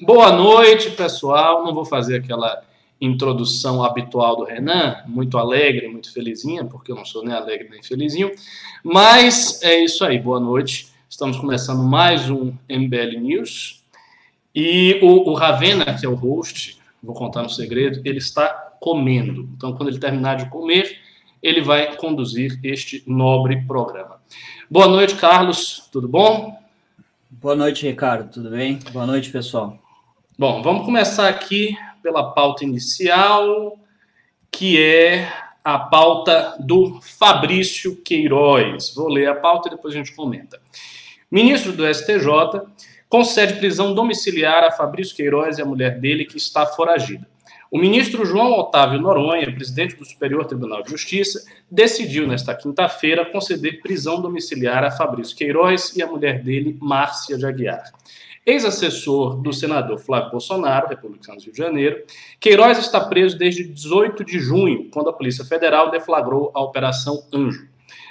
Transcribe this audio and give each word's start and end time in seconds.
Boa 0.00 0.30
noite, 0.30 0.90
pessoal. 0.90 1.64
Não 1.64 1.72
vou 1.72 1.84
fazer 1.86 2.16
aquela 2.16 2.62
introdução 3.00 3.82
habitual 3.82 4.36
do 4.36 4.44
Renan, 4.44 5.02
muito 5.06 5.38
alegre, 5.38 5.88
muito 5.88 6.12
felizinha, 6.12 6.66
porque 6.66 6.92
eu 6.92 6.96
não 6.96 7.04
sou 7.04 7.24
nem 7.24 7.34
alegre 7.34 7.68
nem 7.70 7.82
felizinho. 7.82 8.30
Mas 8.84 9.62
é 9.62 9.82
isso 9.82 10.04
aí. 10.04 10.18
Boa 10.18 10.38
noite. 10.38 10.88
Estamos 11.08 11.38
começando 11.38 11.82
mais 11.82 12.28
um 12.28 12.52
MBL 12.68 13.18
News. 13.18 13.82
E 14.54 15.00
o, 15.02 15.30
o 15.30 15.32
Ravena, 15.32 15.86
que 15.98 16.04
é 16.04 16.08
o 16.08 16.14
host, 16.14 16.78
vou 17.02 17.14
contar 17.14 17.42
um 17.42 17.48
segredo, 17.48 18.02
ele 18.04 18.18
está 18.18 18.48
comendo. 18.78 19.48
Então, 19.56 19.72
quando 19.72 19.88
ele 19.88 19.98
terminar 19.98 20.36
de 20.36 20.50
comer, 20.50 20.98
ele 21.42 21.62
vai 21.62 21.96
conduzir 21.96 22.60
este 22.62 23.02
nobre 23.06 23.64
programa. 23.66 24.20
Boa 24.70 24.88
noite, 24.88 25.14
Carlos. 25.14 25.88
Tudo 25.90 26.06
bom? 26.06 26.54
Boa 27.30 27.56
noite, 27.56 27.86
Ricardo. 27.86 28.30
Tudo 28.30 28.50
bem? 28.50 28.78
Boa 28.92 29.06
noite, 29.06 29.30
pessoal. 29.30 29.85
Bom, 30.38 30.60
vamos 30.60 30.84
começar 30.84 31.28
aqui 31.28 31.74
pela 32.02 32.32
pauta 32.32 32.62
inicial, 32.62 33.78
que 34.50 34.78
é 34.78 35.32
a 35.64 35.78
pauta 35.78 36.56
do 36.60 37.00
Fabrício 37.00 37.96
Queiroz. 38.02 38.92
Vou 38.94 39.08
ler 39.08 39.30
a 39.30 39.34
pauta 39.34 39.68
e 39.68 39.70
depois 39.70 39.94
a 39.94 39.96
gente 39.96 40.14
comenta. 40.14 40.60
Ministro 41.30 41.72
do 41.72 41.86
STJ 41.86 42.28
concede 43.08 43.54
prisão 43.54 43.94
domiciliar 43.94 44.62
a 44.62 44.70
Fabrício 44.70 45.16
Queiroz 45.16 45.56
e 45.56 45.62
a 45.62 45.64
mulher 45.64 45.98
dele, 45.98 46.26
que 46.26 46.36
está 46.36 46.66
foragida. 46.66 47.26
O 47.70 47.78
ministro 47.78 48.26
João 48.26 48.52
Otávio 48.58 49.00
Noronha, 49.00 49.50
presidente 49.50 49.96
do 49.96 50.04
Superior 50.04 50.44
Tribunal 50.44 50.82
de 50.82 50.90
Justiça, 50.90 51.50
decidiu 51.70 52.26
nesta 52.26 52.54
quinta-feira 52.54 53.24
conceder 53.24 53.80
prisão 53.80 54.20
domiciliar 54.20 54.84
a 54.84 54.90
Fabrício 54.90 55.34
Queiroz 55.34 55.96
e 55.96 56.02
a 56.02 56.06
mulher 56.06 56.42
dele, 56.42 56.76
Márcia 56.78 57.38
de 57.38 57.46
Aguiar 57.46 57.90
ex-assessor 58.46 59.42
do 59.42 59.52
senador 59.52 59.98
Flávio 59.98 60.30
Bolsonaro, 60.30 60.88
republicano 60.88 61.38
do 61.38 61.44
Rio 61.44 61.52
de 61.52 61.58
Janeiro. 61.58 62.04
Queiroz 62.38 62.78
está 62.78 63.00
preso 63.00 63.36
desde 63.36 63.64
18 63.64 64.24
de 64.24 64.38
junho, 64.38 64.88
quando 64.90 65.10
a 65.10 65.12
Polícia 65.12 65.44
Federal 65.44 65.90
deflagrou 65.90 66.52
a 66.54 66.62
Operação 66.62 67.26
Anjo. 67.34 67.68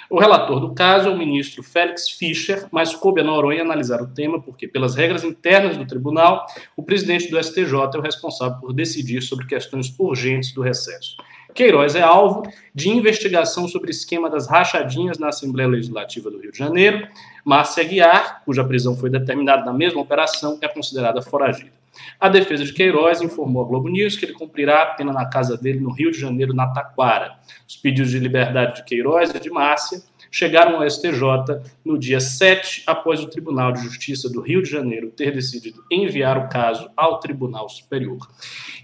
O 0.09 0.19
relator 0.19 0.59
do 0.59 0.73
caso 0.73 1.09
é 1.09 1.11
o 1.11 1.17
ministro 1.17 1.63
Félix 1.63 2.09
Fischer, 2.09 2.67
mas 2.71 2.93
coube 2.93 3.21
a 3.21 3.23
Noronha 3.23 3.63
analisar 3.63 4.01
o 4.01 4.07
tema 4.07 4.39
porque, 4.39 4.67
pelas 4.67 4.93
regras 4.93 5.23
internas 5.23 5.77
do 5.77 5.87
tribunal, 5.87 6.45
o 6.77 6.83
presidente 6.83 7.29
do 7.29 7.41
STJ 7.41 7.73
é 7.95 7.97
o 7.97 8.01
responsável 8.01 8.59
por 8.59 8.71
decidir 8.71 9.21
sobre 9.21 9.47
questões 9.47 9.93
urgentes 9.97 10.53
do 10.53 10.61
recesso. 10.61 11.17
Queiroz 11.55 11.95
é 11.95 12.01
alvo 12.01 12.43
de 12.73 12.89
investigação 12.89 13.65
sobre 13.65 13.89
esquema 13.89 14.29
das 14.29 14.45
rachadinhas 14.45 15.17
na 15.17 15.29
Assembleia 15.29 15.69
Legislativa 15.69 16.29
do 16.29 16.37
Rio 16.37 16.51
de 16.51 16.57
Janeiro. 16.57 17.07
Márcia 17.45 17.81
Guiar, 17.85 18.43
cuja 18.43 18.61
prisão 18.61 18.93
foi 18.97 19.09
determinada 19.09 19.63
na 19.63 19.71
mesma 19.71 20.01
operação, 20.01 20.57
é 20.61 20.67
considerada 20.67 21.21
foragida. 21.21 21.71
A 22.19 22.27
defesa 22.27 22.65
de 22.65 22.73
Queiroz 22.73 23.21
informou 23.21 23.63
à 23.63 23.67
Globo 23.67 23.87
News 23.87 24.17
que 24.17 24.25
ele 24.25 24.33
cumprirá 24.33 24.83
a 24.83 24.85
pena 24.87 25.13
na 25.13 25.25
casa 25.27 25.55
dele 25.55 25.79
no 25.79 25.91
Rio 25.91 26.11
de 26.11 26.19
Janeiro, 26.19 26.53
na 26.53 26.67
Taquara. 26.67 27.37
Os 27.65 27.77
pedidos 27.77 28.11
de 28.11 28.19
liberdade 28.19 28.75
de 28.75 28.83
Queiroz 28.83 29.33
e 29.33 29.39
de 29.39 29.49
Márcia 29.49 30.01
chegaram 30.35 30.75
ao 30.75 30.89
STJ 30.89 31.61
no 31.85 31.97
dia 31.97 32.19
7, 32.19 32.83
após 32.85 33.23
o 33.23 33.27
Tribunal 33.27 33.71
de 33.71 33.81
Justiça 33.81 34.29
do 34.29 34.41
Rio 34.41 34.61
de 34.61 34.69
Janeiro 34.69 35.09
ter 35.09 35.31
decidido 35.31 35.81
enviar 35.89 36.37
o 36.37 36.49
caso 36.49 36.89
ao 36.97 37.21
Tribunal 37.21 37.69
Superior. 37.69 38.19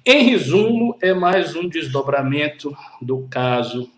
Em 0.05 0.29
resumo, 0.29 0.97
é 1.01 1.13
mais 1.13 1.53
um 1.53 1.67
desdobramento 1.67 2.73
do 3.01 3.27
caso 3.29 3.89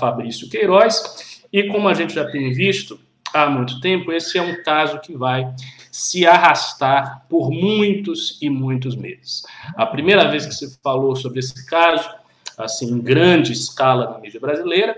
Fabrício 0.00 0.50
Queiroz, 0.50 1.44
e 1.52 1.68
como 1.68 1.88
a 1.88 1.94
gente 1.94 2.12
já 2.12 2.28
tem 2.28 2.52
visto 2.52 2.98
há 3.32 3.48
muito 3.48 3.80
tempo, 3.80 4.12
esse 4.12 4.36
é 4.36 4.42
um 4.42 4.60
caso 4.64 4.98
que 4.98 5.16
vai 5.16 5.54
se 5.92 6.26
arrastar 6.26 7.24
por 7.28 7.52
muitos 7.52 8.36
e 8.42 8.50
muitos 8.50 8.96
meses. 8.96 9.44
A 9.76 9.86
primeira 9.86 10.28
vez 10.28 10.44
que 10.44 10.52
se 10.52 10.76
falou 10.82 11.14
sobre 11.14 11.38
esse 11.38 11.64
caso, 11.66 12.10
assim, 12.58 12.90
em 12.90 12.98
grande 12.98 13.52
escala 13.52 14.10
na 14.10 14.18
mídia 14.18 14.40
brasileira, 14.40 14.96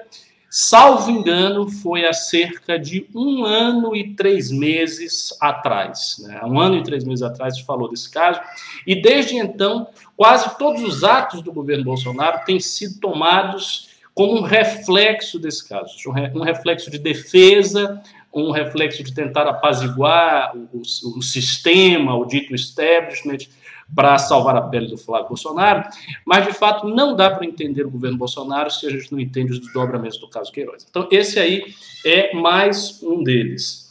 salvo 0.50 1.10
engano, 1.10 1.68
foi 1.68 2.06
há 2.06 2.12
cerca 2.12 2.78
de 2.78 3.06
um 3.14 3.44
ano 3.44 3.94
e 3.94 4.14
três 4.14 4.50
meses 4.50 5.36
atrás. 5.40 6.16
Né? 6.20 6.40
Um 6.44 6.58
ano 6.58 6.76
e 6.76 6.82
três 6.82 7.04
meses 7.04 7.22
atrás 7.22 7.56
se 7.56 7.64
falou 7.64 7.90
desse 7.90 8.10
caso, 8.10 8.40
e 8.86 9.00
desde 9.00 9.36
então, 9.36 9.88
quase 10.16 10.56
todos 10.58 10.82
os 10.82 11.04
atos 11.04 11.42
do 11.42 11.52
governo 11.52 11.84
Bolsonaro 11.84 12.44
têm 12.44 12.58
sido 12.58 12.98
tomados 13.00 13.88
como 14.14 14.38
um 14.38 14.42
reflexo 14.42 15.38
desse 15.38 15.68
caso, 15.68 15.94
um 16.34 16.42
reflexo 16.42 16.90
de 16.90 16.98
defesa, 16.98 18.02
um 18.34 18.50
reflexo 18.50 19.02
de 19.04 19.14
tentar 19.14 19.46
apaziguar 19.46 20.56
o, 20.56 20.78
o, 20.78 21.18
o 21.18 21.22
sistema, 21.22 22.16
o 22.16 22.24
dito 22.24 22.54
establishment, 22.54 23.48
para 23.94 24.18
salvar 24.18 24.56
a 24.56 24.62
pele 24.62 24.88
do 24.88 24.98
Flávio 24.98 25.28
Bolsonaro, 25.28 25.88
mas 26.24 26.46
de 26.46 26.52
fato 26.52 26.86
não 26.86 27.16
dá 27.16 27.30
para 27.30 27.46
entender 27.46 27.84
o 27.86 27.90
governo 27.90 28.18
Bolsonaro 28.18 28.70
se 28.70 28.86
a 28.86 28.90
gente 28.90 29.10
não 29.12 29.18
entende 29.18 29.52
os 29.52 29.60
desdobramentos 29.60 30.18
do 30.18 30.28
caso 30.28 30.52
Queiroz. 30.52 30.86
Então, 30.88 31.08
esse 31.10 31.38
aí 31.38 31.64
é 32.04 32.34
mais 32.34 33.02
um 33.02 33.22
deles. 33.22 33.88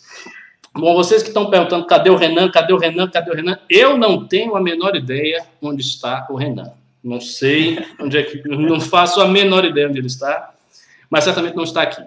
Bom, 0.74 0.94
vocês 0.94 1.24
que 1.24 1.30
estão 1.30 1.50
perguntando 1.50 1.88
cadê 1.88 2.10
o 2.10 2.16
Renan, 2.16 2.52
cadê 2.52 2.72
o 2.72 2.78
Renan, 2.78 3.10
cadê 3.10 3.32
o 3.32 3.34
Renan? 3.34 3.58
Eu 3.68 3.98
não 3.98 4.28
tenho 4.28 4.56
a 4.56 4.62
menor 4.62 4.96
ideia 4.96 5.44
onde 5.62 5.82
está 5.82 6.28
o 6.30 6.36
Renan. 6.36 6.72
Não 7.04 7.20
sei 7.20 7.80
onde 8.00 8.18
é 8.18 8.24
que. 8.24 8.48
Não 8.48 8.80
faço 8.80 9.20
a 9.20 9.28
menor 9.28 9.66
ideia 9.66 9.88
onde 9.88 9.98
ele 9.98 10.08
está, 10.08 10.54
mas 11.10 11.24
certamente 11.24 11.56
não 11.56 11.64
está 11.64 11.82
aqui. 11.82 12.04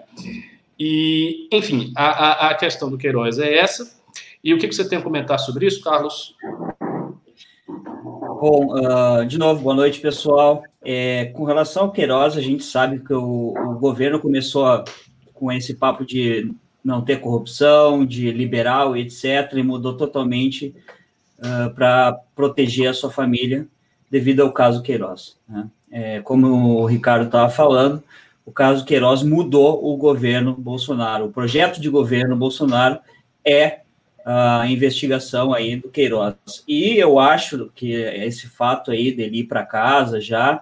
E, 0.79 1.49
enfim, 1.51 1.91
a, 1.95 2.05
a, 2.05 2.49
a 2.49 2.55
questão 2.55 2.89
do 2.89 2.97
Queiroz 2.97 3.39
é 3.39 3.57
essa. 3.57 3.99
E 4.43 4.53
o 4.53 4.57
que, 4.57 4.67
que 4.67 4.73
você 4.73 4.87
tem 4.87 4.97
a 4.97 5.01
comentar 5.01 5.39
sobre 5.39 5.67
isso, 5.67 5.83
Carlos? 5.83 6.35
Bom, 8.41 8.73
uh, 8.73 9.23
de 9.23 9.37
novo, 9.37 9.61
boa 9.61 9.75
noite, 9.75 9.99
pessoal. 9.99 10.63
É, 10.81 11.25
com 11.25 11.43
relação 11.43 11.83
ao 11.83 11.91
Queiroz, 11.91 12.35
a 12.35 12.41
gente 12.41 12.63
sabe 12.63 12.97
que 12.97 13.13
o, 13.13 13.53
o 13.55 13.77
governo 13.77 14.19
começou 14.19 14.65
a, 14.65 14.83
com 15.31 15.51
esse 15.51 15.75
papo 15.75 16.03
de 16.03 16.51
não 16.83 17.03
ter 17.03 17.19
corrupção, 17.19 18.03
de 18.03 18.31
liberal, 18.31 18.97
etc., 18.97 19.53
e 19.53 19.61
mudou 19.61 19.95
totalmente 19.95 20.73
uh, 21.37 21.71
para 21.75 22.19
proteger 22.35 22.89
a 22.89 22.95
sua 22.95 23.11
família 23.11 23.67
devido 24.09 24.41
ao 24.41 24.51
caso 24.51 24.81
Queiroz. 24.81 25.37
Né? 25.47 25.69
É, 25.91 26.21
como 26.21 26.79
o 26.81 26.85
Ricardo 26.87 27.25
estava 27.25 27.47
falando, 27.47 28.01
o 28.43 28.51
caso 28.51 28.85
Queiroz 28.85 29.21
mudou 29.21 29.87
o 29.87 29.95
governo 29.95 30.55
Bolsonaro. 30.55 31.25
O 31.25 31.31
projeto 31.31 31.79
de 31.79 31.89
governo 31.89 32.35
Bolsonaro 32.35 32.97
é 33.45 33.81
a 34.25 34.67
investigação 34.67 35.53
aí 35.53 35.75
do 35.75 35.89
Queiroz. 35.89 36.35
E 36.67 36.97
eu 36.97 37.19
acho 37.19 37.71
que 37.73 37.91
esse 37.93 38.47
fato 38.47 38.91
aí 38.91 39.11
dele 39.11 39.39
ir 39.39 39.43
para 39.45 39.65
casa 39.65 40.19
já 40.21 40.61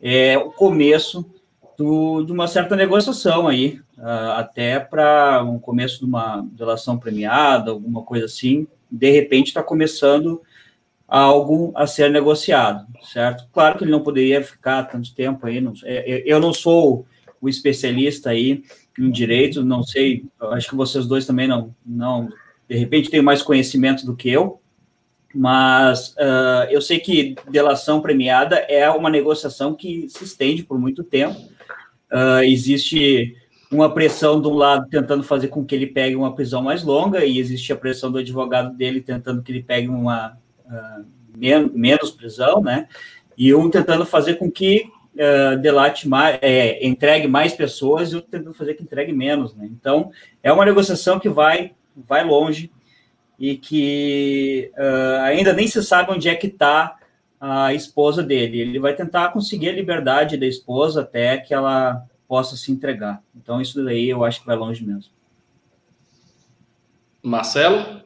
é 0.00 0.38
o 0.38 0.50
começo 0.50 1.28
do, 1.76 2.22
de 2.22 2.32
uma 2.32 2.46
certa 2.46 2.76
negociação 2.76 3.48
aí, 3.48 3.80
uh, 3.98 4.32
até 4.36 4.78
para 4.78 5.42
um 5.42 5.58
começo 5.58 6.00
de 6.00 6.04
uma 6.04 6.46
relação 6.58 6.98
premiada, 6.98 7.70
alguma 7.70 8.02
coisa 8.02 8.26
assim. 8.26 8.66
De 8.90 9.10
repente 9.10 9.48
está 9.48 9.62
começando 9.62 10.42
algo 11.08 11.72
a 11.74 11.86
ser 11.86 12.10
negociado, 12.10 12.86
certo? 13.02 13.48
Claro 13.52 13.76
que 13.76 13.84
ele 13.84 13.90
não 13.90 14.02
poderia 14.02 14.42
ficar 14.42 14.84
tanto 14.84 15.14
tempo 15.14 15.46
aí. 15.46 15.60
Não, 15.60 15.72
é, 15.84 16.22
eu 16.24 16.38
não 16.38 16.54
sou 16.54 17.06
o 17.40 17.48
especialista 17.48 18.30
aí 18.30 18.62
em 18.98 19.10
direito, 19.10 19.64
não 19.64 19.82
sei, 19.82 20.24
acho 20.52 20.68
que 20.68 20.76
vocês 20.76 21.06
dois 21.06 21.26
também 21.26 21.48
não, 21.48 21.74
não 21.84 22.28
de 22.70 22.76
repente 22.76 23.10
têm 23.10 23.20
mais 23.20 23.42
conhecimento 23.42 24.06
do 24.06 24.14
que 24.14 24.30
eu, 24.30 24.60
mas 25.34 26.10
uh, 26.10 26.70
eu 26.70 26.80
sei 26.80 27.00
que 27.00 27.34
delação 27.48 28.00
premiada 28.00 28.56
é 28.56 28.88
uma 28.88 29.10
negociação 29.10 29.74
que 29.74 30.08
se 30.08 30.22
estende 30.22 30.62
por 30.62 30.78
muito 30.78 31.02
tempo. 31.02 31.36
Uh, 32.12 32.44
existe 32.44 33.36
uma 33.72 33.92
pressão 33.92 34.40
de 34.40 34.46
um 34.46 34.54
lado 34.54 34.88
tentando 34.88 35.24
fazer 35.24 35.48
com 35.48 35.64
que 35.64 35.74
ele 35.74 35.86
pegue 35.88 36.14
uma 36.14 36.32
prisão 36.32 36.62
mais 36.62 36.84
longa, 36.84 37.24
e 37.24 37.38
existe 37.38 37.72
a 37.72 37.76
pressão 37.76 38.10
do 38.10 38.18
advogado 38.18 38.76
dele 38.76 39.00
tentando 39.00 39.42
que 39.42 39.50
ele 39.50 39.64
pegue 39.64 39.88
uma 39.88 40.38
uh, 40.66 41.04
men 41.36 41.68
menos 41.74 42.12
prisão, 42.12 42.62
né? 42.62 42.86
E 43.36 43.52
um 43.52 43.68
tentando 43.68 44.06
fazer 44.06 44.34
com 44.34 44.48
que 44.48 44.88
uh, 45.14 45.58
delate 45.58 46.08
mais, 46.08 46.38
é, 46.40 46.86
entregue 46.86 47.26
mais 47.26 47.52
pessoas 47.52 48.12
e 48.12 48.16
outro 48.16 48.30
tentando 48.30 48.54
fazer 48.54 48.74
que 48.74 48.84
entregue 48.84 49.12
menos, 49.12 49.56
né? 49.56 49.68
Então, 49.72 50.12
é 50.40 50.52
uma 50.52 50.64
negociação 50.64 51.18
que 51.18 51.28
vai, 51.28 51.72
vai 52.08 52.24
longe 52.24 52.70
e 53.38 53.56
que 53.56 54.70
uh, 54.76 55.22
ainda 55.22 55.52
nem 55.52 55.66
se 55.66 55.82
sabe 55.82 56.12
onde 56.12 56.28
é 56.28 56.34
que 56.34 56.46
está 56.46 56.96
a 57.40 57.72
esposa 57.72 58.22
dele. 58.22 58.60
Ele 58.60 58.78
vai 58.78 58.94
tentar 58.94 59.30
conseguir 59.30 59.70
a 59.70 59.72
liberdade 59.72 60.36
da 60.36 60.46
esposa 60.46 61.00
até 61.00 61.38
que 61.38 61.54
ela 61.54 62.04
possa 62.28 62.56
se 62.56 62.70
entregar. 62.70 63.22
Então, 63.34 63.60
isso 63.60 63.82
daí 63.82 64.10
eu 64.10 64.22
acho 64.22 64.40
que 64.40 64.46
vai 64.46 64.56
longe 64.56 64.84
mesmo. 64.84 65.10
Marcelo? 67.22 68.02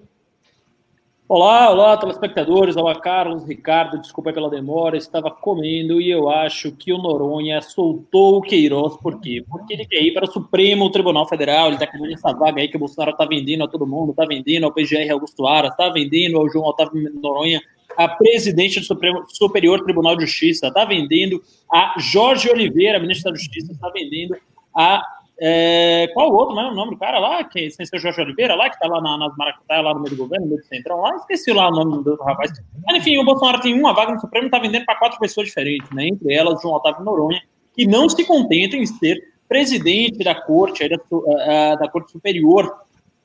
Olá, 1.26 1.70
olá, 1.70 1.96
telespectadores. 1.96 2.76
Olá, 2.76 3.00
Carlos, 3.00 3.46
Ricardo. 3.46 3.98
Desculpa 3.98 4.30
pela 4.30 4.50
demora, 4.50 4.98
estava 4.98 5.30
comendo 5.30 5.98
e 5.98 6.10
eu 6.10 6.28
acho 6.28 6.70
que 6.70 6.92
o 6.92 6.98
Noronha 6.98 7.62
soltou 7.62 8.36
o 8.36 8.42
Queiroz. 8.42 8.98
Por 8.98 9.18
quê? 9.22 9.42
Porque 9.48 9.72
ele 9.72 9.86
quer 9.86 10.02
ir 10.02 10.12
para 10.12 10.26
o 10.26 10.30
Supremo 10.30 10.90
Tribunal 10.90 11.26
Federal. 11.26 11.68
Ele 11.68 11.76
está 11.76 11.86
querendo 11.86 12.12
essa 12.12 12.30
vaga 12.34 12.60
aí 12.60 12.68
que 12.68 12.76
o 12.76 12.80
Bolsonaro 12.80 13.12
está 13.12 13.24
vendendo 13.24 13.64
a 13.64 13.68
todo 13.68 13.86
mundo, 13.86 14.10
está 14.10 14.26
vendendo 14.26 14.64
ao 14.64 14.72
PGR 14.72 15.10
Augusto 15.12 15.46
Aras, 15.46 15.70
está 15.70 15.88
vendendo 15.88 16.36
ao 16.36 16.46
João 16.50 16.66
Otávio 16.66 17.10
Noronha 17.14 17.62
a 17.96 18.06
presidente 18.06 18.80
do 18.80 18.84
Supremo, 18.84 19.24
Superior 19.28 19.82
Tribunal 19.82 20.16
de 20.16 20.26
Justiça, 20.26 20.66
está 20.66 20.84
vendendo 20.84 21.42
a 21.72 21.94
Jorge 21.98 22.50
Oliveira, 22.50 22.98
ministra 22.98 23.32
da 23.32 23.38
Justiça, 23.38 23.72
está 23.72 23.88
vendendo 23.88 24.36
a. 24.76 25.02
É, 25.40 26.08
qual 26.14 26.30
o 26.30 26.34
outro, 26.34 26.54
não 26.54 26.62
é 26.62 26.70
o 26.70 26.74
nome 26.74 26.92
do 26.92 26.98
cara 26.98 27.18
lá, 27.18 27.42
que 27.42 27.68
sem 27.70 27.84
ser 27.84 27.98
Jorge 27.98 28.20
Oliveira, 28.20 28.54
lá, 28.54 28.68
que 28.68 28.76
está 28.76 28.86
lá 28.86 29.00
na, 29.00 29.18
nas 29.18 29.36
Maracutaia, 29.36 29.82
lá 29.82 29.92
no 29.92 30.00
meio 30.00 30.14
do 30.14 30.22
governo, 30.22 30.46
no 30.46 30.50
meio 30.50 30.62
do 30.62 30.66
centrão, 30.68 31.00
lá, 31.00 31.16
esqueci 31.16 31.52
lá 31.52 31.68
o 31.68 31.72
nome 31.72 32.04
do 32.04 32.14
rapaz. 32.22 32.52
Mas 32.86 32.98
enfim, 32.98 33.18
o 33.18 33.24
Bolsonaro 33.24 33.60
tem 33.60 33.78
uma 33.78 33.92
vaga 33.92 34.12
no 34.12 34.20
Supremo 34.20 34.44
e 34.44 34.48
está 34.48 34.58
vendendo 34.58 34.84
para 34.84 34.96
quatro 34.96 35.18
pessoas 35.18 35.48
diferentes, 35.48 35.90
né? 35.90 36.06
Entre 36.06 36.32
elas, 36.32 36.62
João 36.62 36.74
Otávio 36.74 37.04
Noronha, 37.04 37.42
que 37.74 37.86
não 37.86 38.08
se 38.08 38.24
contenta 38.24 38.76
em 38.76 38.86
ser 38.86 39.20
presidente 39.48 40.22
da 40.22 40.34
corte, 40.34 40.88
da, 40.88 41.74
da 41.74 41.88
Corte 41.88 42.12
Superior 42.12 42.72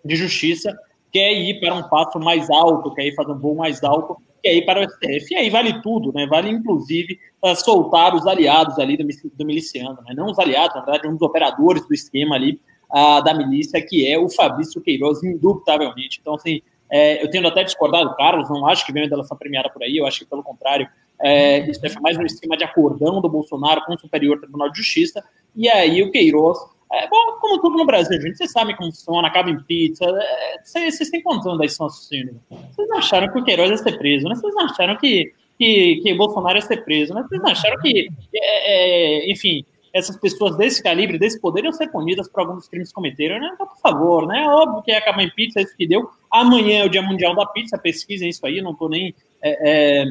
de 0.03 0.15
Justiça, 0.15 0.77
quer 1.11 1.31
ir 1.33 1.59
para 1.59 1.73
um 1.73 1.83
passo 1.87 2.19
mais 2.19 2.49
alto, 2.49 2.93
quer 2.93 3.05
ir 3.05 3.15
fazer 3.15 3.31
um 3.31 3.39
voo 3.39 3.55
mais 3.55 3.83
alto, 3.83 4.17
quer 4.41 4.55
ir 4.55 4.65
para 4.65 4.81
o 4.81 4.89
STF. 4.89 5.33
E 5.33 5.35
aí 5.35 5.49
vale 5.49 5.81
tudo, 5.81 6.11
né? 6.13 6.25
Vale, 6.27 6.49
inclusive, 6.49 7.19
uh, 7.43 7.55
soltar 7.55 8.15
os 8.15 8.25
aliados 8.25 8.79
ali 8.79 8.97
do, 8.97 9.45
miliciano, 9.45 9.97
né? 10.07 10.13
Não 10.15 10.27
os 10.27 10.39
aliados, 10.39 10.75
na 10.75 10.81
verdade, 10.81 11.07
um 11.07 11.13
dos 11.13 11.21
operadores 11.21 11.87
do 11.87 11.93
esquema 11.93 12.35
ali 12.35 12.59
uh, 12.91 13.23
da 13.23 13.33
milícia, 13.33 13.81
que 13.81 14.07
é 14.07 14.17
o 14.17 14.29
Fabrício 14.29 14.81
Queiroz, 14.81 15.23
indubitavelmente. 15.23 16.19
Então, 16.21 16.35
assim, 16.35 16.61
é, 16.91 17.23
eu 17.23 17.29
tendo 17.29 17.47
até 17.47 17.63
discordado 17.63 18.09
do 18.09 18.15
Carlos, 18.15 18.49
não 18.49 18.65
acho 18.65 18.85
que 18.85 18.91
venha 18.91 19.07
delação 19.07 19.37
premiada 19.37 19.69
por 19.69 19.83
aí, 19.83 19.97
eu 19.97 20.07
acho 20.07 20.19
que, 20.19 20.25
pelo 20.25 20.43
contrário, 20.43 20.89
é, 21.21 21.69
isso 21.69 21.85
é 21.85 21.99
mais 21.99 22.17
um 22.17 22.23
esquema 22.23 22.57
de 22.57 22.63
acordão 22.63 23.21
do 23.21 23.29
Bolsonaro 23.29 23.83
com 23.85 23.93
o 23.93 23.99
Superior 23.99 24.39
Tribunal 24.39 24.71
de 24.71 24.77
Justiça, 24.77 25.23
e 25.55 25.69
aí 25.69 26.01
o 26.01 26.11
Queiroz 26.11 26.57
é 26.91 27.07
bom, 27.07 27.33
como 27.39 27.61
tudo 27.61 27.77
no 27.77 27.85
Brasil, 27.85 28.19
gente. 28.19 28.37
Vocês 28.37 28.51
sabem 28.51 28.75
como 28.75 28.91
funciona, 28.91 29.27
acaba 29.27 29.49
em 29.49 29.61
pizza. 29.63 30.05
É, 30.05 30.59
vocês, 30.63 30.97
vocês 30.97 31.09
têm 31.09 31.21
anos 31.25 31.57
da 31.57 31.65
estão 31.65 31.85
assistindo? 31.85 32.39
Vocês 32.71 32.89
acharam 32.91 33.31
que 33.31 33.39
o 33.39 33.43
Queiroz 33.43 33.69
ia 33.69 33.77
ser 33.77 33.97
preso, 33.97 34.27
né? 34.27 34.35
Vocês 34.35 34.55
acharam 34.57 34.97
que, 34.97 35.31
que, 35.57 36.01
que 36.01 36.13
Bolsonaro 36.15 36.57
ia 36.57 36.61
ser 36.61 36.83
preso, 36.83 37.13
né? 37.13 37.23
Vocês 37.29 37.43
acharam 37.43 37.79
que, 37.81 38.09
é, 38.33 39.27
é, 39.27 39.31
enfim, 39.31 39.63
essas 39.93 40.17
pessoas 40.17 40.57
desse 40.57 40.81
calibre, 40.81 41.19
desse 41.19 41.39
poder, 41.39 41.63
iam 41.63 41.73
ser 41.73 41.89
punidas 41.89 42.27
por 42.27 42.41
alguns 42.41 42.67
crimes 42.67 42.89
que 42.89 42.95
cometeram, 42.95 43.39
né? 43.39 43.51
Então, 43.53 43.67
por 43.67 43.77
favor, 43.77 44.25
né? 44.25 44.43
É 44.43 44.47
óbvio 44.47 44.81
que 44.81 44.91
ia 44.91 44.97
acabar 44.97 45.23
em 45.23 45.29
pizza, 45.29 45.59
é 45.59 45.63
isso 45.63 45.77
que 45.77 45.87
deu. 45.87 46.09
Amanhã 46.31 46.79
é 46.79 46.85
o 46.85 46.89
Dia 46.89 47.01
Mundial 47.01 47.35
da 47.35 47.45
Pizza, 47.45 47.77
pesquisem 47.77 48.29
isso 48.29 48.45
aí, 48.45 48.61
não 48.61 48.73
tô 48.73 48.89
nem. 48.89 49.13
É, 49.43 50.03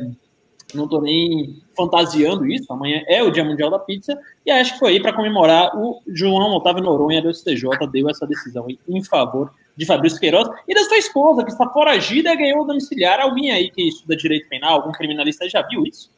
não 0.74 0.84
estou 0.84 1.00
nem 1.00 1.62
fantasiando 1.76 2.46
isso, 2.46 2.70
amanhã 2.72 3.02
é 3.06 3.22
o 3.22 3.30
Dia 3.30 3.44
Mundial 3.44 3.70
da 3.70 3.78
Pizza, 3.78 4.18
e 4.44 4.50
acho 4.50 4.74
que 4.74 4.78
foi 4.78 4.92
aí 4.92 5.00
para 5.00 5.14
comemorar 5.14 5.76
o 5.76 6.02
João 6.06 6.54
Otávio 6.54 6.82
Noronha 6.82 7.22
do 7.22 7.32
STJ 7.32 7.68
deu 7.90 8.08
essa 8.08 8.26
decisão 8.26 8.66
em 8.88 9.04
favor 9.04 9.50
de 9.78 9.86
Fabrício 9.86 10.18
Queiroz 10.18 10.48
e 10.66 10.74
da 10.74 10.82
sua 10.82 10.98
esposa, 10.98 11.44
que 11.44 11.52
está 11.52 11.68
foragida 11.70 12.32
e 12.32 12.36
ganhou 12.36 12.62
o 12.62 12.66
domiciliar. 12.66 13.20
Alguém 13.20 13.52
aí 13.52 13.70
que 13.70 13.88
estuda 13.88 14.16
direito 14.16 14.48
penal, 14.48 14.74
algum 14.74 14.92
criminalista 14.92 15.48
já 15.48 15.62
viu 15.62 15.84
isso? 15.86 16.10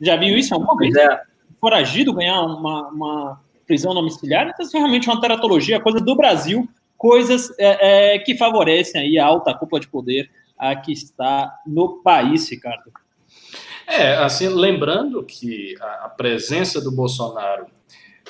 Já 0.00 0.16
viu 0.16 0.36
isso 0.36 0.54
alguma 0.54 0.74
vez? 0.76 0.96
É. 0.96 1.22
Foragido 1.60 2.14
ganhar 2.14 2.40
uma, 2.42 2.88
uma 2.88 3.40
prisão 3.66 3.94
domiciliar? 3.94 4.48
Então, 4.48 4.64
isso 4.64 4.76
é 4.76 4.80
realmente 4.80 5.08
uma 5.08 5.20
teratologia, 5.20 5.78
coisa 5.78 6.00
do 6.00 6.16
Brasil, 6.16 6.66
coisas 6.96 7.52
é, 7.58 8.14
é, 8.14 8.18
que 8.18 8.36
favorecem 8.36 9.00
aí 9.00 9.18
a 9.18 9.26
alta 9.26 9.54
cúpula 9.54 9.78
de 9.78 9.88
poder 9.88 10.30
a 10.58 10.74
que 10.74 10.92
está 10.92 11.54
no 11.66 12.00
país, 12.02 12.48
Ricardo. 12.48 12.90
É, 13.86 14.14
assim, 14.14 14.48
lembrando 14.48 15.22
que 15.22 15.74
a, 15.80 16.06
a 16.06 16.08
presença 16.08 16.80
do 16.80 16.90
Bolsonaro 16.90 17.66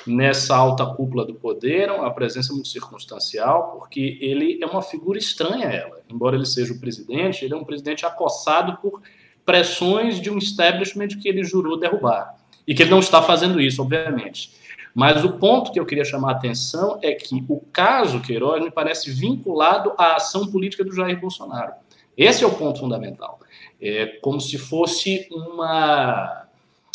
nessa 0.05 0.55
alta 0.55 0.85
cúpula 0.85 1.25
do 1.25 1.33
poder 1.33 1.89
é 1.89 1.91
uma 1.91 2.13
presença 2.13 2.53
muito 2.53 2.67
circunstancial, 2.67 3.77
porque 3.77 4.17
ele 4.21 4.59
é 4.61 4.65
uma 4.65 4.81
figura 4.81 5.17
estranha 5.17 5.67
a 5.67 5.71
ela. 5.71 6.01
Embora 6.09 6.35
ele 6.35 6.45
seja 6.45 6.73
o 6.73 6.79
presidente, 6.79 7.45
ele 7.45 7.53
é 7.53 7.57
um 7.57 7.63
presidente 7.63 8.05
acossado 8.05 8.77
por 8.77 9.01
pressões 9.45 10.19
de 10.19 10.29
um 10.29 10.37
establishment 10.37 11.09
que 11.21 11.27
ele 11.27 11.43
jurou 11.43 11.79
derrubar. 11.79 12.35
E 12.65 12.73
que 12.73 12.83
ele 12.83 12.91
não 12.91 12.99
está 12.99 13.21
fazendo 13.21 13.59
isso, 13.59 13.81
obviamente. 13.81 14.53
Mas 14.93 15.23
o 15.23 15.33
ponto 15.33 15.71
que 15.71 15.79
eu 15.79 15.85
queria 15.85 16.05
chamar 16.05 16.29
a 16.29 16.35
atenção 16.35 16.99
é 17.01 17.13
que 17.13 17.43
o 17.49 17.59
caso 17.71 18.21
Queiroz 18.21 18.63
me 18.63 18.71
parece 18.71 19.11
vinculado 19.11 19.93
à 19.97 20.15
ação 20.15 20.47
política 20.47 20.83
do 20.83 20.95
Jair 20.95 21.19
Bolsonaro. 21.19 21.73
Esse 22.15 22.43
é 22.43 22.47
o 22.47 22.53
ponto 22.53 22.79
fundamental. 22.79 23.39
É 23.85 24.05
como 24.21 24.39
se 24.39 24.57
fosse 24.57 25.27
uma 25.29 26.45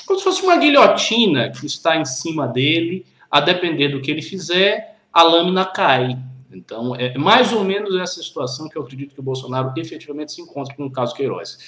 como 0.06 0.18
se 0.18 0.24
fosse 0.24 0.42
uma 0.42 0.56
guilhotina 0.56 1.50
que 1.50 1.66
está 1.66 1.98
em 1.98 2.04
cima 2.06 2.48
dele, 2.48 3.04
a 3.30 3.40
depender 3.40 3.88
do 3.88 4.00
que 4.00 4.10
ele 4.10 4.22
fizer, 4.22 4.96
a 5.12 5.22
lâmina 5.22 5.66
cai. 5.66 6.18
Então, 6.50 6.96
é 6.96 7.16
mais 7.18 7.52
ou 7.52 7.62
menos 7.62 7.94
essa 7.94 8.22
situação 8.22 8.70
que 8.70 8.76
eu 8.76 8.82
acredito 8.82 9.12
que 9.12 9.20
o 9.20 9.22
Bolsonaro 9.22 9.70
efetivamente 9.76 10.32
se 10.32 10.40
encontra 10.40 10.74
com 10.74 10.86
o 10.86 10.90
caso 10.90 11.14
Queiroz. 11.14 11.58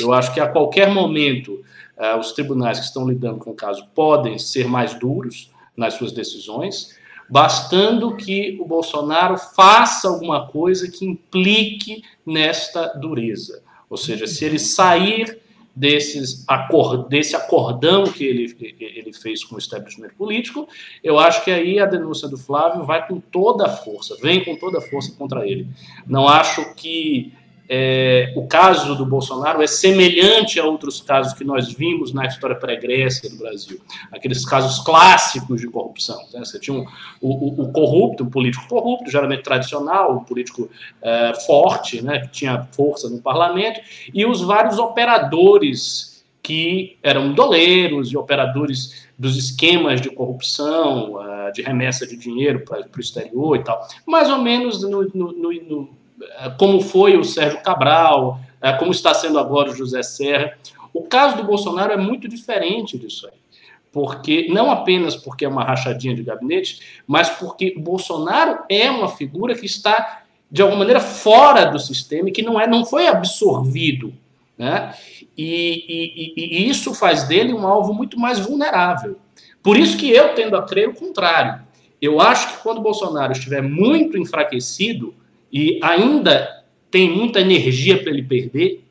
Eu 0.00 0.12
acho 0.12 0.32
que 0.32 0.38
a 0.38 0.46
qualquer 0.46 0.90
momento 0.90 1.64
uh, 1.96 2.16
os 2.20 2.30
tribunais 2.30 2.78
que 2.78 2.84
estão 2.84 3.08
lidando 3.08 3.40
com 3.40 3.50
o 3.50 3.56
caso 3.56 3.84
podem 3.92 4.38
ser 4.38 4.68
mais 4.68 4.94
duros 4.94 5.50
nas 5.76 5.94
suas 5.94 6.12
decisões, 6.12 6.96
bastando 7.28 8.16
que 8.16 8.56
o 8.60 8.64
Bolsonaro 8.64 9.36
faça 9.36 10.08
alguma 10.08 10.46
coisa 10.46 10.88
que 10.88 11.04
implique 11.04 12.04
nesta 12.24 12.86
dureza. 12.86 13.62
Ou 13.88 13.96
seja, 13.96 14.26
se 14.26 14.44
ele 14.44 14.58
sair 14.58 15.38
desses 15.74 16.44
acord, 16.48 17.08
desse 17.08 17.36
acordão 17.36 18.04
que 18.04 18.24
ele, 18.24 18.76
ele 18.80 19.12
fez 19.12 19.44
com 19.44 19.54
o 19.54 19.58
establishment 19.58 20.10
político, 20.18 20.68
eu 21.04 21.18
acho 21.18 21.44
que 21.44 21.52
aí 21.52 21.78
a 21.78 21.86
denúncia 21.86 22.28
do 22.28 22.36
Flávio 22.36 22.84
vai 22.84 23.06
com 23.06 23.20
toda 23.20 23.66
a 23.66 23.68
força, 23.68 24.16
vem 24.20 24.44
com 24.44 24.56
toda 24.56 24.78
a 24.78 24.80
força 24.80 25.14
contra 25.16 25.46
ele. 25.46 25.68
Não 26.04 26.26
acho 26.26 26.74
que 26.74 27.32
é, 27.68 28.32
o 28.34 28.46
caso 28.46 28.94
do 28.96 29.04
Bolsonaro 29.04 29.62
é 29.62 29.66
semelhante 29.66 30.58
a 30.58 30.64
outros 30.64 31.00
casos 31.00 31.34
que 31.34 31.44
nós 31.44 31.70
vimos 31.72 32.12
na 32.12 32.26
história 32.26 32.56
pregressa 32.56 33.28
do 33.28 33.36
Brasil, 33.36 33.80
aqueles 34.10 34.44
casos 34.44 34.82
clássicos 34.84 35.60
de 35.60 35.68
corrupção. 35.68 36.18
Né? 36.32 36.40
Você 36.44 36.58
tinha 36.58 36.76
um, 36.76 36.86
o, 37.20 37.62
o, 37.62 37.72
corrupto, 37.72 38.24
um 38.24 38.30
político 38.30 38.66
corrupto, 38.68 39.10
geralmente 39.10 39.42
tradicional, 39.42 40.16
um 40.16 40.24
político 40.24 40.70
é, 41.02 41.32
forte, 41.46 42.02
né, 42.02 42.20
que 42.20 42.28
tinha 42.28 42.66
força 42.72 43.10
no 43.10 43.20
parlamento, 43.20 43.80
e 44.14 44.24
os 44.24 44.40
vários 44.40 44.78
operadores 44.78 46.24
que 46.42 46.96
eram 47.02 47.34
doleiros 47.34 48.10
e 48.10 48.16
operadores 48.16 49.06
dos 49.18 49.36
esquemas 49.36 50.00
de 50.00 50.08
corrupção, 50.08 51.16
uh, 51.16 51.52
de 51.52 51.60
remessa 51.60 52.06
de 52.06 52.16
dinheiro 52.16 52.60
para 52.60 52.86
o 52.96 53.00
exterior 53.00 53.56
e 53.56 53.64
tal, 53.64 53.86
mais 54.06 54.30
ou 54.30 54.38
menos 54.38 54.82
no, 54.82 55.02
no, 55.12 55.32
no, 55.32 55.52
é, 55.52 55.97
como 56.58 56.80
foi 56.80 57.16
o 57.16 57.24
Sérgio 57.24 57.62
Cabral, 57.62 58.40
é, 58.60 58.72
como 58.72 58.90
está 58.90 59.14
sendo 59.14 59.38
agora 59.38 59.70
o 59.70 59.74
José 59.74 60.02
Serra. 60.02 60.56
O 60.92 61.02
caso 61.02 61.36
do 61.36 61.44
Bolsonaro 61.44 61.92
é 61.92 61.96
muito 61.96 62.28
diferente 62.28 62.98
disso 62.98 63.26
aí. 63.26 63.38
Porque, 63.92 64.48
não 64.50 64.70
apenas 64.70 65.16
porque 65.16 65.44
é 65.44 65.48
uma 65.48 65.64
rachadinha 65.64 66.14
de 66.14 66.22
gabinete, 66.22 67.02
mas 67.06 67.30
porque 67.30 67.74
Bolsonaro 67.78 68.60
é 68.68 68.90
uma 68.90 69.08
figura 69.08 69.54
que 69.54 69.66
está, 69.66 70.22
de 70.50 70.60
alguma 70.60 70.80
maneira, 70.80 71.00
fora 71.00 71.64
do 71.64 71.78
sistema 71.78 72.28
e 72.28 72.32
que 72.32 72.42
não, 72.42 72.60
é, 72.60 72.66
não 72.66 72.84
foi 72.84 73.06
absorvido. 73.06 74.12
Né? 74.56 74.94
E, 75.36 76.34
e, 76.36 76.58
e 76.64 76.68
isso 76.68 76.92
faz 76.94 77.24
dele 77.24 77.54
um 77.54 77.66
alvo 77.66 77.94
muito 77.94 78.18
mais 78.18 78.38
vulnerável. 78.38 79.16
Por 79.62 79.76
isso 79.76 79.96
que 79.96 80.10
eu 80.10 80.34
tendo 80.34 80.56
a 80.56 80.62
crer 80.62 80.88
o 80.88 80.94
contrário. 80.94 81.66
Eu 82.00 82.20
acho 82.20 82.56
que 82.56 82.62
quando 82.62 82.80
Bolsonaro 82.80 83.32
estiver 83.32 83.62
muito 83.62 84.16
enfraquecido, 84.16 85.14
e 85.52 85.78
ainda 85.82 86.64
tem 86.90 87.10
muita 87.10 87.40
energia 87.40 88.00
para 88.00 88.10
ele 88.10 88.22
perder. 88.22 88.84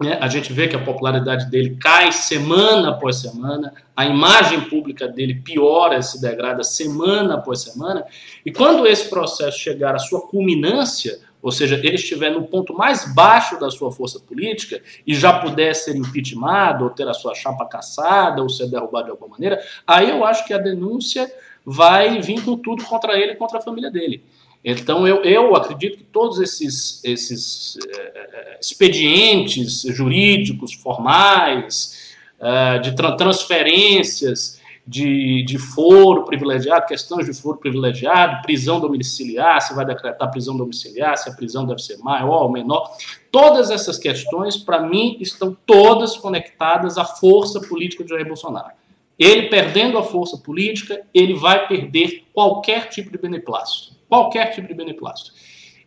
Né? 0.00 0.18
A 0.20 0.28
gente 0.28 0.52
vê 0.52 0.68
que 0.68 0.76
a 0.76 0.84
popularidade 0.84 1.50
dele 1.50 1.76
cai 1.80 2.12
semana 2.12 2.90
após 2.90 3.16
semana, 3.16 3.72
a 3.96 4.04
imagem 4.04 4.60
pública 4.62 5.08
dele 5.08 5.36
piora, 5.36 6.02
se 6.02 6.20
degrada 6.20 6.62
semana 6.62 7.34
após 7.34 7.60
semana. 7.60 8.04
E 8.44 8.52
quando 8.52 8.86
esse 8.86 9.08
processo 9.08 9.58
chegar 9.58 9.94
à 9.94 9.98
sua 9.98 10.20
culminância, 10.20 11.18
ou 11.40 11.52
seja, 11.52 11.76
ele 11.76 11.94
estiver 11.94 12.30
no 12.30 12.42
ponto 12.44 12.74
mais 12.74 13.14
baixo 13.14 13.58
da 13.58 13.70
sua 13.70 13.92
força 13.92 14.18
política 14.18 14.82
e 15.06 15.14
já 15.14 15.38
puder 15.38 15.74
ser 15.74 15.96
impeachmentado, 15.96 16.84
ou 16.84 16.90
ter 16.90 17.08
a 17.08 17.14
sua 17.14 17.34
chapa 17.34 17.64
caçada, 17.66 18.42
ou 18.42 18.48
ser 18.48 18.68
derrubado 18.68 19.06
de 19.06 19.10
alguma 19.12 19.30
maneira, 19.30 19.62
aí 19.86 20.10
eu 20.10 20.24
acho 20.24 20.44
que 20.46 20.52
a 20.52 20.58
denúncia 20.58 21.30
vai 21.64 22.20
vir 22.20 22.44
com 22.44 22.56
tudo 22.56 22.84
contra 22.84 23.18
ele 23.18 23.32
e 23.32 23.36
contra 23.36 23.58
a 23.58 23.62
família 23.62 23.90
dele. 23.90 24.22
Então, 24.68 25.06
eu, 25.06 25.22
eu 25.22 25.54
acredito 25.54 25.98
que 25.98 26.02
todos 26.02 26.40
esses, 26.40 27.00
esses 27.04 27.76
uh, 27.76 28.58
expedientes 28.60 29.82
jurídicos, 29.82 30.74
formais, 30.74 32.16
uh, 32.40 32.82
de 32.82 32.96
tra 32.96 33.12
transferências 33.12 34.60
de, 34.84 35.44
de 35.44 35.56
foro 35.56 36.24
privilegiado, 36.24 36.84
questões 36.84 37.26
de 37.26 37.32
foro 37.32 37.58
privilegiado, 37.58 38.42
prisão 38.42 38.80
domiciliar, 38.80 39.62
se 39.62 39.72
vai 39.72 39.86
decretar 39.86 40.32
prisão 40.32 40.56
domiciliar, 40.56 41.16
se 41.16 41.30
a 41.30 41.32
prisão 41.32 41.64
deve 41.64 41.80
ser 41.80 41.98
maior 41.98 42.42
ou 42.42 42.50
menor, 42.50 42.90
todas 43.30 43.70
essas 43.70 43.96
questões, 43.96 44.56
para 44.56 44.80
mim, 44.80 45.16
estão 45.20 45.56
todas 45.64 46.16
conectadas 46.16 46.98
à 46.98 47.04
força 47.04 47.60
política 47.60 48.02
de 48.02 48.10
Jair 48.10 48.26
Bolsonaro. 48.26 48.74
Ele 49.16 49.48
perdendo 49.48 49.96
a 49.96 50.02
força 50.02 50.36
política, 50.36 51.02
ele 51.14 51.34
vai 51.34 51.68
perder 51.68 52.24
qualquer 52.34 52.88
tipo 52.88 53.12
de 53.12 53.18
beneplácito 53.18 53.95
qualquer 54.08 54.54
tipo 54.54 54.68
de 54.68 54.74
beneplácito. 54.74 55.32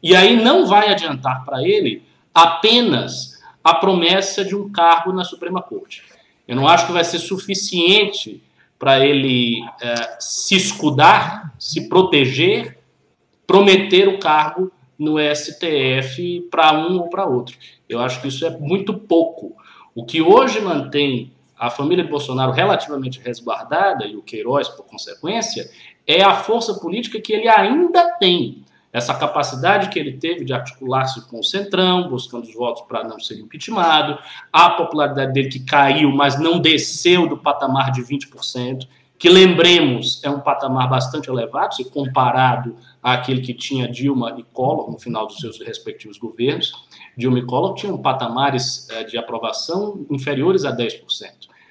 E 0.02 0.16
aí 0.16 0.42
não 0.42 0.66
vai 0.66 0.90
adiantar 0.90 1.44
para 1.46 1.62
ele 1.64 2.04
apenas 2.34 3.40
a 3.64 3.74
promessa 3.76 4.44
de 4.46 4.56
um 4.56 4.70
cargo 4.72 5.12
na 5.12 5.24
Suprema 5.24 5.62
Corte. 5.62 6.04
Eu 6.48 6.56
não 6.56 6.68
acho 6.68 6.88
que 6.88 6.94
vai 6.94 7.04
ser 7.04 7.20
suficiente 7.20 8.42
para 8.78 9.06
ele 9.06 9.62
é, 9.82 10.18
se 10.20 10.56
escudar, 10.56 11.54
se 11.60 11.90
proteger, 11.90 12.80
prometer 13.46 14.08
o 14.08 14.20
cargo 14.20 14.72
no 14.98 15.18
STF 15.20 16.48
para 16.50 16.74
um 16.74 16.98
ou 17.00 17.10
para 17.10 17.26
outro. 17.26 17.58
Eu 17.88 18.00
acho 18.00 18.22
que 18.22 18.30
isso 18.30 18.46
é 18.46 18.50
muito 18.50 18.94
pouco. 18.94 19.56
O 19.94 20.06
que 20.06 20.22
hoje 20.22 20.62
mantém 20.62 21.32
a 21.58 21.70
família 21.70 22.08
Bolsonaro 22.08 22.54
relativamente 22.54 23.20
resguardada, 23.20 24.06
e 24.06 24.16
o 24.16 24.22
Queiroz, 24.22 24.70
por 24.70 24.86
consequência, 24.86 25.70
é 26.10 26.24
a 26.24 26.34
força 26.34 26.74
política 26.74 27.22
que 27.22 27.32
ele 27.32 27.48
ainda 27.48 28.18
tem. 28.18 28.64
Essa 28.92 29.14
capacidade 29.14 29.90
que 29.90 30.00
ele 30.00 30.14
teve 30.14 30.44
de 30.44 30.52
articular-se 30.52 31.30
com 31.30 31.40
o 31.40 31.44
Centrão, 31.44 32.10
buscando 32.10 32.46
os 32.46 32.54
votos 32.56 32.82
para 32.88 33.04
não 33.04 33.20
ser 33.20 33.40
impeachmentado, 33.40 34.18
a 34.52 34.72
popularidade 34.72 35.32
dele 35.32 35.50
que 35.50 35.60
caiu, 35.60 36.12
mas 36.12 36.40
não 36.40 36.60
desceu 36.60 37.28
do 37.28 37.38
patamar 37.38 37.92
de 37.92 38.02
20%, 38.02 38.88
que 39.20 39.30
lembremos 39.30 40.20
é 40.24 40.30
um 40.32 40.40
patamar 40.40 40.90
bastante 40.90 41.30
elevado, 41.30 41.76
se 41.76 41.86
comparado 41.92 42.76
àquele 43.04 43.42
que 43.42 43.54
tinha 43.54 43.88
Dilma 43.88 44.36
e 44.40 44.44
Collor 44.44 44.90
no 44.90 44.98
final 44.98 45.28
dos 45.28 45.38
seus 45.38 45.60
respectivos 45.60 46.18
governos. 46.18 46.72
Dilma 47.16 47.38
e 47.38 47.46
Collor 47.46 47.76
tinham 47.76 47.98
patamares 48.02 48.88
eh, 48.90 49.04
de 49.04 49.16
aprovação 49.16 50.04
inferiores 50.10 50.66
a 50.66 50.76
10%. 50.76 51.04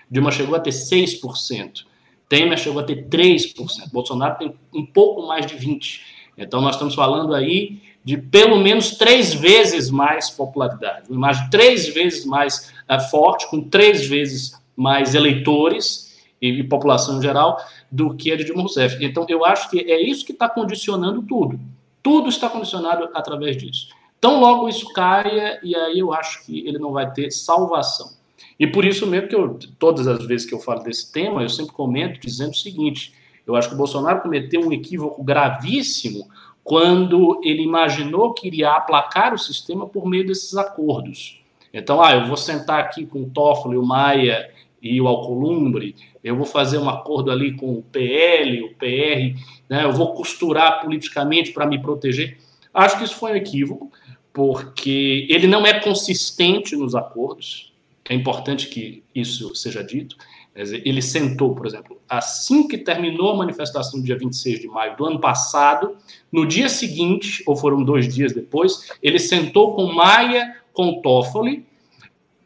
Dilma 0.09 0.31
chegou 0.31 0.55
a 0.55 0.61
ter 0.61 0.71
6%. 0.71 1.88
Temer 2.29 2.59
chegou 2.59 2.81
a 2.81 2.85
ter 2.85 3.09
3%. 3.09 3.55
Bolsonaro 3.93 4.39
tem 4.39 4.55
um 4.75 4.85
pouco 4.85 5.27
mais 5.27 5.47
de 5.47 5.57
20%. 5.57 6.01
Então, 6.37 6.61
nós 6.61 6.77
estamos 6.77 6.95
falando 6.95 7.35
aí 7.35 7.81
de 8.05 8.17
pelo 8.17 8.57
menos 8.59 8.93
três 8.93 9.35
vezes 9.35 9.91
mais 9.91 10.31
popularidade. 10.31 11.09
Uma 11.09 11.17
imagem 11.17 11.51
três 11.51 11.89
vezes 11.89 12.25
mais 12.25 12.73
uh, 12.89 13.01
forte, 13.11 13.51
com 13.51 13.61
três 13.61 14.07
vezes 14.07 14.53
mais 14.77 15.15
eleitores 15.15 16.17
e, 16.41 16.49
e, 16.49 16.63
população 16.63 17.19
em 17.19 17.23
geral 17.23 17.59
do 17.91 18.15
que 18.15 18.33
a 18.33 18.37
de 18.37 18.45
Dilma 18.45 18.63
Rousseff. 18.63 19.05
Então, 19.05 19.27
eu 19.29 19.45
acho 19.45 19.69
que 19.69 19.81
é 19.81 20.01
isso 20.01 20.25
que 20.25 20.33
está 20.33 20.49
condicionando 20.49 21.23
tudo. 21.23 21.59
Tudo 22.03 22.29
está 22.29 22.49
condicionado 22.49 23.11
através 23.13 23.57
disso. 23.57 23.89
Então, 24.19 24.41
logo 24.41 24.69
isso 24.69 24.93
caia, 24.93 25.61
e 25.63 25.75
aí 25.75 25.99
eu 25.99 26.13
acho 26.13 26.45
que 26.47 26.67
ele 26.67 26.79
não 26.79 26.93
vai 26.93 27.11
ter 27.13 27.31
salvação. 27.31 28.18
E 28.59 28.67
por 28.67 28.85
isso 28.85 29.07
mesmo 29.07 29.29
que 29.29 29.35
eu, 29.35 29.59
todas 29.79 30.07
as 30.07 30.25
vezes 30.27 30.47
que 30.47 30.55
eu 30.55 30.59
falo 30.59 30.83
desse 30.83 31.13
tema, 31.13 31.43
eu 31.43 31.49
sempre 31.49 31.73
comento 31.73 32.21
dizendo 32.21 32.51
o 32.51 32.57
seguinte: 32.57 33.15
eu 33.47 33.55
acho 33.55 33.69
que 33.69 33.75
o 33.75 33.79
Bolsonaro 33.79 34.21
cometeu 34.21 34.61
um 34.61 34.73
equívoco 34.73 35.23
gravíssimo 35.23 36.29
quando 36.65 37.41
ele 37.43 37.63
imaginou 37.63 38.35
que 38.35 38.47
iria 38.47 38.73
aplacar 38.73 39.33
o 39.33 39.39
sistema 39.39 39.87
por 39.87 40.07
meio 40.07 40.27
desses 40.27 40.55
acordos. 40.57 41.43
Então, 41.73 42.03
ah, 42.03 42.15
eu 42.15 42.27
vou 42.27 42.37
sentar 42.37 42.81
aqui 42.81 43.07
com 43.07 43.23
o 43.23 43.31
Toffoli, 43.31 43.77
o 43.77 43.85
Maia 43.85 44.51
e 44.83 45.01
o 45.01 45.09
Alcolumbre, 45.09 45.95
eu 46.23 46.37
vou 46.37 46.45
fazer 46.45 46.79
um 46.79 46.89
acordo 46.89 47.31
ali 47.31 47.55
com 47.55 47.73
o 47.73 47.83
PL, 47.83 48.63
o 48.63 48.75
PR, 48.75 49.41
né, 49.69 49.85
eu 49.85 49.93
vou 49.93 50.13
costurar 50.15 50.81
politicamente 50.83 51.53
para 51.53 51.67
me 51.67 51.81
proteger. 51.81 52.39
Acho 52.73 52.99
que 52.99 53.05
isso 53.05 53.17
foi 53.17 53.33
um 53.33 53.37
equívoco, 53.37 53.91
porque 54.33 55.27
ele 55.31 55.47
não 55.47 55.67
é 55.67 55.81
consistente 55.81 56.77
nos 56.77 56.95
acordos. 56.95 57.73
É 58.09 58.15
importante 58.15 58.69
que 58.69 59.03
isso 59.15 59.55
seja 59.55 59.83
dito. 59.85 60.17
Ele 60.55 61.01
sentou, 61.01 61.55
por 61.55 61.67
exemplo, 61.67 62.01
assim 62.09 62.67
que 62.67 62.79
terminou 62.79 63.31
a 63.31 63.37
manifestação, 63.37 64.03
dia 64.03 64.19
26 64.19 64.61
de 64.61 64.67
maio 64.67 64.97
do 64.97 65.05
ano 65.05 65.21
passado, 65.21 65.97
no 66.33 66.47
dia 66.47 66.69
seguinte, 66.69 67.45
ou 67.47 67.55
foram 67.55 67.85
dois 67.85 68.13
dias 68.13 68.33
depois, 68.33 68.91
ele 69.01 69.19
sentou 69.19 69.75
com 69.75 69.93
Maia, 69.93 70.57
com 70.73 71.01
Toffoli, 71.01 71.65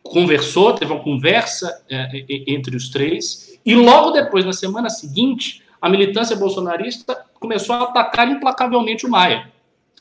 conversou, 0.03 0.75
teve 0.75 0.93
uma 0.93 1.03
conversa 1.03 1.83
é, 1.89 2.25
entre 2.47 2.77
os 2.77 2.91
três, 2.91 3.59
e 3.65 3.75
logo 3.75 4.11
depois, 4.11 4.45
na 4.45 4.53
semana 4.53 4.91
seguinte, 4.91 5.63
a 5.81 5.89
militância 5.89 6.37
bolsonarista 6.37 7.25
começou 7.41 7.77
a 7.77 7.85
atacar 7.85 8.29
implacavelmente 8.29 9.07
o 9.07 9.11
Maia. 9.11 9.51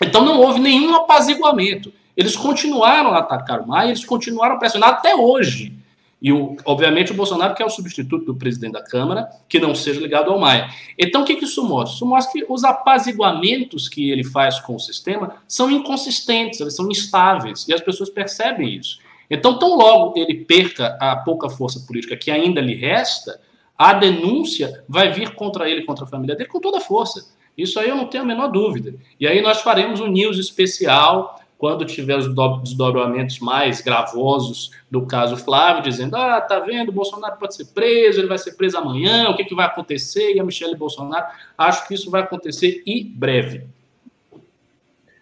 Então 0.01 0.25
não 0.25 0.39
houve 0.39 0.59
nenhum 0.59 0.95
apaziguamento. 0.95 1.93
Eles 2.15 2.35
continuaram 2.35 3.11
a 3.11 3.19
atacar 3.19 3.61
o 3.61 3.67
Maia, 3.67 3.89
eles 3.89 4.05
continuaram 4.05 4.55
a 4.55 4.59
pressionar 4.59 4.89
até 4.89 5.15
hoje. 5.15 5.73
E, 6.21 6.31
o, 6.31 6.55
obviamente, 6.65 7.11
o 7.11 7.15
Bolsonaro 7.15 7.55
quer 7.55 7.65
o 7.65 7.69
substituto 7.69 8.25
do 8.25 8.35
presidente 8.35 8.73
da 8.73 8.83
Câmara, 8.83 9.27
que 9.49 9.59
não 9.59 9.73
seja 9.73 9.99
ligado 9.99 10.29
ao 10.29 10.39
Maia. 10.39 10.69
Então, 10.97 11.23
o 11.23 11.25
que, 11.25 11.35
que 11.35 11.45
isso 11.45 11.63
mostra? 11.63 11.95
Isso 11.95 12.05
mostra 12.05 12.31
que 12.31 12.45
os 12.47 12.63
apaziguamentos 12.63 13.89
que 13.89 14.11
ele 14.11 14.23
faz 14.23 14.59
com 14.59 14.75
o 14.75 14.79
sistema 14.79 15.37
são 15.47 15.71
inconsistentes, 15.71 16.59
eles 16.59 16.75
são 16.75 16.89
instáveis, 16.91 17.67
e 17.67 17.73
as 17.73 17.81
pessoas 17.81 18.09
percebem 18.09 18.75
isso. 18.75 18.99
Então, 19.31 19.57
tão 19.57 19.75
logo 19.75 20.13
ele 20.19 20.45
perca 20.45 20.95
a 20.99 21.15
pouca 21.15 21.49
força 21.49 21.79
política 21.87 22.15
que 22.15 22.29
ainda 22.29 22.61
lhe 22.61 22.75
resta, 22.75 23.39
a 23.75 23.93
denúncia 23.93 24.83
vai 24.87 25.11
vir 25.11 25.33
contra 25.33 25.67
ele, 25.67 25.83
contra 25.83 26.05
a 26.05 26.07
família 26.07 26.35
dele, 26.35 26.49
com 26.49 26.59
toda 26.59 26.77
a 26.77 26.81
força. 26.81 27.25
Isso 27.57 27.79
aí 27.79 27.89
eu 27.89 27.95
não 27.95 28.05
tenho 28.05 28.23
a 28.23 28.27
menor 28.27 28.49
dúvida. 28.49 28.93
E 29.19 29.25
aí 29.25 29.41
nós 29.41 29.61
faremos 29.61 29.99
um 29.99 30.07
news 30.07 30.37
especial 30.37 31.40
quando 31.61 31.85
tiver 31.85 32.17
os 32.17 32.25
desdobramentos 32.63 33.37
mais 33.37 33.81
gravosos 33.81 34.71
do 34.89 35.05
caso 35.05 35.37
Flávio, 35.37 35.83
dizendo: 35.83 36.15
ah, 36.15 36.41
tá 36.41 36.57
vendo, 36.57 36.91
Bolsonaro 36.91 37.37
pode 37.37 37.55
ser 37.55 37.65
preso, 37.65 38.19
ele 38.19 38.27
vai 38.27 38.39
ser 38.39 38.53
preso 38.53 38.79
amanhã, 38.79 39.29
o 39.29 39.35
que, 39.35 39.45
que 39.45 39.53
vai 39.53 39.67
acontecer? 39.67 40.33
E 40.33 40.39
a 40.39 40.43
Michelle 40.43 40.75
Bolsonaro, 40.75 41.27
acho 41.55 41.87
que 41.87 41.93
isso 41.93 42.09
vai 42.09 42.23
acontecer 42.23 42.81
e 42.83 43.03
breve. 43.03 43.67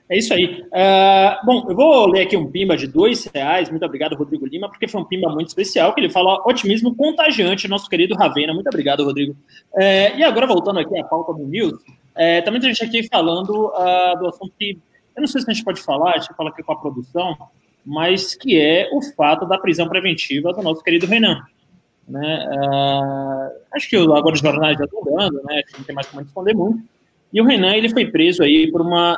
É 0.08 0.18
isso 0.18 0.34
aí. 0.34 0.64
Uh, 0.68 1.46
bom, 1.46 1.66
eu 1.70 1.76
vou 1.76 2.08
ler 2.08 2.22
aqui 2.22 2.38
um 2.38 2.50
pimba 2.50 2.78
de 2.78 2.88
dois 2.88 3.26
reais. 3.26 3.70
Muito 3.70 3.86
obrigado, 3.86 4.16
Rodrigo 4.16 4.46
Lima, 4.46 4.70
porque 4.70 4.88
foi 4.88 5.02
um 5.02 5.06
pimba 5.06 5.28
muito 5.28 5.50
especial, 5.50 5.94
que 5.94 6.00
ele 6.00 6.10
fala 6.10 6.42
otimismo 6.48 6.96
contagiante, 6.96 7.68
nosso 7.68 7.90
querido 7.90 8.16
Ravena. 8.16 8.54
Muito 8.54 8.68
obrigado, 8.68 9.04
Rodrigo. 9.04 9.34
Uh, 9.74 10.18
e 10.18 10.24
agora, 10.24 10.48
voltando 10.48 10.80
aqui 10.80 10.98
à 10.98 11.04
pauta 11.04 11.34
do 11.34 11.46
News, 11.46 11.74
uh, 11.74 12.46
também 12.46 12.62
tem 12.62 12.74
gente 12.74 12.86
aqui 12.86 13.10
falando 13.10 13.68
uh, 13.68 14.18
do 14.18 14.28
assunto 14.30 14.54
que 14.58 14.80
eu 15.20 15.22
não 15.22 15.28
sei 15.28 15.42
se 15.42 15.52
a 15.52 15.54
gente 15.54 15.66
pode 15.66 15.82
falar, 15.82 16.16
a 16.16 16.18
gente 16.18 16.34
fala 16.34 16.50
aqui 16.50 16.64
com 16.64 16.72
a 16.72 16.80
produção, 16.80 17.38
mas 17.86 18.36
que 18.36 18.60
é 18.60 18.90
o 18.94 19.02
fato 19.02 19.46
da 19.46 19.58
prisão 19.58 19.88
preventiva 19.88 20.54
do 20.54 20.62
nosso 20.62 20.82
querido 20.82 21.06
Renan. 21.06 21.42
Né? 22.08 22.48
Uh, 22.50 23.76
acho 23.76 23.90
que 23.90 23.98
agora 23.98 24.34
os 24.34 24.40
jornais 24.40 24.78
já 24.78 24.86
estão 24.86 25.04
dando, 25.04 25.44
né? 25.44 25.62
não 25.78 25.84
tem 25.84 25.94
mais 25.94 26.08
como 26.08 26.24
responder 26.24 26.54
muito. 26.54 26.82
E 27.32 27.42
o 27.42 27.46
Renan 27.46 27.76
ele 27.76 27.90
foi 27.90 28.06
preso 28.06 28.42
aí 28.42 28.72
por 28.72 28.82
uma 28.82 29.16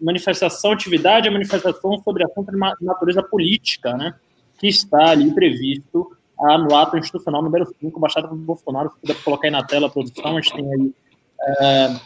manifestação, 0.00 0.72
atividade, 0.72 1.28
a 1.28 1.30
manifestação 1.30 2.02
sobre 2.02 2.24
assunto 2.24 2.50
de 2.50 2.58
natureza 2.80 3.22
política, 3.22 3.96
né? 3.96 4.14
Que 4.58 4.66
está 4.66 5.10
ali 5.10 5.32
previsto 5.32 6.10
no 6.36 6.74
ato 6.74 6.98
institucional 6.98 7.40
número 7.40 7.72
5, 7.80 8.00
baixado 8.00 8.26
pelo 8.26 8.40
Bolsonaro. 8.40 8.90
Se 8.90 9.00
puder 9.00 9.22
colocar 9.22 9.46
aí 9.46 9.52
na 9.52 9.62
tela 9.62 9.86
a 9.86 9.90
produção, 9.90 10.36
a 10.36 10.40
gente 10.40 10.52
tem 10.56 10.66
aí 10.74 12.00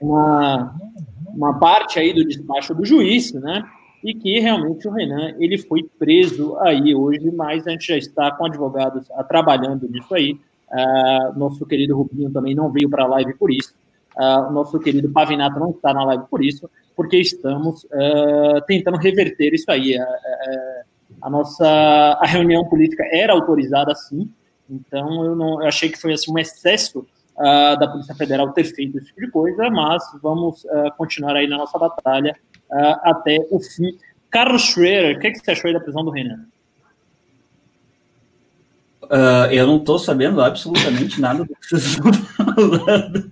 uma 0.00 0.74
uma 1.34 1.58
parte 1.58 1.98
aí 1.98 2.12
do 2.12 2.24
despacho 2.24 2.74
do 2.74 2.84
juiz, 2.84 3.32
né? 3.32 3.64
E 4.02 4.14
que 4.14 4.38
realmente 4.38 4.86
o 4.86 4.92
Renan 4.92 5.34
ele 5.38 5.58
foi 5.58 5.82
preso 5.98 6.56
aí 6.58 6.94
hoje, 6.94 7.30
mas 7.32 7.66
a 7.66 7.70
gente 7.70 7.86
já 7.86 7.96
está 7.96 8.30
com 8.30 8.46
advogados 8.46 9.10
a, 9.10 9.20
ah, 9.20 9.24
trabalhando 9.24 9.88
nisso 9.88 10.14
aí. 10.14 10.38
Uh, 10.70 11.38
nosso 11.38 11.64
querido 11.66 11.96
Rubinho 11.96 12.30
também 12.30 12.54
não 12.54 12.70
veio 12.70 12.88
para 12.88 13.04
a 13.04 13.08
live 13.08 13.34
por 13.34 13.50
isso. 13.50 13.74
Uh, 14.16 14.52
nosso 14.52 14.78
querido 14.78 15.08
Pavinato 15.08 15.58
não 15.58 15.70
está 15.70 15.92
na 15.94 16.04
live 16.04 16.24
por 16.30 16.44
isso, 16.44 16.68
porque 16.94 17.16
estamos 17.16 17.84
uh, 17.84 18.60
tentando 18.66 18.98
reverter 18.98 19.54
isso 19.54 19.70
aí. 19.70 19.96
a 21.22 21.30
nossa 21.30 21.66
a 22.20 22.26
reunião 22.26 22.64
política 22.66 23.04
era 23.10 23.32
autorizada 23.32 23.94
sim, 23.94 24.30
então 24.68 25.24
eu, 25.24 25.34
não, 25.34 25.62
eu 25.62 25.68
achei 25.68 25.88
que 25.88 25.98
foi 25.98 26.12
assim, 26.12 26.30
um 26.30 26.38
excesso 26.38 27.06
uh, 27.38 27.78
da 27.78 27.88
Polícia 27.88 28.14
Federal 28.14 28.52
ter 28.52 28.64
feito 28.64 28.98
esse 28.98 29.06
tipo 29.08 29.20
de 29.20 29.30
coisa, 29.30 29.70
mas 29.70 30.02
vamos 30.22 30.64
uh, 30.64 30.90
continuar 30.96 31.36
aí 31.36 31.46
na 31.46 31.56
nossa 31.56 31.78
batalha 31.78 32.36
uh, 32.70 32.96
até 33.02 33.38
o 33.50 33.60
fim. 33.60 33.96
Carlos 34.30 34.62
Schroeder, 34.62 35.16
o 35.16 35.20
que, 35.20 35.28
é 35.28 35.30
que 35.30 35.38
você 35.38 35.52
achou 35.52 35.68
aí 35.68 35.74
da 35.74 35.80
prisão 35.80 36.04
do 36.04 36.10
Renan? 36.10 36.44
eu 39.50 39.66
não 39.66 39.78
estou 39.78 39.98
sabendo 39.98 40.38
absolutamente 40.42 41.18
nada 41.18 41.42
do 41.42 41.56
que 41.56 41.66
vocês 41.66 41.82
estão 41.84 42.12
falando. 42.12 43.30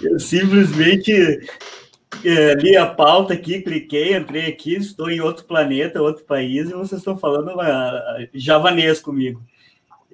Eu 0.00 0.20
simplesmente 0.20 1.12
é, 2.24 2.54
li 2.54 2.76
a 2.76 2.86
pauta 2.86 3.34
aqui, 3.34 3.60
cliquei, 3.60 4.16
entrei 4.16 4.46
aqui, 4.46 4.76
estou 4.76 5.10
em 5.10 5.20
outro 5.20 5.44
planeta, 5.44 6.00
outro 6.00 6.24
país, 6.24 6.70
e 6.70 6.74
vocês 6.74 7.00
estão 7.00 7.16
falando 7.16 7.52
javanês 8.32 9.00
comigo. 9.00 9.42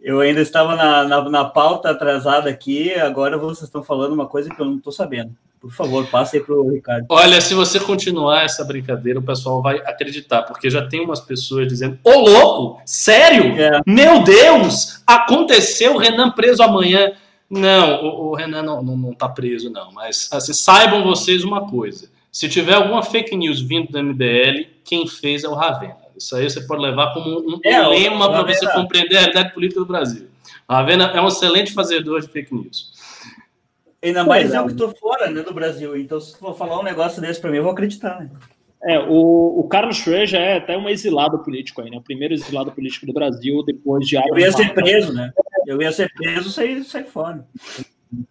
Eu 0.03 0.21
ainda 0.21 0.41
estava 0.41 0.77
na, 0.77 1.05
na, 1.05 1.29
na, 1.29 1.45
pauta 1.45 1.91
atrasada 1.91 2.49
aqui, 2.49 2.95
agora 2.95 3.37
vocês 3.37 3.65
estão 3.65 3.83
falando 3.83 4.13
uma 4.13 4.27
coisa 4.27 4.51
que 4.51 4.61
eu 4.61 4.67
não 4.67 4.77
estou 4.77 4.93
sabendo. 4.93 5.35
Por 5.61 5.73
favor, 5.73 6.07
passe 6.07 6.37
aí 6.37 6.43
para 6.43 6.55
o 6.55 6.71
Ricardo. 6.71 7.07
Olha, 7.09 7.41
se 7.41 7.53
você 7.53 7.81
continuar 7.81 8.45
essa 8.45 8.65
brincadeira, 8.65 9.19
o 9.19 9.23
pessoal 9.23 9.61
vai 9.61 9.79
acreditar, 9.79 10.43
porque 10.43 10.71
já 10.71 10.87
tem 10.87 11.01
umas 11.01 11.21
pessoas 11.21 11.67
dizendo: 11.67 11.99
Ô 12.05 12.11
louco, 12.11 12.81
sério? 12.85 13.61
É. 13.61 13.81
Meu 13.85 14.23
Deus, 14.23 15.03
aconteceu 15.05 15.95
o 15.95 15.99
Renan 15.99 16.31
preso 16.31 16.63
amanhã. 16.63 17.13
Não, 17.51 18.05
o, 18.05 18.31
o 18.31 18.35
Renan 18.35 18.63
não, 18.63 18.83
não, 18.83 18.97
não 18.97 19.13
tá 19.13 19.29
preso, 19.29 19.69
não. 19.69 19.91
Mas 19.93 20.29
assim, 20.33 20.53
saibam 20.53 21.03
vocês 21.03 21.43
uma 21.43 21.69
coisa: 21.69 22.09
Se 22.31 22.49
tiver 22.49 22.75
alguma 22.75 23.03
fake 23.03 23.37
news 23.37 23.61
vindo 23.61 23.91
do 23.91 24.03
MBL, 24.03 24.69
quem 24.85 25.09
fez 25.09 25.43
é 25.43 25.49
o 25.49 25.55
Ravena. 25.55 26.08
Isso 26.19 26.37
aí 26.37 26.49
você 26.49 26.61
pode 26.61 26.83
levar 26.83 27.15
como 27.15 27.39
um 27.39 27.61
é, 27.65 27.87
lema 27.87 28.29
para 28.31 28.43
você 28.43 28.71
compreender 28.73 29.17
a 29.17 29.21
realidade 29.21 29.55
política 29.55 29.81
do 29.81 29.87
Brasil. 29.87 30.29
O 30.69 30.73
Ravena 30.73 31.05
é 31.15 31.21
um 31.21 31.29
excelente 31.29 31.73
fazedor 31.73 32.21
de 32.21 32.29
fake 32.29 32.53
news. 32.53 32.93
Ainda 34.03 34.25
mais 34.25 34.53
eu 34.53 34.65
que 34.67 34.73
estou 34.73 34.95
fora 34.95 35.31
né, 35.31 35.43
do 35.43 35.55
Brasil, 35.55 35.97
então 35.97 36.21
se 36.21 36.37
for 36.39 36.57
falar 36.57 36.79
um 36.79 36.85
negócio 36.85 37.21
desse 37.21 37.41
para 37.41 37.51
mim, 37.51 37.57
eu 37.57 37.63
vou 37.63 37.73
acreditar. 37.73 38.21
Né? 38.21 38.31
É, 38.85 38.99
o, 39.01 39.61
o 39.61 39.69
Carlos 39.69 39.97
Schroeder 39.97 40.27
já 40.27 40.39
é 40.39 40.59
até 40.59 40.77
um 40.77 40.89
exilado 40.89 41.41
político 41.41 41.83
aí, 41.83 41.91
né? 41.91 41.97
O 41.97 42.03
primeiro 42.03 42.33
exilado 42.33 42.71
político 42.71 43.07
do 43.07 43.13
Brasil 43.13 43.65
depois 43.65 44.07
de. 44.07 44.15
Eu 44.17 44.39
ia 44.39 44.53
ser 44.53 44.73
preso, 44.73 45.13
né? 45.13 45.33
Eu 45.67 45.83
ia 45.83 45.91
ser 45.91 46.13
preso, 46.15 46.51
sair, 46.51 46.85
sair 46.85 47.05
fora. 47.05 47.45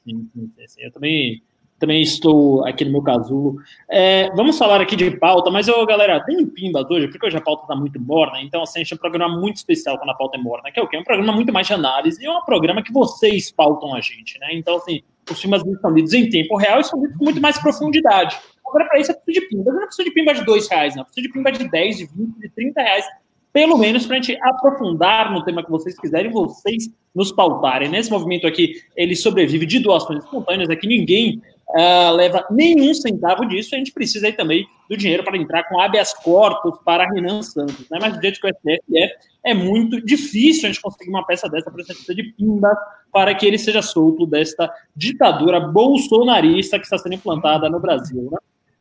Sim, 0.06 0.30
sim, 0.34 0.52
sim, 0.68 0.82
eu 0.82 0.92
também, 0.92 1.44
também 1.80 2.02
estou 2.02 2.66
aqui 2.66 2.84
no 2.84 2.92
meu 2.92 3.02
casulo. 3.02 3.58
É, 3.90 4.30
vamos 4.36 4.58
falar 4.58 4.82
aqui 4.82 4.96
de 4.96 5.12
pauta, 5.12 5.50
mas, 5.50 5.68
eu, 5.68 5.86
galera, 5.86 6.24
tem 6.26 6.46
pimbas 6.46 6.90
hoje, 6.90 7.08
porque 7.08 7.26
hoje 7.28 7.38
a 7.38 7.42
pauta 7.42 7.64
está 7.64 7.76
muito 7.76 8.00
morna, 8.00 8.42
então 8.42 8.64
assim, 8.64 8.80
a 8.80 8.84
gente 8.84 8.90
tem 8.90 8.98
um 8.98 9.00
programa 9.00 9.40
muito 9.40 9.58
especial 9.58 9.98
quando 9.98 10.10
a 10.10 10.16
pauta 10.16 10.38
é 10.38 10.42
morna, 10.42 10.72
que 10.72 10.80
é 10.80 10.84
o 10.84 10.88
quê? 10.88 10.98
É 10.98 11.00
um 11.00 11.04
programa 11.04 11.34
muito 11.34 11.54
mais 11.54 11.68
de 11.68 11.74
análise 11.74 12.22
e 12.22 12.26
é 12.26 12.32
um 12.32 12.42
programa 12.42 12.82
que 12.82 12.92
vocês 12.92 13.52
pautam 13.52 13.94
a 13.94 14.02
gente, 14.02 14.40
né? 14.40 14.48
Então, 14.54 14.78
assim, 14.78 15.02
os 15.30 15.40
filmes 15.40 15.62
são 15.82 15.92
lidos 15.92 16.14
em 16.14 16.30
tempo 16.30 16.56
real 16.58 16.80
e 16.80 16.84
são 16.84 17.00
lidos 17.02 17.18
com 17.18 17.26
muito 17.26 17.42
mais 17.42 17.60
profundidade. 17.60 18.38
Agora, 18.66 18.86
para 18.86 19.00
isso, 19.00 19.12
é 19.12 19.14
preciso 19.14 19.46
de 19.46 19.50
pimba. 19.50 19.72
Eu 19.72 19.76
não 19.76 19.86
preciso 19.86 20.10
de 20.10 20.14
pimba 20.14 20.34
de 20.34 20.44
dois 20.44 20.68
reais, 20.70 20.96
não. 20.96 21.02
Eu 21.02 21.06
preciso 21.06 21.28
de 21.28 21.34
pimba 21.34 21.52
de 21.52 21.70
10, 21.70 21.98
de 21.98 22.06
20, 22.06 22.40
de 22.40 22.50
30 22.50 22.82
reais, 22.82 23.06
pelo 23.54 23.78
menos 23.78 24.06
para 24.06 24.18
a 24.18 24.22
gente 24.22 24.38
aprofundar 24.42 25.32
no 25.32 25.44
tema 25.44 25.64
que 25.64 25.72
vocês 25.72 25.98
quiserem, 25.98 26.32
vocês 26.32 26.90
nos 27.16 27.32
pautarem. 27.32 27.90
Nesse 27.90 28.12
movimento 28.12 28.46
aqui, 28.46 28.82
ele 28.96 29.16
sobrevive 29.16 29.66
de 29.66 29.80
doações 29.80 30.24
espontâneas, 30.24 30.70
aqui 30.70 30.86
ninguém 30.86 31.42
uh, 31.70 32.12
leva 32.16 32.46
nenhum 32.50 32.94
centavo 32.94 33.46
disso, 33.46 33.76
a 33.76 33.78
gente 33.78 33.92
precisa 33.92 34.28
aí 34.28 34.34
também 34.34 34.68
do 34.90 34.96
dinheiro 34.96 35.24
para 35.24 35.38
entrar 35.38 35.64
com 35.68 35.80
habeas 35.80 36.14
corpus 36.14 36.80
para 36.86 37.10
Renan 37.12 37.42
Santos. 37.42 37.90
Né? 37.90 37.98
Mas 38.00 38.20
jeito 38.20 38.40
que 38.40 38.48
o 38.48 38.50
STF 38.50 38.98
é, 38.98 39.52
é 39.52 39.54
muito 39.54 40.02
difícil 40.04 40.66
a 40.66 40.72
gente 40.72 40.82
conseguir 40.82 41.10
uma 41.10 41.26
peça 41.26 41.50
dessa, 41.50 41.70
por 41.70 41.80
exemplo, 41.80 42.04
de 42.16 42.24
pimba, 42.24 42.78
para 43.12 43.34
que 43.36 43.46
ele 43.46 43.58
seja 43.58 43.82
solto 43.82 44.26
desta 44.26 44.72
ditadura 44.96 45.60
bolsonarista 45.60 46.78
que 46.78 46.86
está 46.86 46.98
sendo 46.98 47.16
implantada 47.16 47.70
no 47.70 47.80
Brasil. 47.80 48.30
Né? 48.32 48.38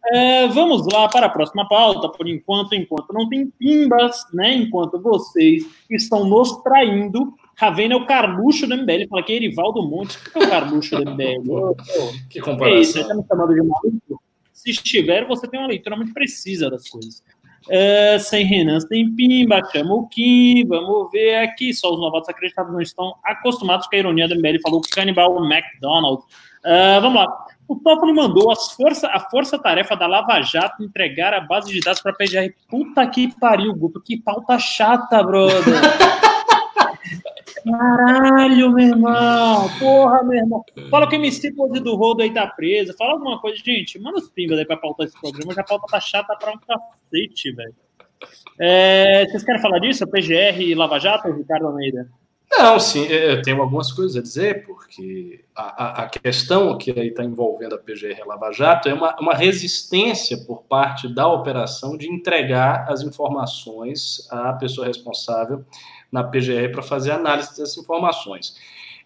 É, 0.09 0.47
vamos 0.49 0.87
lá 0.93 1.09
para 1.09 1.27
a 1.27 1.31
próxima 1.31 1.69
pauta. 1.69 2.09
Por 2.09 2.29
enquanto, 2.29 2.75
enquanto 2.75 3.13
não 3.13 3.29
tem 3.29 3.51
pimbas, 3.59 4.25
né? 4.33 4.55
Enquanto 4.55 5.01
vocês 5.01 5.65
estão 5.91 6.25
nos 6.25 6.63
traindo, 6.63 7.35
Ravena 7.57 7.95
é 7.95 7.97
o 7.97 8.07
Carluxo 8.07 8.67
do 8.67 8.77
MBL. 8.77 9.09
Fala 9.09 9.23
que 9.23 9.33
é 9.33 9.37
Erivaldo 9.37 9.83
Montes. 9.83 10.17
O 10.17 10.31
que 10.31 10.39
é 10.39 10.47
o 10.47 10.51
Carluxo 10.51 10.97
do 10.97 11.11
MBL? 11.11 11.75
que 12.29 12.41
comparação. 12.41 12.77
É 12.77 12.81
isso, 12.81 12.99
está 13.01 13.15
me 13.15 13.25
chamando 13.27 13.55
de 13.55 13.63
maluco? 13.63 14.23
Se 14.53 14.71
estiver, 14.71 15.27
você 15.27 15.49
tem 15.49 15.59
uma 15.59 15.69
leitura 15.69 15.97
muito 15.97 16.13
precisa 16.13 16.71
das 16.71 16.89
coisas. 16.89 17.23
É, 17.69 18.19
sem 18.19 18.45
Renan, 18.45 18.79
sem 18.79 19.13
Pimba, 19.15 19.61
chama 19.73 19.95
o 19.95 20.07
Kim, 20.07 20.67
vamos 20.67 21.11
ver 21.11 21.37
aqui. 21.37 21.73
Só 21.73 21.93
os 21.93 22.01
novatos 22.01 22.29
acreditados 22.29 22.73
não 22.73 22.81
estão 22.81 23.15
acostumados 23.25 23.87
com 23.87 23.97
a 23.97 23.99
ironia 23.99 24.29
do 24.29 24.37
MBL. 24.37 24.61
Falou 24.63 24.81
Cannibal 24.93 25.37
McDonald. 25.45 26.23
Uh, 26.65 27.01
vamos 27.01 27.23
lá. 27.23 27.47
O 27.69 27.77
Toffoli 27.77 28.13
mandou 28.13 28.51
as 28.51 28.73
força, 28.73 29.09
a 29.09 29.19
força-tarefa 29.19 29.97
da 29.97 30.07
Lava 30.07 30.41
Jato 30.43 30.85
entregar 30.85 31.35
a 31.35 31.41
base 31.41 31.73
de 31.73 31.81
dados 31.81 32.01
para 32.01 32.13
a 32.13 32.15
PGR. 32.15 32.53
Puta 32.69 33.07
que 33.07 33.35
pariu, 33.41 33.75
Guto. 33.75 34.01
Que 34.01 34.17
pauta 34.17 34.59
chata, 34.59 35.23
brother. 35.23 35.63
Caralho, 37.65 38.73
meu 38.73 38.87
irmão. 38.87 39.69
Porra, 39.79 40.23
meu 40.23 40.39
irmão. 40.39 40.65
Fala 40.91 41.09
que 41.09 41.17
o 41.17 41.19
MC 41.19 41.53
Pose 41.53 41.81
do 41.81 41.95
Rodo 41.95 42.23
aí 42.23 42.33
tá 42.33 42.47
preso. 42.47 42.97
Fala 42.97 43.13
alguma 43.13 43.41
coisa, 43.41 43.57
gente. 43.65 43.99
Manda 43.99 44.19
os 44.19 44.31
pingas 44.31 44.59
aí 44.59 44.65
pra 44.65 44.77
pautar 44.77 45.07
esse 45.07 45.19
programa. 45.21 45.55
Já 45.55 45.63
a 45.63 45.65
pauta 45.65 45.87
tá 45.89 46.01
chata 46.01 46.37
pra 46.37 46.53
um 46.53 46.59
cacete, 46.59 47.53
velho. 47.53 47.75
É, 48.59 49.27
vocês 49.27 49.45
querem 49.45 49.61
falar 49.61 49.79
disso? 49.79 50.07
PGR 50.07 50.61
e 50.61 50.75
Lava 50.75 50.99
Jato, 50.99 51.31
Ricardo 51.31 51.67
Almeida? 51.67 52.09
Não, 52.51 52.79
sim, 52.79 53.05
eu 53.07 53.43
tenho 53.43 53.61
algumas 53.61 53.93
coisas 53.93 54.17
a 54.17 54.23
dizer, 54.23 54.65
porque 54.65 55.45
a, 55.55 56.05
a 56.05 56.09
questão 56.09 56.79
que 56.79 56.91
aí 56.91 57.09
está 57.09 57.25
envolvendo 57.25 57.75
a 57.75 57.79
PGR 57.79 58.25
Lava 58.25 58.53
Jato 58.53 58.89
é 58.89 58.95
uma, 58.95 59.17
uma 59.21 59.35
resistência 59.35 60.39
por 60.39 60.63
parte 60.63 61.09
da 61.13 61.27
operação 61.27 61.97
de 61.97 62.09
entregar 62.09 62.87
as 62.89 63.03
informações 63.03 64.27
à 64.31 64.53
pessoa 64.53 64.87
responsável 64.87 65.65
na 66.11 66.23
PGR 66.23 66.71
para 66.73 66.83
fazer 66.83 67.11
análise 67.11 67.51
dessas 67.51 67.77
informações. 67.77 68.57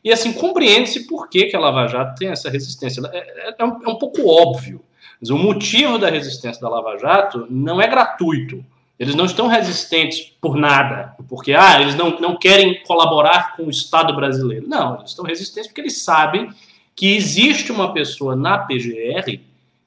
E 0.03 0.13
assim, 0.13 0.33
compreende-se 0.33 1.07
por 1.07 1.29
que, 1.29 1.47
que 1.47 1.57
a 1.57 1.61
Lava 1.61 1.87
Jato 1.87 2.19
tem 2.19 2.29
essa 2.29 2.49
resistência. 2.49 3.03
É, 3.13 3.49
é, 3.49 3.55
é, 3.59 3.65
um, 3.65 3.83
é 3.85 3.89
um 3.89 3.99
pouco 3.99 4.29
óbvio. 4.29 4.83
Mas 5.21 5.29
o 5.29 5.37
motivo 5.37 5.99
da 5.99 6.09
resistência 6.09 6.61
da 6.61 6.69
Lava 6.69 6.97
Jato 6.99 7.47
não 7.51 7.81
é 7.81 7.87
gratuito. 7.87 8.65
Eles 9.01 9.15
não 9.15 9.25
estão 9.25 9.47
resistentes 9.47 10.21
por 10.39 10.57
nada, 10.57 11.17
porque 11.27 11.55
ah, 11.55 11.81
eles 11.81 11.95
não, 11.95 12.21
não 12.21 12.37
querem 12.37 12.83
colaborar 12.83 13.57
com 13.57 13.65
o 13.65 13.71
Estado 13.71 14.15
brasileiro. 14.15 14.69
Não, 14.69 14.99
eles 14.99 15.13
estão 15.13 15.25
resistentes 15.25 15.69
porque 15.69 15.81
eles 15.81 16.03
sabem 16.03 16.51
que 16.95 17.17
existe 17.17 17.73
uma 17.73 17.95
pessoa 17.95 18.37
na 18.37 18.59
PGR 18.59 19.41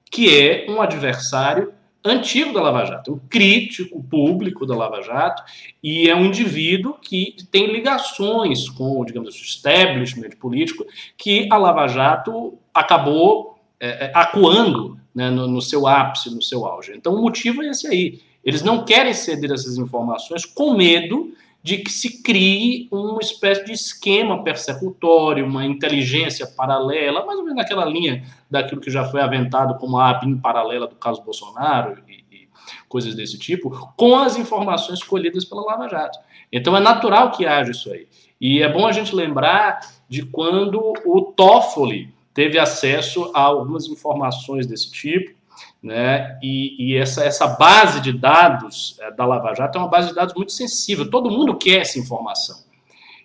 que 0.10 0.36
é 0.36 0.66
um 0.68 0.82
adversário 0.82 1.72
antigo 2.04 2.54
da 2.54 2.62
Lava 2.62 2.86
Jato, 2.86 3.14
um 3.14 3.20
crítico 3.30 4.04
público 4.04 4.66
da 4.66 4.76
Lava 4.76 5.04
Jato, 5.04 5.44
e 5.82 6.10
é 6.10 6.16
um 6.16 6.26
indivíduo 6.26 6.96
que 7.00 7.36
tem 7.52 7.72
ligações 7.72 8.68
com, 8.68 9.06
digamos 9.06 9.30
assim, 9.30 9.42
o 9.42 9.46
establishment 9.46 10.32
político 10.40 10.86
que 11.16 11.48
a 11.52 11.58
Lava 11.58 11.88
Jato 11.88 12.58
acabou 12.74 13.60
é, 13.80 14.08
é 14.08 14.12
acuando 14.16 15.00
né, 15.14 15.30
no, 15.30 15.48
no 15.48 15.62
seu 15.62 15.88
ápice, 15.88 16.34
no 16.34 16.42
seu 16.42 16.66
auge. 16.66 16.94
Então 16.96 17.14
o 17.14 17.22
motivo 17.22 17.62
é 17.62 17.68
esse 17.68 17.88
aí 17.88 18.20
eles 18.44 18.62
não 18.62 18.84
querem 18.84 19.14
ceder 19.14 19.52
essas 19.52 19.78
informações 19.78 20.46
com 20.46 20.76
medo 20.76 21.34
de 21.64 21.78
que 21.78 21.90
se 21.90 22.22
crie 22.22 22.90
uma 22.92 23.22
espécie 23.22 23.64
de 23.64 23.72
esquema 23.72 24.44
persecutório, 24.44 25.46
uma 25.46 25.66
inteligência 25.66 26.46
paralela, 26.46 27.26
mais 27.26 27.40
ou 27.40 27.46
menos 27.46 27.58
naquela 27.58 27.86
linha 27.86 28.26
daquilo 28.52 28.82
que 28.82 28.92
já 28.92 29.06
foi 29.06 29.22
aventado 29.22 29.80
como 29.80 29.98
a 29.98 30.10
ABIN 30.10 30.38
paralela 30.38 30.88
do 30.88 30.96
caso 30.96 31.24
Bolsonaro 31.24 32.04
e, 32.06 32.26
e 32.30 32.50
coisas 32.90 33.16
desse 33.16 33.40
tipo, 33.40 33.70
com 33.96 34.18
as 34.18 34.38
informações 34.38 35.02
colhidas 35.02 35.46
pela 35.46 35.64
Lava 35.64 35.88
Jato. 35.88 36.20
Então 36.52 36.76
é 36.76 36.82
natural 36.82 37.32
que 37.32 37.46
haja 37.46 37.72
isso 37.72 37.90
aí. 37.92 38.08
E 38.42 38.62
é 38.62 38.68
bom 38.68 38.86
a 38.86 38.92
gente 38.92 39.16
lembrar 39.16 39.80
de 40.10 40.26
quando 40.26 40.94
o 41.06 41.22
Toffoli 41.22 42.14
teve 42.34 42.60
acesso 42.60 43.32
a 43.34 43.40
algumas 43.40 43.88
informações 43.88 44.68
desse 44.68 44.92
tipo, 44.92 45.34
né? 45.82 46.40
E, 46.42 46.94
e, 46.94 46.98
essa, 46.98 47.24
essa 47.24 47.48
base 47.48 48.00
de 48.00 48.14
dados 48.14 48.98
é, 49.02 49.12
da 49.12 49.26
Lava 49.26 49.54
Jato 49.54 49.78
é 49.78 49.82
uma 49.82 49.90
base 49.90 50.10
de 50.10 50.16
dados 50.16 50.34
muito 50.34 50.54
sensível. 50.54 51.10
Todo 51.10 51.30
mundo 51.30 51.58
quer 51.58 51.82
essa 51.82 52.00
informação. 52.00 52.64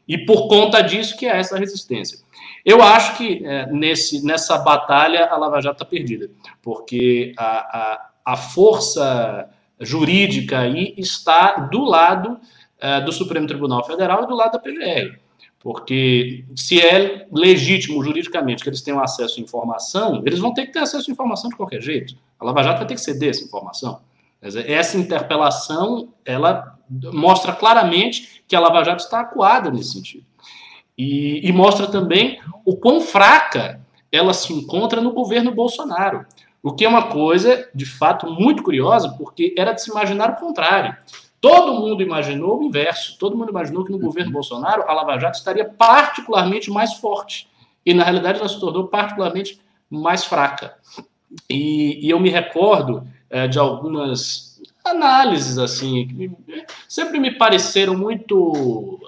E 0.06 0.18
por 0.18 0.48
conta 0.48 0.80
disso 0.80 1.16
que 1.16 1.26
há 1.26 1.36
essa 1.36 1.56
resistência. 1.56 2.18
Eu 2.64 2.82
acho 2.82 3.16
que 3.16 3.44
é, 3.46 3.66
nesse, 3.66 4.24
nessa 4.24 4.58
batalha 4.58 5.26
a 5.26 5.36
Lava 5.36 5.60
Jato 5.60 5.76
está 5.76 5.84
perdida, 5.84 6.28
porque 6.62 7.32
a, 7.36 7.78
a, 7.78 8.10
a, 8.32 8.36
força 8.36 9.48
jurídica 9.80 10.58
aí 10.58 10.94
está 10.96 11.56
do 11.56 11.84
lado 11.84 12.38
é, 12.80 13.00
do 13.00 13.12
Supremo 13.12 13.46
Tribunal 13.46 13.84
Federal 13.84 14.24
e 14.24 14.26
do 14.26 14.34
lado 14.34 14.52
da 14.52 14.58
PGR. 14.58 15.18
Porque 15.60 16.44
se 16.56 16.80
é 16.80 17.26
legítimo 17.32 18.02
juridicamente 18.02 18.62
que 18.62 18.68
eles 18.68 18.82
tenham 18.82 19.02
acesso 19.02 19.40
à 19.40 19.42
informação, 19.42 20.22
eles 20.24 20.38
vão 20.38 20.54
ter 20.54 20.66
que 20.66 20.72
ter 20.72 20.80
acesso 20.80 21.10
à 21.10 21.12
informação 21.12 21.50
de 21.50 21.56
qualquer 21.56 21.82
jeito. 21.82 22.14
A 22.38 22.44
Lava 22.44 22.62
Jato 22.62 22.78
vai 22.78 22.86
ter 22.86 22.94
que 22.94 23.00
ceder 23.00 23.30
essa 23.30 23.44
informação. 23.44 24.00
Essa 24.40 24.96
interpelação, 24.96 26.10
ela 26.24 26.78
mostra 27.12 27.52
claramente 27.52 28.42
que 28.46 28.54
a 28.54 28.60
Lava 28.60 28.84
Jato 28.84 29.02
está 29.02 29.20
acuada 29.20 29.70
nesse 29.70 29.92
sentido. 29.92 30.24
E, 30.96 31.46
e 31.46 31.52
mostra 31.52 31.86
também 31.86 32.40
o 32.64 32.76
quão 32.76 33.00
fraca 33.00 33.80
ela 34.10 34.32
se 34.32 34.52
encontra 34.52 35.00
no 35.00 35.12
governo 35.12 35.52
Bolsonaro. 35.52 36.24
O 36.62 36.72
que 36.72 36.84
é 36.84 36.88
uma 36.88 37.08
coisa, 37.08 37.68
de 37.74 37.86
fato, 37.86 38.26
muito 38.26 38.62
curiosa, 38.62 39.10
porque 39.10 39.54
era 39.56 39.72
de 39.72 39.82
se 39.82 39.90
imaginar 39.90 40.30
o 40.30 40.36
contrário. 40.36 40.96
Todo 41.40 41.74
mundo 41.74 42.02
imaginou 42.02 42.58
o 42.58 42.62
inverso. 42.64 43.16
Todo 43.18 43.36
mundo 43.36 43.50
imaginou 43.50 43.84
que 43.84 43.92
no 43.92 43.98
governo 43.98 44.32
Bolsonaro 44.32 44.82
a 44.88 44.92
Lava 44.92 45.18
Jato 45.18 45.38
estaria 45.38 45.64
particularmente 45.64 46.70
mais 46.70 46.94
forte. 46.94 47.48
E, 47.86 47.94
na 47.94 48.02
realidade, 48.02 48.40
ela 48.40 48.48
se 48.48 48.58
tornou 48.58 48.88
particularmente 48.88 49.60
mais 49.88 50.24
fraca. 50.24 50.76
E, 51.48 52.06
e 52.06 52.10
eu 52.10 52.18
me 52.18 52.30
recordo 52.30 53.06
é, 53.30 53.46
de 53.46 53.58
algumas 53.58 54.60
análises, 54.84 55.58
assim, 55.58 56.06
que 56.06 56.30
sempre 56.88 57.18
me 57.18 57.32
pareceram 57.32 57.96
muito. 57.96 59.00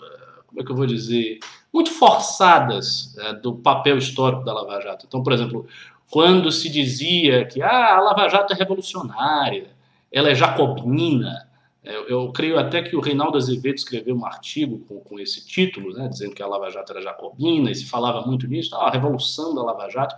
Como 0.47 0.61
é 0.61 0.65
que 0.65 0.71
eu 0.71 0.77
vou 0.77 0.87
dizer? 0.87 1.39
Muito 1.73 1.91
forçadas 1.91 3.17
é, 3.19 3.33
do 3.35 3.55
papel 3.55 3.97
histórico 3.97 4.45
da 4.45 4.53
Lava 4.53 4.81
Jato. 4.81 5.07
Então, 5.07 5.23
por 5.23 5.33
exemplo, 5.33 5.67
quando 6.11 6.51
se 6.51 6.69
dizia 6.69 7.45
que 7.45 7.63
ah, 7.63 7.97
a 7.97 8.01
Lava 8.01 8.29
Jato 8.29 8.53
é 8.53 8.57
revolucionária, 8.57 9.71
ela 10.13 10.29
é 10.29 10.35
jacobina, 10.35 11.49
eu, 11.83 12.09
eu, 12.09 12.33
creio 12.33 12.59
até 12.59 12.83
que 12.83 12.95
o 12.95 13.01
Reinaldo 13.01 13.39
Azevedo 13.39 13.77
escreveu 13.77 14.15
um 14.15 14.27
artigo 14.27 14.81
com, 14.81 15.01
com 15.01 15.19
esse 15.19 15.47
título, 15.47 15.95
né, 15.95 16.09
dizendo 16.09 16.35
que 16.35 16.43
a 16.43 16.47
Lava 16.47 16.69
Jato 16.69 16.93
era 16.93 17.01
jacobina, 17.01 17.71
e 17.71 17.75
se 17.75 17.87
falava 17.87 18.27
muito 18.27 18.47
nisso, 18.47 18.75
ah, 18.75 18.89
a 18.89 18.91
revolução 18.91 19.55
da 19.55 19.63
Lava 19.63 19.89
Jato, 19.89 20.15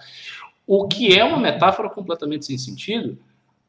o 0.67 0.87
que 0.87 1.17
é 1.17 1.25
uma 1.25 1.39
metáfora 1.39 1.89
completamente 1.89 2.47
sem 2.47 2.57
sentido, 2.57 3.19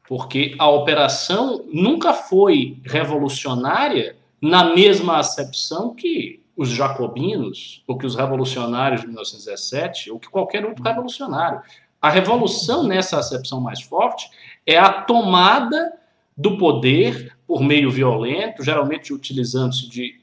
porque 0.08 0.56
a 0.60 0.70
operação 0.70 1.66
nunca 1.72 2.14
foi 2.14 2.78
revolucionária 2.84 4.16
na 4.42 4.76
mesma 4.76 5.18
acepção 5.18 5.94
que 5.94 6.42
os 6.56 6.70
jacobinos, 6.70 7.84
ou 7.88 7.98
que 7.98 8.06
os 8.06 8.16
revolucionários 8.16 9.02
de 9.02 9.08
1917, 9.08 10.12
ou 10.12 10.20
que 10.20 10.30
qualquer 10.30 10.66
outro 10.66 10.84
revolucionário. 10.84 11.62
A 12.02 12.10
revolução, 12.10 12.84
nessa 12.84 13.18
acepção 13.18 13.60
mais 13.60 13.82
forte, 13.82 14.30
é 14.66 14.78
a 14.78 14.92
tomada 14.92 15.94
do 16.36 16.58
poder 16.58 17.36
por 17.48 17.62
meio 17.64 17.90
violento, 17.90 18.64
geralmente 18.64 19.14
utilizando-se 19.14 19.90
de 19.90 20.22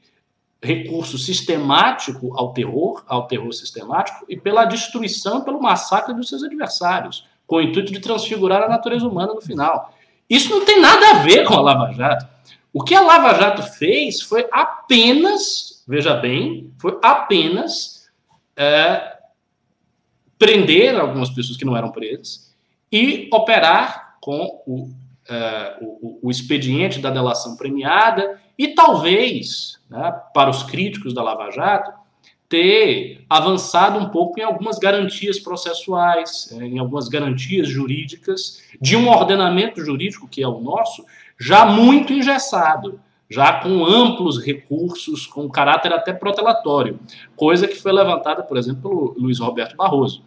recurso 0.61 1.17
sistemático 1.17 2.37
ao 2.37 2.53
terror, 2.53 3.03
ao 3.07 3.25
terror 3.25 3.51
sistemático, 3.51 4.25
e 4.29 4.37
pela 4.37 4.65
destruição, 4.65 5.41
pelo 5.41 5.61
massacre 5.61 6.13
dos 6.13 6.29
seus 6.29 6.43
adversários, 6.43 7.25
com 7.47 7.55
o 7.55 7.61
intuito 7.61 7.91
de 7.91 7.99
transfigurar 7.99 8.61
a 8.61 8.69
natureza 8.69 9.07
humana 9.07 9.33
no 9.33 9.41
final. 9.41 9.93
Isso 10.29 10.49
não 10.49 10.63
tem 10.63 10.79
nada 10.79 11.11
a 11.11 11.13
ver 11.23 11.45
com 11.45 11.55
a 11.55 11.61
Lava 11.61 11.91
Jato. 11.93 12.27
O 12.71 12.83
que 12.83 12.95
a 12.95 13.01
Lava 13.01 13.33
Jato 13.33 13.63
fez 13.63 14.21
foi 14.21 14.47
apenas, 14.51 15.83
veja 15.87 16.13
bem, 16.13 16.71
foi 16.79 16.97
apenas 17.01 18.09
é, 18.55 19.17
prender 20.37 20.97
algumas 20.97 21.29
pessoas 21.31 21.57
que 21.57 21.65
não 21.65 21.75
eram 21.75 21.91
presas 21.91 22.55
e 22.91 23.27
operar 23.33 24.15
com 24.21 24.63
o, 24.65 24.89
é, 25.27 25.77
o, 25.81 26.19
o 26.27 26.31
expediente 26.31 26.99
da 26.99 27.09
delação 27.09 27.57
premiada 27.57 28.39
e 28.61 28.75
talvez, 28.75 29.79
né, 29.89 30.13
para 30.35 30.51
os 30.51 30.61
críticos 30.61 31.15
da 31.15 31.23
Lava 31.23 31.49
Jato, 31.49 31.91
ter 32.47 33.25
avançado 33.27 33.97
um 33.97 34.09
pouco 34.09 34.39
em 34.39 34.43
algumas 34.43 34.77
garantias 34.77 35.39
processuais, 35.39 36.51
em 36.51 36.77
algumas 36.77 37.07
garantias 37.07 37.67
jurídicas 37.67 38.61
de 38.79 38.95
um 38.95 39.09
ordenamento 39.09 39.83
jurídico 39.83 40.27
que 40.27 40.43
é 40.43 40.47
o 40.47 40.59
nosso, 40.59 41.03
já 41.39 41.65
muito 41.65 42.13
engessado, 42.13 42.99
já 43.27 43.51
com 43.53 43.83
amplos 43.83 44.39
recursos, 44.39 45.25
com 45.25 45.49
caráter 45.49 45.91
até 45.91 46.13
protelatório, 46.13 46.99
coisa 47.35 47.67
que 47.67 47.81
foi 47.81 47.91
levantada, 47.91 48.43
por 48.43 48.57
exemplo, 48.57 48.81
pelo 48.83 49.15
Luiz 49.17 49.39
Roberto 49.39 49.75
Barroso. 49.75 50.23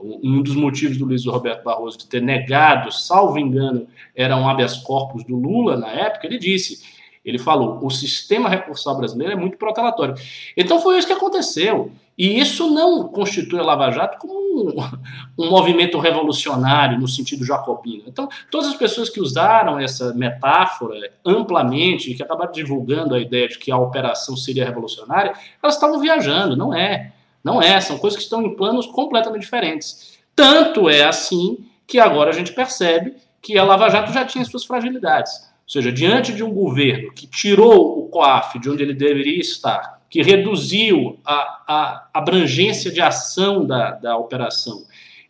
Um 0.00 0.42
dos 0.42 0.56
motivos 0.56 0.96
do 0.96 1.04
Luiz 1.04 1.24
Roberto 1.24 1.62
Barroso 1.62 1.98
de 1.98 2.08
ter 2.08 2.20
negado, 2.20 2.90
salvo 2.90 3.38
engano, 3.38 3.86
era 4.12 4.36
um 4.36 4.48
habeas 4.48 4.76
corpus 4.78 5.22
do 5.22 5.36
Lula 5.36 5.76
na 5.76 5.88
época, 5.88 6.26
ele 6.26 6.36
disse 6.36 6.95
ele 7.26 7.38
falou: 7.38 7.80
o 7.82 7.90
sistema 7.90 8.48
recursal 8.48 8.96
brasileiro 8.96 9.32
é 9.32 9.36
muito 9.36 9.58
protelatório. 9.58 10.14
Então 10.56 10.80
foi 10.80 10.96
isso 10.96 11.08
que 11.08 11.12
aconteceu. 11.12 11.90
E 12.16 12.38
isso 12.40 12.70
não 12.70 13.08
constitui 13.08 13.58
a 13.58 13.62
Lava 13.62 13.90
Jato 13.90 14.16
como 14.18 14.32
um, 14.32 14.74
um, 15.44 15.50
movimento 15.50 15.98
revolucionário 15.98 16.98
no 16.98 17.06
sentido 17.06 17.44
jacobino. 17.44 18.04
Então, 18.06 18.26
todas 18.50 18.68
as 18.68 18.74
pessoas 18.74 19.10
que 19.10 19.20
usaram 19.20 19.78
essa 19.78 20.14
metáfora 20.14 21.10
amplamente 21.24 22.14
que 22.14 22.22
acabaram 22.22 22.52
divulgando 22.52 23.14
a 23.14 23.20
ideia 23.20 23.48
de 23.48 23.58
que 23.58 23.70
a 23.70 23.76
operação 23.76 24.34
seria 24.34 24.64
revolucionária, 24.64 25.34
elas 25.62 25.74
estavam 25.74 26.00
viajando. 26.00 26.56
Não 26.56 26.72
é. 26.72 27.12
Não 27.44 27.60
é. 27.60 27.78
São 27.80 27.98
coisas 27.98 28.16
que 28.16 28.22
estão 28.22 28.42
em 28.42 28.56
planos 28.56 28.86
completamente 28.86 29.42
diferentes. 29.42 30.16
Tanto 30.34 30.88
é 30.88 31.04
assim 31.04 31.58
que 31.86 31.98
agora 31.98 32.30
a 32.30 32.34
gente 32.34 32.52
percebe 32.52 33.14
que 33.42 33.58
a 33.58 33.64
Lava 33.64 33.90
Jato 33.90 34.12
já 34.12 34.24
tinha 34.24 34.44
suas 34.44 34.64
fragilidades. 34.64 35.45
Ou 35.66 35.70
seja, 35.70 35.90
diante 35.90 36.32
de 36.32 36.44
um 36.44 36.52
governo 36.52 37.12
que 37.12 37.26
tirou 37.26 37.98
o 37.98 38.08
COAF 38.08 38.60
de 38.60 38.70
onde 38.70 38.84
ele 38.84 38.94
deveria 38.94 39.40
estar, 39.40 40.00
que 40.08 40.22
reduziu 40.22 41.18
a, 41.24 41.64
a 41.66 42.08
abrangência 42.14 42.90
de 42.92 43.00
ação 43.00 43.66
da, 43.66 43.90
da 43.90 44.16
operação, 44.16 44.84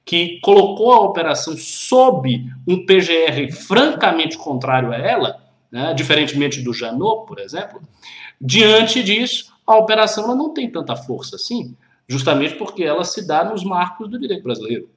que 0.05 0.39
colocou 0.41 0.93
a 0.93 1.01
operação 1.01 1.57
sob 1.57 2.45
um 2.69 2.85
PGR 2.85 3.51
francamente 3.51 4.37
contrário 4.37 4.93
a 4.93 4.97
ela, 4.97 5.43
né, 5.73 5.95
diferentemente 5.95 6.61
do 6.61 6.75
Janot, 6.75 7.27
por 7.27 7.41
exemplo, 7.41 7.81
diante 8.39 9.03
disso, 9.03 9.55
a 9.67 9.75
operação 9.75 10.37
não 10.37 10.53
tem 10.53 10.71
tanta 10.71 10.95
força 10.95 11.37
assim, 11.37 11.75
justamente 12.07 12.57
porque 12.57 12.85
ela 12.85 13.05
se 13.05 13.27
dá 13.27 13.43
nos 13.43 13.65
marcos 13.65 14.09
do 14.09 14.19
direito 14.19 14.45
brasileiro. 14.45 14.89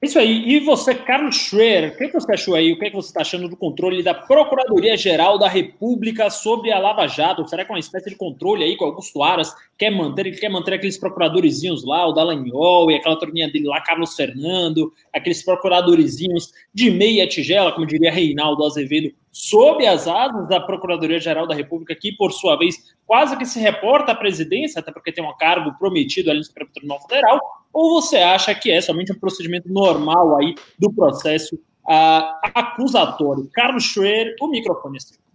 Isso 0.00 0.16
aí. 0.16 0.48
E 0.48 0.60
você, 0.60 0.94
Carlos 0.94 1.34
Schroer, 1.34 1.92
o 1.92 1.96
que 1.96 2.12
você 2.12 2.32
achou 2.32 2.54
aí? 2.54 2.72
O 2.72 2.78
que, 2.78 2.84
é 2.84 2.90
que 2.90 2.94
você 2.94 3.08
está 3.08 3.22
achando 3.22 3.48
do 3.48 3.56
controle 3.56 4.00
da 4.00 4.14
Procuradoria-Geral 4.14 5.40
da 5.40 5.48
República 5.48 6.30
sobre 6.30 6.70
a 6.70 6.78
Lava 6.78 7.08
Jato? 7.08 7.48
Será 7.48 7.64
que 7.64 7.72
é 7.72 7.74
uma 7.74 7.80
espécie 7.80 8.08
de 8.08 8.14
controle 8.14 8.62
aí 8.62 8.76
com 8.76 8.84
Augusto 8.84 9.24
Aras 9.24 9.52
quer 9.76 9.90
manter? 9.90 10.26
Ele 10.26 10.36
quer 10.36 10.50
manter 10.50 10.74
aqueles 10.74 10.96
procuradorizinhos 10.96 11.84
lá, 11.84 12.06
o 12.06 12.12
Dallagnol 12.12 12.92
e 12.92 12.94
aquela 12.94 13.18
turminha 13.18 13.50
dele 13.50 13.66
lá, 13.66 13.80
Carlos 13.80 14.14
Fernando, 14.14 14.92
aqueles 15.12 15.44
procuradorizinhos 15.44 16.52
de 16.72 16.92
meia 16.92 17.26
tigela, 17.26 17.72
como 17.72 17.84
diria 17.84 18.12
Reinaldo 18.12 18.64
Azevedo, 18.64 19.12
sob 19.30 19.86
as 19.86 20.08
asas 20.08 20.48
da 20.48 20.60
Procuradoria-Geral 20.60 21.46
da 21.46 21.54
República, 21.54 21.94
que, 21.94 22.12
por 22.12 22.32
sua 22.32 22.56
vez, 22.56 22.76
quase 23.06 23.36
que 23.36 23.46
se 23.46 23.60
reporta 23.60 24.12
à 24.12 24.14
presidência, 24.14 24.80
até 24.80 24.90
porque 24.90 25.12
tem 25.12 25.24
um 25.24 25.36
cargo 25.36 25.76
prometido 25.78 26.30
ali 26.30 26.38
no 26.38 26.44
Supremo 26.44 26.70
Tribunal 26.72 27.00
Federal, 27.02 27.40
ou 27.72 28.00
você 28.00 28.18
acha 28.18 28.54
que 28.54 28.70
é 28.70 28.80
somente 28.80 29.12
um 29.12 29.18
procedimento 29.18 29.68
normal 29.68 30.36
aí 30.38 30.54
do 30.78 30.92
processo 30.92 31.56
uh, 31.56 32.50
acusatório? 32.54 33.48
Carlos 33.52 33.84
Schroer, 33.84 34.34
o 34.40 34.48
microfone 34.48 34.98
é. 34.98 35.28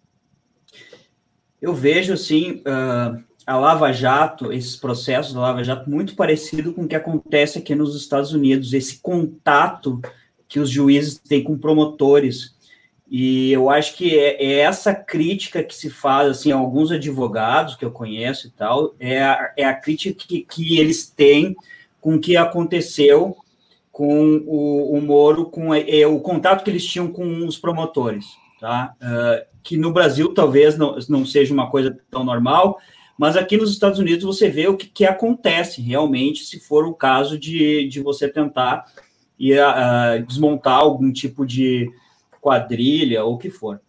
Eu 1.61 1.73
vejo, 1.73 2.17
sim, 2.17 2.61
uh, 2.67 3.23
a 3.45 3.57
Lava 3.57 3.91
Jato, 3.91 4.51
esses 4.51 4.75
processos 4.75 5.33
da 5.33 5.41
Lava 5.41 5.63
Jato, 5.63 5.89
muito 5.89 6.15
parecido 6.15 6.73
com 6.73 6.83
o 6.83 6.87
que 6.87 6.95
acontece 6.95 7.59
aqui 7.59 7.75
nos 7.75 7.95
Estados 7.95 8.33
Unidos, 8.33 8.73
esse 8.73 8.99
contato 9.01 10.01
que 10.47 10.59
os 10.59 10.69
juízes 10.69 11.17
têm 11.17 11.43
com 11.43 11.57
promotores. 11.57 12.52
E 13.15 13.51
eu 13.51 13.69
acho 13.69 13.95
que 13.95 14.17
é, 14.17 14.43
é 14.43 14.53
essa 14.61 14.91
crítica 14.91 15.63
que 15.63 15.75
se 15.75 15.87
faz, 15.87 16.31
assim, 16.31 16.51
a 16.51 16.55
alguns 16.55 16.91
advogados 16.91 17.75
que 17.75 17.85
eu 17.85 17.91
conheço 17.91 18.47
e 18.47 18.49
tal, 18.49 18.95
é 18.99 19.21
a, 19.21 19.53
é 19.55 19.63
a 19.63 19.75
crítica 19.75 20.25
que, 20.27 20.41
que 20.41 20.79
eles 20.79 21.11
têm 21.11 21.55
com 22.01 22.15
o 22.15 22.19
que 22.19 22.35
aconteceu 22.35 23.37
com 23.91 24.37
o, 24.47 24.97
o 24.97 24.99
Moro, 24.99 25.45
com 25.45 25.71
é, 25.75 26.07
o 26.07 26.19
contato 26.21 26.63
que 26.63 26.71
eles 26.71 26.83
tinham 26.83 27.07
com 27.07 27.45
os 27.45 27.55
promotores, 27.55 28.25
tá? 28.59 28.95
Uh, 28.99 29.45
que 29.61 29.77
no 29.77 29.93
Brasil 29.93 30.33
talvez 30.33 30.75
não, 30.75 30.97
não 31.07 31.23
seja 31.23 31.53
uma 31.53 31.69
coisa 31.69 31.95
tão 32.09 32.23
normal, 32.23 32.79
mas 33.15 33.37
aqui 33.37 33.57
nos 33.57 33.71
Estados 33.71 33.99
Unidos 33.99 34.23
você 34.23 34.49
vê 34.49 34.67
o 34.67 34.75
que, 34.75 34.87
que 34.87 35.05
acontece 35.05 35.83
realmente 35.83 36.43
se 36.43 36.59
for 36.59 36.87
o 36.87 36.95
caso 36.95 37.37
de, 37.37 37.87
de 37.87 38.01
você 38.01 38.27
tentar 38.27 38.87
uh, 39.39 40.25
desmontar 40.25 40.79
algum 40.79 41.13
tipo 41.13 41.45
de 41.45 41.91
quadrilha 42.43 43.23
ou 43.23 43.35
o 43.35 43.37
que 43.37 43.49
for. 43.49 43.79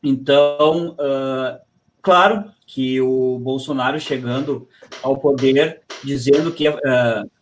Então, 0.00 0.92
uh, 0.92 1.58
claro 2.00 2.44
que 2.64 3.00
o 3.00 3.40
Bolsonaro 3.40 3.98
chegando 3.98 4.68
ao 5.02 5.18
poder, 5.18 5.82
dizendo 6.04 6.52
que 6.52 6.68
uh, 6.68 6.76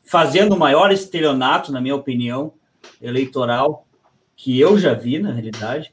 fazendo 0.03 0.55
o 0.55 0.59
maior 0.59 0.91
estelionato, 0.91 1.71
na 1.71 1.83
minha 1.83 1.95
opinião, 1.95 2.55
eleitoral, 3.01 3.87
que 4.35 4.59
eu 4.59 4.79
já 4.79 4.95
vi, 4.95 5.19
na 5.19 5.33
realidade, 5.33 5.93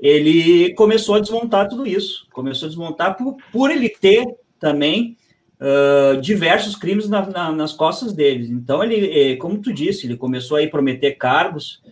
ele 0.00 0.72
começou 0.74 1.16
a 1.16 1.20
desmontar 1.20 1.68
tudo 1.68 1.86
isso. 1.86 2.26
Começou 2.32 2.66
a 2.66 2.70
desmontar 2.70 3.18
por, 3.18 3.36
por 3.52 3.70
ele 3.70 3.90
ter 3.90 4.24
também 4.58 5.16
uh, 5.60 6.18
diversos 6.22 6.74
crimes 6.74 7.06
na, 7.06 7.26
na, 7.26 7.52
nas 7.52 7.74
costas 7.74 8.14
deles. 8.14 8.48
Então, 8.48 8.82
ele, 8.82 9.32
eh, 9.32 9.36
como 9.36 9.58
tu 9.58 9.72
disse, 9.74 10.06
ele 10.06 10.16
começou 10.16 10.56
a 10.56 10.66
prometer 10.68 11.12
cargos, 11.12 11.82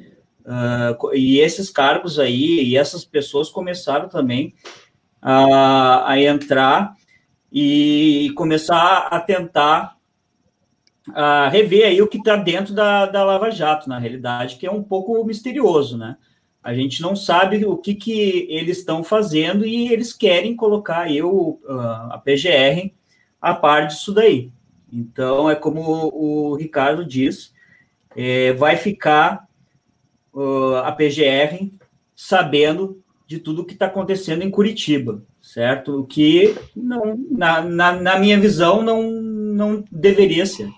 uh, 0.46 1.14
e 1.14 1.38
esses 1.40 1.70
cargos 1.70 2.18
aí, 2.18 2.62
e 2.62 2.76
essas 2.76 3.04
pessoas 3.04 3.50
começaram 3.50 4.08
também 4.08 4.54
a, 5.20 6.12
a 6.12 6.20
entrar 6.20 6.94
e 7.52 8.32
começar 8.36 9.08
a 9.10 9.20
tentar 9.20 9.96
a 11.14 11.48
rever 11.48 11.86
aí 11.86 12.02
o 12.02 12.08
que 12.08 12.18
está 12.18 12.36
dentro 12.36 12.74
da, 12.74 13.06
da 13.06 13.24
Lava 13.24 13.50
Jato, 13.50 13.88
na 13.88 13.98
realidade, 13.98 14.56
que 14.56 14.66
é 14.66 14.70
um 14.70 14.82
pouco 14.82 15.22
misterioso, 15.24 15.96
né? 15.96 16.16
A 16.62 16.74
gente 16.74 17.00
não 17.00 17.14
sabe 17.14 17.64
o 17.64 17.76
que, 17.76 17.94
que 17.94 18.46
eles 18.50 18.78
estão 18.78 19.04
fazendo 19.04 19.64
e 19.64 19.92
eles 19.92 20.12
querem 20.12 20.56
colocar 20.56 21.02
aí 21.02 21.22
o, 21.22 21.60
a 21.68 22.20
PGR 22.24 22.92
a 23.40 23.54
par 23.54 23.86
disso 23.86 24.12
daí. 24.12 24.50
Então, 24.92 25.48
é 25.48 25.54
como 25.54 25.80
o, 25.80 26.50
o 26.50 26.54
Ricardo 26.56 27.04
diz, 27.04 27.54
é, 28.16 28.52
vai 28.54 28.76
ficar 28.76 29.45
uh, 30.36 30.76
a 30.84 30.92
PGR 30.92 31.70
sabendo 32.14 33.02
de 33.26 33.40
tudo 33.40 33.64
que 33.64 33.72
está 33.72 33.86
acontecendo 33.86 34.42
em 34.42 34.50
Curitiba, 34.50 35.24
certo? 35.40 36.00
O 36.00 36.06
que, 36.06 36.54
não, 36.76 37.18
na, 37.30 37.60
na, 37.62 37.92
na 37.92 38.18
minha 38.18 38.38
visão, 38.38 38.82
não, 38.82 39.10
não 39.10 39.84
deveria 39.90 40.46
ser. 40.46 40.68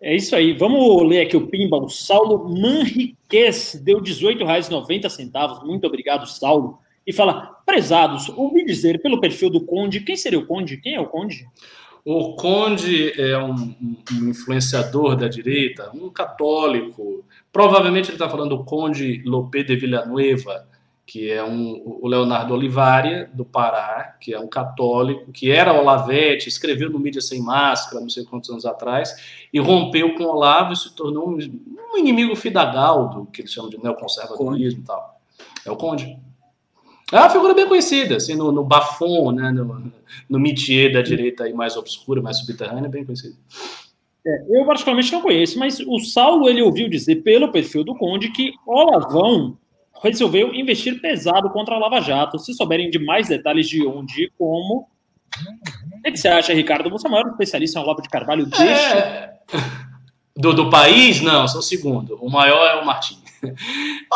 É 0.00 0.14
isso 0.14 0.34
aí. 0.34 0.52
Vamos 0.52 1.08
ler 1.08 1.20
aqui 1.20 1.36
o 1.36 1.46
Pimba. 1.46 1.76
O 1.76 1.88
Saulo 1.88 2.48
Manriquez 2.48 3.80
deu 3.82 3.98
R$ 3.98 4.04
18,90. 4.04 5.64
Muito 5.64 5.86
obrigado, 5.86 6.26
Saulo. 6.26 6.78
E 7.06 7.12
fala: 7.12 7.56
prezados, 7.66 8.28
ouvi 8.30 8.64
dizer 8.64 9.00
pelo 9.00 9.20
perfil 9.20 9.50
do 9.50 9.64
Conde. 9.64 10.00
Quem 10.00 10.16
seria 10.16 10.38
o 10.38 10.46
Conde? 10.46 10.76
Quem 10.76 10.94
é 10.94 11.00
o 11.00 11.06
Conde? 11.06 11.46
O 12.10 12.32
Conde 12.36 13.20
é 13.20 13.36
um, 13.36 13.52
um, 13.52 14.30
influenciador 14.30 15.14
da 15.14 15.28
direita, 15.28 15.90
um 15.92 16.08
católico. 16.08 17.22
Provavelmente 17.52 18.08
ele 18.08 18.14
está 18.14 18.26
falando 18.30 18.56
do 18.56 18.64
Conde 18.64 19.22
Lopé 19.26 19.62
de 19.62 19.76
Villanueva, 19.76 20.66
que 21.04 21.30
é 21.30 21.44
um, 21.44 21.82
o 21.84 22.08
Leonardo 22.08 22.54
Olivaria, 22.54 23.28
do 23.34 23.44
Pará, 23.44 24.16
que 24.18 24.32
é 24.32 24.40
um 24.40 24.48
católico, 24.48 25.30
que 25.30 25.50
era 25.50 25.78
Olavete, 25.78 26.48
escreveu 26.48 26.88
no 26.88 26.98
Mídia 26.98 27.20
Sem 27.20 27.42
Máscara, 27.42 28.00
não 28.00 28.08
sei 28.08 28.24
quantos 28.24 28.48
anos 28.48 28.64
atrás, 28.64 29.46
e 29.52 29.60
rompeu 29.60 30.14
com 30.14 30.24
Olavo 30.24 30.72
e 30.72 30.76
se 30.76 30.94
tornou 30.94 31.28
um, 31.28 31.36
um 31.36 31.98
inimigo 31.98 32.34
fidagaldo, 32.34 33.26
que 33.26 33.42
eles 33.42 33.52
chamam 33.52 33.68
de 33.68 33.76
neoconservadorismo 33.82 34.80
e 34.80 34.84
tal. 34.84 35.20
É 35.62 35.70
o 35.70 35.76
Conde. 35.76 36.18
É 37.12 37.16
uma 37.16 37.30
figura 37.30 37.54
bem 37.54 37.66
conhecida, 37.66 38.16
assim, 38.16 38.34
no, 38.34 38.52
no 38.52 38.62
Bafon, 38.62 39.32
né, 39.32 39.50
no, 39.50 39.92
no 40.28 40.38
métier 40.38 40.92
da 40.92 41.00
direita 41.00 41.44
aí 41.44 41.54
mais 41.54 41.76
obscura, 41.76 42.20
mais 42.20 42.38
subterrânea, 42.38 42.88
bem 42.88 43.04
conhecido. 43.04 43.36
É, 44.26 44.44
eu 44.50 44.66
particularmente 44.66 45.12
não 45.12 45.22
conheço, 45.22 45.58
mas 45.58 45.80
o 45.80 45.98
Saulo 46.00 46.48
ele 46.48 46.60
ouviu 46.60 46.88
dizer 46.88 47.16
pelo 47.16 47.50
perfil 47.50 47.82
do 47.82 47.94
Conde 47.94 48.30
que 48.30 48.52
Olavão 48.66 49.56
resolveu 50.02 50.54
investir 50.54 51.00
pesado 51.00 51.48
contra 51.50 51.74
a 51.74 51.78
Lava 51.78 52.00
Jato. 52.00 52.38
Se 52.38 52.52
souberem 52.52 52.90
de 52.90 52.98
mais 52.98 53.28
detalhes 53.28 53.68
de 53.68 53.86
onde 53.86 54.24
e 54.24 54.30
como, 54.36 54.86
o 55.98 56.02
que 56.02 56.16
você 56.16 56.28
acha, 56.28 56.52
Ricardo? 56.52 56.90
Você 56.90 57.06
é 57.06 57.08
o 57.08 57.12
maior 57.12 57.28
especialista 57.28 57.78
em 57.78 57.82
Olavo 57.82 58.02
de 58.02 58.08
Carvalho 58.08 58.46
deste... 58.46 58.64
É... 58.64 59.34
Do, 60.36 60.52
do 60.52 60.70
país? 60.70 61.20
Não, 61.20 61.48
sou 61.48 61.60
o 61.60 61.62
segundo. 61.62 62.16
O 62.20 62.30
maior 62.30 62.64
é 62.66 62.80
o 62.80 62.86
Martins. 62.86 63.18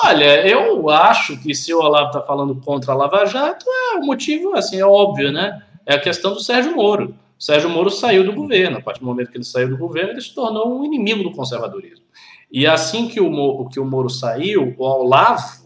Olha, 0.04 0.46
eu 0.46 0.88
acho 0.90 1.40
que 1.40 1.54
se 1.54 1.72
o 1.72 1.78
Olavo 1.78 2.08
está 2.08 2.20
falando 2.22 2.54
contra 2.56 2.92
a 2.92 2.96
Lava 2.96 3.24
Jato, 3.26 3.66
é 3.68 3.96
o 3.96 4.04
motivo, 4.04 4.54
assim, 4.54 4.78
é 4.78 4.87
óbvio, 4.87 5.30
né? 5.30 5.62
É 5.87 5.94
a 5.94 6.00
questão 6.00 6.32
do 6.32 6.40
Sérgio 6.40 6.74
Moro. 6.74 7.14
O 7.38 7.42
Sérgio 7.42 7.68
Moro 7.68 7.90
saiu 7.90 8.24
do 8.24 8.32
governo. 8.32 8.78
A 8.78 8.80
partir 8.80 9.00
do 9.00 9.06
momento 9.06 9.30
que 9.30 9.37
ele 9.37 9.44
saiu 9.44 9.68
do 9.68 9.76
governo, 9.76 10.11
ele 10.11 10.20
se 10.20 10.35
tornou 10.35 10.80
um 10.80 10.85
inimigo 10.85 11.22
do 11.22 11.32
conservadorismo. 11.32 12.04
E 12.50 12.66
assim 12.66 13.08
que 13.08 13.20
o 13.20 13.30
Moro, 13.30 13.68
que 13.68 13.80
o 13.80 13.85
Moro 13.85 14.11
saiu, 14.11 14.74
o 14.76 14.85
Olavo, 14.85 15.62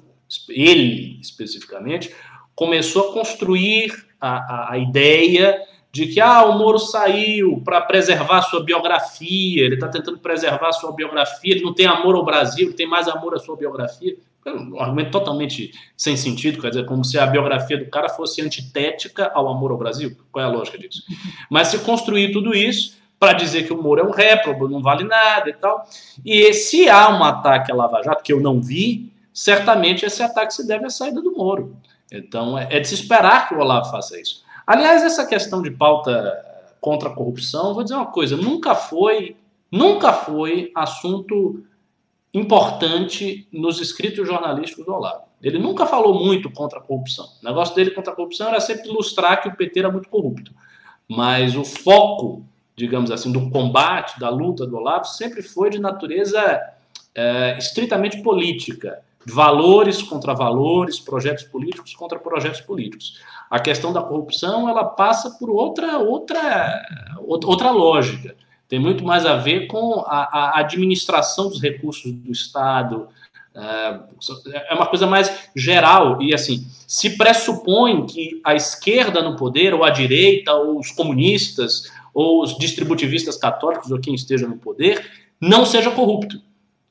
ele 0.48 1.18
especificamente, 1.20 2.14
começou 2.54 3.10
a 3.10 3.12
construir 3.12 3.92
a, 4.20 4.36
a, 4.36 4.72
a 4.72 4.78
ideia 4.78 5.60
de 5.92 6.06
que 6.06 6.20
ah, 6.20 6.44
o 6.44 6.58
Moro 6.58 6.78
saiu 6.78 7.60
para 7.64 7.80
preservar 7.80 8.42
sua 8.42 8.62
biografia, 8.62 9.64
ele 9.64 9.74
está 9.74 9.88
tentando 9.88 10.18
preservar 10.18 10.72
sua 10.72 10.92
biografia, 10.92 11.54
ele 11.54 11.64
não 11.64 11.72
tem 11.72 11.86
amor 11.86 12.14
ao 12.14 12.24
Brasil, 12.24 12.66
ele 12.66 12.76
tem 12.76 12.86
mais 12.86 13.08
amor 13.08 13.34
à 13.34 13.38
sua 13.38 13.56
biografia. 13.56 14.16
É 14.44 14.52
um 14.52 14.80
argumento 14.80 15.10
totalmente 15.10 15.72
sem 15.96 16.16
sentido, 16.16 16.60
quer 16.60 16.68
dizer, 16.68 16.86
como 16.86 17.04
se 17.04 17.18
a 17.18 17.26
biografia 17.26 17.78
do 17.78 17.86
cara 17.86 18.08
fosse 18.08 18.40
antitética 18.40 19.30
ao 19.34 19.48
amor 19.48 19.72
ao 19.72 19.78
Brasil. 19.78 20.16
Qual 20.30 20.44
é 20.44 20.48
a 20.48 20.50
lógica 20.50 20.78
disso? 20.78 21.02
Mas 21.50 21.68
se 21.68 21.78
construir 21.80 22.32
tudo 22.32 22.54
isso 22.54 22.96
para 23.18 23.32
dizer 23.32 23.66
que 23.66 23.72
o 23.72 23.82
Moro 23.82 24.00
é 24.00 24.04
um 24.04 24.10
réprobo, 24.10 24.68
não 24.68 24.82
vale 24.82 25.02
nada 25.04 25.48
e 25.48 25.54
tal. 25.54 25.84
E 26.24 26.52
se 26.52 26.88
há 26.88 27.08
um 27.10 27.24
ataque 27.24 27.72
à 27.72 27.74
Lava 27.74 28.02
Jato, 28.02 28.22
que 28.22 28.32
eu 28.32 28.40
não 28.40 28.60
vi, 28.60 29.12
certamente 29.32 30.04
esse 30.04 30.22
ataque 30.22 30.54
se 30.54 30.66
deve 30.66 30.84
à 30.84 30.90
saída 30.90 31.20
do 31.20 31.32
Moro. 31.32 31.76
Então 32.12 32.58
é, 32.58 32.68
é 32.70 32.80
de 32.80 32.86
se 32.86 32.94
esperar 32.94 33.48
que 33.48 33.54
o 33.54 33.58
Olavo 33.58 33.90
faça 33.90 34.20
isso. 34.20 34.45
Aliás, 34.66 35.04
essa 35.04 35.24
questão 35.26 35.62
de 35.62 35.70
pauta 35.70 36.44
contra 36.80 37.08
a 37.08 37.12
corrupção, 37.12 37.74
vou 37.74 37.82
dizer 37.82 37.94
uma 37.94 38.06
coisa, 38.06 38.36
nunca 38.36 38.74
foi, 38.74 39.36
nunca 39.70 40.12
foi 40.12 40.70
assunto 40.74 41.64
importante 42.34 43.48
nos 43.52 43.80
escritos 43.80 44.26
jornalísticos 44.26 44.84
do 44.84 44.92
Olavo. 44.92 45.24
Ele 45.42 45.58
nunca 45.58 45.86
falou 45.86 46.14
muito 46.14 46.50
contra 46.50 46.78
a 46.78 46.82
corrupção. 46.82 47.26
O 47.42 47.44
negócio 47.44 47.74
dele 47.74 47.90
contra 47.92 48.12
a 48.12 48.16
corrupção 48.16 48.48
era 48.48 48.60
sempre 48.60 48.88
ilustrar 48.88 49.40
que 49.40 49.48
o 49.48 49.56
PT 49.56 49.78
era 49.78 49.90
muito 49.90 50.08
corrupto. 50.08 50.52
Mas 51.08 51.54
o 51.54 51.64
foco, 51.64 52.44
digamos 52.74 53.10
assim, 53.10 53.30
do 53.30 53.50
combate, 53.50 54.18
da 54.18 54.28
luta 54.28 54.66
do 54.66 54.76
Olavo, 54.76 55.04
sempre 55.04 55.42
foi 55.42 55.70
de 55.70 55.78
natureza 55.78 56.60
é, 57.14 57.56
estritamente 57.58 58.22
política. 58.22 59.00
Valores 59.24 60.02
contra 60.02 60.34
valores, 60.34 61.00
projetos 61.00 61.44
políticos 61.44 61.94
contra 61.94 62.18
projetos 62.18 62.60
políticos. 62.60 63.20
A 63.50 63.58
questão 63.60 63.92
da 63.92 64.02
corrupção 64.02 64.68
ela 64.68 64.84
passa 64.84 65.30
por 65.30 65.50
outra, 65.50 65.98
outra, 65.98 66.82
outra 67.26 67.70
lógica. 67.70 68.34
Tem 68.68 68.78
muito 68.78 69.04
mais 69.04 69.24
a 69.24 69.36
ver 69.36 69.68
com 69.68 70.00
a, 70.06 70.56
a 70.56 70.60
administração 70.60 71.48
dos 71.48 71.62
recursos 71.62 72.12
do 72.12 72.32
Estado. 72.32 73.08
É, 73.54 74.00
é 74.70 74.74
uma 74.74 74.86
coisa 74.86 75.06
mais 75.06 75.48
geral 75.54 76.20
e 76.20 76.34
assim 76.34 76.66
se 76.86 77.16
pressupõe 77.16 78.04
que 78.04 78.40
a 78.44 78.54
esquerda 78.54 79.22
no 79.22 79.36
poder 79.36 79.72
ou 79.72 79.82
a 79.82 79.90
direita 79.90 80.52
ou 80.52 80.78
os 80.78 80.90
comunistas 80.90 81.90
ou 82.12 82.42
os 82.42 82.56
distributivistas 82.58 83.36
católicos 83.36 83.90
ou 83.90 83.98
quem 83.98 84.14
esteja 84.14 84.46
no 84.46 84.58
poder 84.58 85.10
não 85.40 85.64
seja 85.64 85.90
corrupto. 85.90 86.40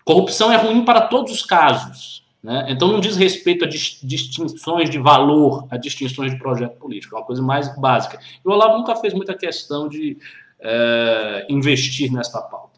Corrupção 0.04 0.52
é 0.52 0.56
ruim 0.56 0.84
para 0.86 1.02
todos 1.02 1.32
os 1.32 1.44
casos. 1.44 2.24
Né? 2.45 2.67
Então 2.69 2.89
não 2.89 2.99
diz 2.99 3.17
respeito 3.17 3.65
a 3.65 3.67
distinções 3.67 4.88
de 4.88 4.99
valor, 4.99 5.67
a 5.71 5.77
distinções 5.77 6.31
de 6.31 6.38
projeto 6.38 6.77
político, 6.77 7.15
é 7.15 7.17
uma 7.17 7.25
coisa 7.25 7.41
mais 7.41 7.75
básica. 7.75 8.19
E 8.19 8.47
o 8.47 8.51
Olavo 8.51 8.77
nunca 8.77 8.95
fez 8.97 9.15
muita 9.15 9.34
questão 9.34 9.89
de 9.89 10.15
é, 10.60 11.47
investir 11.49 12.13
nesta 12.13 12.39
pauta. 12.39 12.75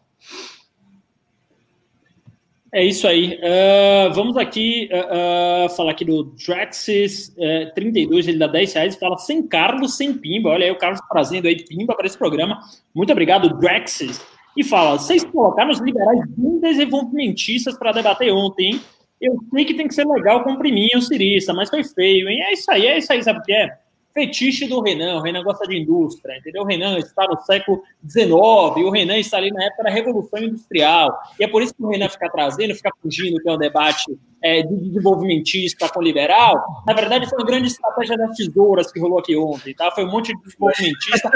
É 2.72 2.82
isso 2.82 3.06
aí. 3.06 3.38
Uh, 3.38 4.14
vamos 4.14 4.38
aqui 4.38 4.88
uh, 4.90 5.66
uh, 5.66 5.68
falar 5.70 5.90
aqui 5.90 6.04
do 6.04 6.24
Draxis 6.24 7.34
32, 7.74 8.28
ele 8.28 8.38
dá 8.38 8.46
10 8.46 8.72
reais 8.72 8.94
e 8.94 8.98
fala 8.98 9.18
sem 9.18 9.46
Carlos, 9.46 9.98
sem 9.98 10.14
Pimba. 10.14 10.50
Olha 10.50 10.64
aí 10.64 10.70
o 10.70 10.78
Carlos 10.78 11.00
trazendo 11.10 11.46
aí 11.46 11.62
Pimba 11.62 11.94
para 11.94 12.06
esse 12.06 12.16
programa. 12.16 12.58
Muito 12.94 13.12
obrigado, 13.12 13.58
Draxis. 13.58 14.24
E 14.56 14.64
fala, 14.64 14.98
vocês 14.98 15.24
colocaram 15.24 15.70
os 15.70 15.78
liberais 15.78 16.20
bem 16.28 16.58
desenvolvimentistas 16.58 17.78
para 17.78 17.92
debater 17.92 18.32
ontem, 18.32 18.72
hein? 18.72 18.80
Eu 19.20 19.36
sei 19.52 19.64
que 19.64 19.74
tem 19.74 19.88
que 19.88 19.94
ser 19.94 20.06
legal 20.06 20.44
comprimir 20.44 20.96
o 20.96 21.02
cirista, 21.02 21.52
mas 21.52 21.70
foi 21.70 21.82
feio, 21.82 22.28
hein? 22.28 22.40
É 22.42 22.52
isso 22.52 22.70
aí, 22.70 22.86
é 22.86 22.98
isso 22.98 23.12
aí, 23.12 23.22
sabe 23.22 23.40
o 23.40 23.42
que 23.42 23.52
é? 23.52 23.78
Fetiche 24.14 24.66
do 24.66 24.80
Renan. 24.80 25.18
O 25.18 25.22
Renan 25.22 25.42
gosta 25.42 25.66
de 25.66 25.76
indústria, 25.76 26.38
entendeu? 26.38 26.62
O 26.62 26.66
Renan 26.66 26.98
está 26.98 27.26
no 27.26 27.38
século 27.40 27.82
XIX, 28.08 28.32
o 28.32 28.90
Renan 28.90 29.18
está 29.18 29.36
ali 29.36 29.50
na 29.50 29.64
época 29.64 29.84
da 29.84 29.90
Revolução 29.90 30.40
Industrial. 30.40 31.16
E 31.38 31.44
é 31.44 31.48
por 31.48 31.62
isso 31.62 31.74
que 31.74 31.82
o 31.82 31.88
Renan 31.88 32.08
fica 32.08 32.30
trazendo, 32.30 32.74
fica 32.74 32.90
fugindo 33.02 33.40
que 33.40 33.48
é 33.48 33.52
um 33.52 33.58
debate 33.58 34.18
é, 34.42 34.62
de 34.62 34.76
desenvolvimentista 34.76 35.88
com 35.88 36.02
liberal. 36.02 36.82
Na 36.86 36.92
verdade, 36.92 37.28
foi 37.28 37.38
uma 37.38 37.46
grande 37.46 37.68
estratégia 37.68 38.16
das 38.16 38.36
tesouras 38.36 38.92
que 38.92 39.00
rolou 39.00 39.18
aqui 39.18 39.36
ontem, 39.36 39.74
tá? 39.74 39.90
Foi 39.92 40.04
um 40.04 40.10
monte 40.10 40.34
de 40.34 40.42
desenvolvimentista, 40.42 41.30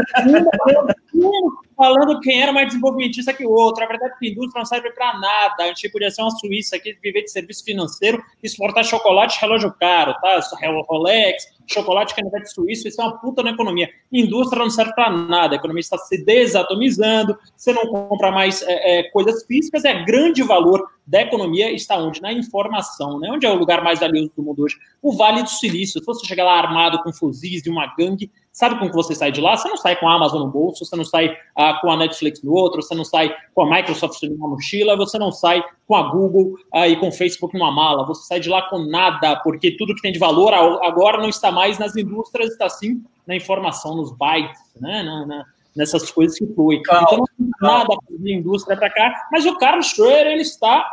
falando 1.76 2.20
quem 2.20 2.42
era 2.42 2.52
mais 2.52 2.68
desenvolvimentista 2.68 3.32
que 3.32 3.46
o 3.46 3.50
outro. 3.50 3.82
Na 3.82 3.88
verdade, 3.88 4.12
a 4.20 4.26
indústria 4.26 4.60
não 4.60 4.66
serve 4.66 4.90
para 4.92 5.18
nada. 5.18 5.64
A 5.64 5.66
gente 5.68 5.88
podia 5.90 6.10
ser 6.10 6.22
uma 6.22 6.30
Suíça 6.30 6.76
aqui, 6.76 6.96
viver 7.02 7.22
de 7.22 7.30
serviço 7.30 7.64
financeiro, 7.64 8.22
exportar 8.42 8.84
chocolate, 8.84 9.40
relógio 9.40 9.72
caro, 9.78 10.14
tá? 10.20 10.40
Rolex, 10.88 11.44
chocolate, 11.66 12.14
canivete 12.14 12.52
suíço, 12.52 12.88
isso 12.88 13.00
é 13.00 13.04
uma 13.04 13.18
puta 13.18 13.42
na 13.42 13.50
economia. 13.50 13.88
Indústria 14.10 14.62
não 14.62 14.70
serve 14.70 14.94
para 14.94 15.10
nada. 15.10 15.54
A 15.54 15.58
economia 15.58 15.80
está 15.80 15.98
se 15.98 16.24
desatomizando, 16.24 17.38
você 17.56 17.72
não 17.72 17.86
compra 17.86 18.30
mais 18.30 18.62
é, 18.62 19.00
é, 19.00 19.02
coisas 19.10 19.44
físicas, 19.44 19.84
é 19.84 20.04
grande 20.04 20.42
valor 20.42 20.84
da 21.06 21.22
economia 21.22 21.70
está 21.72 21.96
onde? 21.98 22.20
Na 22.20 22.32
informação, 22.32 23.18
né? 23.18 23.30
Onde 23.30 23.46
é 23.46 23.50
o 23.50 23.58
lugar 23.58 23.82
mais 23.82 24.00
valioso 24.00 24.32
do 24.36 24.42
mundo 24.42 24.62
hoje? 24.62 24.76
O 25.02 25.16
Vale 25.16 25.42
do 25.42 25.50
Silício. 25.50 26.00
Se 26.00 26.06
você 26.06 26.24
chegar 26.26 26.44
lá 26.44 26.58
armado 26.58 27.02
com 27.02 27.12
fuzis 27.12 27.62
de 27.62 27.68
uma 27.68 27.92
gangue, 27.96 28.30
sabe 28.52 28.78
como 28.78 28.90
que 28.90 28.96
você 28.96 29.14
sai 29.14 29.32
de 29.32 29.40
lá? 29.40 29.56
Você 29.56 29.68
não 29.68 29.76
sai 29.76 29.98
com 29.98 30.08
a 30.08 30.14
Amazon 30.14 30.42
no 30.42 30.50
bolso, 30.50 30.84
você 30.84 30.94
não 30.94 31.04
sai 31.04 31.36
ah, 31.56 31.78
com 31.80 31.90
a 31.90 31.96
Netflix 31.96 32.42
no 32.42 32.52
outro, 32.52 32.82
você 32.82 32.94
não 32.94 33.04
sai 33.04 33.34
com 33.54 33.62
a 33.62 33.70
Microsoft 33.76 34.22
numa 34.22 34.48
mochila, 34.48 34.96
você 34.96 35.18
não 35.18 35.32
sai 35.32 35.62
com 35.86 35.96
a 35.96 36.10
Google 36.10 36.54
ah, 36.72 36.86
e 36.86 36.96
com 36.96 37.08
o 37.08 37.12
Facebook 37.12 37.58
numa 37.58 37.72
mala, 37.72 38.06
você 38.06 38.26
sai 38.26 38.40
de 38.40 38.48
lá 38.48 38.62
com 38.68 38.78
nada, 38.78 39.36
porque 39.42 39.76
tudo 39.76 39.94
que 39.94 40.02
tem 40.02 40.12
de 40.12 40.18
valor 40.18 40.54
agora 40.54 41.18
não 41.18 41.28
está 41.28 41.50
mais 41.50 41.78
nas 41.78 41.96
indústrias, 41.96 42.50
está 42.50 42.68
sim 42.68 43.02
na 43.26 43.36
informação, 43.36 43.96
nos 43.96 44.12
bytes, 44.16 44.60
né? 44.80 45.02
Na, 45.02 45.26
na, 45.26 45.46
nessas 45.76 46.10
coisas 46.10 46.38
que 46.38 46.46
foi. 46.54 46.80
Calma, 46.82 47.02
então 47.06 47.18
não 47.18 47.26
tem 47.26 47.50
nada 47.60 47.94
a 47.94 48.30
indústria 48.30 48.76
para 48.76 48.90
cá, 48.90 49.28
mas 49.30 49.46
o 49.46 49.56
Carlos 49.58 49.86
Schroeder, 49.86 50.26
ele 50.26 50.42
está 50.42 50.86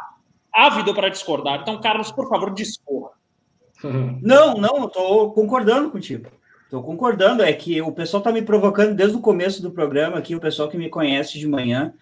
ávido 0.54 0.94
para 0.94 1.10
discordar. 1.10 1.62
Então, 1.62 1.80
Carlos, 1.80 2.12
por 2.12 2.28
favor, 2.28 2.54
discorra. 2.54 3.12
Não, 4.22 4.56
não, 4.56 4.88
estou 4.88 5.32
concordando 5.32 5.90
contigo. 5.90 6.30
Estou 6.66 6.84
concordando, 6.84 7.42
é 7.42 7.54
que 7.54 7.82
o 7.82 7.94
pessoal 7.94 8.20
está 8.20 8.30
me 8.30 8.42
provocando 8.42 8.94
desde 8.94 9.16
o 9.16 9.22
começo 9.22 9.62
do 9.62 9.72
programa 9.72 10.18
aqui, 10.18 10.36
o 10.36 10.40
pessoal 10.40 10.68
que 10.68 10.78
me 10.78 10.90
conhece 10.90 11.40
de 11.40 11.48
manhã, 11.48 11.94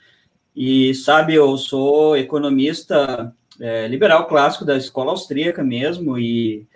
e 0.55 0.93
sabe, 0.95 1.35
eu 1.35 1.55
sou 1.55 2.17
economista 2.17 3.31
é, 3.61 3.87
liberal 3.87 4.27
clássico 4.27 4.65
da 4.65 4.75
escola 4.75 5.11
austríaca 5.11 5.63
mesmo, 5.63 6.17
e 6.17 6.67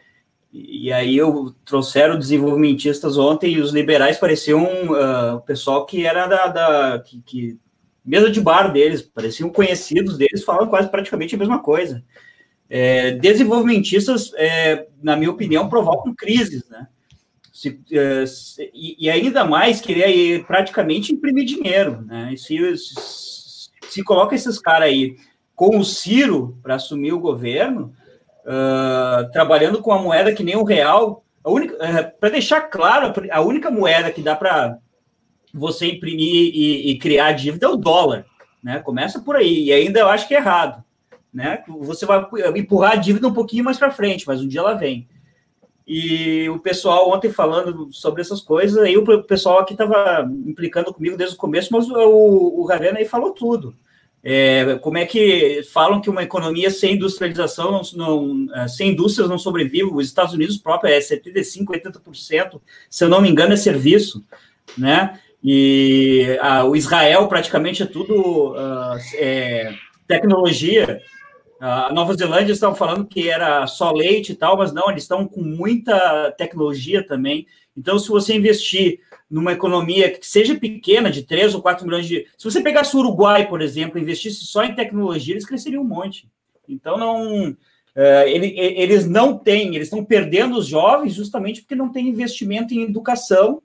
e 0.53 0.91
aí 0.91 1.15
eu 1.15 1.55
trouxeram 1.63 2.19
desenvolvimentistas 2.19 3.17
ontem 3.17 3.53
e 3.53 3.61
os 3.61 3.71
liberais 3.71 4.17
pareciam 4.17 4.63
uh, 4.63 5.35
o 5.37 5.41
pessoal 5.41 5.85
que 5.85 6.05
era 6.05 6.27
da, 6.27 6.47
da 6.47 6.99
que, 6.99 7.21
que, 7.21 7.59
mesa 8.03 8.29
de 8.29 8.41
bar 8.41 8.71
deles, 8.71 9.01
pareciam 9.01 9.49
conhecidos 9.49 10.17
deles, 10.17 10.43
falavam 10.43 10.67
quase 10.67 10.89
praticamente 10.89 11.35
a 11.35 11.37
mesma 11.37 11.59
coisa. 11.59 12.03
É, 12.69 13.11
desenvolvimentistas, 13.11 14.33
é, 14.35 14.87
na 15.01 15.15
minha 15.15 15.31
opinião, 15.31 15.69
provocam 15.69 16.13
crises, 16.15 16.67
né? 16.69 16.87
Se, 17.53 17.69
uh, 17.69 18.25
se, 18.25 18.71
e, 18.73 19.09
ainda 19.09 19.45
mais 19.45 19.81
querer 19.81 20.43
praticamente 20.45 21.13
imprimir 21.13 21.45
dinheiro, 21.45 22.01
né? 22.01 22.31
E 22.33 22.37
se, 22.37 22.77
se, 22.77 23.69
se 23.87 24.03
coloca 24.03 24.33
esses 24.33 24.57
caras 24.57 24.87
aí 24.87 25.15
com 25.53 25.77
o 25.77 25.85
Ciro 25.85 26.57
para 26.63 26.75
assumir 26.75 27.13
o 27.13 27.19
governo, 27.19 27.93
uh, 28.45 29.31
trabalhando 29.31 29.81
com 29.81 29.91
a 29.91 30.01
moeda 30.01 30.33
que 30.33 30.43
nem 30.43 30.55
o 30.55 30.63
real, 30.63 31.23
uh, 31.45 32.19
para 32.19 32.29
deixar 32.29 32.61
claro, 32.61 33.13
a 33.31 33.41
única 33.41 33.69
moeda 33.69 34.11
que 34.11 34.21
dá 34.21 34.35
para 34.35 34.77
você 35.53 35.87
imprimir 35.87 36.51
e, 36.53 36.91
e, 36.91 36.97
criar 36.97 37.33
dívida 37.33 37.65
é 37.65 37.69
o 37.69 37.75
dólar, 37.75 38.25
né? 38.63 38.79
Começa 38.79 39.19
por 39.19 39.35
aí, 39.35 39.65
e 39.65 39.73
ainda 39.73 39.99
eu 39.99 40.07
acho 40.07 40.27
que 40.27 40.33
é 40.33 40.37
errado, 40.37 40.83
né? 41.33 41.63
Você 41.67 42.05
vai 42.05 42.25
empurrar 42.55 42.93
a 42.93 42.95
dívida 42.95 43.27
um 43.27 43.33
pouquinho 43.33 43.63
mais 43.63 43.77
para 43.77 43.91
frente, 43.91 44.25
mas 44.25 44.41
um 44.41 44.47
dia 44.47 44.61
ela 44.61 44.73
vem. 44.73 45.07
E 45.85 46.47
o 46.49 46.59
pessoal 46.59 47.09
ontem 47.09 47.29
falando 47.29 47.89
sobre 47.91 48.21
essas 48.21 48.39
coisas, 48.39 48.77
aí 48.81 48.97
o 48.97 49.23
pessoal 49.23 49.59
aqui 49.59 49.73
estava 49.73 50.25
implicando 50.45 50.93
comigo 50.93 51.17
desde 51.17 51.35
o 51.35 51.39
começo, 51.39 51.69
mas 51.71 51.89
o, 51.89 52.61
o 52.61 52.65
Ravena 52.65 52.99
aí 52.99 53.05
falou 53.05 53.31
tudo. 53.31 53.75
É, 54.23 54.75
como 54.81 54.99
é 54.99 55.05
que 55.05 55.63
falam 55.73 55.99
que 55.99 56.09
uma 56.09 56.21
economia 56.21 56.69
sem 56.69 56.93
industrialização, 56.93 57.71
não, 57.71 57.81
não, 57.95 58.55
é, 58.55 58.67
sem 58.67 58.91
indústrias 58.91 59.27
não 59.27 59.37
sobrevive? 59.37 59.89
Os 59.91 60.05
Estados 60.05 60.33
Unidos 60.33 60.57
próprio 60.57 60.93
é 60.93 60.99
75%, 60.99 61.65
80%, 61.67 62.61
se 62.89 63.03
eu 63.03 63.09
não 63.09 63.21
me 63.21 63.29
engano, 63.29 63.53
é 63.53 63.57
serviço, 63.57 64.23
né? 64.77 65.19
E 65.43 66.37
a, 66.39 66.63
o 66.65 66.75
Israel 66.75 67.27
praticamente 67.27 67.81
é 67.81 67.85
tudo 67.87 68.51
uh, 68.51 68.97
é, 69.15 69.73
tecnologia. 70.07 71.01
A 71.59 71.91
Nova 71.91 72.13
Zelândia 72.13 72.53
estavam 72.53 72.75
falando 72.75 73.05
que 73.05 73.27
era 73.27 73.65
só 73.65 73.91
leite 73.91 74.33
e 74.33 74.35
tal, 74.35 74.57
mas 74.57 74.71
não, 74.71 74.89
eles 74.89 75.03
estão 75.03 75.27
com 75.27 75.41
muita 75.41 76.31
tecnologia 76.37 77.05
também. 77.05 77.47
Então, 77.75 77.97
se 77.97 78.09
você 78.09 78.35
investir 78.35 78.99
numa 79.31 79.53
economia 79.53 80.11
que 80.11 80.27
seja 80.27 80.55
pequena, 80.55 81.09
de 81.09 81.23
3 81.23 81.55
ou 81.55 81.61
4 81.61 81.85
milhões 81.85 82.05
de. 82.05 82.27
Se 82.37 82.43
você 82.43 82.61
pegasse 82.61 82.93
o 82.95 82.99
Uruguai, 82.99 83.47
por 83.47 83.61
exemplo, 83.61 83.97
investisse 83.97 84.43
só 84.45 84.63
em 84.63 84.75
tecnologia, 84.75 85.33
eles 85.33 85.45
cresceriam 85.45 85.81
um 85.81 85.87
monte. 85.87 86.29
Então, 86.67 86.97
não. 86.97 87.51
Uh, 87.93 88.25
ele, 88.25 88.57
eles 88.57 89.05
não 89.05 89.37
têm, 89.37 89.75
eles 89.75 89.87
estão 89.87 90.03
perdendo 90.03 90.57
os 90.57 90.65
jovens 90.65 91.13
justamente 91.13 91.59
porque 91.61 91.75
não 91.75 91.91
tem 91.91 92.07
investimento 92.07 92.73
em 92.73 92.83
educação 92.83 93.61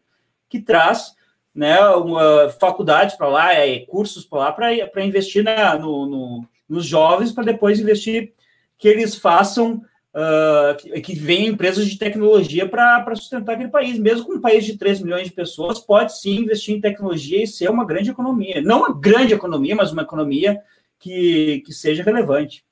que 0.48 0.60
traz 0.60 1.14
né, 1.54 1.80
uma 1.90 2.50
faculdade 2.50 3.16
para 3.16 3.28
lá, 3.28 3.54
é, 3.54 3.80
cursos 3.86 4.24
para 4.24 4.38
lá, 4.38 4.52
para 4.52 5.04
investir 5.04 5.44
na, 5.44 5.78
no, 5.78 6.06
no, 6.06 6.48
nos 6.68 6.84
jovens, 6.84 7.30
para 7.30 7.44
depois 7.44 7.78
investir 7.78 8.32
que 8.76 8.88
eles 8.88 9.14
façam, 9.14 9.80
uh, 10.16 10.76
que, 10.76 11.00
que 11.00 11.14
venham 11.14 11.52
empresas 11.52 11.86
de 11.86 11.98
tecnologia 11.98 12.66
para 12.66 13.14
sustentar 13.14 13.52
aquele 13.52 13.68
país. 13.68 13.98
Mesmo 13.98 14.24
com 14.24 14.32
um 14.34 14.40
país 14.40 14.64
de 14.64 14.78
3 14.78 15.02
milhões 15.02 15.26
de 15.26 15.32
pessoas, 15.32 15.78
pode 15.78 16.18
sim 16.18 16.38
investir 16.40 16.74
em 16.74 16.80
tecnologia 16.80 17.42
e 17.42 17.46
ser 17.46 17.68
uma 17.70 17.84
grande 17.84 18.10
economia. 18.10 18.62
Não 18.62 18.78
uma 18.78 18.94
grande 18.94 19.34
economia, 19.34 19.76
mas 19.76 19.92
uma 19.92 20.02
economia 20.02 20.60
que, 20.98 21.62
que 21.66 21.72
seja 21.72 22.02
relevante. 22.02 22.64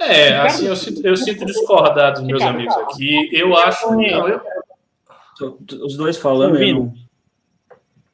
É, 0.00 0.36
assim, 0.36 0.66
eu 0.66 0.76
sinto, 0.76 1.04
eu 1.04 1.16
sinto 1.16 1.44
discordar 1.44 2.12
dos 2.12 2.22
meus 2.22 2.40
amigos 2.40 2.76
aqui. 2.76 3.28
Eu 3.32 3.56
acho. 3.56 3.84
Eu, 5.40 5.58
os 5.84 5.96
dois 5.96 6.16
falando. 6.16 6.56
Eu, 6.62 6.92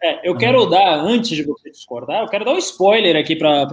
é, 0.03 0.29
eu 0.29 0.37
quero 0.37 0.65
dar, 0.67 0.99
antes 0.99 1.37
de 1.37 1.43
você 1.43 1.71
discordar, 1.71 2.23
eu 2.23 2.29
quero 2.29 2.45
dar 2.45 2.53
um 2.53 2.59
spoiler 2.59 3.17
aqui 3.17 3.37
para 3.37 3.69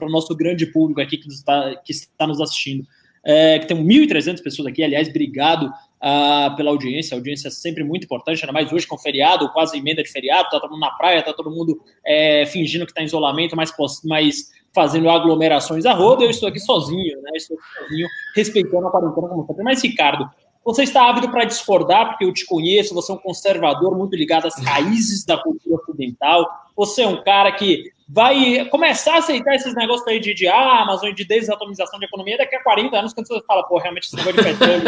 o 0.00 0.08
nosso 0.10 0.34
grande 0.34 0.66
público 0.66 1.00
aqui 1.00 1.16
que 1.16 1.28
está, 1.28 1.74
que 1.76 1.92
está 1.92 2.26
nos 2.26 2.40
assistindo. 2.40 2.86
É, 3.30 3.58
que 3.58 3.66
tem 3.66 3.76
1.300 3.76 4.42
pessoas 4.42 4.68
aqui, 4.68 4.82
aliás, 4.82 5.06
obrigado 5.06 5.70
ah, 6.00 6.54
pela 6.56 6.70
audiência, 6.70 7.14
a 7.14 7.18
audiência 7.18 7.48
é 7.48 7.50
sempre 7.50 7.84
muito 7.84 8.04
importante, 8.04 8.42
ainda 8.42 8.54
mais 8.54 8.72
hoje 8.72 8.86
com 8.86 8.96
feriado, 8.96 9.52
quase 9.52 9.76
emenda 9.76 10.02
de 10.02 10.10
feriado, 10.10 10.48
tá 10.48 10.58
todo 10.58 10.70
mundo 10.70 10.80
na 10.80 10.92
praia, 10.92 11.22
tá 11.22 11.34
todo 11.34 11.50
mundo 11.50 11.78
é, 12.06 12.46
fingindo 12.46 12.86
que 12.86 12.92
está 12.92 13.02
em 13.02 13.04
isolamento, 13.04 13.54
mas, 13.54 13.70
mas 14.02 14.50
fazendo 14.72 15.10
aglomerações 15.10 15.84
a 15.84 15.92
roda, 15.92 16.24
eu 16.24 16.30
estou 16.30 16.48
aqui 16.48 16.58
sozinho, 16.58 17.20
né, 17.20 17.32
estou 17.34 17.58
aqui 17.58 17.84
sozinho, 17.84 18.08
respeitando 18.34 18.86
a 18.86 18.90
quarentena 18.90 19.28
como 19.28 19.46
sempre. 19.46 19.62
Mas, 19.62 19.82
Ricardo, 19.82 20.26
você 20.64 20.84
está 20.84 21.08
ávido 21.08 21.30
para 21.30 21.44
discordar, 21.44 22.08
porque 22.08 22.24
eu 22.24 22.32
te 22.32 22.46
conheço, 22.46 22.94
você 22.94 23.12
é 23.12 23.14
um 23.14 23.18
conservador 23.18 23.94
muito 23.94 24.16
ligado 24.16 24.46
às 24.46 24.58
raízes 24.58 25.24
da 25.24 25.36
cultura 25.36 25.76
ocidental. 25.82 26.46
Você 26.74 27.02
é 27.02 27.08
um 27.08 27.22
cara 27.22 27.52
que 27.52 27.90
vai 28.08 28.64
começar 28.70 29.16
a 29.16 29.18
aceitar 29.18 29.54
esses 29.54 29.74
negócios 29.74 30.08
aí 30.08 30.18
de, 30.18 30.32
de 30.32 30.48
Amazon, 30.48 31.12
de 31.12 31.24
desatomização 31.24 31.98
de 31.98 32.06
economia 32.06 32.38
daqui 32.38 32.56
a 32.56 32.62
40 32.62 32.96
anos, 32.96 33.12
quando 33.12 33.26
você 33.26 33.42
fala, 33.46 33.62
pô, 33.64 33.78
realmente 33.78 34.06
esse 34.06 34.16
negócio 34.16 34.42
de 34.42 34.42
petróleo. 34.42 34.82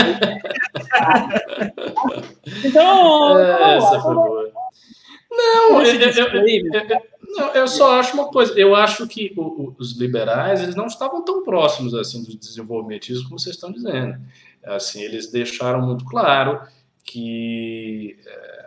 então. 2.65 3.39
É, 3.39 3.77
essa 3.77 4.01
foi 4.01 4.15
boa. 4.15 4.51
Não, 5.31 5.83
eu, 5.83 5.95
eu, 5.95 6.11
eu, 6.11 7.01
não, 7.37 7.55
eu 7.55 7.69
só 7.69 8.01
acho 8.01 8.15
uma 8.15 8.29
coisa. 8.29 8.59
Eu 8.59 8.75
acho 8.75 9.07
que 9.07 9.33
o, 9.37 9.75
os 9.79 9.97
liberais 9.97 10.61
eles 10.63 10.75
não 10.75 10.87
estavam 10.87 11.23
tão 11.25 11.45
próximos 11.45 11.95
assim 11.95 12.25
do 12.25 12.37
desenvolvimentismo 12.37 13.29
como 13.29 13.39
vocês 13.39 13.55
estão 13.55 13.71
dizendo. 13.71 14.19
Assim, 14.65 15.03
eles 15.03 15.31
deixaram 15.31 15.81
muito 15.83 16.05
claro 16.05 16.61
que 17.05 18.19
é, 18.27 18.60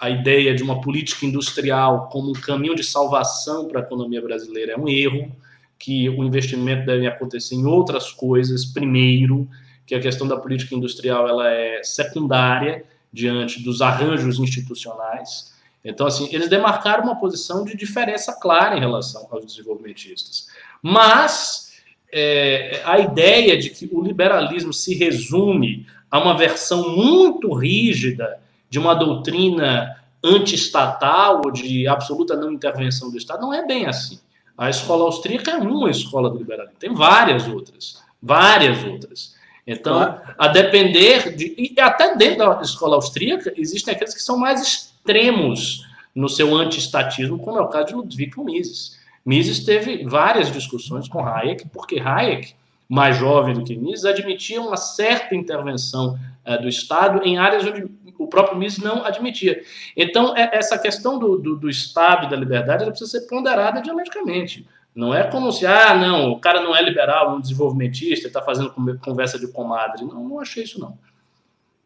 a 0.00 0.10
ideia 0.10 0.54
de 0.54 0.62
uma 0.62 0.80
política 0.80 1.24
industrial 1.26 2.08
como 2.08 2.30
um 2.30 2.34
caminho 2.34 2.74
de 2.74 2.84
salvação 2.84 3.68
para 3.68 3.80
a 3.80 3.82
economia 3.82 4.20
brasileira 4.20 4.72
é 4.72 4.76
um 4.76 4.88
erro, 4.88 5.34
que 5.78 6.08
o 6.08 6.24
investimento 6.24 6.86
deve 6.86 7.06
acontecer 7.06 7.54
em 7.54 7.66
outras 7.66 8.10
coisas 8.10 8.64
primeiro, 8.64 9.48
que 9.86 9.94
a 9.94 10.00
questão 10.00 10.26
da 10.26 10.36
política 10.36 10.74
industrial 10.74 11.28
ela 11.28 11.50
é 11.50 11.82
secundária 11.82 12.84
diante 13.12 13.62
dos 13.62 13.80
arranjos 13.82 14.38
institucionais. 14.38 15.52
Então, 15.84 16.06
assim, 16.06 16.28
eles 16.32 16.48
demarcaram 16.48 17.04
uma 17.04 17.16
posição 17.16 17.64
de 17.64 17.76
diferença 17.76 18.32
clara 18.32 18.76
em 18.76 18.80
relação 18.80 19.28
aos 19.30 19.44
desenvolvimentistas. 19.44 20.48
Mas 20.82 21.74
é, 22.10 22.80
a 22.84 22.98
ideia 22.98 23.58
de 23.58 23.70
que 23.70 23.88
o 23.92 24.02
liberalismo 24.02 24.72
se 24.72 24.94
resume 24.94 25.86
a 26.10 26.18
uma 26.18 26.36
versão 26.36 26.96
muito 26.96 27.52
rígida 27.52 28.38
de 28.68 28.78
uma 28.78 28.94
doutrina 28.94 29.96
anti-estatal 30.22 31.42
ou 31.44 31.50
de 31.50 31.86
absoluta 31.86 32.34
não 32.34 32.50
intervenção 32.50 33.10
do 33.10 33.18
Estado 33.18 33.42
não 33.42 33.52
é 33.52 33.66
bem 33.66 33.86
assim. 33.86 34.18
A 34.56 34.70
escola 34.70 35.04
austríaca 35.04 35.50
é 35.50 35.56
uma 35.56 35.90
escola 35.90 36.30
do 36.30 36.38
liberalismo, 36.38 36.78
tem 36.78 36.94
várias 36.94 37.46
outras, 37.48 38.02
várias 38.22 38.84
outras. 38.84 39.34
Então, 39.66 39.94
claro. 39.94 40.34
a 40.38 40.48
depender 40.48 41.34
de. 41.34 41.54
E 41.58 41.80
até 41.80 42.16
dentro 42.16 42.54
da 42.54 42.62
escola 42.62 42.96
austríaca, 42.96 43.52
existem 43.56 43.94
aqueles 43.94 44.14
que 44.14 44.22
são 44.22 44.38
mais 44.38 44.62
extremos 44.62 45.86
no 46.14 46.28
seu 46.28 46.54
anti-estatismo, 46.54 47.38
como 47.38 47.58
é 47.58 47.62
o 47.62 47.68
caso 47.68 47.86
de 47.86 47.94
Ludwig 47.94 48.38
Mises. 48.40 49.00
Mises 49.24 49.64
teve 49.64 50.04
várias 50.04 50.52
discussões 50.52 51.08
com 51.08 51.26
Hayek, 51.26 51.68
porque 51.70 51.98
Hayek, 51.98 52.54
mais 52.88 53.16
jovem 53.16 53.54
do 53.54 53.64
que 53.64 53.74
Mises, 53.74 54.04
admitia 54.04 54.60
uma 54.60 54.76
certa 54.76 55.34
intervenção 55.34 56.18
uh, 56.46 56.60
do 56.60 56.68
Estado 56.68 57.22
em 57.24 57.38
áreas 57.38 57.64
onde 57.64 57.86
o 58.18 58.26
próprio 58.26 58.58
Mises 58.58 58.78
não 58.78 59.04
admitia. 59.04 59.62
Então, 59.96 60.36
é, 60.36 60.50
essa 60.52 60.78
questão 60.78 61.18
do, 61.18 61.36
do, 61.36 61.56
do 61.56 61.68
Estado 61.68 62.26
e 62.26 62.30
da 62.30 62.36
liberdade 62.36 62.82
ela 62.82 62.92
precisa 62.92 63.10
ser 63.10 63.26
ponderada 63.26 63.80
dialeticamente. 63.80 64.66
Não 64.94 65.12
é 65.12 65.24
como 65.24 65.50
se, 65.50 65.66
ah, 65.66 65.94
não, 65.94 66.30
o 66.30 66.38
cara 66.38 66.60
não 66.60 66.74
é 66.74 66.80
liberal, 66.80 67.34
um 67.34 67.40
desenvolvimentista, 67.40 68.28
está 68.28 68.40
fazendo 68.40 68.72
conversa 69.04 69.38
de 69.38 69.48
comadre. 69.48 70.04
Não, 70.04 70.22
não 70.22 70.40
achei 70.40 70.62
isso, 70.62 70.78
não. 70.78 70.96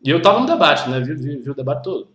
E 0.05 0.11
eu 0.11 0.19
estava 0.19 0.39
no 0.41 0.47
debate, 0.47 0.89
né? 0.91 1.01
Vi, 1.01 1.15
vi, 1.15 1.37
vi 1.39 1.51
o 1.51 1.55
debate 1.55 1.83
todo. 1.83 2.09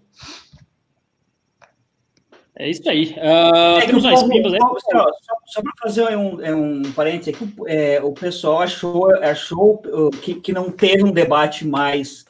É 2.56 2.70
isso 2.70 2.88
aí. 2.88 3.16
Uh, 3.18 3.80
é 3.80 3.86
temos 3.88 4.06
umas 4.06 4.24
pimbas 4.24 4.54
aí. 4.54 4.60
Só, 4.60 5.06
só 5.48 5.62
para 5.62 5.74
fazer 5.82 6.16
um, 6.16 6.40
é 6.40 6.54
um 6.54 6.84
parênteses 6.94 7.34
aqui, 7.34 7.54
é, 7.66 8.00
o 8.02 8.14
pessoal 8.14 8.62
achou, 8.62 9.12
achou 9.16 9.82
que, 10.22 10.36
que 10.36 10.54
não 10.54 10.70
teve 10.70 11.04
um 11.04 11.12
debate 11.12 11.66
mais. 11.66 12.26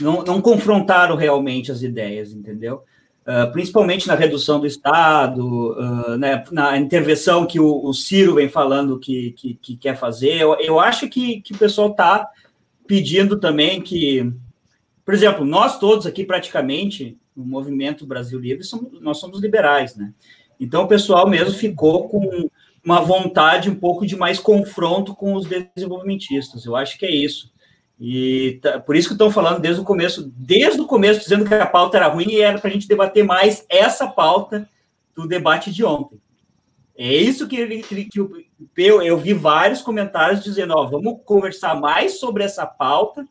Não, 0.00 0.22
não 0.22 0.40
confrontaram 0.40 1.16
realmente 1.16 1.72
as 1.72 1.82
ideias, 1.82 2.32
entendeu? 2.32 2.82
Uh, 3.26 3.50
principalmente 3.52 4.08
na 4.08 4.14
redução 4.14 4.58
do 4.58 4.66
Estado, 4.66 5.72
uh, 5.72 6.16
né, 6.16 6.42
na 6.50 6.78
intervenção 6.78 7.46
que 7.46 7.60
o, 7.60 7.84
o, 7.84 7.92
Ciro 7.92 8.36
vem 8.36 8.48
falando 8.48 8.98
que, 8.98 9.32
que, 9.32 9.54
que 9.54 9.76
quer 9.76 9.96
fazer. 9.96 10.40
Eu, 10.40 10.54
eu 10.60 10.80
acho 10.80 11.08
que, 11.08 11.42
que 11.42 11.52
o 11.52 11.58
pessoal 11.58 11.90
está 11.90 12.26
pedindo 12.86 13.38
também 13.38 13.82
que, 13.82 14.32
por 15.04 15.12
exemplo, 15.12 15.44
nós 15.44 15.78
todos 15.78 16.06
aqui 16.06 16.24
praticamente 16.24 17.18
no 17.36 17.44
movimento 17.44 18.06
Brasil 18.06 18.38
Livre, 18.38 18.64
somos, 18.64 19.00
nós 19.00 19.18
somos 19.18 19.40
liberais, 19.40 19.94
né? 19.94 20.12
Então 20.58 20.84
o 20.84 20.88
pessoal 20.88 21.28
mesmo 21.28 21.54
ficou 21.54 22.08
com 22.08 22.48
uma 22.84 23.00
vontade 23.00 23.68
um 23.68 23.74
pouco 23.74 24.06
de 24.06 24.16
mais 24.16 24.40
confronto 24.40 25.14
com 25.14 25.34
os 25.34 25.46
desenvolvimentistas. 25.46 26.64
Eu 26.64 26.74
acho 26.74 26.98
que 26.98 27.06
é 27.06 27.14
isso. 27.14 27.52
E 28.00 28.60
tá, 28.62 28.78
por 28.78 28.94
isso 28.94 29.08
que 29.08 29.14
estão 29.14 29.30
falando 29.30 29.60
desde 29.60 29.80
o 29.80 29.84
começo, 29.84 30.30
desde 30.36 30.80
o 30.80 30.86
começo, 30.86 31.20
dizendo 31.20 31.44
que 31.44 31.54
a 31.54 31.66
pauta 31.66 31.96
era 31.96 32.06
ruim 32.06 32.28
e 32.28 32.40
era 32.40 32.58
para 32.58 32.70
a 32.70 32.72
gente 32.72 32.86
debater 32.86 33.24
mais 33.24 33.64
essa 33.68 34.06
pauta 34.06 34.68
do 35.14 35.26
debate 35.26 35.72
de 35.72 35.84
ontem. 35.84 36.20
É 36.96 37.12
isso 37.12 37.48
que, 37.48 37.82
que, 37.82 38.04
que 38.04 38.20
eu, 38.76 39.02
eu 39.02 39.16
vi 39.18 39.32
vários 39.32 39.82
comentários 39.82 40.42
dizendo: 40.42 40.74
ó, 40.76 40.86
vamos 40.86 41.20
conversar 41.24 41.78
mais 41.80 42.18
sobre 42.18 42.44
essa 42.44 42.66
pauta 42.66 43.26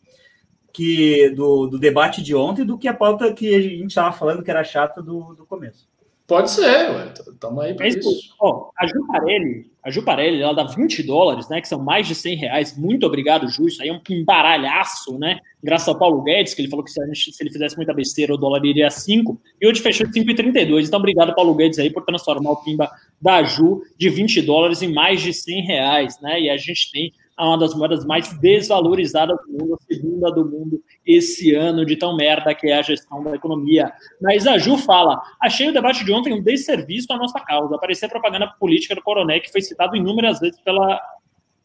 que 0.74 1.30
do, 1.32 1.68
do 1.68 1.80
debate 1.80 2.22
de 2.22 2.36
ontem 2.36 2.64
do 2.64 2.78
que 2.78 2.88
a 2.88 2.94
pauta 2.94 3.34
que 3.34 3.56
a 3.56 3.62
gente 3.62 3.88
estava 3.88 4.16
falando 4.16 4.44
que 4.44 4.52
era 4.52 4.64
chata 4.64 5.02
do, 5.02 5.34
do 5.34 5.46
começo. 5.46 5.88
Pode 6.28 6.52
ser, 6.52 6.92
ué. 6.92 7.14
Tamo 7.40 7.62
aí 7.62 7.74
para 7.74 7.88
isso. 7.88 8.10
Ó, 8.38 8.70
a 8.78 8.86
Juparelli, 8.86 9.72
a 9.82 9.90
Juparelli, 9.90 10.42
ela 10.42 10.54
dá 10.54 10.66
20 10.66 11.02
dólares, 11.04 11.48
né? 11.48 11.62
Que 11.62 11.70
são 11.70 11.80
mais 11.80 12.06
de 12.06 12.14
100 12.14 12.36
reais. 12.36 12.78
Muito 12.78 13.06
obrigado, 13.08 13.48
Ju. 13.48 13.66
Isso 13.68 13.82
aí 13.82 13.88
é 13.88 13.94
um 13.94 14.02
embaralhaço, 14.10 15.18
né? 15.18 15.40
Graças 15.64 15.88
ao 15.88 15.98
Paulo 15.98 16.22
Guedes, 16.22 16.54
que 16.54 16.62
ele 16.62 16.70
falou 16.70 16.84
que 16.84 16.92
se, 16.92 17.00
gente, 17.06 17.32
se 17.32 17.42
ele 17.42 17.50
fizesse 17.50 17.78
muita 17.78 17.94
besteira, 17.94 18.34
o 18.34 18.38
dólar 18.38 18.66
iria 18.66 18.88
a 18.88 18.92
5. 18.92 19.40
E 19.62 19.68
hoje 19.68 19.82
fechou 19.82 20.06
5,32. 20.06 20.88
Então, 20.88 21.00
obrigado, 21.00 21.34
Paulo 21.34 21.56
Guedes, 21.56 21.80
aí, 21.80 21.90
por 21.90 22.04
transformar 22.04 22.52
o 22.52 22.58
Pimba 22.58 22.92
da 23.22 23.44
Ju 23.44 23.82
de 23.98 24.10
20 24.10 24.42
dólares 24.42 24.82
em 24.82 24.94
mais 24.94 25.22
de 25.22 25.34
100 25.34 25.62
reais, 25.62 26.20
né? 26.20 26.42
E 26.42 26.50
a 26.50 26.58
gente 26.58 26.92
tem 26.92 27.14
uma 27.46 27.58
das 27.58 27.76
moedas 27.76 28.06
mais 28.06 28.34
desvalorizadas 28.40 29.38
do 29.46 29.52
mundo, 29.52 29.76
a 29.76 29.94
segunda 29.94 30.32
do 30.32 30.44
mundo 30.44 30.82
esse 31.06 31.54
ano, 31.54 31.86
de 31.86 31.96
tão 31.96 32.16
merda 32.16 32.54
que 32.56 32.68
é 32.68 32.78
a 32.78 32.82
gestão 32.82 33.24
da 33.24 33.36
economia. 33.36 33.92
Mas 34.22 34.48
a 34.48 34.58
Ju 34.58 34.78
fala: 34.78 35.22
achei 35.42 35.70
o 35.70 35.74
debate 35.74 36.04
de 36.04 36.12
ontem 36.12 36.34
um 36.34 36.42
desserviço 36.42 37.12
à 37.14 37.18
nossa 37.18 37.40
causa. 37.40 37.76
Aparecia 37.76 38.10
propaganda 38.10 38.48
política 38.60 38.96
do 38.96 39.04
Coronel, 39.04 39.42
que 39.42 39.52
foi 39.52 39.62
citado 39.62 39.96
inúmeras 39.96 40.40
vezes 40.40 40.60
pela, 40.62 41.00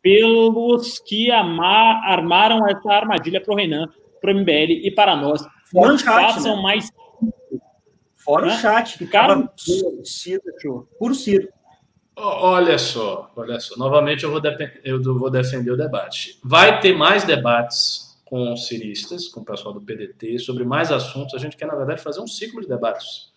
pelos 0.03 0.99
que 0.99 1.31
amar, 1.31 2.03
armaram 2.05 2.67
essa 2.69 2.93
armadilha 2.93 3.41
para 3.41 3.55
o 3.55 3.57
Renan, 3.57 3.89
para 4.21 4.33
o 4.33 4.35
MBL 4.35 4.73
e 4.85 4.91
para 4.91 5.17
nós. 5.17 5.43
Fora 5.71 5.89
Não 5.89 5.99
chat, 5.99 6.35
façam 6.35 6.57
né? 6.57 6.63
mais. 6.63 6.91
Fora 8.17 8.47
né? 8.47 8.55
o 8.55 8.59
chat, 8.59 8.99
que 8.99 9.07
cara, 9.07 9.49
puro 10.99 11.15
Ciro. 11.15 11.49
Olha 12.15 12.79
só, 12.79 13.31
olha 13.35 13.59
só. 13.59 13.77
Novamente 13.77 14.25
eu 14.25 14.31
vou, 14.31 14.41
eu 14.85 15.19
vou 15.19 15.31
defender 15.31 15.71
o 15.71 15.77
debate. 15.77 16.39
Vai 16.45 16.79
ter 16.81 16.95
mais 16.95 17.25
debates 17.25 18.19
com 18.25 18.53
os 18.53 18.67
ciristas, 18.67 19.29
com 19.29 19.41
o 19.41 19.45
pessoal 19.45 19.75
do 19.75 19.81
PDT, 19.81 20.39
sobre 20.39 20.65
mais 20.65 20.93
assuntos. 20.93 21.35
A 21.35 21.39
gente 21.39 21.57
quer, 21.57 21.67
na 21.67 21.75
verdade, 21.75 22.03
fazer 22.03 22.21
um 22.21 22.27
ciclo 22.27 22.61
de 22.61 22.69
debates. 22.69 23.33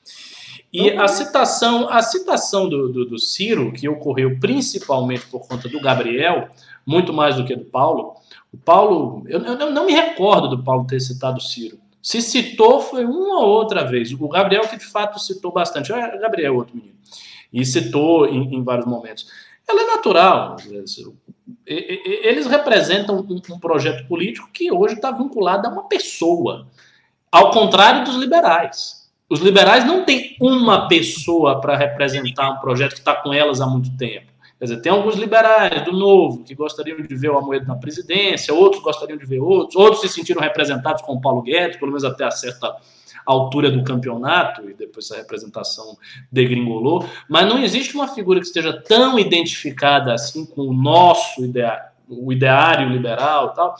E 0.74 0.92
a 0.92 1.08
citação, 1.08 1.90
a 1.90 2.02
citação 2.02 2.68
do, 2.68 2.92
do, 2.92 3.06
do 3.06 3.18
Ciro, 3.18 3.72
que 3.72 3.88
ocorreu 3.88 4.38
principalmente 4.40 5.26
por 5.28 5.48
conta 5.48 5.70
do 5.70 5.80
Gabriel, 5.80 6.50
muito 6.86 7.14
mais 7.14 7.38
do 7.38 7.46
que 7.46 7.56
do 7.56 7.66
Paulo. 7.66 8.16
O 8.52 8.58
Paulo, 8.58 9.24
eu, 9.28 9.40
eu 9.40 9.72
não 9.72 9.86
me 9.86 9.94
recordo 9.94 10.50
do 10.50 10.64
Paulo 10.64 10.86
ter 10.86 11.00
citado 11.00 11.38
o 11.38 11.42
Ciro. 11.42 11.80
Se 12.02 12.22
citou, 12.22 12.82
foi 12.82 13.06
uma 13.06 13.40
ou 13.40 13.48
outra 13.48 13.84
vez. 13.86 14.12
O 14.12 14.28
Gabriel, 14.28 14.68
que 14.68 14.78
de 14.78 14.86
fato 14.86 15.18
citou 15.18 15.52
bastante. 15.52 15.92
O 15.92 16.20
Gabriel 16.20 16.54
é 16.54 16.56
outro 16.56 16.76
menino 16.76 16.96
e 17.56 17.66
citou 17.66 18.28
em, 18.28 18.54
em 18.54 18.64
vários 18.64 18.86
momentos. 18.86 19.26
Ela 19.68 19.82
é 19.82 19.86
natural. 19.96 20.58
Eles 21.66 22.46
representam 22.46 23.18
um, 23.18 23.60
projeto 23.60 24.06
político 24.08 24.50
que 24.52 24.72
hoje 24.72 24.96
está 24.96 25.10
vinculado 25.10 25.68
a 25.68 25.72
uma 25.72 25.88
pessoa, 25.88 26.68
ao 27.32 27.52
contrário 27.52 28.04
dos 28.04 28.16
liberais. 28.16 29.10
Os 29.30 29.40
liberais 29.40 29.86
não 29.86 30.04
têm 30.04 30.36
uma 30.40 30.88
pessoa 30.88 31.60
para 31.62 31.76
representar 31.76 32.52
um 32.52 32.60
projeto 32.60 32.92
que 32.92 33.00
está 33.00 33.16
com 33.16 33.34
elas 33.34 33.62
há 33.62 33.66
muito 33.66 33.96
tempo. 33.98 34.36
Quer 34.60 34.66
dizer, 34.66 34.82
tem 34.82 34.92
alguns 34.92 35.16
liberais 35.16 35.84
do 35.84 35.92
novo 35.92 36.44
que 36.44 36.54
gostariam 36.56 37.02
de 37.02 37.16
ver 37.16 37.30
o 37.30 37.38
Amoedo 37.38 37.68
na 37.68 37.76
presidência, 37.76 38.54
outros 38.54 38.82
gostariam 38.84 39.18
de 39.18 39.26
ver 39.26 39.40
outros, 39.40 39.76
outros 39.76 40.02
se 40.02 40.10
sentiram 40.10 40.42
representados 40.42 41.02
com 41.02 41.14
o 41.14 41.22
Paulo 41.22 41.42
Guedes, 41.42 41.78
pelo 41.78 41.92
menos 41.92 42.06
até 42.06 42.24
a 42.24 42.32
certa 42.32 42.76
altura 43.26 43.72
do 43.72 43.84
campeonato, 43.84 44.70
e 44.70 44.74
depois 44.74 45.06
essa 45.06 45.18
representação 45.18 45.98
degringolou, 46.32 47.08
mas 47.30 47.48
não 47.48 47.60
existe 47.64 47.96
uma 47.96 48.08
figura 48.08 48.40
que 48.40 48.46
esteja 48.46 48.74
tão 48.74 49.18
identificada 49.18 50.14
assim 50.14 50.46
com 50.46 50.62
o 50.62 50.74
nosso 50.74 51.44
ideário, 51.44 51.86
o 52.08 52.32
ideário 52.32 52.90
liberal 52.90 53.52
e 53.52 53.56
tal, 53.56 53.76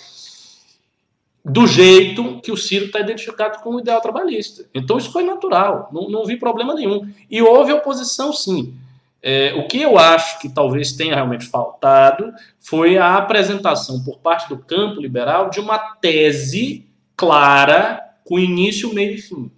do 1.44 1.68
jeito 1.68 2.42
que 2.42 2.52
o 2.52 2.58
Ciro 2.58 2.86
está 2.86 3.00
identificado 3.00 3.62
com 3.62 3.76
o 3.76 3.80
ideal 3.80 4.02
trabalhista. 4.02 4.66
Então 4.74 4.98
isso 4.98 5.12
foi 5.12 5.24
natural, 5.24 5.90
não, 5.94 6.10
não 6.10 6.26
vi 6.26 6.38
problema 6.38 6.74
nenhum. 6.74 7.08
E 7.30 7.42
houve 7.42 7.72
oposição, 7.72 8.34
sim. 8.34 8.74
É, 9.22 9.54
o 9.56 9.68
que 9.68 9.82
eu 9.82 9.98
acho 9.98 10.40
que 10.40 10.50
talvez 10.50 10.92
tenha 10.92 11.16
realmente 11.16 11.48
faltado 11.48 12.32
foi 12.60 12.98
a 12.98 13.16
apresentação 13.16 14.04
por 14.04 14.20
parte 14.20 14.50
do 14.50 14.58
campo 14.58 15.00
liberal 15.00 15.50
de 15.50 15.60
uma 15.60 15.78
tese 15.78 16.86
clara 17.16 18.02
com 18.26 18.38
início, 18.38 18.94
meio 18.94 19.14
e 19.14 19.18
fim. 19.18 19.50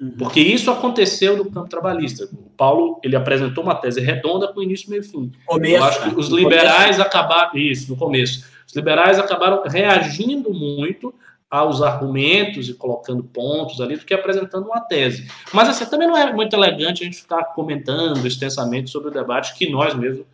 Uhum. 0.00 0.14
Porque 0.18 0.40
isso 0.40 0.70
aconteceu 0.70 1.36
no 1.36 1.50
campo 1.50 1.68
trabalhista. 1.68 2.24
O 2.32 2.50
Paulo 2.56 2.98
ele 3.04 3.14
apresentou 3.14 3.62
uma 3.62 3.74
tese 3.74 4.00
redonda 4.00 4.48
com 4.48 4.62
início, 4.62 4.90
meio 4.90 5.02
e 5.02 5.04
fim. 5.04 5.30
Começo, 5.44 5.76
Eu 5.76 5.84
acho 5.84 6.02
que 6.02 6.18
os 6.18 6.28
liberais 6.28 6.96
começo. 6.96 7.02
acabaram. 7.02 7.56
Isso, 7.56 7.90
no 7.90 7.96
começo. 7.96 8.44
Os 8.66 8.74
liberais 8.74 9.18
acabaram 9.18 9.62
reagindo 9.64 10.52
muito 10.52 11.14
aos 11.50 11.82
argumentos 11.82 12.68
e 12.68 12.74
colocando 12.74 13.22
pontos 13.24 13.80
ali 13.80 13.96
do 13.96 14.06
que 14.06 14.14
apresentando 14.14 14.66
uma 14.66 14.80
tese. 14.80 15.28
Mas 15.52 15.68
assim, 15.68 15.84
também 15.84 16.08
não 16.08 16.16
é 16.16 16.32
muito 16.32 16.54
elegante 16.54 17.02
a 17.02 17.04
gente 17.04 17.18
ficar 17.18 17.44
comentando 17.46 18.24
extensamente 18.24 18.88
sobre 18.88 19.08
o 19.08 19.12
debate 19.12 19.54
que 19.54 19.68
nós 19.68 19.92
mesmos 19.94 20.24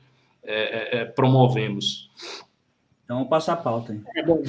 é, 0.45 0.99
é, 0.99 1.01
é 1.01 1.05
promovemos. 1.07 2.11
Então, 3.03 3.17
vamos 3.17 3.31
passar 3.31 3.55
a 3.55 3.57
pauta. 3.57 3.93
Hein? 3.93 4.05
É 4.15 4.23
bom. 4.23 4.43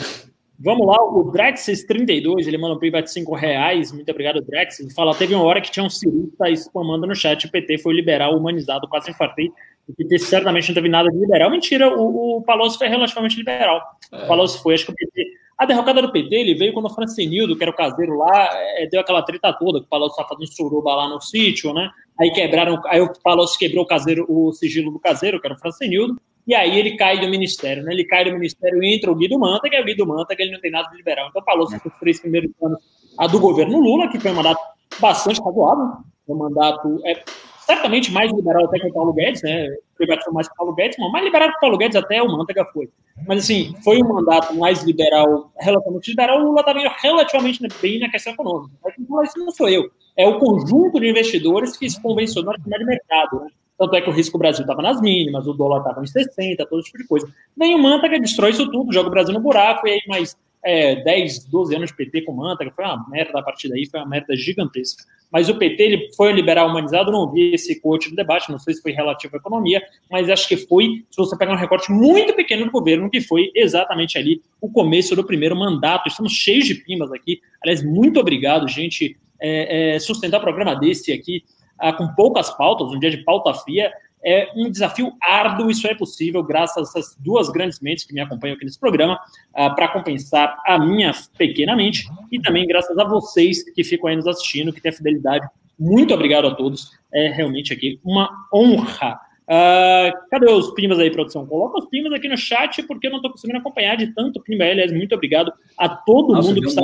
Vamos 0.60 0.88
lá, 0.88 0.96
o 1.04 1.32
Drexes32, 1.32 2.48
ele 2.48 2.58
manda 2.58 2.74
um 2.74 2.80
private 2.80 3.06
de 3.06 3.14
5 3.14 3.36
reais. 3.36 3.92
Muito 3.92 4.10
obrigado, 4.10 4.42
Drex. 4.42 4.80
Ele 4.80 4.92
fala: 4.92 5.14
teve 5.14 5.36
uma 5.36 5.44
hora 5.44 5.62
que 5.62 5.70
tinha 5.70 5.86
um 5.86 5.90
cirista 5.90 6.50
spamando 6.50 7.06
no 7.06 7.16
chat. 7.16 7.46
O 7.46 7.52
PT 7.52 7.78
foi 7.78 7.94
liberal, 7.94 8.36
humanizado, 8.36 8.88
quase 8.88 9.12
infartei. 9.12 9.52
O 9.88 9.94
PT 9.94 10.20
certamente 10.20 10.68
não 10.68 10.76
teve 10.76 10.90
nada 10.90 11.10
de 11.10 11.18
liberal. 11.18 11.50
Mentira, 11.50 11.90
o, 11.90 12.38
o 12.38 12.42
Palocci 12.42 12.78
foi 12.78 12.88
relativamente 12.88 13.38
liberal. 13.38 13.82
É. 14.12 14.24
O 14.24 14.28
Palocci 14.28 14.62
foi, 14.62 14.74
acho 14.74 14.86
que 14.86 14.92
o 14.92 14.96
PT. 14.96 15.24
A 15.58 15.66
derrocada 15.66 16.02
do 16.02 16.12
PT, 16.12 16.36
ele 16.36 16.54
veio 16.54 16.74
quando 16.74 16.86
o 16.86 16.94
Francinildo, 16.94 17.56
que 17.56 17.64
era 17.64 17.72
o 17.72 17.76
caseiro 17.76 18.16
lá, 18.16 18.50
é, 18.54 18.88
deu 18.92 19.00
aquela 19.00 19.24
treta 19.24 19.52
toda, 19.54 19.80
que 19.80 19.86
o 19.86 19.90
Palocci 19.90 20.14
estava 20.14 20.30
fazendo 20.30 20.54
suruba 20.54 20.94
lá 20.94 21.10
no 21.10 21.20
sítio, 21.20 21.74
né? 21.74 21.90
Aí 22.20 22.32
quebraram, 22.32 22.80
aí 22.86 23.02
o 23.02 23.12
Palocci 23.24 23.58
quebrou 23.58 23.84
o 23.84 23.88
caseiro, 23.88 24.26
o 24.30 24.52
sigilo 24.54 24.92
do 24.92 25.00
caseiro, 25.00 25.40
que 25.40 25.48
era 25.48 25.56
o 25.56 25.60
Francinildo 25.60 26.16
e 26.48 26.56
aí 26.56 26.80
ele 26.80 26.96
cai 26.96 27.20
do 27.20 27.28
ministério, 27.28 27.84
né? 27.84 27.92
Ele 27.92 28.06
cai 28.06 28.24
do 28.24 28.32
ministério 28.32 28.82
e 28.82 28.96
entra 28.96 29.12
o 29.12 29.16
Guido 29.16 29.38
Manta, 29.38 29.70
que 29.70 29.76
é 29.76 29.82
o 29.82 29.84
Guido 29.84 30.08
Manta, 30.08 30.34
que 30.34 30.42
ele 30.42 30.54
não 30.54 30.62
tem 30.62 30.72
nada 30.72 30.90
de 30.90 30.96
liberal. 30.96 31.28
Então 31.28 31.44
falou 31.44 31.70
sobre 31.70 31.90
os 31.90 32.00
três 32.00 32.22
primeiros 32.22 32.52
anos 32.64 32.80
a 33.18 33.28
do 33.28 33.38
governo 33.38 33.82
Lula, 33.82 34.08
que 34.08 34.18
foi 34.18 34.32
um 34.32 34.36
mandato 34.36 34.62
bastante 34.98 35.42
razoável, 35.42 35.98
um 36.26 36.36
mandato 36.36 37.02
é, 37.06 37.22
certamente 37.68 38.12
mais 38.14 38.32
liberal 38.32 38.66
até 38.66 38.80
que 38.80 38.88
o 38.88 38.94
Paulo 38.94 39.12
Guedes, 39.12 39.44
né? 39.44 39.68
Privatizou 39.98 40.34
mais 40.34 40.48
que 40.48 40.54
o 40.54 40.58
Paulo 40.58 40.74
Guedes, 40.74 40.98
não, 40.98 41.12
mais 41.12 41.26
liberal 41.26 41.50
que 41.50 41.58
o 41.58 41.60
Paulo 41.60 41.78
Guedes 41.78 41.98
até 41.98 42.24
o 42.24 42.28
Mantega 42.32 42.66
foi. 42.72 42.90
Mas 43.28 43.44
assim, 43.44 43.76
foi 43.84 44.02
um 44.02 44.08
mandato 44.08 44.56
mais 44.56 44.84
liberal, 44.84 45.52
relativamente 45.60 46.10
liberal, 46.10 46.40
o 46.40 46.46
Lula 46.46 46.62
estava 46.62 46.80
indo 46.80 46.90
relativamente 47.02 47.62
bem 47.82 48.00
na 48.00 48.10
questão 48.10 48.32
econômica. 48.32 48.74
Mas 49.10 49.30
isso 49.30 49.40
não 49.40 49.52
sou 49.52 49.68
eu, 49.68 49.92
é 50.16 50.26
o 50.26 50.40
conjunto 50.40 50.98
de 50.98 51.10
investidores 51.10 51.76
que 51.76 51.90
se 51.90 52.02
convencionou 52.02 52.56
no 52.58 52.86
mercado, 52.86 53.42
né? 53.42 53.50
Tanto 53.78 53.96
é 53.96 54.02
que 54.02 54.10
o 54.10 54.14
risco 54.14 54.40
Brasil 54.40 54.62
estava 54.62 54.82
nas 54.82 55.00
mínimas, 55.02 55.46
o 55.46 55.54
dólar 55.54 55.80
estava 55.80 56.02
em 56.02 56.08
60, 56.08 56.66
todo 56.66 56.82
tipo 56.82 56.98
de 56.98 57.06
coisa. 57.06 57.28
Vem 57.56 57.76
o 57.76 57.78
Mantega, 57.78 58.20
destrói 58.20 58.52
isso 58.52 58.72
tudo, 58.72 58.94
joga 58.94 59.10
o 59.10 59.12
Brasil 59.12 59.34
no 59.34 59.40
buraco, 59.40 59.88
e 59.88 59.92
aí 59.92 60.00
mais 60.08 60.36
é, 60.64 60.96
10, 61.04 61.46
12 61.46 61.76
anos 61.76 61.90
de 61.92 61.98
PT 61.98 62.22
com 62.22 62.34
o 62.34 62.38
Mantega, 62.38 62.72
foi 62.72 62.86
uma 62.86 63.06
merda 63.10 63.40
a 63.40 63.44
partir 63.44 63.70
daí, 63.70 63.86
foi 63.86 64.00
uma 64.00 64.10
merda 64.10 64.36
gigantesca. 64.36 65.04
Mas 65.32 65.50
o 65.50 65.56
PT 65.56 65.84
ele 65.84 66.10
foi 66.16 66.32
um 66.32 66.36
liberal 66.36 66.70
humanizado, 66.70 67.12
não 67.12 67.32
vi 67.32 67.54
esse 67.54 67.82
coach 67.82 68.10
do 68.10 68.16
debate, 68.16 68.52
não 68.52 68.60
sei 68.60 68.74
se 68.74 68.82
foi 68.82 68.92
relativo 68.92 69.36
à 69.36 69.40
economia, 69.40 69.82
mas 70.10 70.30
acho 70.30 70.48
que 70.48 70.56
foi, 70.56 71.06
se 71.10 71.18
você 71.18 71.38
pegar 71.38 71.54
um 71.54 71.58
recorte 71.58 71.92
muito 71.92 72.34
pequeno 72.34 72.66
do 72.66 72.72
governo, 72.72 73.10
que 73.10 73.22
foi 73.22 73.52
exatamente 73.54 74.18
ali 74.18 74.42
o 74.62 74.72
começo 74.72 75.16
do 75.16 75.24
primeiro 75.24 75.56
mandato. 75.56 76.08
Estamos 76.08 76.32
cheios 76.32 76.66
de 76.66 76.76
pimas 76.76 77.12
aqui. 77.12 77.42
Aliás, 77.62 77.84
muito 77.84 78.20
obrigado, 78.20 78.68
gente. 78.68 79.18
É, 79.40 79.96
é, 79.96 80.00
sustentar 80.00 80.40
programa 80.40 80.76
desse 80.76 81.12
aqui 81.12 81.44
ah, 81.80 81.94
com 81.94 82.08
poucas 82.16 82.50
pautas, 82.58 82.92
um 82.92 83.00
dia 83.00 83.12
de 83.12 83.18
pauta 83.18 83.54
fria, 83.54 83.92
é 84.28 84.52
um 84.58 84.70
desafio 84.70 85.14
árduo, 85.24 85.72
isso 85.72 85.88
é 85.88 85.96
possível 85.96 86.44
graças 86.44 86.78
a 86.78 86.82
essas 86.82 87.16
duas 87.18 87.48
grandes 87.50 87.80
mentes 87.80 88.04
que 88.04 88.14
me 88.14 88.20
acompanham 88.20 88.56
aqui 88.56 88.66
nesse 88.66 88.78
programa, 88.78 89.18
ah, 89.56 89.70
para 89.70 89.88
compensar 89.88 90.62
a 90.66 90.78
minha 90.78 91.14
pequena 91.38 91.78
mente, 91.78 92.06
e 92.30 92.38
também 92.42 92.68
graças 92.68 92.98
a 92.98 93.06
vocês 93.06 93.64
que 93.64 93.86
ficam 93.86 94.10
aí 94.10 94.18
nos 94.18 94.28
assistindo, 94.28 94.74
que 94.74 94.82
têm 94.82 94.92
a 94.92 94.94
fidelidade. 94.94 95.48
Muito 95.80 96.14
obrigado 96.14 96.46
a 96.46 96.54
todos, 96.54 96.92
é 97.14 97.30
realmente 97.30 97.72
aqui 97.72 98.02
uma 98.04 98.30
honra. 98.54 99.18
Uh, 99.48 100.12
cadê 100.30 100.52
os 100.52 100.74
pimas 100.74 101.00
aí, 101.00 101.10
produção? 101.10 101.46
Coloca 101.46 101.80
os 101.80 101.86
pimas 101.86 102.12
aqui 102.12 102.28
no 102.28 102.36
chat, 102.36 102.84
porque 102.84 103.08
eu 103.08 103.12
não 103.12 103.20
estou 103.20 103.32
conseguindo 103.32 103.60
acompanhar 103.60 103.96
de 103.96 104.08
tanto 104.14 104.42
pima. 104.42 104.66
Aliás, 104.66 104.92
muito 104.92 105.16
obrigado 105.16 105.54
a 105.78 105.88
todo 105.88 106.34
Nossa, 106.34 106.50
mundo 106.50 106.60
que 106.60 106.68
está. 106.68 106.82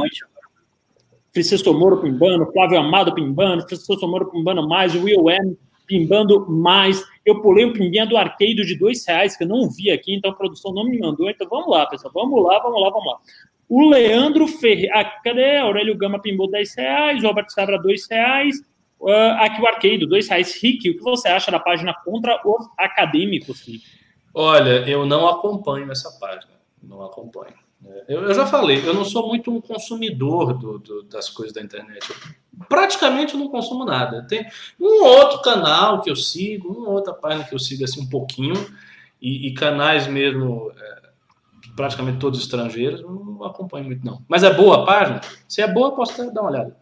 Francisco 1.33 1.73
Moro 1.73 1.97
pimbando, 1.97 2.49
Flávio 2.53 2.79
Amado 2.79 3.13
pimbando, 3.13 3.67
Francisco 3.67 4.07
Moro 4.07 4.31
pimbando 4.31 4.65
mais, 4.65 4.95
Will 4.95 5.29
M 5.29 5.57
pimbando 5.85 6.49
mais. 6.49 7.03
Eu 7.25 7.41
pulei 7.41 7.65
um 7.65 7.73
pimbinha 7.73 8.05
do 8.05 8.17
arcade 8.17 8.65
de 8.65 8.77
dois 8.77 9.05
reais, 9.05 9.37
que 9.37 9.43
eu 9.43 9.47
não 9.47 9.69
vi 9.69 9.91
aqui, 9.91 10.15
então 10.15 10.31
a 10.31 10.35
produção 10.35 10.73
não 10.73 10.85
me 10.85 10.99
mandou. 10.99 11.29
Então 11.29 11.47
vamos 11.49 11.69
lá, 11.69 11.85
pessoal, 11.85 12.11
vamos 12.13 12.43
lá, 12.43 12.59
vamos 12.59 12.81
lá, 12.81 12.89
vamos 12.89 13.05
lá. 13.05 13.19
O 13.69 13.89
Leandro 13.89 14.47
Ferreira, 14.47 14.99
ah, 14.99 15.05
cadê? 15.23 15.57
Aurélio 15.57 15.97
Gama 15.97 16.21
pimbou 16.21 16.49
10 16.49 16.75
reais, 16.75 17.23
o 17.23 17.27
Albert 17.27 17.49
Sabra 17.49 17.79
2 17.81 18.07
reais. 18.09 18.57
Uh, 18.99 19.35
aqui 19.39 19.61
o 19.61 19.67
Arcade, 19.67 20.05
2 20.05 20.27
reais. 20.27 20.61
Rick, 20.61 20.89
o 20.89 20.97
que 20.97 21.03
você 21.03 21.27
acha 21.27 21.51
da 21.51 21.59
página 21.59 21.93
contra 21.93 22.39
os 22.45 22.67
acadêmicos, 22.77 23.61
Rick? 23.67 23.83
Olha, 24.33 24.87
eu 24.89 25.05
não 25.05 25.27
acompanho 25.27 25.91
essa 25.91 26.11
página. 26.19 26.53
Não 26.81 27.03
acompanho. 27.03 27.62
Eu, 28.07 28.23
eu, 28.23 28.33
já 28.33 28.45
falei, 28.45 28.81
eu 28.85 28.93
não 28.93 29.05
sou 29.05 29.27
muito 29.27 29.51
um 29.51 29.61
consumidor 29.61 30.53
do, 30.53 30.79
do, 30.79 31.03
das 31.03 31.29
coisas 31.29 31.53
da 31.53 31.61
internet. 31.61 32.09
Eu 32.09 32.15
praticamente 32.67 33.35
não 33.35 33.49
consumo 33.49 33.85
nada. 33.85 34.25
Tem 34.27 34.45
um 34.79 35.03
outro 35.03 35.41
canal 35.41 36.01
que 36.01 36.09
eu 36.09 36.15
sigo, 36.15 36.69
uma 36.69 36.89
outra 36.89 37.13
página 37.13 37.43
que 37.43 37.53
eu 37.53 37.59
sigo 37.59 37.83
assim 37.83 38.01
um 38.01 38.09
pouquinho, 38.09 38.55
e, 39.21 39.47
e 39.47 39.53
canais 39.53 40.07
mesmo, 40.07 40.71
é, 40.77 41.09
praticamente 41.75 42.19
todos 42.19 42.39
estrangeiros, 42.39 43.01
não 43.01 43.43
acompanho 43.43 43.85
muito 43.85 44.05
não. 44.05 44.21
Mas 44.27 44.43
é 44.43 44.53
boa 44.53 44.83
a 44.83 44.85
página? 44.85 45.21
Se 45.47 45.61
é 45.61 45.67
boa, 45.67 45.95
posso 45.95 46.17
dar 46.33 46.41
uma 46.41 46.51
olhada. 46.51 46.77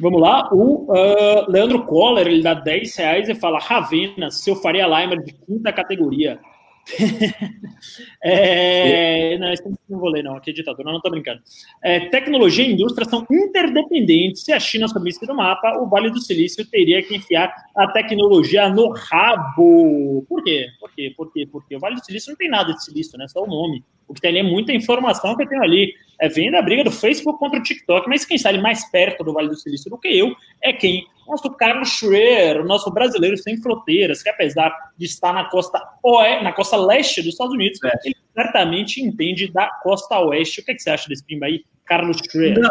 Vamos 0.00 0.20
lá, 0.20 0.48
o 0.52 0.90
uh, 0.90 1.48
Leandro 1.48 1.84
Coller, 1.84 2.26
ele 2.26 2.42
dá 2.42 2.54
10 2.54 2.96
reais 2.96 3.28
e 3.28 3.36
fala, 3.36 3.60
Ravena, 3.60 4.32
seu 4.32 4.56
Faria 4.56 4.86
Limer 4.86 5.22
de 5.22 5.32
quinta 5.32 5.72
categoria. 5.72 6.40
é, 8.22 9.38
não, 9.38 9.52
esse 9.52 9.62
não 9.88 10.00
vou 10.00 10.08
ler, 10.08 10.22
não. 10.22 10.36
Aqui 10.36 10.50
é 10.50 10.84
não, 10.84 10.92
não 10.92 11.00
tô 11.00 11.10
brincando. 11.10 11.40
É, 11.82 12.08
tecnologia 12.08 12.64
e 12.64 12.72
indústria 12.72 13.08
são 13.08 13.26
interdependentes. 13.30 14.42
Se 14.42 14.52
a 14.52 14.60
China 14.60 14.88
sumisse 14.88 15.24
do 15.26 15.34
mapa, 15.34 15.78
o 15.78 15.88
Vale 15.88 16.10
do 16.10 16.20
Silício 16.20 16.68
teria 16.68 17.02
que 17.02 17.16
enfiar 17.16 17.54
a 17.76 17.86
tecnologia 17.88 18.68
no 18.68 18.90
rabo. 18.90 20.24
Por 20.28 20.42
quê? 20.42 20.66
Por 20.80 20.92
quê? 20.94 21.12
Por 21.16 21.32
quê? 21.32 21.48
Porque 21.50 21.76
o 21.76 21.80
Vale 21.80 21.96
do 21.96 22.04
Silício 22.04 22.30
não 22.30 22.36
tem 22.36 22.50
nada 22.50 22.72
de 22.72 22.84
silício, 22.84 23.16
né? 23.18 23.26
Só 23.28 23.42
o 23.42 23.46
nome. 23.46 23.84
O 24.08 24.14
que 24.14 24.20
tem 24.20 24.30
ali 24.30 24.38
é 24.40 24.42
muita 24.42 24.72
informação 24.72 25.36
que 25.36 25.42
eu 25.42 25.48
tenho 25.48 25.62
ali. 25.62 25.94
É, 26.20 26.28
vem 26.28 26.50
da 26.50 26.62
briga 26.62 26.84
do 26.84 26.90
Facebook 26.90 27.38
contra 27.38 27.58
o 27.58 27.62
TikTok, 27.62 28.08
mas 28.08 28.24
quem 28.24 28.36
está 28.36 28.48
ali 28.48 28.60
mais 28.60 28.88
perto 28.90 29.24
do 29.24 29.32
Vale 29.32 29.48
do 29.48 29.56
Silício 29.56 29.90
do 29.90 29.98
que 29.98 30.06
eu 30.06 30.34
é 30.62 30.72
quem? 30.72 31.04
Nosso 31.26 31.50
Carlos 31.50 31.88
Schroer, 31.88 32.60
o 32.60 32.64
nosso 32.64 32.90
brasileiro 32.92 33.36
sem 33.36 33.56
fronteiras, 33.60 34.22
que 34.22 34.28
apesar 34.28 34.72
de 34.96 35.06
estar 35.06 35.32
na 35.32 35.44
costa, 35.44 35.80
oeste, 36.02 36.44
na 36.44 36.52
costa 36.52 36.76
leste 36.76 37.22
dos 37.22 37.32
Estados 37.32 37.54
Unidos, 37.54 37.80
é. 37.82 37.92
ele 38.04 38.16
certamente 38.34 39.00
entende 39.02 39.50
da 39.50 39.66
costa 39.82 40.18
oeste. 40.20 40.60
O 40.60 40.64
que, 40.64 40.72
é 40.72 40.74
que 40.74 40.82
você 40.82 40.90
acha 40.90 41.08
desse 41.08 41.24
pimba 41.24 41.46
aí, 41.46 41.64
Carlos 41.84 42.18
Schroer? 42.18 42.58
Não, 42.58 42.70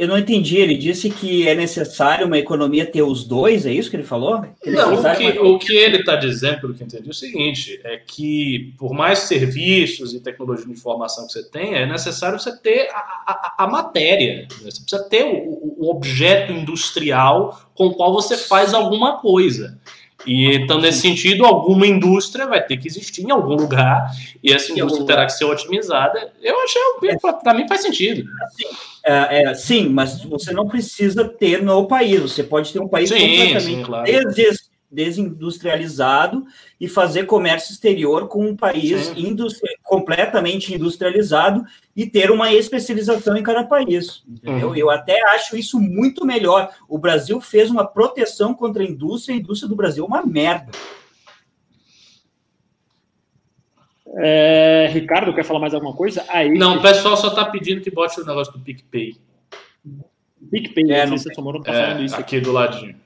eu 0.00 0.08
não 0.08 0.16
entendi. 0.16 0.56
Ele 0.56 0.78
disse 0.78 1.10
que 1.10 1.46
é 1.46 1.54
necessário 1.54 2.26
uma 2.26 2.38
economia 2.38 2.86
ter 2.86 3.02
os 3.02 3.22
dois, 3.22 3.66
é 3.66 3.72
isso 3.72 3.90
que 3.90 3.96
ele 3.96 4.02
falou? 4.02 4.40
Não, 4.64 4.94
o 4.94 5.14
que, 5.14 5.38
uma... 5.38 5.48
o 5.50 5.58
que 5.58 5.76
ele 5.76 5.98
está 5.98 6.16
dizendo, 6.16 6.58
pelo 6.62 6.72
que 6.72 6.82
eu 6.82 6.86
entendi, 6.86 7.06
é 7.06 7.10
o 7.10 7.14
seguinte: 7.14 7.78
é 7.84 7.98
que 7.98 8.74
por 8.78 8.94
mais 8.94 9.18
serviços 9.18 10.14
e 10.14 10.20
tecnologia 10.20 10.64
de 10.64 10.72
informação 10.72 11.26
que 11.26 11.34
você 11.34 11.42
tenha, 11.50 11.80
é 11.80 11.86
necessário 11.86 12.40
você 12.40 12.56
ter 12.56 12.88
a, 12.92 12.96
a, 12.96 13.64
a 13.64 13.66
matéria. 13.66 14.48
Né? 14.62 14.70
Você 14.70 14.80
precisa 14.80 15.06
ter 15.06 15.22
o, 15.22 15.74
o 15.76 15.90
objeto 15.90 16.50
industrial 16.50 17.60
com 17.74 17.88
o 17.88 17.94
qual 17.94 18.10
você 18.10 18.38
faz 18.38 18.72
alguma 18.72 19.18
coisa. 19.18 19.78
E 20.26 20.54
então, 20.54 20.80
nesse 20.80 21.00
sentido, 21.00 21.44
alguma 21.44 21.86
indústria 21.86 22.46
vai 22.46 22.62
ter 22.64 22.76
que 22.76 22.88
existir 22.88 23.22
em 23.22 23.30
algum 23.30 23.54
lugar 23.54 24.10
e 24.42 24.52
essa 24.52 24.72
indústria 24.72 25.06
terá 25.06 25.26
que 25.26 25.32
ser 25.32 25.44
otimizada. 25.44 26.32
Eu 26.42 26.56
achei, 26.62 26.82
para 27.42 27.54
mim, 27.54 27.66
faz 27.66 27.82
sentido. 27.82 28.28
É, 29.04 29.42
é, 29.42 29.54
sim, 29.54 29.88
mas 29.88 30.22
você 30.22 30.52
não 30.52 30.68
precisa 30.68 31.24
ter 31.24 31.62
no 31.62 31.86
país. 31.86 32.20
Você 32.20 32.42
pode 32.42 32.72
ter 32.72 32.80
um 32.80 32.88
país 32.88 33.08
sim, 33.08 33.18
completamente 33.18 33.64
sim, 33.64 33.82
claro 33.82 34.06
desindustrializado 34.90 36.44
e 36.80 36.88
fazer 36.88 37.24
comércio 37.24 37.72
exterior 37.72 38.26
com 38.26 38.44
um 38.44 38.56
país 38.56 39.12
industri 39.16 39.70
completamente 39.84 40.74
industrializado 40.74 41.64
e 41.94 42.06
ter 42.06 42.30
uma 42.30 42.52
especialização 42.52 43.36
em 43.36 43.42
cada 43.42 43.64
país. 43.64 44.24
Uhum. 44.44 44.74
Eu 44.74 44.90
até 44.90 45.20
acho 45.34 45.56
isso 45.56 45.78
muito 45.78 46.26
melhor. 46.26 46.70
O 46.88 46.98
Brasil 46.98 47.40
fez 47.40 47.70
uma 47.70 47.86
proteção 47.86 48.52
contra 48.52 48.82
a 48.82 48.86
indústria, 48.86 49.34
a 49.34 49.38
indústria 49.38 49.68
do 49.68 49.76
Brasil 49.76 50.04
é 50.04 50.06
uma 50.06 50.26
merda. 50.26 50.72
É, 54.16 54.88
Ricardo, 54.92 55.32
quer 55.32 55.44
falar 55.44 55.60
mais 55.60 55.72
alguma 55.72 55.94
coisa? 55.94 56.24
Aí, 56.28 56.50
não, 56.50 56.78
o 56.78 56.82
pessoal 56.82 57.16
só 57.16 57.28
está 57.28 57.44
pedindo 57.44 57.80
que 57.80 57.90
bote 57.90 58.20
o 58.20 58.26
negócio 58.26 58.52
do 58.52 58.58
PicPay. 58.58 59.16
PicPay, 60.50 60.90
é, 60.90 61.06
não, 61.06 61.16
sei 61.16 61.32
se 61.32 61.40
o 61.40 61.60
tá 61.62 61.72
falando 61.72 62.02
isso. 62.02 62.14
Aqui, 62.16 62.36
aqui 62.36 62.40
do 62.40 62.50
ladinho. 62.50 62.96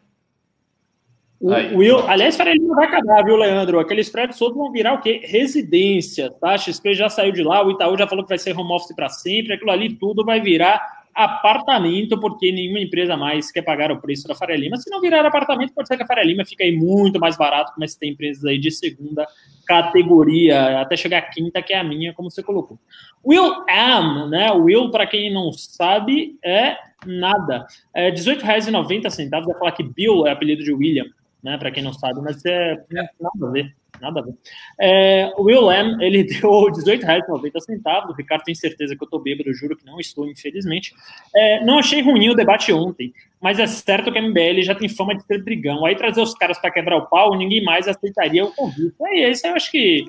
O, 1.40 1.50
Will, 1.76 1.98
aliás, 2.08 2.36
Faria 2.36 2.54
Lima 2.54 2.74
vai 2.74 2.86
acabar, 2.86 3.22
viu, 3.24 3.36
Leandro? 3.36 3.78
Aqueles 3.78 4.08
prédios 4.08 4.38
todos 4.38 4.56
vão 4.56 4.72
virar 4.72 4.94
o 4.94 5.00
quê? 5.00 5.20
Residência, 5.24 6.30
tá? 6.40 6.52
A 6.52 6.58
XP 6.58 6.94
já 6.94 7.08
saiu 7.08 7.32
de 7.32 7.42
lá, 7.42 7.64
o 7.64 7.70
Itaú 7.70 7.98
já 7.98 8.06
falou 8.06 8.24
que 8.24 8.30
vai 8.30 8.38
ser 8.38 8.56
home 8.58 8.72
office 8.72 8.94
para 8.94 9.08
sempre, 9.10 9.52
aquilo 9.52 9.70
ali 9.70 9.94
tudo 9.94 10.24
vai 10.24 10.40
virar 10.40 10.80
apartamento, 11.14 12.18
porque 12.18 12.50
nenhuma 12.50 12.80
empresa 12.80 13.16
mais 13.16 13.52
quer 13.52 13.62
pagar 13.62 13.92
o 13.92 14.00
preço 14.00 14.26
da 14.26 14.34
Faria 14.34 14.56
Lima. 14.56 14.76
Se 14.78 14.90
não 14.90 15.00
virar 15.00 15.24
apartamento, 15.24 15.72
pode 15.74 15.86
ser 15.86 15.96
que 15.96 16.02
a 16.02 16.06
Faria 16.06 16.24
Lima 16.24 16.44
fique 16.44 16.62
aí 16.62 16.74
muito 16.74 17.20
mais 17.20 17.36
barato, 17.36 17.72
mas 17.78 17.94
tem 17.94 18.12
empresas 18.12 18.44
aí 18.44 18.58
de 18.58 18.70
segunda 18.70 19.26
categoria, 19.66 20.80
até 20.80 20.96
chegar 20.96 21.18
a 21.18 21.22
quinta, 21.22 21.62
que 21.62 21.72
é 21.72 21.78
a 21.78 21.84
minha, 21.84 22.12
como 22.14 22.30
você 22.30 22.42
colocou. 22.42 22.78
Will 23.24 23.64
Am, 23.68 24.28
né? 24.28 24.50
Will, 24.52 24.90
para 24.90 25.06
quem 25.06 25.32
não 25.32 25.52
sabe, 25.52 26.36
é 26.44 26.76
nada. 27.06 27.66
É 27.94 28.10
R$18,90, 28.10 29.30
vai 29.30 29.58
falar 29.58 29.72
que 29.72 29.82
Bill 29.82 30.26
é 30.26 30.32
apelido 30.32 30.64
de 30.64 30.72
William 30.72 31.06
né? 31.44 31.58
Para 31.58 31.70
quem 31.70 31.82
não 31.82 31.92
sabe, 31.92 32.20
mas 32.22 32.42
é, 32.46 32.72
é 32.72 33.02
nada 33.20 33.46
a 33.46 33.50
ver. 33.50 33.76
Nada 34.00 34.20
a 34.20 34.22
ver. 34.22 34.34
É, 34.80 35.32
o 35.36 35.42
Will 35.44 35.60
Lam, 35.60 36.02
ele 36.02 36.24
deu 36.40 36.64
R$18,90. 36.64 38.08
O 38.08 38.12
Ricardo 38.14 38.42
tem 38.42 38.54
certeza 38.54 38.96
que 38.96 39.04
eu 39.04 39.08
tô 39.08 39.18
bêbado, 39.18 39.50
eu 39.50 39.54
juro 39.54 39.76
que 39.76 39.84
não 39.84 40.00
estou, 40.00 40.26
infelizmente. 40.26 40.94
É, 41.36 41.62
não 41.64 41.78
achei 41.78 42.00
ruim 42.00 42.30
o 42.30 42.34
debate 42.34 42.72
ontem, 42.72 43.12
mas 43.40 43.58
é 43.58 43.66
certo 43.66 44.10
que 44.10 44.18
a 44.18 44.22
MBL 44.22 44.62
já 44.62 44.74
tem 44.74 44.88
fama 44.88 45.14
de 45.14 45.22
ser 45.24 45.44
brigão. 45.44 45.84
Aí 45.84 45.94
trazer 45.94 46.22
os 46.22 46.34
caras 46.34 46.58
para 46.58 46.70
quebrar 46.70 46.96
o 46.96 47.06
pau, 47.06 47.36
ninguém 47.36 47.62
mais 47.62 47.86
aceitaria 47.86 48.44
o 48.44 48.52
convite. 48.52 48.94
É 49.02 49.30
isso, 49.30 49.46
eu 49.46 49.54
acho 49.54 49.70
que. 49.70 50.08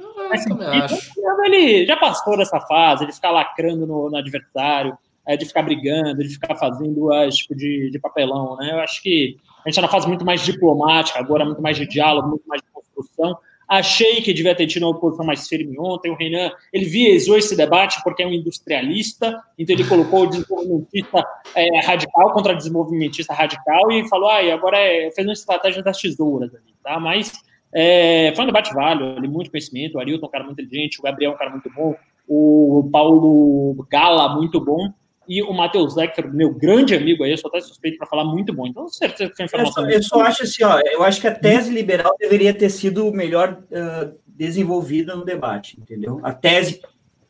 Eu 1.17 1.43
ele 1.43 1.85
já 1.85 1.97
passou 1.97 2.37
dessa 2.37 2.61
fase, 2.61 3.05
de 3.05 3.13
ficar 3.13 3.31
lacrando 3.31 3.85
no, 3.85 4.09
no 4.09 4.17
adversário, 4.17 4.97
é, 5.27 5.35
de 5.35 5.45
ficar 5.45 5.63
brigando, 5.63 6.23
de 6.23 6.29
ficar 6.29 6.55
fazendo 6.55 7.11
as, 7.11 7.35
tipo 7.35 7.55
de, 7.55 7.91
de 7.91 7.99
papelão, 7.99 8.55
né? 8.55 8.71
Eu 8.71 8.79
acho 8.79 9.03
que 9.03 9.37
a 9.65 9.69
gente 9.69 9.79
está 9.79 9.81
na 9.81 9.87
fase 9.87 10.07
muito 10.07 10.23
mais 10.23 10.41
diplomática, 10.41 11.17
agora 11.17 11.43
muito 11.43 11.61
mais 11.61 11.75
de 11.75 11.87
diálogo, 11.87 12.29
muito 12.29 12.47
mais 12.47 12.61
de 12.61 12.67
construção. 12.71 13.35
Achei 13.67 14.21
que 14.21 14.31
devia 14.31 14.53
ter 14.53 14.67
tido 14.67 14.83
uma 14.83 14.91
oposição 14.91 15.25
mais 15.25 15.47
firme 15.47 15.75
ontem. 15.79 16.11
O 16.11 16.15
Renan, 16.15 16.51
ele 16.71 16.85
viesou 16.85 17.35
esse 17.35 17.57
debate 17.57 17.99
porque 18.03 18.21
é 18.21 18.27
um 18.27 18.31
industrialista, 18.31 19.41
então 19.57 19.75
ele 19.75 19.83
colocou 19.87 20.21
o 20.21 20.27
desenvolvimentista 20.27 21.25
é, 21.55 21.83
radical 21.83 22.31
contra 22.31 22.53
o 22.53 22.57
desenvolvimentista 22.57 23.33
radical 23.33 23.91
e 23.91 24.07
falou, 24.07 24.29
ah, 24.29 24.53
agora 24.53 24.77
é, 24.77 25.09
fez 25.09 25.25
uma 25.25 25.33
estratégia 25.33 25.81
das 25.81 25.97
tesouras 25.97 26.53
ali, 26.53 26.75
tá? 26.83 26.99
Mas 26.99 27.33
é, 27.73 28.31
foi 28.35 28.43
um 28.43 28.47
debate 28.47 28.71
válido, 28.71 29.17
ali, 29.17 29.27
muito 29.27 29.49
conhecimento. 29.49 29.95
O 29.95 29.99
Arilton 29.99 30.27
um 30.27 30.29
cara 30.29 30.43
muito 30.43 30.61
inteligente, 30.61 30.99
o 30.99 31.03
Gabriel 31.03 31.31
um 31.31 31.37
cara 31.37 31.49
muito 31.49 31.71
bom, 31.75 31.95
o 32.27 32.87
Paulo 32.91 33.83
Gala, 33.89 34.35
muito 34.35 34.63
bom 34.63 34.93
e 35.27 35.41
o 35.41 35.53
Matheus 35.53 35.95
Lecker, 35.95 36.31
meu 36.33 36.53
grande 36.53 36.95
amigo 36.95 37.23
aí, 37.23 37.31
eu 37.31 37.37
sou 37.37 37.49
até 37.49 37.61
suspeito 37.61 37.97
para 37.97 38.07
falar 38.07 38.25
muito 38.25 38.53
bom. 38.53 38.67
Então, 38.67 38.87
certeza 38.87 39.31
que 39.35 39.43
informação. 39.43 39.89
Eu 39.89 39.91
só, 39.91 39.97
eu 39.97 40.03
só 40.03 40.21
acho 40.21 40.43
assim, 40.43 40.63
ó, 40.63 40.79
eu 40.79 41.03
acho 41.03 41.21
que 41.21 41.27
a 41.27 41.35
tese 41.35 41.71
liberal 41.71 42.15
deveria 42.19 42.53
ter 42.53 42.69
sido 42.69 43.11
melhor 43.11 43.63
uh, 43.71 44.15
desenvolvida 44.27 45.15
no 45.15 45.25
debate, 45.25 45.79
entendeu? 45.79 46.19
A 46.23 46.33
tese 46.33 46.81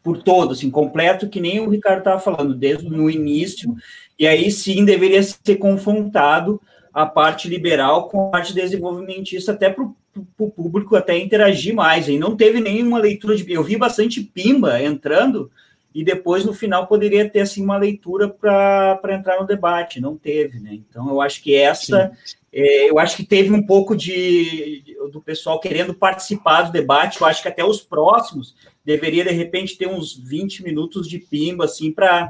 por 0.04 0.22
todo, 0.22 0.52
assim, 0.54 0.70
completo, 0.70 1.30
que 1.30 1.42
nem 1.42 1.60
o 1.60 1.70
Ricardo 1.70 2.00
estava 2.00 2.20
falando, 2.20 2.54
desde 2.54 2.88
no 2.90 3.10
início, 3.10 3.76
e 4.20 4.28
aí 4.28 4.52
sim 4.52 4.86
deveria 4.86 5.24
ser 5.24 5.56
confrontado 5.56 6.62
a 6.94 7.06
parte 7.06 7.50
liberal 7.50 8.08
com 8.08 8.28
a 8.28 8.32
parte 8.32 8.54
desenvolvimentista, 8.54 9.52
até 9.52 9.70
para 9.70 9.84
o 9.84 10.50
público 10.50 10.96
até 10.96 11.18
interagir 11.18 11.74
mais. 11.76 12.08
E 12.08 12.18
não 12.18 12.38
teve 12.38 12.62
nenhuma 12.62 13.00
leitura 13.00 13.36
de. 13.36 13.52
Eu 13.52 13.64
vi 13.64 13.76
bastante 13.78 14.22
pimba 14.22 14.82
entrando 14.82 15.52
e 15.96 16.04
depois 16.04 16.44
no 16.44 16.54
final 16.54 16.88
poderia 16.88 17.30
ter 17.30 17.40
assim 17.40 17.64
uma 17.64 17.78
leitura 17.78 18.28
para 18.28 19.16
entrar 19.16 19.40
no 19.40 19.48
debate, 19.48 20.02
não 20.02 20.18
teve, 20.18 20.60
né? 20.60 20.74
Então 20.74 21.08
eu 21.08 21.22
acho 21.22 21.42
que 21.42 21.56
essa, 21.56 22.12
é, 22.52 22.90
eu 22.90 23.00
acho 23.00 23.16
que 23.16 23.24
teve 23.24 23.54
um 23.54 23.66
pouco 23.66 23.96
de 23.96 24.84
do 25.14 25.22
pessoal 25.22 25.58
querendo 25.58 25.94
participar 25.94 26.64
do 26.64 26.74
debate. 26.74 27.22
Eu 27.22 27.28
acho 27.28 27.42
que 27.42 27.48
até 27.48 27.64
os 27.64 27.80
próximos 27.80 28.54
deveria 28.84 29.24
de 29.24 29.32
repente 29.32 29.78
ter 29.78 29.88
uns 29.88 30.14
20 30.18 30.64
minutos 30.64 31.08
de 31.08 31.18
pimba 31.18 31.64
assim 31.64 31.94
para 31.94 32.30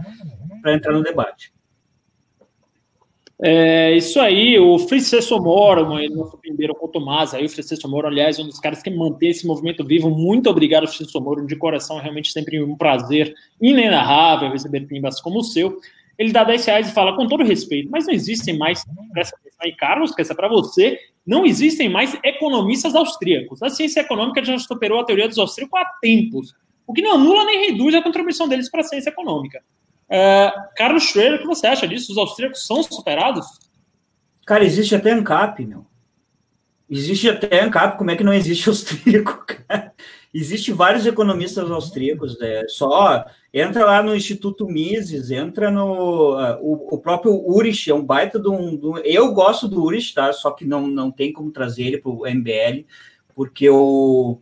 entrar 0.68 0.94
no 0.94 1.02
debate. 1.02 1.52
É 3.42 3.94
isso 3.94 4.20
aí, 4.22 4.58
o 4.58 4.80
Francisco 4.80 5.42
Moro, 5.42 5.90
nosso 6.10 6.38
primeiro 6.38 6.74
com 6.74 6.86
o 6.86 6.90
Tomás, 6.90 7.34
aí 7.34 7.46
o 7.46 7.50
Francisco 7.50 7.88
Moro, 7.88 8.08
aliás, 8.08 8.40
um 8.40 8.46
dos 8.46 8.60
caras 8.60 8.82
que 8.82 8.90
mantém 8.90 9.30
esse 9.30 9.46
movimento 9.46 9.84
vivo. 9.84 10.10
Muito 10.10 10.50
obrigado, 10.50 10.88
Francisco 10.88 11.20
Moro, 11.20 11.46
de 11.46 11.56
coração, 11.58 12.00
realmente 12.00 12.32
sempre 12.32 12.64
um 12.64 12.78
prazer 12.78 13.36
inenarrável 13.62 14.52
receber 14.52 14.88
pimbas 14.88 15.20
como 15.20 15.40
o 15.40 15.44
seu. 15.44 15.78
Ele 16.18 16.32
dá 16.32 16.46
10 16.46 16.66
reais 16.66 16.90
e 16.90 16.94
fala, 16.94 17.14
com 17.14 17.28
todo 17.28 17.44
respeito, 17.44 17.90
mas 17.92 18.08
não 18.08 18.14
existem 18.14 18.58
mais, 18.58 18.86
presta 19.12 19.36
atenção 19.36 19.60
aí, 19.62 19.76
Carlos, 19.76 20.16
que 20.16 20.22
essa 20.22 20.32
é 20.32 20.36
para 20.36 20.48
você, 20.48 20.98
não 21.28 21.46
existem 21.46 21.90
mais 21.90 22.18
economistas 22.24 22.96
austríacos. 22.96 23.62
A 23.62 23.70
ciência 23.70 24.00
econômica 24.00 24.42
já 24.46 24.58
superou 24.60 25.02
a 25.02 25.04
teoria 25.04 25.28
dos 25.28 25.38
austríacos 25.38 25.78
há 25.78 25.86
tempos, 26.02 26.54
o 26.88 26.94
que 26.94 27.02
não 27.02 27.16
anula 27.16 27.44
nem 27.44 27.70
reduz 27.70 27.94
a 27.96 28.02
contribuição 28.02 28.48
deles 28.48 28.72
para 28.72 28.80
a 28.80 28.84
ciência 28.84 29.10
econômica. 29.10 29.62
Uh, 30.16 30.70
Carlos 30.78 31.04
Schroeder, 31.04 31.36
o 31.36 31.42
que 31.42 31.48
você 31.48 31.68
acha 31.68 31.86
disso? 31.86 32.14
Os 32.14 32.18
austríacos 32.18 32.66
são 32.66 32.82
superados? 32.82 33.46
Cara, 34.46 34.64
existe 34.64 34.96
até 34.96 35.12
ANCAP, 35.12 35.66
meu. 35.66 35.86
Existe 36.90 37.28
até 37.28 37.62
ANCAP, 37.62 37.98
como 37.98 38.12
é 38.12 38.16
que 38.16 38.24
não 38.24 38.34
existe 38.34 38.70
austríaco, 38.70 39.46
cara? 39.46 39.94
Existem 40.34 40.74
vários 40.74 41.06
economistas 41.06 41.70
austríacos, 41.72 42.40
é, 42.42 42.66
só 42.68 43.26
entra 43.54 43.86
lá 43.86 44.04
no 44.04 44.16
Instituto 44.16 44.68
Mises, 44.68 45.32
entra 45.32 45.72
no 45.72 46.36
uh, 46.36 46.60
o, 46.62 46.96
o, 46.96 46.98
próprio 46.98 47.34
Urich, 47.34 47.90
é 47.90 47.96
um 47.96 48.04
baita 48.04 48.38
de 48.38 48.50
um, 48.50 48.74
um, 48.84 48.98
Eu 48.98 49.34
gosto 49.34 49.68
do 49.68 49.82
Urich, 49.82 50.14
tá? 50.14 50.32
Só 50.34 50.52
que 50.52 50.66
não, 50.66 50.88
não 50.88 51.10
tem 51.10 51.32
como 51.32 51.52
trazer 51.52 51.84
ele 51.84 51.98
para 52.00 52.12
o 52.12 52.26
MBL, 52.28 52.86
porque 53.34 53.70
o, 53.70 54.42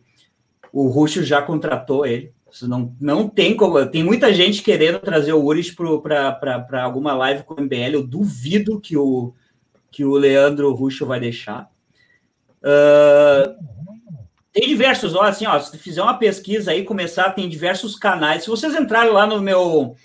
o 0.72 0.88
Ruxo 0.88 1.22
já 1.22 1.40
contratou 1.40 2.04
ele. 2.04 2.33
Não, 2.62 2.94
não 3.00 3.28
tem 3.28 3.56
como. 3.56 3.84
Tem 3.86 4.04
muita 4.04 4.32
gente 4.32 4.62
querendo 4.62 5.00
trazer 5.00 5.32
o 5.32 5.44
Urich 5.44 5.74
para 5.74 6.82
alguma 6.82 7.12
live 7.14 7.42
com 7.42 7.54
o 7.54 7.60
MBL. 7.60 7.94
Eu 7.94 8.06
duvido 8.06 8.80
que 8.80 8.96
o, 8.96 9.34
que 9.90 10.04
o 10.04 10.14
Leandro 10.14 10.72
Ruxo 10.72 11.06
vai 11.06 11.20
deixar. 11.20 11.68
Uh, 12.62 13.54
tem 14.52 14.68
diversos, 14.68 15.14
ó, 15.14 15.22
assim, 15.22 15.46
ó, 15.46 15.58
se 15.58 15.76
fizer 15.76 16.02
uma 16.02 16.16
pesquisa 16.16 16.70
aí, 16.70 16.84
começar, 16.84 17.30
tem 17.30 17.48
diversos 17.48 17.96
canais. 17.96 18.44
Se 18.44 18.50
vocês 18.50 18.74
entrarem 18.74 19.12
lá 19.12 19.26
no 19.26 19.40
meu, 19.40 19.96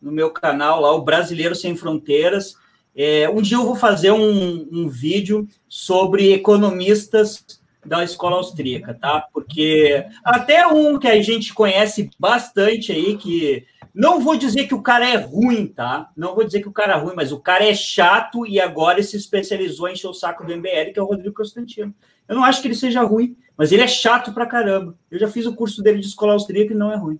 no 0.00 0.12
meu 0.12 0.30
canal, 0.30 0.80
lá, 0.80 0.92
o 0.92 1.02
Brasileiro 1.02 1.54
Sem 1.54 1.74
Fronteiras, 1.74 2.54
é, 2.94 3.28
um 3.28 3.42
dia 3.42 3.56
eu 3.56 3.64
vou 3.64 3.74
fazer 3.74 4.12
um, 4.12 4.68
um 4.72 4.88
vídeo 4.88 5.46
sobre 5.68 6.32
economistas 6.32 7.44
da 7.86 8.04
escola 8.04 8.36
austríaca, 8.36 8.94
tá? 8.94 9.26
Porque 9.32 10.04
até 10.24 10.66
um 10.66 10.98
que 10.98 11.08
a 11.08 11.20
gente 11.22 11.54
conhece 11.54 12.10
bastante 12.18 12.92
aí, 12.92 13.16
que 13.16 13.64
não 13.94 14.20
vou 14.20 14.36
dizer 14.36 14.66
que 14.66 14.74
o 14.74 14.82
cara 14.82 15.08
é 15.08 15.16
ruim, 15.16 15.66
tá? 15.66 16.10
Não 16.16 16.34
vou 16.34 16.44
dizer 16.44 16.60
que 16.60 16.68
o 16.68 16.72
cara 16.72 16.94
é 16.94 16.98
ruim, 16.98 17.14
mas 17.16 17.32
o 17.32 17.40
cara 17.40 17.64
é 17.64 17.74
chato 17.74 18.46
e 18.46 18.60
agora 18.60 19.02
se 19.02 19.16
especializou 19.16 19.88
em 19.88 19.92
encher 19.92 20.08
o 20.08 20.12
saco 20.12 20.44
do 20.44 20.54
MBL, 20.54 20.92
que 20.92 20.98
é 20.98 21.02
o 21.02 21.06
Rodrigo 21.06 21.34
Constantino. 21.34 21.94
Eu 22.28 22.36
não 22.36 22.44
acho 22.44 22.60
que 22.60 22.68
ele 22.68 22.74
seja 22.74 23.02
ruim, 23.02 23.36
mas 23.56 23.72
ele 23.72 23.82
é 23.82 23.88
chato 23.88 24.34
pra 24.34 24.46
caramba. 24.46 24.98
Eu 25.10 25.18
já 25.18 25.28
fiz 25.28 25.46
o 25.46 25.54
curso 25.54 25.82
dele 25.82 26.00
de 26.00 26.06
escola 26.06 26.34
austríaca 26.34 26.74
e 26.74 26.76
não 26.76 26.92
é 26.92 26.96
ruim. 26.96 27.18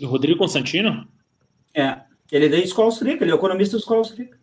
Do 0.00 0.06
Rodrigo 0.06 0.38
Constantino? 0.38 1.06
É. 1.74 2.00
Ele 2.32 2.46
é 2.46 2.48
da 2.48 2.58
escola 2.58 2.88
austríaca, 2.88 3.22
ele 3.22 3.32
é 3.32 3.34
economista 3.34 3.76
da 3.76 3.80
escola 3.80 4.00
austríaca. 4.00 4.38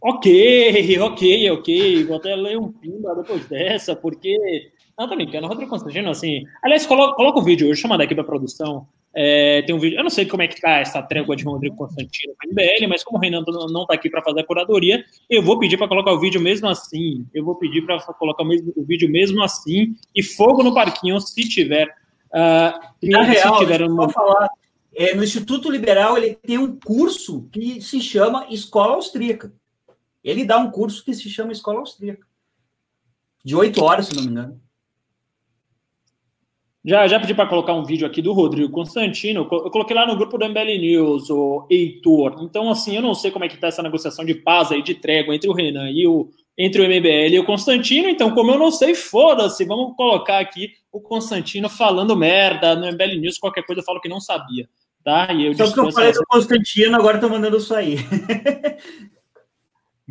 Ok, 0.00 0.98
ok, 1.00 1.50
ok. 1.50 2.04
Vou 2.04 2.16
até 2.16 2.36
ler 2.36 2.58
um 2.58 2.70
pimba 2.72 3.14
depois 3.14 3.46
dessa, 3.46 3.96
porque. 3.96 4.70
Não, 4.98 5.08
tô 5.08 5.16
brincando. 5.16 5.46
Rodrigo 5.46 5.70
Constantino, 5.70 6.10
assim. 6.10 6.44
Aliás, 6.62 6.86
coloca, 6.86 7.14
coloca 7.14 7.38
o 7.38 7.44
vídeo, 7.44 7.68
eu 7.68 7.74
chamo 7.74 7.96
daqui 7.96 8.14
pra 8.14 8.24
produção. 8.24 8.86
É, 9.14 9.62
tem 9.62 9.74
um 9.74 9.78
vídeo, 9.78 9.98
eu 9.98 10.02
não 10.02 10.10
sei 10.10 10.26
como 10.26 10.42
é 10.42 10.48
que 10.48 10.60
tá 10.60 10.78
essa 10.78 11.02
trégua 11.02 11.34
de 11.34 11.42
Rodrigo 11.42 11.74
Constantino 11.74 12.34
com 12.40 12.50
MBL, 12.50 12.88
mas 12.88 13.02
como 13.02 13.18
o 13.18 13.20
Renan 13.20 13.42
não 13.70 13.82
está 13.82 13.94
aqui 13.94 14.08
para 14.10 14.22
fazer 14.22 14.40
a 14.40 14.44
curadoria, 14.44 15.04
eu 15.28 15.42
vou 15.42 15.58
pedir 15.58 15.76
para 15.76 15.88
colocar 15.88 16.12
o 16.12 16.20
vídeo 16.20 16.40
mesmo 16.40 16.68
assim. 16.68 17.26
Eu 17.34 17.44
vou 17.44 17.56
pedir 17.56 17.84
para 17.84 17.98
colocar 18.00 18.42
o, 18.42 18.46
mesmo, 18.46 18.72
o, 18.76 18.84
vídeo 18.84 19.10
mesmo 19.10 19.42
assim 19.42 19.96
e 20.14 20.22
fogo 20.22 20.62
no 20.62 20.74
parquinho 20.74 21.18
se 21.20 21.48
tiver. 21.48 21.88
Uh, 22.28 23.08
Na 23.10 23.22
real, 23.22 23.54
se 23.54 23.60
tiver 23.60 23.82
uma... 23.82 24.08
falar, 24.10 24.48
é, 24.94 25.14
no 25.14 25.24
Instituto 25.24 25.70
Liberal 25.70 26.16
ele 26.18 26.34
tem 26.34 26.58
um 26.58 26.78
curso 26.78 27.48
que 27.50 27.80
se 27.80 28.00
chama 28.00 28.46
Escola 28.50 28.94
Austríaca. 28.94 29.52
Ele 30.28 30.44
dá 30.44 30.58
um 30.58 30.70
curso 30.70 31.02
que 31.04 31.14
se 31.14 31.30
chama 31.30 31.52
Escola 31.52 31.78
Austríaca. 31.78 32.26
De 33.42 33.56
oito 33.56 33.82
horas, 33.82 34.08
se 34.08 34.14
não 34.14 34.22
me 34.22 34.28
engano. 34.28 34.60
Já, 36.84 37.06
já 37.06 37.18
pedi 37.18 37.34
para 37.34 37.48
colocar 37.48 37.74
um 37.74 37.84
vídeo 37.84 38.06
aqui 38.06 38.20
do 38.20 38.32
Rodrigo 38.32 38.70
Constantino. 38.70 39.48
Eu 39.50 39.70
coloquei 39.70 39.96
lá 39.96 40.06
no 40.06 40.16
grupo 40.16 40.36
do 40.36 40.48
MBL 40.48 40.78
News, 40.80 41.30
o 41.30 41.66
Heitor. 41.70 42.36
Então, 42.42 42.70
assim, 42.70 42.94
eu 42.96 43.02
não 43.02 43.14
sei 43.14 43.30
como 43.30 43.44
é 43.44 43.48
que 43.48 43.54
está 43.54 43.68
essa 43.68 43.82
negociação 43.82 44.24
de 44.24 44.34
paz 44.34 44.70
aí, 44.70 44.82
de 44.82 44.94
trégua 44.94 45.34
entre 45.34 45.48
o 45.48 45.54
Renan 45.54 45.90
e 45.90 46.06
o 46.06 46.30
entre 46.56 46.82
o 46.82 46.84
MBL 46.84 47.34
e 47.34 47.38
o 47.38 47.44
Constantino. 47.44 48.08
Então, 48.08 48.34
como 48.34 48.50
eu 48.50 48.58
não 48.58 48.70
sei, 48.70 48.94
foda-se. 48.94 49.64
Vamos 49.64 49.96
colocar 49.96 50.40
aqui 50.40 50.72
o 50.92 51.00
Constantino 51.00 51.68
falando 51.68 52.16
merda 52.16 52.74
no 52.74 52.86
MBL 52.86 53.20
News. 53.20 53.38
Qualquer 53.38 53.64
coisa 53.64 53.80
eu 53.80 53.84
falo 53.84 54.00
que 54.00 54.08
não 54.08 54.20
sabia. 54.20 54.68
Tá? 55.04 55.32
E 55.32 55.46
eu 55.46 55.54
Só 55.54 55.72
que 55.72 55.78
eu 55.78 55.92
falei 55.92 56.12
do 56.12 56.24
Constantino, 56.26 56.96
agora 56.96 57.18
tô 57.18 57.28
mandando 57.28 57.56
isso 57.56 57.72
aí. 57.76 57.96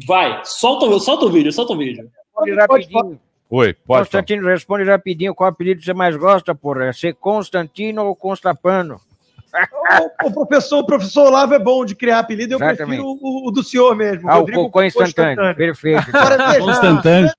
Vai, 0.06 0.42
solta, 0.44 1.00
solta 1.00 1.26
o 1.26 1.30
vídeo, 1.30 1.52
solta 1.52 1.74
o 1.74 1.78
vídeo. 1.78 2.10
Rapidinho. 2.56 3.20
Oi, 3.50 3.74
pode. 3.74 4.04
Constantino, 4.04 4.42
falar. 4.42 4.54
responde 4.54 4.84
rapidinho 4.84 5.34
qual 5.34 5.50
apelido 5.50 5.82
você 5.82 5.94
mais 5.94 6.16
gosta, 6.16 6.54
porra. 6.54 6.86
É 6.86 6.94
ser 6.94 7.14
Constantino 7.16 8.06
ou 8.06 8.16
Constapano? 8.16 9.00
o, 10.24 10.28
o, 10.28 10.32
professor, 10.46 10.80
o 10.80 10.86
professor 10.86 11.28
Olavo 11.28 11.54
é 11.54 11.60
bom 11.60 11.86
de 11.86 11.96
criar 11.96 12.20
apelido, 12.20 12.54
eu 12.54 12.58
Exatamente. 12.58 12.86
prefiro 12.86 13.06
o, 13.08 13.48
o, 13.48 13.52
do 13.52 13.64
senhor 13.64 13.96
mesmo. 13.96 14.30
Ah, 14.30 14.36
Rodrigo 14.36 14.62
o 14.62 14.66
Cocô 14.66 14.84
instantâneo. 14.84 15.56
Perfeito. 15.56 16.06
Constantâneo. 16.60 17.32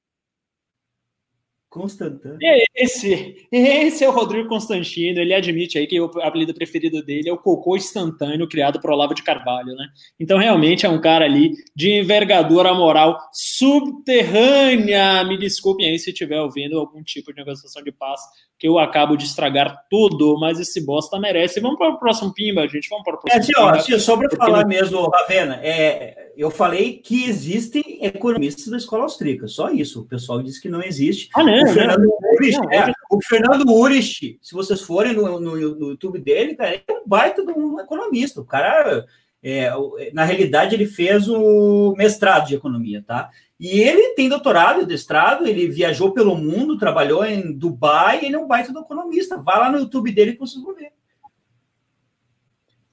Constantino. 1.69 2.39
Esse, 2.75 3.47
esse 3.53 4.03
é 4.03 4.09
o 4.09 4.13
Rodrigo 4.13 4.49
Constantino. 4.49 5.21
Ele 5.21 5.35
admite 5.35 5.79
aí 5.79 5.87
que 5.87 6.01
o 6.01 6.07
apelido 6.23 6.55
preferido 6.55 7.03
dele 7.03 7.29
é 7.29 7.33
o 7.33 7.39
cocô 7.39 7.77
instantâneo 7.77 8.49
criado 8.49 8.81
por 8.81 8.91
Olavo 8.91 9.15
de 9.15 9.23
Carvalho, 9.23 9.75
né? 9.75 9.87
Então, 10.19 10.39
realmente 10.39 10.87
é 10.87 10.89
um 10.89 11.01
cara 11.01 11.25
ali 11.25 11.53
de 11.77 11.91
envergadura 11.91 12.73
moral 12.73 13.19
subterrânea. 13.33 15.23
Me 15.25 15.37
desculpem 15.37 15.89
aí 15.89 15.99
se 15.99 16.11
estiver 16.11 16.41
ouvindo 16.41 16.79
algum 16.79 17.03
tipo 17.03 17.33
de 17.33 17.39
negociação 17.39 17.83
de 17.83 17.93
paz, 17.93 18.21
que 18.59 18.67
eu 18.67 18.79
acabo 18.79 19.17
de 19.17 19.25
estragar 19.25 19.85
tudo, 19.89 20.37
mas 20.41 20.59
esse 20.59 20.85
bosta 20.85 21.19
merece. 21.19 21.61
Vamos 21.61 21.79
para 21.79 21.91
o 21.91 21.99
próximo 21.99 22.35
Pimba, 22.35 22.67
gente. 22.67 22.89
Vamos 22.89 23.05
para 23.05 23.15
o 23.15 23.21
próximo. 23.21 23.55
É, 23.57 23.61
ó, 23.61 23.69
assim, 23.71 23.99
só 24.01 24.17
para 24.17 24.37
falar 24.37 24.63
não... 24.63 24.69
mesmo, 24.69 25.09
Ravena, 25.09 25.61
é, 25.63 26.33
eu 26.37 26.51
falei 26.51 26.95
que 26.95 27.25
existem 27.25 28.01
economistas 28.03 28.67
da 28.67 28.77
escola 28.77 29.05
austríaca, 29.05 29.47
só 29.47 29.71
isso. 29.71 30.01
O 30.01 30.07
pessoal 30.07 30.43
disse 30.43 30.61
que 30.61 30.69
não 30.69 30.83
existe. 30.83 31.31
Ah, 31.37 31.45
não, 31.45 31.63
o, 31.63 31.67
Fernando 31.69 32.03
não, 32.03 32.33
Urich, 32.35 32.59
não, 32.59 32.73
é, 32.73 32.93
o 33.09 33.19
Fernando 33.23 33.71
Urich, 33.71 34.39
se 34.43 34.55
vocês 34.55 34.81
forem 34.81 35.15
no, 35.15 35.39
no, 35.39 35.57
no, 35.57 35.89
YouTube 35.91 36.19
dele, 36.19 36.57
cara, 36.57 36.75
é 36.75 36.93
um 36.93 37.07
baita 37.07 37.47
de 37.47 37.53
um 37.53 37.79
economista. 37.79 38.41
O 38.41 38.45
cara, 38.45 39.07
é, 39.41 39.71
na 40.13 40.25
realidade, 40.25 40.75
ele 40.75 40.87
fez 40.87 41.29
o 41.29 41.95
mestrado 41.97 42.49
de 42.49 42.57
economia, 42.57 43.05
tá? 43.07 43.31
E 43.59 43.81
ele 43.81 44.15
tem 44.15 44.29
doutorado, 44.29 44.87
mestrado, 44.87 45.47
ele 45.47 45.67
viajou 45.67 46.13
pelo 46.13 46.37
mundo, 46.37 46.79
trabalhou 46.79 47.25
em 47.25 47.53
Dubai, 47.53 48.25
ele 48.25 48.37
é 48.37 48.39
um 48.39 48.47
baita 48.47 48.73
do 48.73 48.81
economista. 48.81 49.37
Vá 49.39 49.59
lá 49.59 49.73
no 49.73 49.79
YouTube 49.79 50.13
dele 50.13 50.35
que 50.35 50.39
vocês 50.39 50.63
vão 50.63 50.75
ver. 50.75 50.93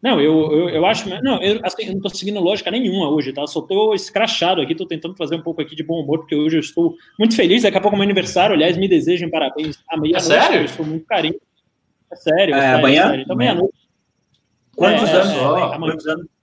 Não, 0.02 0.22
eu, 0.22 0.52
eu, 0.52 0.70
eu 0.70 0.86
acho. 0.86 1.10
Não, 1.24 1.42
eu, 1.42 1.60
assim, 1.64 1.84
eu 1.84 1.90
não 1.90 1.98
estou 1.98 2.12
seguindo 2.12 2.40
lógica 2.40 2.70
nenhuma 2.70 3.10
hoje, 3.10 3.34
tá? 3.34 3.46
Só 3.48 3.60
estou 3.60 3.94
escrachado 3.96 4.62
aqui, 4.62 4.74
estou 4.74 4.88
tentando 4.88 5.16
fazer 5.16 5.36
um 5.36 5.42
pouco 5.42 5.62
aqui 5.62 5.76
de 5.76 5.84
bom 5.84 6.00
humor, 6.02 6.20
porque 6.20 6.36
hoje 6.36 6.58
eu 6.58 6.60
estou 6.60 6.96
muito 7.18 7.36
feliz. 7.36 7.64
Daqui 7.64 7.78
a 7.78 7.82
pouco 7.82 7.96
é 7.96 7.98
meu 7.98 8.04
aniversário, 8.04 8.56
aliás, 8.56 8.78
me 8.78 8.88
desejem 8.88 9.30
parabéns. 9.30 9.80
Amanhã 9.90 10.18
é 10.18 10.20
sério? 10.20 10.58
Eu 10.60 10.66
estou 10.66 10.86
muito 10.86 11.06
carinho. 11.06 11.40
É 12.12 12.16
sério. 12.16 12.54
É, 12.54 12.60
é 12.60 12.74
amanhã? 12.74 13.08
Sério. 13.08 13.22
Então, 13.24 13.36
meia-noite. 13.36 13.74
Quantos, 14.76 15.10
é, 15.10 15.14
anos? 15.14 15.78
Quantos 15.78 16.08
anos? 16.08 16.35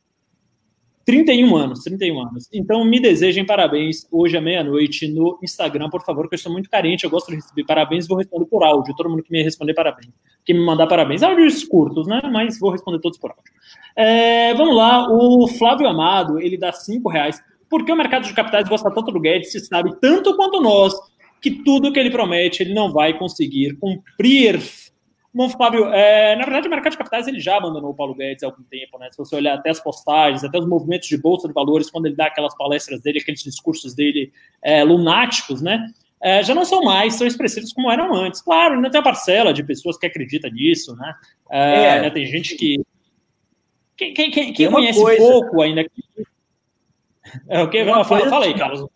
31 1.05 1.57
anos, 1.57 1.80
31 1.80 2.20
anos. 2.20 2.48
Então, 2.53 2.84
me 2.84 3.00
desejem 3.00 3.44
parabéns 3.44 4.07
hoje 4.11 4.36
à 4.36 4.40
meia-noite 4.40 5.09
no 5.09 5.38
Instagram, 5.42 5.90
por 5.90 6.05
favor, 6.05 6.28
que 6.28 6.34
eu 6.34 6.36
estou 6.36 6.53
muito 6.53 6.70
carente. 6.70 7.05
Eu 7.05 7.11
gosto 7.11 7.28
de 7.28 7.36
receber 7.36 7.64
parabéns, 7.64 8.07
vou 8.07 8.16
responder 8.16 8.46
por 8.46 8.62
áudio. 8.62 8.94
Todo 8.96 9.11
mundo 9.11 9.22
que 9.22 9.32
me 9.32 9.42
responder 9.42 9.74
parabéns, 9.74 10.12
que 10.44 10.55
me 10.55 10.61
mandar 10.61 10.86
parabéns. 10.86 11.22
Áudios 11.22 11.64
curtos, 11.64 12.07
né? 12.07 12.20
Mas 12.32 12.59
vou 12.59 12.70
responder 12.70 13.00
todos 13.00 13.18
por 13.18 13.30
áudio. 13.30 13.53
É, 13.96 14.55
vamos 14.55 14.76
lá, 14.76 15.09
o 15.11 15.48
Flávio 15.48 15.88
Amado, 15.88 16.38
ele 16.38 16.57
dá 16.57 16.72
cinco 16.72 17.09
reais. 17.09 17.40
Por 17.68 17.84
que 17.84 17.92
o 17.92 17.96
mercado 17.96 18.26
de 18.26 18.34
capitais 18.34 18.68
gosta 18.68 18.90
tanto 18.90 19.11
do 19.11 19.20
Guedes, 19.20 19.50
se 19.50 19.61
sabe 19.61 19.98
tanto 20.00 20.36
quanto 20.36 20.61
nós, 20.61 20.94
que 21.40 21.50
tudo 21.50 21.92
que 21.92 21.98
ele 21.98 22.11
promete 22.11 22.62
ele 22.62 22.72
não 22.72 22.92
vai 22.92 23.18
conseguir 23.18 23.76
cumprir 23.78 24.61
Bom, 25.34 25.48
Fábio, 25.48 25.86
é, 25.86 26.36
na 26.36 26.44
verdade 26.44 26.66
o 26.66 26.70
mercado 26.70 26.92
de 26.92 26.98
capitais 26.98 27.26
ele 27.26 27.40
já 27.40 27.56
abandonou 27.56 27.90
o 27.90 27.94
Paulo 27.94 28.14
Guedes 28.14 28.42
há 28.42 28.46
algum 28.46 28.62
tempo, 28.64 28.98
né? 28.98 29.08
Se 29.10 29.16
você 29.16 29.34
olhar 29.34 29.54
até 29.54 29.70
as 29.70 29.80
postagens, 29.80 30.44
até 30.44 30.58
os 30.58 30.66
movimentos 30.66 31.08
de 31.08 31.16
bolsa 31.16 31.48
de 31.48 31.54
valores, 31.54 31.90
quando 31.90 32.04
ele 32.04 32.16
dá 32.16 32.26
aquelas 32.26 32.54
palestras 32.54 33.00
dele, 33.00 33.18
aqueles 33.18 33.42
discursos 33.42 33.94
dele 33.94 34.30
é, 34.62 34.84
lunáticos, 34.84 35.62
né? 35.62 35.86
É, 36.20 36.42
já 36.42 36.54
não 36.54 36.66
são 36.66 36.82
mais 36.82 37.18
tão 37.18 37.26
expressivos 37.26 37.72
como 37.72 37.90
eram 37.90 38.14
antes. 38.14 38.42
Claro, 38.42 38.74
ainda 38.74 38.90
tem 38.90 39.00
a 39.00 39.04
parcela 39.04 39.54
de 39.54 39.64
pessoas 39.64 39.96
que 39.96 40.06
acredita 40.06 40.50
nisso, 40.50 40.94
né? 40.96 41.14
É, 41.50 42.02
né? 42.02 42.10
Tem 42.10 42.26
gente 42.26 42.54
que. 42.54 42.80
Quem, 43.96 44.12
quem, 44.12 44.30
quem, 44.30 44.52
quem 44.52 44.70
conhece 44.70 45.00
coisa... 45.00 45.18
pouco 45.18 45.62
ainda. 45.62 45.84
É, 47.48 47.62
o 47.62 47.70
que? 47.70 47.84
Fala, 47.84 48.04
fala 48.04 48.44
aí, 48.44 48.54
Carlos. 48.54 48.86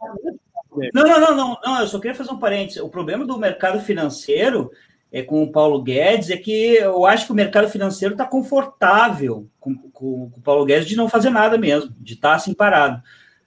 Não, 0.93 1.03
não, 1.03 1.21
não, 1.21 1.35
não, 1.35 1.59
não, 1.65 1.81
eu 1.81 1.87
só 1.87 1.99
queria 1.99 2.15
fazer 2.15 2.31
um 2.31 2.39
parênteses. 2.39 2.83
O 2.83 2.89
problema 2.91 3.25
do 3.25 3.39
mercado 3.39 3.81
financeiro 3.81 4.71
é, 5.13 5.23
com 5.23 5.43
o 5.43 5.51
Paulo 5.51 5.83
Guedes 5.83 6.31
é 6.31 6.37
que 6.37 6.75
eu 6.75 7.07
acho 7.07 7.27
que 7.27 7.33
o 7.33 7.35
mercado 7.35 7.69
financeiro 7.69 8.15
está 8.15 8.25
confortável 8.25 9.49
com, 9.61 9.75
com, 9.75 10.31
com, 10.31 10.33
o 10.37 10.41
Paulo 10.43 10.65
Guedes 10.65 10.89
de 10.89 10.97
não 10.97 11.09
fazer 11.09 11.31
nada 11.31 11.57
mesmo, 11.57 11.95
de 11.99 12.15
estar 12.15 12.31
tá 12.31 12.35
assim 12.37 12.53
parado. 12.53 13.03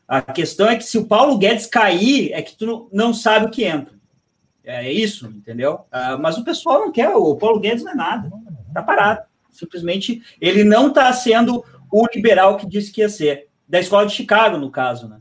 A 0.08 0.22
questão 0.22 0.68
é 0.68 0.76
que 0.76 0.84
se 0.84 0.98
o 0.98 1.06
Paulo 1.06 1.38
Guedes 1.38 1.68
cair, 1.68 2.32
é 2.34 2.42
que 2.42 2.56
tu 2.56 2.90
não 2.92 3.14
sabe 3.14 3.46
o 3.46 3.52
que 3.52 3.64
entra. 3.64 3.94
É 4.64 4.92
isso, 4.92 5.28
entendeu? 5.28 5.82
Ah, 5.92 6.18
mas 6.18 6.38
o 6.38 6.44
pessoal 6.44 6.80
não 6.80 6.92
quer, 6.92 7.10
o 7.16 7.36
Paulo 7.36 7.60
Guedes 7.60 7.84
não 7.84 7.92
é 7.92 7.96
nada, 7.96 8.32
está 8.68 8.82
parado. 8.82 9.22
Simplesmente 9.52 10.22
ele 10.40 10.64
não 10.64 10.88
está 10.88 11.12
sendo 11.14 11.64
o 11.92 12.06
liberal 12.14 12.58
que 12.58 12.68
disse 12.68 12.92
que 12.92 13.02
ia 13.02 13.10
ser. 13.10 13.48
Da 13.68 13.80
escola 13.80 14.08
de 14.08 14.14
Chicago, 14.14 14.58
no 14.58 14.72
caso, 14.72 15.08
né? 15.08 15.20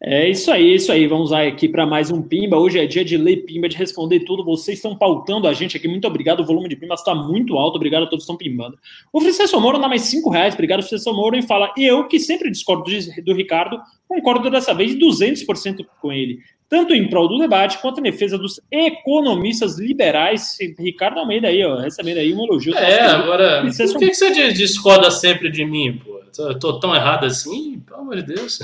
É 0.00 0.30
isso 0.30 0.52
aí, 0.52 0.70
é 0.70 0.74
isso 0.76 0.92
aí. 0.92 1.08
Vamos 1.08 1.32
lá 1.32 1.42
aqui 1.42 1.68
para 1.68 1.84
mais 1.84 2.08
um 2.08 2.22
Pimba. 2.22 2.56
Hoje 2.56 2.78
é 2.78 2.86
dia 2.86 3.04
de 3.04 3.16
ler 3.16 3.38
Pimba, 3.38 3.68
de 3.68 3.76
responder 3.76 4.20
tudo. 4.20 4.44
Vocês 4.44 4.78
estão 4.78 4.96
pautando 4.96 5.48
a 5.48 5.52
gente 5.52 5.76
aqui. 5.76 5.88
Muito 5.88 6.06
obrigado. 6.06 6.38
O 6.38 6.44
volume 6.44 6.68
de 6.68 6.76
Pimba 6.76 6.94
está 6.94 7.12
muito 7.16 7.58
alto. 7.58 7.74
Obrigado 7.74 8.04
a 8.04 8.06
todos 8.06 8.24
que 8.24 8.30
estão 8.30 8.36
pimbando. 8.36 8.78
O 9.12 9.20
Francisco 9.20 9.60
Moro 9.60 9.76
dá 9.76 9.88
mais 9.88 10.02
cinco 10.02 10.30
reais. 10.30 10.54
Obrigado, 10.54 10.82
Francisco 10.82 11.12
Moro. 11.12 11.36
E 11.36 11.42
fala, 11.42 11.74
e 11.76 11.84
eu, 11.84 12.06
que 12.06 12.20
sempre 12.20 12.48
discordo 12.48 12.84
do 13.24 13.34
Ricardo, 13.34 13.80
concordo 14.06 14.48
dessa 14.48 14.72
vez 14.72 14.94
200% 14.94 15.84
com 16.00 16.12
ele. 16.12 16.38
Tanto 16.68 16.94
em 16.94 17.08
prol 17.08 17.26
do 17.26 17.38
debate 17.38 17.78
quanto 17.78 17.98
em 17.98 18.04
defesa 18.04 18.38
dos 18.38 18.60
economistas 18.70 19.80
liberais. 19.80 20.56
Ricardo 20.78 21.18
Almeida 21.18 21.48
aí, 21.48 21.64
ó, 21.64 21.76
recebendo 21.76 22.18
aí 22.18 22.32
um 22.32 22.44
elogio. 22.44 22.72
É, 22.76 23.00
agora, 23.00 23.62
por 23.62 23.98
que, 23.98 24.10
que 24.10 24.14
você 24.14 24.52
discorda 24.52 25.10
sempre 25.10 25.50
de 25.50 25.64
mim, 25.64 26.00
pô? 26.04 26.18
Eu 26.38 26.56
tô 26.56 26.78
tão 26.78 26.94
errado 26.94 27.24
assim? 27.24 27.80
Pelo 27.80 28.00
amor 28.00 28.16
de 28.16 28.34
Deus. 28.34 28.60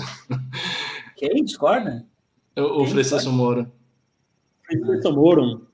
Quem 1.16 1.44
discorda? 1.44 2.04
O, 2.56 2.82
o 2.82 2.86
Francisco 2.86 3.30
Moro. 3.30 3.70
Francisco 4.66 5.12
Moro. 5.12 5.66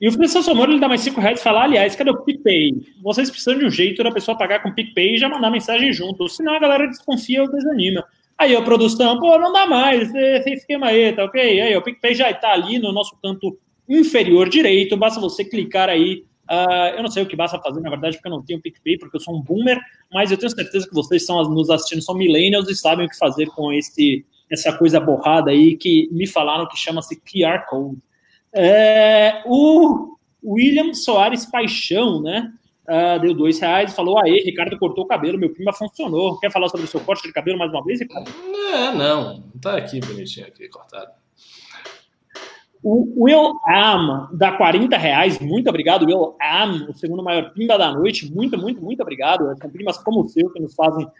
E 0.00 0.08
o 0.08 0.12
Francisco 0.12 0.54
Moro 0.54 0.72
ele 0.72 0.80
dá 0.80 0.88
mais 0.88 1.00
5 1.00 1.20
reais 1.20 1.40
e 1.40 1.42
fala: 1.42 1.64
aliás, 1.64 1.94
cadê 1.94 2.10
o 2.10 2.22
PicPay? 2.22 2.72
Vocês 3.02 3.30
precisam 3.30 3.58
de 3.58 3.66
um 3.66 3.70
jeito 3.70 4.02
da 4.02 4.10
pessoa 4.10 4.36
pagar 4.36 4.62
com 4.62 4.68
o 4.68 4.74
PicPay 4.74 5.14
e 5.14 5.18
já 5.18 5.28
mandar 5.28 5.50
mensagem 5.50 5.92
junto. 5.92 6.28
Senão 6.28 6.54
a 6.54 6.60
galera 6.60 6.86
desconfia 6.86 7.42
ou 7.42 7.50
desanima. 7.50 8.04
Aí 8.36 8.54
a 8.56 8.62
produção, 8.62 9.18
pô, 9.20 9.38
não 9.38 9.52
dá 9.52 9.64
mais, 9.64 10.12
esse 10.12 10.50
esquema 10.50 10.88
aí, 10.88 11.12
tá 11.12 11.24
ok? 11.24 11.60
Aí 11.60 11.76
o 11.76 11.82
PicPay 11.82 12.14
já 12.14 12.30
está 12.30 12.52
ali 12.52 12.80
no 12.80 12.92
nosso 12.92 13.16
canto 13.22 13.56
inferior 13.88 14.48
direito, 14.48 14.96
basta 14.96 15.20
você 15.20 15.44
clicar 15.44 15.88
aí. 15.88 16.24
Uh, 16.50 16.96
eu 16.96 17.02
não 17.02 17.10
sei 17.10 17.22
o 17.22 17.26
que 17.26 17.36
basta 17.36 17.58
fazer, 17.58 17.80
na 17.80 17.88
verdade, 17.88 18.16
porque 18.16 18.28
eu 18.28 18.32
não 18.32 18.44
tenho 18.44 18.60
PicPay, 18.60 18.98
porque 18.98 19.16
eu 19.16 19.20
sou 19.20 19.34
um 19.34 19.40
boomer, 19.40 19.80
mas 20.12 20.30
eu 20.30 20.36
tenho 20.36 20.50
certeza 20.50 20.86
que 20.86 20.94
vocês 20.94 21.22
estão 21.22 21.42
nos 21.44 21.70
assistindo, 21.70 22.02
são 22.02 22.14
millennials 22.14 22.68
e 22.68 22.74
sabem 22.74 23.06
o 23.06 23.08
que 23.08 23.16
fazer 23.16 23.46
com 23.46 23.72
esse 23.72 24.26
essa 24.50 24.76
coisa 24.76 25.00
borrada 25.00 25.50
aí 25.50 25.76
que 25.76 26.08
me 26.12 26.26
falaram 26.26 26.68
que 26.68 26.76
chama-se 26.76 27.20
QR 27.20 27.66
Code. 27.68 27.98
É, 28.52 29.42
o 29.46 30.16
William 30.44 30.92
Soares 30.94 31.46
Paixão, 31.46 32.22
né? 32.22 32.52
Uh, 32.86 33.18
deu 33.18 33.32
dois 33.32 33.58
reais 33.58 33.90
e 33.90 33.96
falou: 33.96 34.18
Aê, 34.18 34.42
Ricardo 34.44 34.78
cortou 34.78 35.04
o 35.04 35.06
cabelo, 35.06 35.38
meu 35.38 35.50
prima 35.50 35.72
funcionou. 35.72 36.38
Quer 36.38 36.52
falar 36.52 36.68
sobre 36.68 36.84
o 36.84 36.88
seu 36.88 37.00
corte 37.00 37.26
de 37.26 37.32
cabelo 37.32 37.58
mais 37.58 37.70
uma 37.70 37.82
vez, 37.82 37.98
Ricardo? 38.00 38.30
Não, 38.52 38.94
não, 38.94 39.42
tá 39.60 39.78
aqui 39.78 40.00
bonitinho 40.00 40.46
aqui, 40.46 40.68
cortado. 40.68 41.10
O 42.82 43.24
Will 43.24 43.58
Am 43.66 44.28
dá 44.34 44.52
40 44.52 44.94
reais. 44.98 45.38
Muito 45.38 45.70
obrigado, 45.70 46.04
Will 46.04 46.36
Am, 46.38 46.86
o 46.90 46.92
segundo 46.92 47.22
maior 47.22 47.54
pimba 47.54 47.78
da 47.78 47.90
noite. 47.90 48.30
Muito, 48.30 48.58
muito, 48.58 48.82
muito 48.82 49.00
obrigado. 49.00 49.56
São 49.56 49.70
primas 49.70 49.96
como 49.96 50.20
o 50.20 50.28
seu 50.28 50.50
que 50.50 50.60
nos 50.60 50.74
fazem 50.74 51.10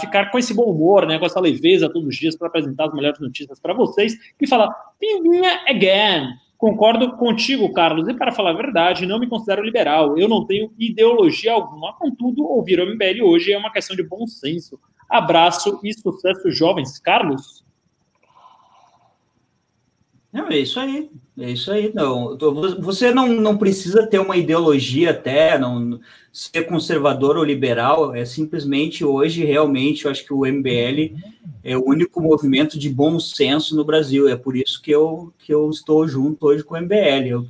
ficar 0.00 0.30
com 0.30 0.38
esse 0.38 0.52
bom 0.52 0.64
humor, 0.64 1.06
né, 1.06 1.18
com 1.18 1.26
essa 1.26 1.40
leveza 1.40 1.88
todos 1.88 2.08
os 2.08 2.16
dias 2.16 2.36
para 2.36 2.48
apresentar 2.48 2.86
as 2.86 2.94
melhores 2.94 3.20
notícias 3.20 3.60
para 3.60 3.74
vocês. 3.74 4.16
E 4.40 4.46
fala, 4.46 4.68
pimbinha 4.98 5.60
again. 5.68 6.28
Concordo 6.62 7.16
contigo, 7.16 7.72
Carlos. 7.72 8.06
E 8.08 8.14
para 8.14 8.30
falar 8.30 8.50
a 8.50 8.56
verdade, 8.56 9.04
não 9.04 9.18
me 9.18 9.26
considero 9.26 9.64
liberal. 9.64 10.16
Eu 10.16 10.28
não 10.28 10.46
tenho 10.46 10.72
ideologia 10.78 11.52
alguma. 11.52 11.92
Contudo, 11.94 12.44
ouvir 12.44 12.78
o 12.78 12.86
MBL 12.86 13.24
hoje 13.24 13.52
é 13.52 13.58
uma 13.58 13.72
questão 13.72 13.96
de 13.96 14.02
bom 14.04 14.26
senso. 14.28 14.78
Abraço 15.08 15.80
e 15.82 15.92
sucesso, 15.92 16.50
jovens. 16.52 17.00
Carlos? 17.00 17.61
Não, 20.32 20.48
é 20.48 20.58
isso 20.58 20.80
aí. 20.80 21.10
É 21.38 21.50
isso 21.50 21.70
aí. 21.70 21.92
Não, 21.94 22.36
você 22.80 23.12
não, 23.12 23.28
não 23.28 23.58
precisa 23.58 24.06
ter 24.06 24.18
uma 24.18 24.36
ideologia 24.36 25.10
até, 25.10 25.58
não 25.58 26.00
ser 26.32 26.62
conservador 26.64 27.36
ou 27.36 27.44
liberal. 27.44 28.14
É 28.14 28.24
simplesmente 28.24 29.04
hoje, 29.04 29.44
realmente, 29.44 30.04
eu 30.04 30.10
acho 30.10 30.24
que 30.24 30.32
o 30.32 30.46
MBL 30.46 31.14
é 31.62 31.76
o 31.76 31.86
único 31.86 32.20
movimento 32.20 32.78
de 32.78 32.88
bom 32.88 33.20
senso 33.20 33.76
no 33.76 33.84
Brasil. 33.84 34.26
É 34.28 34.36
por 34.36 34.56
isso 34.56 34.80
que 34.80 34.90
eu, 34.90 35.32
que 35.38 35.52
eu 35.52 35.68
estou 35.68 36.08
junto 36.08 36.46
hoje 36.46 36.64
com 36.64 36.74
o 36.74 36.80
MBL. 36.80 37.28
Eu, 37.28 37.46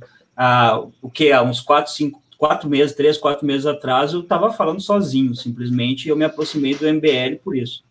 o 1.01 1.09
que? 1.09 1.31
Há 1.31 1.41
uns 1.41 1.61
quatro, 1.61 1.91
cinco, 1.93 2.21
quatro 2.37 2.69
meses, 2.69 2.93
três, 2.93 3.17
quatro 3.17 3.47
meses 3.47 3.65
atrás, 3.65 4.11
eu 4.11 4.19
estava 4.19 4.51
falando 4.51 4.81
sozinho, 4.81 5.33
simplesmente, 5.33 6.05
e 6.05 6.09
eu 6.09 6.15
me 6.17 6.25
aproximei 6.25 6.75
do 6.75 6.85
MBL 6.85 7.37
por 7.41 7.55
isso. 7.55 7.85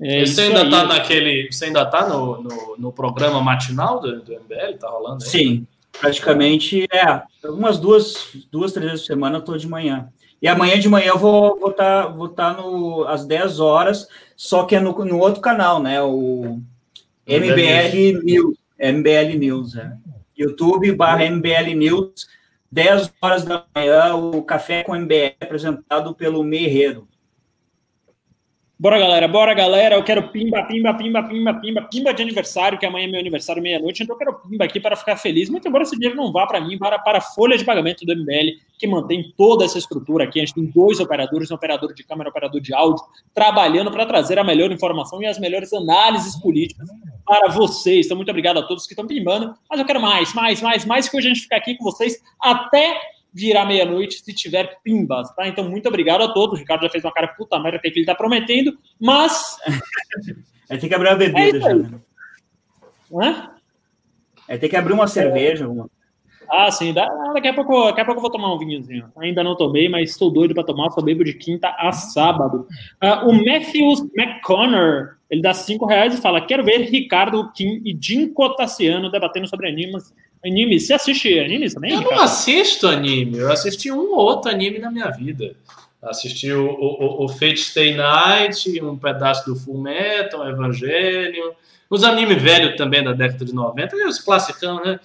É 0.00 0.24
você 0.24 0.42
ainda 0.42 0.62
está 0.62 0.84
naquele. 0.84 1.50
Você 1.50 1.64
ainda 1.66 1.82
está 1.82 2.08
no, 2.08 2.42
no, 2.42 2.76
no, 2.78 2.92
programa 2.92 3.40
matinal 3.40 4.00
do, 4.00 4.20
do 4.20 4.32
MBL? 4.32 4.78
Tá 4.78 4.88
rolando 4.88 5.24
aí? 5.24 5.30
Sim, 5.30 5.66
praticamente 5.92 6.86
é. 6.92 7.22
Umas 7.48 7.78
duas, 7.78 8.28
duas, 8.50 8.72
três 8.72 8.90
vezes 8.90 9.06
por 9.06 9.12
semana 9.12 9.36
eu 9.36 9.40
estou 9.40 9.56
de 9.56 9.66
manhã. 9.66 10.08
E 10.40 10.46
amanhã 10.46 10.78
de 10.78 10.88
manhã 10.88 11.08
eu 11.08 11.18
vou 11.18 11.70
estar 11.70 12.06
vou 12.06 12.28
tá, 12.28 12.52
vou 12.52 12.56
tá 12.56 12.62
no, 12.62 13.04
às 13.08 13.26
10 13.26 13.58
horas, 13.58 14.06
só 14.36 14.64
que 14.64 14.76
é 14.76 14.80
no, 14.80 14.92
no 15.04 15.18
outro 15.18 15.40
canal, 15.40 15.82
né? 15.82 16.00
O 16.00 16.60
MBL 17.26 18.22
News. 18.22 18.56
MBL 18.78 19.36
News, 19.36 19.76
é. 19.76 19.92
YouTube 20.36 20.92
barra 20.92 21.28
MBL 21.28 21.74
News, 21.74 22.28
10 22.70 23.12
horas 23.20 23.44
da 23.44 23.64
manhã, 23.74 24.14
o 24.14 24.40
Café 24.42 24.84
com 24.84 24.94
MBL 24.94 25.34
apresentado 25.40 26.14
pelo 26.14 26.44
Merreiro. 26.44 27.07
Bora, 28.80 28.96
galera, 28.96 29.26
bora, 29.26 29.52
galera. 29.54 29.96
Eu 29.96 30.04
quero 30.04 30.28
pimba, 30.28 30.62
pimba, 30.62 30.94
pimba, 30.94 31.20
pimba, 31.24 31.54
pimba, 31.54 31.82
pimba 31.82 32.14
de 32.14 32.22
aniversário, 32.22 32.78
que 32.78 32.86
amanhã 32.86 33.08
é 33.08 33.10
meu 33.10 33.18
aniversário, 33.18 33.60
meia-noite. 33.60 34.04
Então 34.04 34.14
eu 34.14 34.18
quero 34.18 34.34
pimba 34.34 34.64
aqui 34.64 34.78
para 34.78 34.94
ficar 34.94 35.16
feliz. 35.16 35.50
Muito 35.50 35.66
embora 35.66 35.82
esse 35.82 35.96
dinheiro 35.96 36.14
não 36.14 36.30
vá 36.30 36.46
para 36.46 36.60
mim, 36.60 36.78
para, 36.78 36.96
para 36.96 37.18
a 37.18 37.20
folha 37.20 37.58
de 37.58 37.64
pagamento 37.64 38.06
do 38.06 38.14
MBL, 38.14 38.56
que 38.78 38.86
mantém 38.86 39.34
toda 39.36 39.64
essa 39.64 39.78
estrutura 39.78 40.22
aqui. 40.22 40.38
A 40.38 40.44
gente 40.44 40.54
tem 40.54 40.64
dois 40.66 41.00
operadores, 41.00 41.50
um 41.50 41.56
operador 41.56 41.92
de 41.92 42.04
câmera, 42.04 42.28
um 42.28 42.30
operador 42.30 42.60
de 42.60 42.72
áudio, 42.72 43.04
trabalhando 43.34 43.90
para 43.90 44.06
trazer 44.06 44.38
a 44.38 44.44
melhor 44.44 44.70
informação 44.70 45.20
e 45.20 45.26
as 45.26 45.40
melhores 45.40 45.72
análises 45.72 46.36
políticas 46.36 46.88
para 47.26 47.48
vocês. 47.48 48.06
Então, 48.06 48.16
muito 48.16 48.30
obrigado 48.30 48.58
a 48.58 48.62
todos 48.62 48.86
que 48.86 48.92
estão 48.92 49.08
pimbando. 49.08 49.54
Mas 49.68 49.80
eu 49.80 49.86
quero 49.86 50.00
mais, 50.00 50.32
mais, 50.34 50.62
mais, 50.62 50.84
mais, 50.84 51.08
que 51.08 51.16
hoje 51.16 51.26
a 51.26 51.34
gente 51.34 51.42
ficar 51.42 51.56
aqui 51.56 51.76
com 51.76 51.82
vocês 51.82 52.22
até 52.40 52.96
virar 53.32 53.66
meia-noite 53.66 54.22
se 54.22 54.34
tiver 54.34 54.78
pimbas, 54.82 55.34
tá? 55.34 55.46
Então, 55.46 55.68
muito 55.68 55.88
obrigado 55.88 56.22
a 56.22 56.32
todos. 56.32 56.56
O 56.56 56.58
Ricardo 56.58 56.82
já 56.82 56.90
fez 56.90 57.04
uma 57.04 57.12
cara 57.12 57.28
puta 57.28 57.58
merda 57.58 57.78
que 57.78 57.88
ele 57.88 58.04
tá 58.04 58.14
prometendo, 58.14 58.76
mas. 59.00 59.56
É 60.70 60.76
ter 60.76 60.86
que 60.86 60.94
abrir 60.94 61.08
uma 61.08 61.16
bebida 61.16 61.56
é 61.56 61.60
já. 61.60 61.74
Né? 61.74 62.00
Hã? 63.10 63.50
É 64.46 64.58
ter 64.58 64.68
que 64.68 64.76
abrir 64.76 64.92
uma 64.92 65.06
cerveja. 65.06 65.66
Uma... 65.66 65.88
Ah, 66.50 66.70
sim. 66.70 66.92
Daqui 66.92 67.48
a, 67.48 67.54
pouco, 67.54 67.86
daqui 67.86 68.00
a 68.00 68.04
pouco 68.04 68.18
eu 68.18 68.22
vou 68.22 68.30
tomar 68.30 68.54
um 68.54 68.58
vinhozinho. 68.58 69.10
Ainda 69.18 69.42
não 69.42 69.56
tomei, 69.56 69.88
mas 69.88 70.10
estou 70.10 70.30
doido 70.30 70.54
para 70.54 70.64
tomar. 70.64 70.90
Só 70.90 71.00
bebo 71.00 71.24
de 71.24 71.34
quinta 71.34 71.68
a 71.78 71.92
sábado. 71.92 72.66
Uh, 73.02 73.28
o 73.28 73.32
Matthews 73.32 74.00
McConnor, 74.16 75.16
ele 75.30 75.42
dá 75.42 75.52
cinco 75.52 75.86
reais 75.86 76.14
e 76.14 76.20
fala: 76.20 76.40
Quero 76.40 76.64
ver 76.64 76.90
Ricardo 76.90 77.50
Kim 77.52 77.82
e 77.84 77.96
Jim 78.00 78.32
Cotaciano 78.32 79.10
debatendo 79.10 79.48
sobre 79.48 79.68
animes 79.68 80.14
Anime, 80.44 80.78
você 80.78 80.94
assiste 80.94 81.38
anime 81.38 81.72
também? 81.72 81.92
Eu 81.92 82.02
não 82.02 82.20
assisto 82.20 82.86
anime, 82.86 83.38
eu 83.38 83.50
assisti 83.50 83.90
um 83.90 84.12
ou 84.12 84.18
outro 84.18 84.50
anime 84.50 84.78
na 84.78 84.90
minha 84.90 85.10
vida. 85.10 85.56
Assisti 86.00 86.52
o, 86.52 86.68
o, 86.68 87.24
o 87.24 87.28
Fate 87.28 87.58
Stay 87.58 87.94
Night, 87.94 88.80
um 88.80 88.96
pedaço 88.96 89.44
do 89.46 89.56
Full 89.56 89.80
Metal, 89.80 90.48
Evangelion, 90.48 91.50
os 91.90 92.04
animes 92.04 92.40
velhos 92.40 92.76
também 92.76 93.02
da 93.02 93.12
década 93.12 93.44
de 93.44 93.52
90, 93.52 93.96
os 94.06 94.20
classicão, 94.20 94.82
né? 94.84 95.00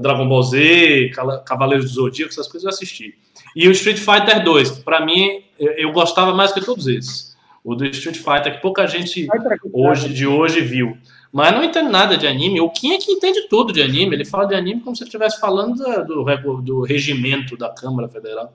Dragon 0.00 0.26
Ball 0.26 0.42
Z, 0.42 1.10
Cavaleiros 1.44 1.90
do 1.90 1.94
Zodíaco, 1.94 2.32
essas 2.32 2.48
coisas 2.48 2.64
eu 2.64 2.70
assisti. 2.70 3.14
E 3.54 3.68
o 3.68 3.72
Street 3.72 3.98
Fighter 3.98 4.42
2, 4.42 4.70
que 4.70 4.82
pra 4.82 5.04
mim 5.04 5.44
eu, 5.58 5.72
eu 5.72 5.92
gostava 5.92 6.34
mais 6.34 6.52
que 6.52 6.64
todos 6.64 6.86
esses. 6.86 7.36
O 7.62 7.74
do 7.74 7.84
Street 7.84 8.16
Fighter, 8.16 8.54
que 8.54 8.62
pouca 8.62 8.86
gente 8.86 9.28
hoje, 9.72 10.08
de 10.08 10.26
hoje 10.26 10.60
viu. 10.62 10.96
Mas 11.32 11.52
não 11.52 11.64
entendo 11.64 11.90
nada 11.90 12.16
de 12.16 12.26
anime. 12.26 12.60
O 12.60 12.68
Kim 12.68 12.92
é 12.92 12.98
que 12.98 13.10
entende 13.10 13.48
tudo 13.48 13.72
de 13.72 13.82
anime. 13.82 14.14
Ele 14.14 14.24
fala 14.24 14.46
de 14.46 14.54
anime 14.54 14.82
como 14.82 14.94
se 14.94 15.02
ele 15.02 15.08
estivesse 15.08 15.40
falando 15.40 15.76
do, 15.76 16.24
do, 16.24 16.60
do 16.60 16.82
regimento 16.82 17.56
da 17.56 17.70
Câmara 17.70 18.06
Federal. 18.08 18.54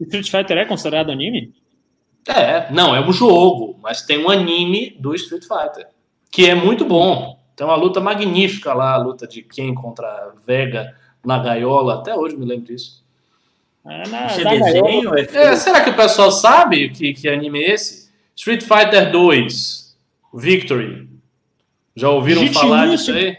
Street 0.00 0.30
Fighter 0.30 0.56
é 0.56 0.64
considerado 0.64 1.10
anime? 1.10 1.52
É, 2.26 2.72
não, 2.72 2.94
é 2.94 3.00
um 3.00 3.12
jogo, 3.12 3.78
mas 3.80 4.02
tem 4.02 4.24
um 4.24 4.28
anime 4.28 4.96
do 4.98 5.14
Street 5.14 5.44
Fighter, 5.44 5.88
que 6.30 6.46
é 6.46 6.54
muito 6.54 6.84
bom. 6.84 7.38
Tem 7.54 7.66
uma 7.66 7.76
luta 7.76 8.00
magnífica 8.00 8.74
lá, 8.74 8.94
a 8.94 8.98
luta 8.98 9.26
de 9.26 9.42
quem 9.42 9.74
contra 9.74 10.32
Vega 10.44 10.94
na 11.24 11.38
gaiola, 11.38 11.94
até 11.94 12.14
hoje 12.14 12.36
me 12.36 12.44
lembro 12.44 12.66
disso. 12.66 13.04
É, 13.84 14.08
na, 14.08 14.26
desenho, 14.26 15.16
é, 15.16 15.20
é, 15.22 15.56
será 15.56 15.80
que 15.82 15.90
o 15.90 15.96
pessoal 15.96 16.32
sabe 16.32 16.88
que, 16.90 17.14
que 17.14 17.28
anime 17.28 17.62
é 17.62 17.74
esse? 17.74 18.10
Street 18.34 18.62
Fighter 18.62 19.12
2, 19.12 19.96
Victory. 20.34 21.08
Já 21.96 22.10
ouviram 22.10 22.42
digite 22.42 22.60
falar 22.60 22.88
disso 22.88 23.10
aí? 23.10 23.36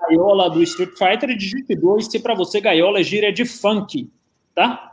A 0.00 0.08
gaiola 0.08 0.50
do 0.50 0.62
Street 0.64 0.90
Fighter 0.98 1.30
e 1.30 1.36
digite 1.36 1.76
2 1.76 2.06
se 2.06 2.18
para 2.18 2.34
você 2.34 2.60
gaiola 2.60 2.98
é 2.98 3.04
gíria 3.04 3.32
de 3.32 3.44
funk, 3.44 4.10
tá? 4.52 4.92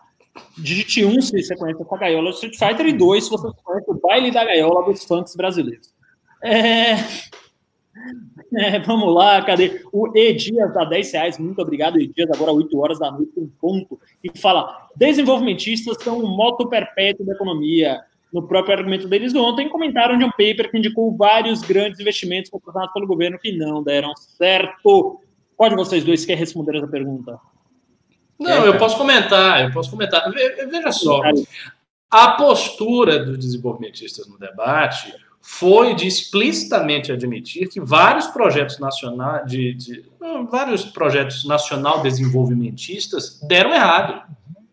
Digite 0.55 1.03
1 1.03 1.09
um, 1.09 1.19
se 1.21 1.41
você 1.41 1.55
conhece 1.55 1.83
a 1.89 1.97
gaiola 1.97 2.29
do 2.29 2.35
Street 2.35 2.57
Fighter 2.57 2.85
e 2.85 2.93
2 2.93 3.23
se 3.23 3.29
você 3.31 3.49
conhece 3.63 3.89
o 3.89 3.95
baile 3.95 4.31
da 4.31 4.45
gaiola 4.45 4.85
dos 4.85 5.03
funks 5.03 5.35
brasileiros. 5.35 5.91
É... 6.43 6.95
É, 8.53 8.79
vamos 8.79 9.13
lá, 9.13 9.41
cadê? 9.43 9.81
O 9.91 10.15
E 10.15 10.33
Dias 10.33 10.73
dá 10.73 10.85
10 10.85 11.11
reais, 11.11 11.37
muito 11.37 11.61
obrigado, 11.61 11.99
E 11.99 12.07
Dias, 12.07 12.29
agora 12.31 12.51
8 12.51 12.79
horas 12.79 12.99
da 12.99 13.11
noite, 13.11 13.31
um 13.37 13.49
ponto. 13.59 13.99
E 14.23 14.39
fala: 14.39 14.87
desenvolvimentistas 14.95 15.97
são 16.01 16.19
um 16.19 16.35
moto 16.35 16.67
perpétuo 16.67 17.25
da 17.25 17.33
economia. 17.33 17.99
No 18.33 18.47
próprio 18.47 18.77
argumento 18.77 19.07
deles 19.07 19.33
ontem, 19.35 19.69
comentaram 19.69 20.17
de 20.17 20.23
um 20.23 20.29
paper 20.29 20.69
que 20.69 20.77
indicou 20.77 21.15
vários 21.15 21.61
grandes 21.61 21.99
investimentos 21.99 22.49
proporcionados 22.49 22.93
pelo 22.93 23.07
governo 23.07 23.39
que 23.39 23.51
não 23.57 23.83
deram 23.83 24.15
certo. 24.15 25.19
Qual 25.57 25.69
de 25.69 25.75
vocês 25.75 26.03
dois 26.03 26.25
quer 26.25 26.37
responder 26.37 26.77
essa 26.77 26.87
pergunta? 26.87 27.39
Não, 28.39 28.65
eu 28.65 28.77
posso 28.77 28.97
comentar, 28.97 29.65
eu 29.65 29.71
posso 29.71 29.91
comentar. 29.91 30.31
Veja 30.31 30.91
só, 30.91 31.21
a 32.09 32.31
postura 32.31 33.23
dos 33.23 33.37
desenvolvimentistas 33.37 34.27
no 34.27 34.37
debate 34.37 35.13
foi 35.41 35.95
de 35.95 36.07
explicitamente 36.07 37.11
admitir 37.11 37.69
que 37.69 37.79
vários 37.79 38.27
projetos 38.27 38.79
nacionais, 38.79 39.49
de, 39.49 39.73
de, 39.73 40.05
vários 40.49 40.85
projetos 40.85 41.45
nacional 41.45 42.01
desenvolvimentistas 42.01 43.39
deram 43.47 43.73
errado. 43.73 44.21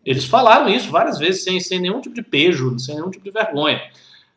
Eles 0.07 0.23
falaram 0.23 0.69
isso 0.69 0.89
várias 0.89 1.19
vezes, 1.19 1.43
sem, 1.43 1.59
sem 1.59 1.81
nenhum 1.81 1.99
tipo 1.99 2.15
de 2.15 2.21
pejo, 2.21 2.79
sem 2.79 2.95
nenhum 2.95 3.11
tipo 3.11 3.25
de 3.25 3.31
vergonha. 3.31 3.81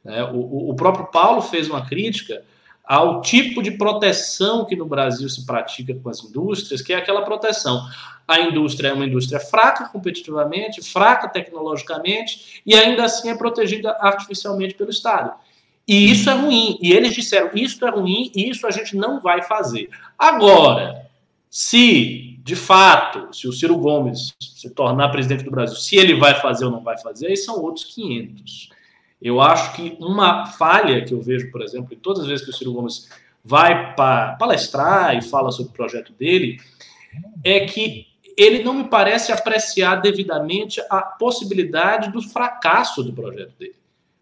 É, 0.04 0.24
o, 0.24 0.70
o 0.70 0.74
próprio 0.74 1.06
Paulo 1.06 1.40
fez 1.40 1.68
uma 1.68 1.86
crítica 1.86 2.42
ao 2.84 3.20
tipo 3.20 3.62
de 3.62 3.70
proteção 3.70 4.64
que 4.64 4.74
no 4.74 4.84
Brasil 4.84 5.28
se 5.28 5.46
pratica 5.46 5.94
com 5.94 6.10
as 6.10 6.24
indústrias, 6.24 6.82
que 6.82 6.92
é 6.92 6.96
aquela 6.96 7.22
proteção. 7.22 7.86
A 8.26 8.40
indústria 8.40 8.88
é 8.88 8.92
uma 8.92 9.06
indústria 9.06 9.38
fraca 9.38 9.88
competitivamente, 9.88 10.82
fraca 10.82 11.28
tecnologicamente, 11.28 12.60
e 12.66 12.74
ainda 12.74 13.04
assim 13.04 13.28
é 13.28 13.36
protegida 13.36 13.96
artificialmente 14.00 14.74
pelo 14.74 14.90
Estado. 14.90 15.32
E 15.86 16.10
isso 16.10 16.28
é 16.28 16.34
ruim. 16.34 16.80
E 16.82 16.92
eles 16.92 17.14
disseram: 17.14 17.50
isso 17.54 17.86
é 17.86 17.90
ruim 17.90 18.32
e 18.34 18.50
isso 18.50 18.66
a 18.66 18.72
gente 18.72 18.96
não 18.96 19.20
vai 19.20 19.42
fazer. 19.42 19.88
Agora, 20.18 21.06
se 21.48 22.29
de 22.42 22.56
fato, 22.56 23.28
se 23.36 23.46
o 23.46 23.52
Ciro 23.52 23.76
Gomes 23.76 24.34
se 24.40 24.70
tornar 24.70 25.10
presidente 25.10 25.44
do 25.44 25.50
Brasil, 25.50 25.76
se 25.76 25.96
ele 25.96 26.14
vai 26.14 26.40
fazer 26.40 26.64
ou 26.64 26.70
não 26.70 26.82
vai 26.82 26.98
fazer, 26.98 27.26
aí 27.26 27.36
são 27.36 27.60
outros 27.60 27.84
500. 27.84 28.70
Eu 29.20 29.40
acho 29.40 29.74
que 29.74 29.96
uma 30.00 30.46
falha 30.46 31.04
que 31.04 31.12
eu 31.12 31.20
vejo, 31.20 31.50
por 31.50 31.60
exemplo, 31.60 31.92
em 31.92 31.98
todas 31.98 32.22
as 32.22 32.28
vezes 32.28 32.44
que 32.44 32.50
o 32.50 32.54
Ciro 32.54 32.72
Gomes 32.72 33.10
vai 33.44 33.94
para 33.94 34.36
palestrar 34.36 35.16
e 35.16 35.22
fala 35.22 35.52
sobre 35.52 35.70
o 35.70 35.74
projeto 35.74 36.12
dele, 36.14 36.58
é 37.44 37.60
que 37.60 38.06
ele 38.36 38.62
não 38.62 38.72
me 38.72 38.84
parece 38.84 39.32
apreciar 39.32 39.96
devidamente 39.96 40.80
a 40.88 41.02
possibilidade 41.02 42.10
do 42.10 42.22
fracasso 42.22 43.02
do 43.02 43.12
projeto 43.12 43.52
dele. 43.58 43.74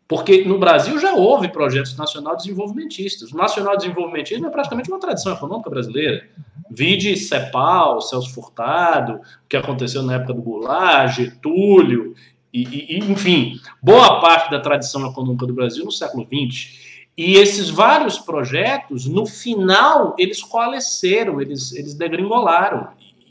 Porque 0.08 0.44
no 0.44 0.58
Brasil 0.58 0.98
já 0.98 1.14
houve 1.14 1.48
projetos 1.48 1.96
nacional 1.96 2.34
desenvolvimentistas. 2.34 3.30
O 3.30 3.36
nacional 3.36 3.76
desenvolvimentismo 3.76 4.46
é 4.46 4.50
praticamente 4.50 4.90
uma 4.90 4.98
tradição 4.98 5.34
econômica 5.34 5.68
brasileira. 5.68 6.26
Vide 6.70 7.16
CEPAL, 7.16 8.00
Celso 8.00 8.32
Furtado, 8.34 9.14
o 9.14 9.48
que 9.48 9.56
aconteceu 9.56 10.02
na 10.02 10.14
época 10.14 10.34
do 10.34 10.42
Goulart, 10.42 11.14
Getúlio, 11.16 12.14
e, 12.52 12.96
e, 12.96 12.98
enfim, 12.98 13.60
boa 13.82 14.20
parte 14.20 14.50
da 14.50 14.60
tradição 14.60 15.06
econômica 15.10 15.46
do 15.46 15.54
Brasil 15.54 15.84
no 15.84 15.92
século 15.92 16.26
XX. 16.26 16.88
E 17.16 17.34
esses 17.34 17.68
vários 17.68 18.16
projetos, 18.18 19.06
no 19.06 19.26
final, 19.26 20.14
eles 20.16 20.40
coalesceram, 20.40 21.40
eles, 21.40 21.72
eles 21.72 21.94
degringolaram 21.94 22.88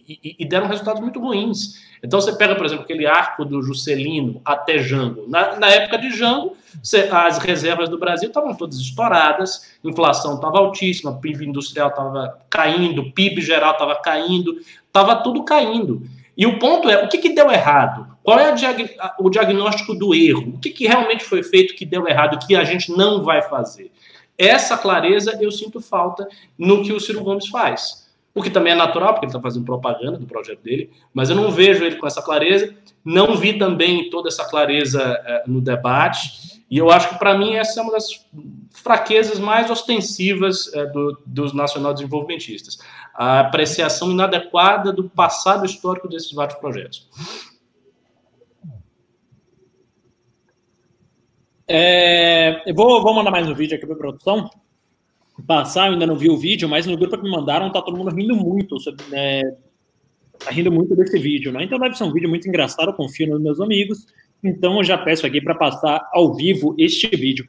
e, 0.07 0.35
e 0.37 0.45
deram 0.45 0.67
resultados 0.67 1.01
muito 1.01 1.21
ruins. 1.21 1.87
Então 2.03 2.19
você 2.19 2.35
pega, 2.35 2.53
por 2.55 2.65
exemplo, 2.65 2.83
aquele 2.83 3.05
arco 3.05 3.45
do 3.45 3.61
Juscelino 3.61 4.41
até 4.43 4.77
Jango. 4.77 5.25
Na, 5.29 5.57
na 5.57 5.67
época 5.69 5.97
de 5.97 6.11
Jango, 6.11 6.56
as 7.11 7.37
reservas 7.39 7.89
do 7.89 7.97
Brasil 7.97 8.27
estavam 8.27 8.55
todas 8.55 8.77
estouradas, 8.77 9.75
inflação 9.83 10.35
estava 10.35 10.57
altíssima, 10.57 11.19
PIB 11.19 11.45
industrial 11.45 11.89
estava 11.89 12.39
caindo, 12.49 13.11
PIB 13.11 13.41
geral 13.41 13.73
estava 13.73 13.95
caindo, 13.95 14.57
estava 14.85 15.17
tudo 15.17 15.43
caindo. 15.43 16.03
E 16.35 16.45
o 16.45 16.59
ponto 16.59 16.89
é, 16.89 17.03
o 17.03 17.09
que, 17.09 17.17
que 17.17 17.33
deu 17.33 17.51
errado? 17.51 18.07
Qual 18.23 18.39
é 18.39 18.51
diag 18.51 18.95
o 19.19 19.29
diagnóstico 19.29 19.95
do 19.95 20.13
erro? 20.13 20.55
O 20.55 20.59
que, 20.59 20.69
que 20.69 20.87
realmente 20.87 21.23
foi 21.23 21.41
feito 21.41 21.75
que 21.75 21.85
deu 21.85 22.07
errado, 22.07 22.45
que 22.45 22.55
a 22.55 22.63
gente 22.63 22.91
não 22.91 23.23
vai 23.23 23.41
fazer? 23.41 23.91
Essa 24.37 24.77
clareza 24.77 25.37
eu 25.41 25.51
sinto 25.51 25.81
falta 25.81 26.27
no 26.57 26.83
que 26.83 26.93
o 26.93 26.99
Ciro 26.99 27.23
Gomes 27.23 27.47
faz 27.47 28.07
o 28.37 28.43
que 28.43 28.51
também 28.51 28.73
é 28.73 28.75
natural, 28.75 29.13
porque 29.13 29.25
ele 29.25 29.31
está 29.31 29.41
fazendo 29.41 29.65
propaganda 29.65 30.17
do 30.17 30.27
projeto 30.27 30.61
dele, 30.61 30.91
mas 31.11 31.31
eu 31.31 31.35
não 31.35 31.49
vejo 31.49 31.83
ele 31.83 31.95
com 31.95 32.05
essa 32.05 32.21
clareza, 32.21 32.71
não 33.03 33.35
vi 33.35 33.57
também 33.57 34.11
toda 34.11 34.29
essa 34.29 34.47
clareza 34.47 35.01
é, 35.01 35.43
no 35.47 35.59
debate, 35.59 36.56
e 36.69 36.77
eu 36.77 36.89
acho 36.91 37.09
que 37.09 37.19
para 37.19 37.37
mim 37.37 37.55
essa 37.55 37.79
é 37.79 37.83
uma 37.83 37.93
das 37.93 38.25
fraquezas 38.71 39.39
mais 39.39 39.69
ostensivas 39.71 40.71
é, 40.73 40.85
do, 40.85 41.21
dos 41.25 41.53
nacional-desenvolvimentistas, 41.53 42.77
a 43.13 43.39
apreciação 43.39 44.11
inadequada 44.11 44.91
do 44.91 45.09
passado 45.09 45.65
histórico 45.65 46.07
desses 46.07 46.31
vários 46.31 46.57
projetos. 46.59 47.09
É, 51.67 52.69
eu 52.69 52.75
vou, 52.75 53.01
vou 53.01 53.13
mandar 53.13 53.31
mais 53.31 53.47
um 53.47 53.53
vídeo 53.53 53.75
aqui 53.75 53.85
para 53.85 53.95
a 53.95 53.99
produção 53.99 54.49
passar, 55.45 55.87
eu 55.87 55.93
ainda 55.93 56.07
não 56.07 56.17
vi 56.17 56.29
o 56.29 56.37
vídeo, 56.37 56.67
mas 56.67 56.85
no 56.85 56.97
grupo 56.97 57.17
que 57.17 57.23
me 57.23 57.29
mandaram 57.29 57.71
tá 57.71 57.81
todo 57.81 57.97
mundo 57.97 58.13
rindo 58.13 58.35
muito, 58.35 58.79
sobre, 58.79 59.05
né, 59.09 59.43
tá 60.39 60.49
rindo 60.49 60.71
muito 60.71 60.95
desse 60.95 61.19
vídeo, 61.19 61.51
né? 61.51 61.63
Então 61.63 61.77
deve 61.77 61.95
ser 61.95 62.05
um 62.05 62.11
vídeo 62.11 62.29
muito 62.29 62.47
engraçado, 62.47 62.89
eu 62.89 62.93
confio 62.93 63.27
nos 63.27 63.41
meus 63.41 63.59
amigos, 63.59 64.07
então 64.43 64.77
eu 64.77 64.83
já 64.83 64.97
peço 64.97 65.25
aqui 65.25 65.41
para 65.41 65.55
passar 65.55 66.07
ao 66.13 66.33
vivo 66.35 66.75
este 66.77 67.07
vídeo. 67.15 67.47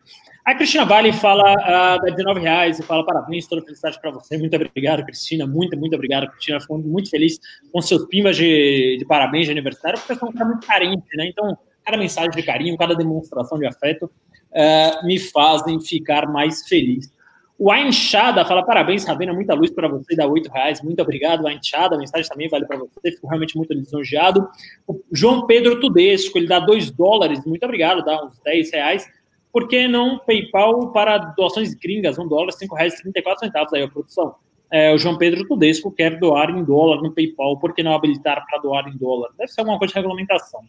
A 0.49 0.55
Cristina 0.55 0.87
Vale 0.87 1.13
fala 1.13 1.99
uh, 1.99 2.15
19 2.17 2.41
reais 2.41 2.79
e 2.79 2.83
fala 2.83 3.05
parabéns, 3.05 3.47
toda 3.47 3.61
felicidade 3.61 4.01
para 4.01 4.11
você. 4.11 4.39
Muito 4.39 4.57
obrigado, 4.57 5.05
Cristina. 5.05 5.47
Muito, 5.47 5.77
muito 5.79 5.95
obrigado, 5.95 6.27
Cristina. 6.31 6.59
Fico 6.59 6.79
muito 6.79 7.11
feliz 7.11 7.39
com 7.71 7.83
seus 7.83 8.07
pimbas 8.07 8.35
de, 8.35 8.97
de 8.99 9.05
parabéns 9.05 9.45
de 9.45 9.53
aniversário, 9.53 9.99
porque 9.99 10.15
sou 10.15 10.31
um 10.31 10.33
cara 10.33 10.47
muito 10.47 10.67
carente, 10.67 11.05
né? 11.17 11.27
Então, 11.27 11.55
cada 11.85 11.99
mensagem 11.99 12.31
de 12.31 12.43
carinho, 12.43 12.79
cada 12.79 12.95
demonstração 12.95 13.59
de 13.59 13.67
afeto 13.67 14.05
uh, 14.07 15.07
me 15.07 15.19
fazem 15.19 15.79
ficar 15.81 16.27
mais 16.27 16.67
feliz. 16.67 17.13
O 17.59 17.73
Ainchada 17.73 18.45
fala: 18.45 18.63
parabéns, 18.63 19.05
Ravena, 19.05 19.33
muita 19.33 19.53
luz 19.53 19.71
para 19.71 19.89
você, 19.89 20.15
dá 20.15 20.27
oito 20.29 20.49
reais. 20.51 20.81
Muito 20.81 21.03
obrigado, 21.03 21.45
Ainchada. 21.47 21.97
A 21.97 21.99
mensagem 21.99 22.29
também 22.29 22.49
vale 22.49 22.65
para 22.67 22.77
você, 22.77 23.11
fico 23.11 23.27
realmente 23.27 23.57
muito 23.57 23.75
lisonjeado. 23.75 24.49
O 24.87 25.01
João 25.11 25.45
Pedro 25.45 25.81
Tudesco, 25.81 26.39
ele 26.39 26.47
dá 26.47 26.61
dois 26.61 26.89
dólares, 26.91 27.45
muito 27.45 27.65
obrigado, 27.65 28.05
dá 28.05 28.25
uns 28.25 28.39
dez 28.45 28.71
reais. 28.73 29.05
Por 29.53 29.67
que 29.67 29.89
não 29.89 30.21
PayPal 30.21 30.93
para 30.93 31.19
doações 31.19 31.75
gringas? 31.75 32.17
Um 32.17 32.29
dólar, 32.29 32.53
quatro 32.69 33.41
centavos 33.41 33.73
aí, 33.73 33.83
a 33.83 33.89
produção. 33.89 34.37
É, 34.71 34.95
o 34.95 34.99
João 34.99 35.17
Pedro 35.17 35.49
Tudesco 35.49 35.91
quer 35.91 36.17
doar 36.19 36.51
em 36.51 36.63
dólar 36.63 37.03
no 37.03 37.13
PayPal, 37.13 37.59
por 37.59 37.75
que 37.75 37.83
não 37.83 37.95
habilitar 37.95 38.45
para 38.47 38.61
doar 38.61 38.87
em 38.87 38.97
dólar? 38.97 39.31
Deve 39.37 39.51
ser 39.51 39.63
alguma 39.63 39.79
coisa 39.79 39.93
de 39.93 39.99
regulamentação. 39.99 40.61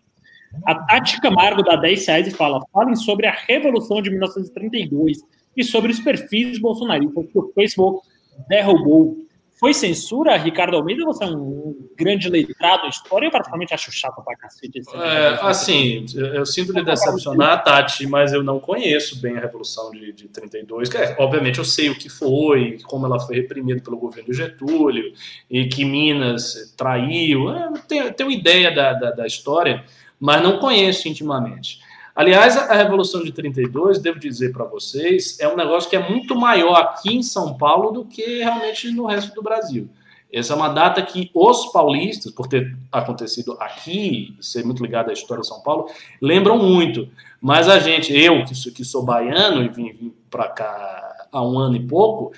A 0.65 0.73
Tati 0.73 1.21
Camargo 1.21 1.61
dá 1.61 1.75
10 1.75 2.07
reais 2.07 2.27
e 2.27 2.31
fala: 2.31 2.59
falem 2.73 2.95
sobre 2.95 3.27
a 3.27 3.31
Revolução 3.31 4.01
de 4.01 4.09
1932 4.09 5.19
e 5.59 5.63
sobre 5.63 5.91
os 5.91 5.99
perfis 5.99 6.57
bolsonaristas 6.57 7.25
que 7.29 7.37
o 7.37 7.51
Facebook 7.53 8.07
derrubou. 8.47 9.17
Foi 9.59 9.73
censura, 9.73 10.37
Ricardo 10.37 10.77
Almeida? 10.77 11.03
Você 11.03 11.25
é 11.25 11.27
um 11.27 11.75
grande 11.97 12.29
letrado 12.29 12.85
em 12.85 12.89
história? 12.89 13.27
Eu 13.27 13.31
praticamente 13.31 13.73
acho 13.73 13.91
chato 13.91 14.23
pra 14.23 14.33
cacete. 14.37 14.79
Esse 14.79 14.95
é, 14.95 15.37
assim, 15.41 16.05
eu 16.15 16.45
sinto 16.45 16.71
lhe 16.71 16.81
decepcionar, 16.81 17.61
Tati, 17.61 18.07
mas 18.07 18.31
eu 18.31 18.41
não 18.41 18.57
conheço 18.57 19.21
bem 19.21 19.35
a 19.35 19.41
Revolução 19.41 19.91
de, 19.91 20.13
de 20.13 20.29
32. 20.29 20.87
Que, 20.87 20.95
é, 20.95 21.15
obviamente 21.19 21.59
eu 21.59 21.65
sei 21.65 21.89
o 21.89 21.97
que 21.97 22.07
foi, 22.07 22.77
como 22.83 23.05
ela 23.05 23.19
foi 23.19 23.35
reprimida 23.35 23.81
pelo 23.81 23.97
governo 23.97 24.33
Getúlio, 24.33 25.11
e 25.51 25.67
que 25.67 25.83
Minas 25.83 26.73
traiu. 26.77 27.49
Eu 27.49 27.73
tenho, 27.85 28.13
tenho 28.13 28.31
ideia 28.31 28.73
da, 28.73 28.93
da, 28.93 29.11
da 29.11 29.27
história, 29.27 29.83
mas 30.17 30.41
não 30.41 30.57
conheço 30.59 31.09
intimamente. 31.09 31.81
Aliás, 32.19 32.57
a 32.57 32.75
Revolução 32.75 33.23
de 33.23 33.31
32, 33.31 33.97
devo 33.97 34.19
dizer 34.19 34.51
para 34.51 34.65
vocês, 34.65 35.39
é 35.39 35.47
um 35.47 35.55
negócio 35.55 35.89
que 35.89 35.95
é 35.95 36.09
muito 36.09 36.35
maior 36.35 36.75
aqui 36.75 37.15
em 37.15 37.23
São 37.23 37.55
Paulo 37.55 37.93
do 37.93 38.03
que 38.03 38.39
realmente 38.39 38.91
no 38.91 39.05
resto 39.05 39.33
do 39.33 39.41
Brasil. 39.41 39.89
Essa 40.29 40.51
é 40.51 40.55
uma 40.57 40.67
data 40.67 41.01
que 41.01 41.31
os 41.33 41.67
paulistas, 41.67 42.29
por 42.33 42.45
ter 42.45 42.75
acontecido 42.91 43.55
aqui, 43.57 44.35
ser 44.41 44.65
muito 44.65 44.83
ligado 44.83 45.09
à 45.09 45.13
história 45.13 45.39
de 45.39 45.47
São 45.47 45.61
Paulo, 45.61 45.89
lembram 46.21 46.57
muito. 46.57 47.07
Mas 47.39 47.69
a 47.69 47.79
gente, 47.79 48.13
eu 48.13 48.43
que 48.43 48.83
sou, 48.83 49.01
baiano 49.01 49.63
e 49.63 49.69
vim, 49.69 49.93
vim 49.93 50.13
para 50.29 50.49
cá 50.49 51.27
há 51.31 51.41
um 51.41 51.57
ano 51.57 51.77
e 51.77 51.87
pouco, 51.87 52.33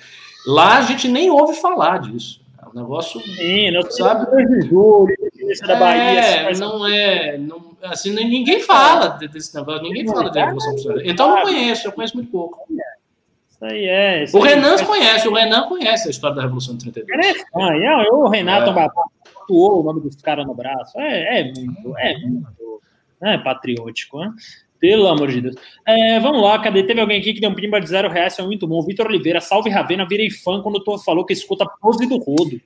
lá 0.46 0.78
a 0.78 0.82
gente 0.82 1.08
nem 1.08 1.28
ouve 1.28 1.54
falar 1.54 1.98
disso. 1.98 2.40
É 2.56 2.68
um 2.68 2.80
negócio. 2.80 3.20
Sim, 3.20 3.72
não 3.72 3.82
sabe? 3.90 4.30
De 4.46 4.68
julho, 4.68 5.16
da 5.66 5.76
Bahia. 5.76 6.20
É, 6.20 6.50
assim, 6.50 6.60
não 6.60 6.86
é. 6.86 7.38
Não, 7.38 7.76
assim, 7.82 8.12
ninguém 8.12 8.60
fala 8.60 9.08
desse 9.08 9.54
negócio, 9.54 9.82
ninguém 9.82 10.06
fala 10.06 10.30
de 10.30 10.38
Revolução 10.38 10.72
Industrial. 10.72 11.00
Então 11.04 11.28
eu 11.28 11.36
não 11.36 11.42
conheço, 11.42 11.86
eu 11.86 11.92
conheço 11.92 12.16
muito 12.16 12.30
pouco. 12.30 12.66
Isso 13.50 13.64
aí 13.64 13.84
é. 13.84 14.24
Isso 14.24 14.36
o 14.36 14.40
Renan 14.40 14.74
é. 14.74 14.84
conhece, 14.84 15.28
o 15.28 15.34
Renan 15.34 15.68
conhece 15.68 16.08
a 16.08 16.10
história 16.10 16.36
da 16.36 16.42
Revolução 16.42 16.76
de 16.76 16.90
32. 16.90 17.26
É, 17.26 17.40
ah, 17.54 18.04
eu, 18.06 18.20
o 18.20 18.28
Renato 18.28 18.70
é. 18.70 18.88
tatuou 18.88 19.80
o 19.80 19.82
nome 19.82 20.00
dos 20.00 20.16
caras 20.16 20.46
no 20.46 20.54
braço. 20.54 20.98
É, 20.98 21.40
é 21.40 21.44
muito, 21.44 21.96
é 21.98 22.18
muito 22.18 22.80
é 23.22 23.38
patriótico, 23.38 24.18
né? 24.18 24.32
Pelo 24.80 25.06
amor 25.06 25.30
de 25.30 25.40
Deus. 25.40 25.54
É, 25.86 26.18
vamos 26.18 26.42
lá, 26.42 26.58
cadê? 26.58 26.82
Teve 26.82 27.00
alguém 27.00 27.20
aqui 27.20 27.32
que 27.32 27.40
deu 27.40 27.50
um 27.50 27.54
pimba 27.54 27.80
de 27.80 27.88
zero 27.88 28.10
reais, 28.10 28.34
foi 28.34 28.44
muito 28.44 28.66
bom. 28.66 28.82
Vitor 28.82 29.06
Oliveira, 29.06 29.40
salve 29.40 29.70
Ravena, 29.70 30.04
virei 30.04 30.28
fã 30.28 30.60
quando 30.60 30.82
tu 30.82 30.98
falou 30.98 31.24
que 31.24 31.32
escuta 31.32 31.64
pose 31.80 32.04
do 32.08 32.18
rodo. 32.18 32.60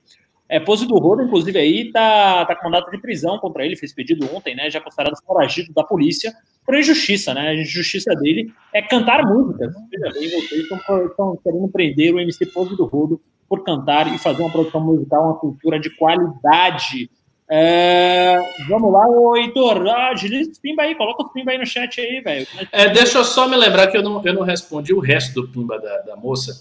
É, 0.49 0.59
Pose 0.59 0.87
do 0.87 0.97
Rodo, 0.97 1.23
inclusive, 1.23 1.59
aí 1.59 1.91
tá, 1.91 2.45
tá 2.45 2.55
com 2.55 2.65
mandato 2.65 2.89
de 2.89 3.01
prisão 3.01 3.37
contra 3.37 3.65
ele, 3.65 3.75
fez 3.75 3.93
pedido 3.93 4.27
ontem, 4.33 4.55
né? 4.55 4.69
Já 4.69 4.79
considerado 4.79 5.17
foragido 5.25 5.73
da 5.73 5.83
polícia 5.83 6.33
por 6.65 6.75
injustiça, 6.75 7.33
né? 7.33 7.49
A 7.49 7.53
injustiça 7.53 8.15
dele 8.15 8.53
é 8.73 8.81
cantar 8.81 9.25
músicas. 9.25 9.73
Veja 9.91 10.13
bem, 10.13 10.29
vocês 10.29 10.61
estão 10.61 11.37
querendo 11.43 11.67
prender 11.67 12.13
o 12.13 12.19
MC 12.19 12.45
Pose 12.45 12.77
do 12.77 12.85
Rodo 12.85 13.19
por 13.49 13.63
cantar 13.63 14.13
e 14.13 14.17
fazer 14.17 14.41
uma 14.41 14.51
produção 14.51 14.81
musical, 14.81 15.23
uma 15.25 15.39
cultura 15.39 15.79
de 15.79 15.89
qualidade. 15.89 17.09
É, 17.49 18.37
vamos 18.67 18.91
lá, 18.91 19.07
o 19.07 19.35
Heitor, 19.37 19.87
ah, 19.87 20.09
agiliza 20.09 20.51
os 20.51 20.59
pimba 20.59 20.83
aí, 20.83 20.95
coloca 20.95 21.23
os 21.23 21.31
pimba 21.31 21.51
aí 21.51 21.57
no 21.57 21.65
chat 21.65 21.99
aí, 21.99 22.19
velho. 22.19 22.45
É, 22.71 22.89
deixa 22.89 23.19
eu 23.19 23.23
só 23.23 23.47
me 23.47 23.55
lembrar 23.55 23.87
que 23.87 23.97
eu 23.97 24.03
não, 24.03 24.21
eu 24.25 24.33
não 24.33 24.43
respondi 24.43 24.93
o 24.93 24.99
resto 24.99 25.41
do 25.41 25.47
pimba 25.47 25.79
da, 25.79 25.99
da 25.99 26.15
moça 26.17 26.53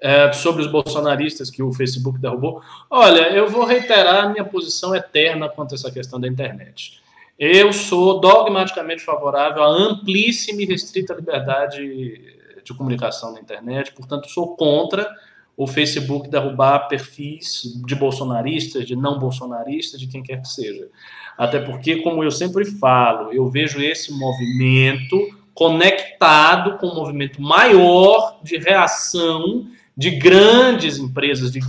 é, 0.00 0.32
sobre 0.32 0.62
os 0.62 0.70
bolsonaristas 0.70 1.50
que 1.50 1.62
o 1.62 1.72
Facebook 1.72 2.18
derrubou. 2.18 2.62
Olha, 2.90 3.30
eu 3.30 3.48
vou 3.48 3.64
reiterar 3.64 4.24
a 4.24 4.28
minha 4.28 4.44
posição 4.44 4.94
eterna 4.94 5.48
quanto 5.48 5.72
a 5.72 5.74
essa 5.74 5.90
questão 5.90 6.20
da 6.20 6.28
internet. 6.28 7.00
Eu 7.38 7.72
sou 7.72 8.20
dogmaticamente 8.20 9.02
favorável 9.02 9.62
à 9.62 9.68
amplíssima 9.68 10.62
e 10.62 10.66
restrita 10.66 11.14
liberdade 11.14 12.36
de 12.64 12.74
comunicação 12.74 13.32
na 13.32 13.40
internet, 13.40 13.92
portanto, 13.92 14.28
sou 14.28 14.56
contra 14.56 15.08
o 15.56 15.66
Facebook 15.66 16.28
derrubar 16.28 16.88
perfis 16.88 17.62
de 17.86 17.94
bolsonaristas, 17.94 18.86
de 18.86 18.94
não 18.94 19.18
bolsonaristas, 19.18 19.98
de 19.98 20.06
quem 20.06 20.22
quer 20.22 20.42
que 20.42 20.48
seja. 20.48 20.88
Até 21.38 21.60
porque, 21.60 21.96
como 21.96 22.22
eu 22.22 22.30
sempre 22.30 22.64
falo, 22.64 23.32
eu 23.32 23.48
vejo 23.48 23.80
esse 23.80 24.12
movimento 24.12 25.16
conectado 25.54 26.76
com 26.76 26.88
um 26.88 26.94
movimento 26.94 27.40
maior 27.40 28.38
de 28.42 28.58
reação 28.58 29.66
de 29.96 30.10
grandes 30.10 30.98
empresas, 30.98 31.50
de 31.50 31.60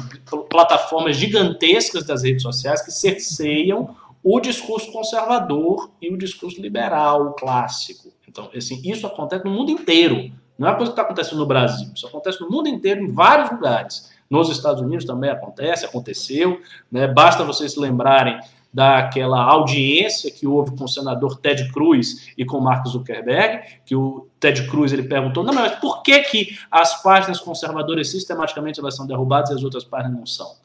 plataformas 0.50 1.16
gigantescas 1.16 2.06
das 2.06 2.24
redes 2.24 2.44
sociais 2.44 2.82
que 2.82 2.92
cerceiam 2.92 3.96
o 4.22 4.40
discurso 4.42 4.92
conservador 4.92 5.90
e 6.02 6.14
o 6.14 6.18
discurso 6.18 6.62
liberal 6.62 7.34
clássico. 7.34 8.12
Então, 8.28 8.50
assim, 8.56 8.82
isso 8.84 9.08
acontece 9.08 9.46
no 9.46 9.52
mundo 9.52 9.72
inteiro. 9.72 10.32
Não 10.60 10.68
é 10.68 10.76
coisa 10.76 10.92
que 10.92 11.00
está 11.00 11.04
acontecendo 11.04 11.40
no 11.40 11.46
Brasil. 11.46 11.90
Isso 11.96 12.08
acontece 12.08 12.42
no 12.42 12.50
mundo 12.50 12.68
inteiro, 12.68 13.02
em 13.02 13.12
vários 13.12 13.52
lugares. 13.52 14.12
Nos 14.30 14.50
Estados 14.50 14.82
Unidos 14.82 15.06
também 15.06 15.30
acontece, 15.30 15.86
aconteceu. 15.86 16.60
Né? 16.92 17.08
Basta 17.08 17.46
vocês 17.46 17.72
se 17.72 17.80
lembrarem 17.80 18.38
daquela 18.74 19.42
audiência 19.42 20.32
que 20.32 20.46
houve 20.46 20.76
com 20.76 20.84
o 20.84 20.88
senador 20.88 21.40
Ted 21.40 21.72
Cruz 21.72 22.32
e 22.38 22.46
com 22.46 22.60
Mark 22.60 22.86
Zuckerberg, 22.88 23.64
que 23.86 23.96
o 23.96 24.28
Ted 24.40 24.68
Cruz 24.68 24.94
ele 24.94 25.04
perguntou, 25.04 25.44
não, 25.44 25.54
mas 25.54 25.76
por 25.80 26.04
que, 26.04 26.20
que 26.22 26.58
as 26.70 27.02
páginas 27.02 27.40
conservadoras 27.40 28.10
sistematicamente 28.10 28.80
elas 28.80 28.96
são 28.96 29.08
derrubadas 29.08 29.50
e 29.50 29.54
as 29.54 29.64
outras 29.64 29.84
páginas 29.84 30.18
não 30.18 30.26
são? 30.26 30.56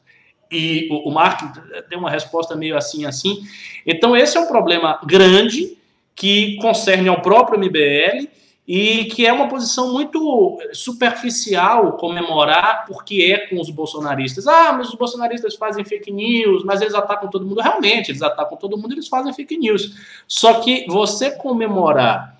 E 0.51 0.87
o, 0.91 1.09
o 1.09 1.11
Mark 1.11 1.41
deu 1.89 1.97
uma 1.97 2.09
resposta 2.09 2.55
meio 2.55 2.77
assim, 2.77 3.05
assim. 3.05 3.43
Então 3.85 4.15
esse 4.15 4.37
é 4.37 4.39
um 4.39 4.47
problema 4.47 4.99
grande 5.05 5.77
que 6.15 6.57
concerne 6.57 7.09
ao 7.09 7.21
próprio 7.21 7.59
MBL 7.59 8.27
e 8.67 9.05
que 9.05 9.25
é 9.25 9.33
uma 9.33 9.49
posição 9.49 9.91
muito 9.91 10.57
superficial 10.71 11.93
comemorar 11.97 12.85
porque 12.87 13.33
é 13.33 13.47
com 13.47 13.59
os 13.59 13.69
bolsonaristas. 13.69 14.47
Ah, 14.47 14.71
mas 14.71 14.89
os 14.89 14.95
bolsonaristas 14.95 15.55
fazem 15.55 15.83
fake 15.83 16.11
news, 16.11 16.63
mas 16.63 16.81
eles 16.81 16.93
atacam 16.93 17.29
todo 17.29 17.45
mundo. 17.45 17.59
Realmente, 17.61 18.11
eles 18.11 18.21
atacam 18.21 18.57
todo 18.57 18.77
mundo, 18.77 18.93
eles 18.93 19.07
fazem 19.07 19.33
fake 19.33 19.57
news. 19.57 19.95
Só 20.27 20.61
que 20.61 20.85
você 20.87 21.31
comemorar 21.31 22.33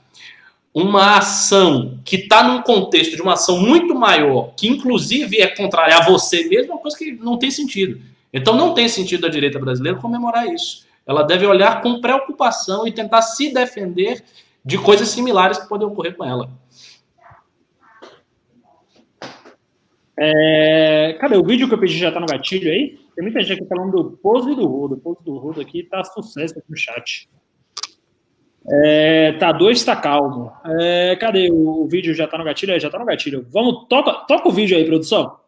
uma 0.74 1.18
ação 1.18 2.00
que 2.04 2.16
está 2.16 2.42
num 2.42 2.62
contexto 2.62 3.16
de 3.16 3.22
uma 3.22 3.34
ação 3.34 3.60
muito 3.60 3.94
maior, 3.94 4.54
que 4.56 4.68
inclusive 4.68 5.40
é 5.40 5.48
contrária 5.48 5.98
a 5.98 6.06
você 6.06 6.48
mesmo, 6.48 6.72
é 6.72 6.76
uma 6.76 6.82
coisa 6.82 6.98
que 6.98 7.12
não 7.12 7.38
tem 7.38 7.52
sentido. 7.52 8.02
Então 8.34 8.56
não 8.56 8.74
tem 8.74 8.88
sentido 8.88 9.28
a 9.28 9.30
direita 9.30 9.60
brasileira 9.60 10.00
comemorar 10.00 10.48
isso. 10.48 10.86
Ela 11.06 11.22
deve 11.24 11.46
olhar 11.46 11.82
com 11.82 12.00
preocupação 12.00 12.88
e 12.88 12.92
tentar 12.92 13.22
se 13.22 13.54
defender 13.54 14.24
de 14.64 14.78
coisas 14.78 15.10
similares 15.10 15.58
que 15.58 15.68
podem 15.68 15.88
ocorrer 15.88 16.16
com 16.16 16.24
ela. 16.24 16.50
É, 20.18 21.18
cadê 21.20 21.36
o 21.36 21.44
vídeo 21.44 21.68
que 21.68 21.74
eu 21.74 21.80
pedi 21.80 21.98
já 21.98 22.12
tá 22.12 22.20
no 22.20 22.28
gatilho 22.28 22.72
aí? 22.72 23.00
Tem 23.16 23.24
muita 23.24 23.42
gente 23.42 23.54
aqui 23.54 23.68
falando 23.68 23.92
do 23.92 24.12
pose 24.18 24.56
do 24.56 24.66
Rodo. 24.66 24.96
O 24.96 25.00
pose 25.00 25.24
do 25.24 25.38
Rodo 25.38 25.60
aqui 25.60 25.84
tá 25.84 26.04
sucesso 26.04 26.58
aqui 26.58 26.70
no 26.70 26.78
chat. 26.78 27.30
É, 28.72 29.34
tá 29.34 29.52
dois, 29.52 29.84
tá 29.84 29.96
calmo. 29.96 30.52
É, 30.80 31.16
cadê 31.18 31.52
o, 31.52 31.86
vídeo? 31.88 32.14
Já 32.14 32.28
tá 32.28 32.38
no 32.38 32.44
gatilho? 32.44 32.74
É, 32.74 32.80
já 32.80 32.90
tá 32.90 32.98
no 32.98 33.06
gatilho. 33.06 33.46
Vamos, 33.52 33.88
toca, 33.90 34.14
toca 34.26 34.48
o 34.48 34.52
vídeo 34.52 34.78
aí, 34.78 34.86
produção. 34.86 35.43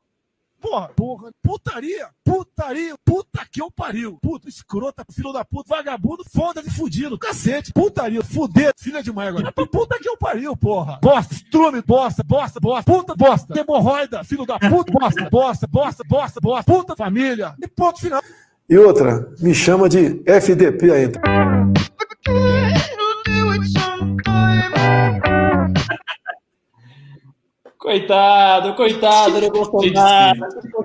Porra, 0.61 0.89
porra, 0.95 1.31
putaria, 1.43 2.09
putaria, 2.23 2.95
puta 3.05 3.45
que 3.51 3.61
eu 3.61 3.69
pariu. 3.69 4.17
Puta, 4.21 4.49
escrota, 4.49 5.05
filho 5.11 5.31
da 5.31 5.45
puta, 5.45 5.75
vagabundo, 5.75 6.23
foda 6.33 6.63
de 6.63 6.69
fudido, 6.69 7.19
cacete, 7.19 7.71
putaria, 7.71 8.23
fuder, 8.23 8.73
filha 8.77 9.03
de 9.03 9.11
mãe 9.11 9.27
agora. 9.27 9.51
Puta 9.51 9.99
que 9.99 10.09
eu 10.09 10.17
pariu, 10.17 10.55
porra. 10.57 10.99
Bosta, 11.01 11.33
estrume, 11.33 11.81
bosta, 11.81 12.23
bosta, 12.23 12.59
bosta, 12.59 12.91
puta, 12.91 13.15
bosta, 13.15 13.59
hemorroida, 13.59 14.23
filho 14.23 14.45
da 14.45 14.57
puta, 14.57 14.91
bosta, 14.91 15.29
bosta, 15.29 15.67
bosta, 15.67 16.03
bosta, 16.07 16.39
bosta, 16.41 16.73
puta, 16.73 16.95
família, 16.95 17.53
e 17.61 17.67
ponto 17.67 17.99
final. 17.99 18.21
E 18.67 18.77
outra, 18.77 19.31
me 19.39 19.53
chama 19.53 19.87
de 19.87 20.23
FDP 20.25 20.91
ainda. 20.91 21.21
Coitado, 27.85 28.73
coitado 28.73 29.39
do 29.39 29.51
Bolsonaro. 29.53 30.39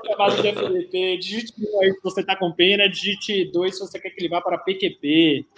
Chamado 0.07 0.43
de 0.43 0.49
FDP. 0.49 1.17
Digite 1.17 1.55
um 1.59 1.81
aí 1.81 1.93
se 1.93 2.01
você 2.03 2.21
está 2.21 2.37
com 2.37 2.53
pena, 2.53 2.87
digite 2.91 3.51
dois 3.51 3.79
se 3.79 3.81
você 3.81 3.99
quer 3.99 4.11
que 4.11 4.21
ele 4.21 4.29
vá 4.29 4.43
para 4.43 4.59
PQP. 4.59 5.47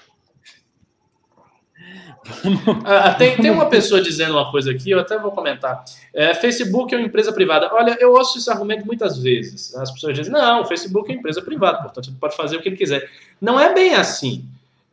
Ah, 2.87 3.13
tem, 3.15 3.37
tem 3.37 3.51
uma 3.51 3.67
pessoa 3.67 4.01
dizendo 4.01 4.35
uma 4.35 4.49
coisa 4.53 4.71
aqui, 4.71 4.93
eu 4.93 5.01
até 5.01 5.19
vou 5.19 5.33
comentar. 5.33 5.85
É, 6.15 6.33
Facebook 6.33 6.95
é 6.95 6.97
uma 6.97 7.07
empresa 7.07 7.33
privada. 7.33 7.69
Olha, 7.75 7.97
eu 7.99 8.13
ouço 8.13 8.39
esse 8.39 8.49
argumento 8.49 8.87
muitas 8.87 9.19
vezes. 9.19 9.75
As 9.75 9.91
pessoas 9.91 10.17
dizem, 10.17 10.33
não, 10.33 10.63
o 10.63 10.65
Facebook 10.65 11.11
é 11.11 11.15
uma 11.15 11.19
empresa 11.19 11.43
privada, 11.43 11.83
portanto 11.83 12.11
ele 12.11 12.17
pode 12.21 12.37
fazer 12.37 12.57
o 12.57 12.63
que 12.63 12.69
ele 12.69 12.77
quiser. 12.77 13.11
Não 13.41 13.59
é 13.59 13.75
bem 13.75 13.95
assim. 13.95 14.45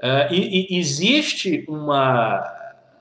É, 0.02 0.34
e, 0.34 0.76
e 0.76 0.80
existe 0.80 1.64
uma, 1.68 2.44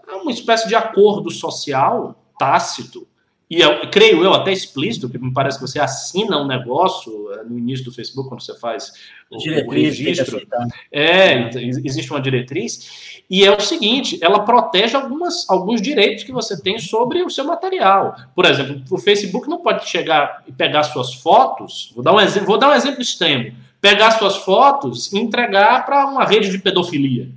uma 0.06 0.30
espécie 0.30 0.68
de 0.68 0.74
acordo 0.74 1.30
social 1.30 2.14
tácito 2.38 3.07
e 3.50 3.60
eu, 3.60 3.88
creio 3.90 4.22
eu 4.22 4.34
até 4.34 4.52
explícito, 4.52 5.08
que 5.08 5.16
me 5.16 5.32
parece 5.32 5.58
que 5.58 5.66
você 5.66 5.80
assina 5.80 6.38
um 6.38 6.46
negócio 6.46 7.32
eh, 7.32 7.44
no 7.44 7.58
início 7.58 7.82
do 7.82 7.92
Facebook, 7.92 8.28
quando 8.28 8.42
você 8.42 8.54
faz 8.58 8.92
o, 9.30 9.36
o 9.36 9.70
registro. 9.70 10.46
É, 10.92 11.48
existe 11.56 12.10
uma 12.10 12.20
diretriz. 12.20 13.22
E 13.30 13.44
é 13.44 13.50
o 13.50 13.58
seguinte, 13.58 14.18
ela 14.20 14.40
protege 14.40 14.94
algumas, 14.94 15.48
alguns 15.48 15.80
direitos 15.80 16.24
que 16.24 16.32
você 16.32 16.60
tem 16.60 16.78
sobre 16.78 17.22
o 17.22 17.30
seu 17.30 17.44
material. 17.44 18.16
Por 18.34 18.44
exemplo, 18.44 18.82
o 18.90 18.98
Facebook 18.98 19.48
não 19.48 19.58
pode 19.58 19.88
chegar 19.88 20.42
e 20.46 20.52
pegar 20.52 20.82
suas 20.82 21.14
fotos, 21.14 21.90
vou 21.94 22.04
dar 22.04 22.12
um 22.12 22.20
exemplo, 22.20 22.48
vou 22.48 22.58
dar 22.58 22.68
um 22.68 22.74
exemplo 22.74 23.00
extremo, 23.00 23.54
pegar 23.80 24.10
suas 24.12 24.36
fotos 24.36 25.10
e 25.10 25.18
entregar 25.18 25.86
para 25.86 26.06
uma 26.06 26.24
rede 26.24 26.50
de 26.50 26.58
pedofilia. 26.58 27.30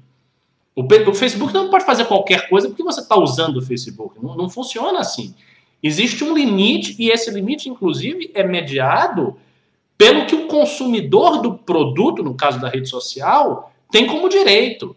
O, 0.76 0.84
o, 0.84 1.14
Facebook 1.14 1.54
não 1.54 1.70
pode 1.70 1.86
fazer 1.86 2.06
qualquer 2.06 2.50
coisa 2.50 2.68
porque 2.68 2.84
você 2.84 3.02
está 3.02 3.18
usando 3.18 3.58
o 3.58 3.62
Facebook. 3.62 4.16
Não, 4.22 4.36
não 4.36 4.50
funciona 4.50 5.00
assim. 5.00 5.36
Existe 5.84 6.24
um 6.24 6.36
limite, 6.36 6.96
e 7.00 7.10
esse 7.10 7.32
limite, 7.32 7.70
inclusive, 7.70 8.32
é 8.34 8.44
mediado 8.44 9.38
pelo 9.98 10.26
que 10.26 10.36
o 10.36 10.48
consumidor 10.48 11.42
do 11.42 11.56
produto, 11.56 12.24
no 12.24 12.36
caso 12.36 12.60
da 12.60 12.70
rede 12.70 12.90
social, 12.90 13.72
tem 13.92 14.08
como 14.08 14.30
direito. 14.30 14.96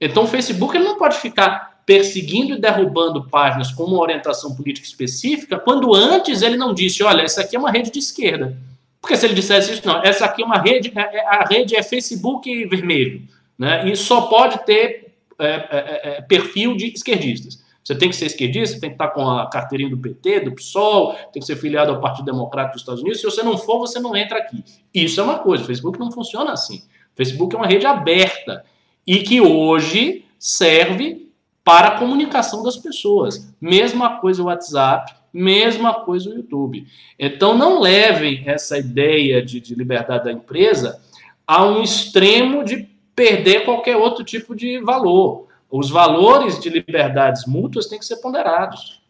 Então, 0.00 0.24
o 0.24 0.26
Facebook 0.26 0.76
ele 0.76 0.84
não 0.84 0.98
pode 0.98 1.16
ficar 1.18 1.80
perseguindo 1.86 2.54
e 2.54 2.60
derrubando 2.60 3.28
páginas 3.28 3.70
com 3.70 3.84
uma 3.84 4.00
orientação 4.00 4.54
política 4.54 4.86
específica, 4.86 5.58
quando 5.58 5.94
antes 5.94 6.42
ele 6.42 6.56
não 6.56 6.74
disse, 6.74 7.02
olha, 7.02 7.22
essa 7.22 7.42
aqui 7.42 7.54
é 7.54 7.58
uma 7.58 7.70
rede 7.70 7.92
de 7.92 8.00
esquerda. 8.00 8.58
Porque 9.00 9.16
se 9.16 9.24
ele 9.24 9.34
dissesse 9.34 9.72
isso, 9.72 9.86
não, 9.86 10.02
essa 10.02 10.24
aqui 10.24 10.42
é 10.42 10.44
uma 10.44 10.58
rede, 10.58 10.92
é, 10.96 11.00
é, 11.00 11.26
a 11.28 11.44
rede 11.44 11.76
é 11.76 11.82
Facebook 11.82 12.66
vermelho, 12.66 13.22
né? 13.56 13.88
E 13.88 13.94
só 13.94 14.22
pode 14.22 14.64
ter 14.66 15.14
é, 15.38 15.46
é, 15.48 16.00
é 16.18 16.22
perfil 16.22 16.76
de 16.76 16.86
esquerdistas. 16.86 17.64
Você 17.86 17.94
tem 17.94 18.08
que 18.08 18.16
ser 18.16 18.26
esquerdista, 18.26 18.80
tem 18.80 18.90
que 18.90 18.94
estar 18.94 19.10
com 19.10 19.30
a 19.30 19.48
carteirinha 19.48 19.88
do 19.88 19.96
PT, 19.96 20.40
do 20.40 20.52
PSOL, 20.52 21.12
tem 21.32 21.38
que 21.38 21.46
ser 21.46 21.54
filiado 21.54 21.92
ao 21.92 22.00
Partido 22.00 22.24
Democrático 22.24 22.72
dos 22.72 22.82
Estados 22.82 23.00
Unidos. 23.00 23.20
Se 23.20 23.26
você 23.26 23.44
não 23.44 23.56
for, 23.56 23.78
você 23.78 24.00
não 24.00 24.16
entra 24.16 24.38
aqui. 24.38 24.64
Isso 24.92 25.20
é 25.20 25.22
uma 25.22 25.38
coisa. 25.38 25.62
O 25.62 25.66
Facebook 25.68 25.96
não 25.96 26.10
funciona 26.10 26.50
assim. 26.50 26.78
O 26.78 27.16
Facebook 27.16 27.54
é 27.54 27.58
uma 27.58 27.68
rede 27.68 27.86
aberta 27.86 28.64
e 29.06 29.18
que 29.18 29.40
hoje 29.40 30.24
serve 30.36 31.30
para 31.62 31.90
a 31.90 31.98
comunicação 32.00 32.60
das 32.64 32.76
pessoas. 32.76 33.54
Mesma 33.60 34.18
coisa 34.18 34.42
o 34.42 34.46
WhatsApp, 34.46 35.14
mesma 35.32 35.94
coisa 35.94 36.28
o 36.28 36.34
YouTube. 36.34 36.88
Então 37.16 37.56
não 37.56 37.80
levem 37.80 38.42
essa 38.46 38.76
ideia 38.76 39.40
de, 39.40 39.60
de 39.60 39.76
liberdade 39.76 40.24
da 40.24 40.32
empresa 40.32 41.00
a 41.46 41.64
um 41.64 41.84
extremo 41.84 42.64
de 42.64 42.88
perder 43.14 43.64
qualquer 43.64 43.96
outro 43.96 44.24
tipo 44.24 44.56
de 44.56 44.80
valor. 44.80 45.45
Os 45.70 45.90
valores 45.90 46.60
de 46.60 46.68
liberdades 46.68 47.44
mútuas 47.46 47.86
têm 47.86 47.98
que 47.98 48.04
ser 48.04 48.16
ponderados. 48.16 49.02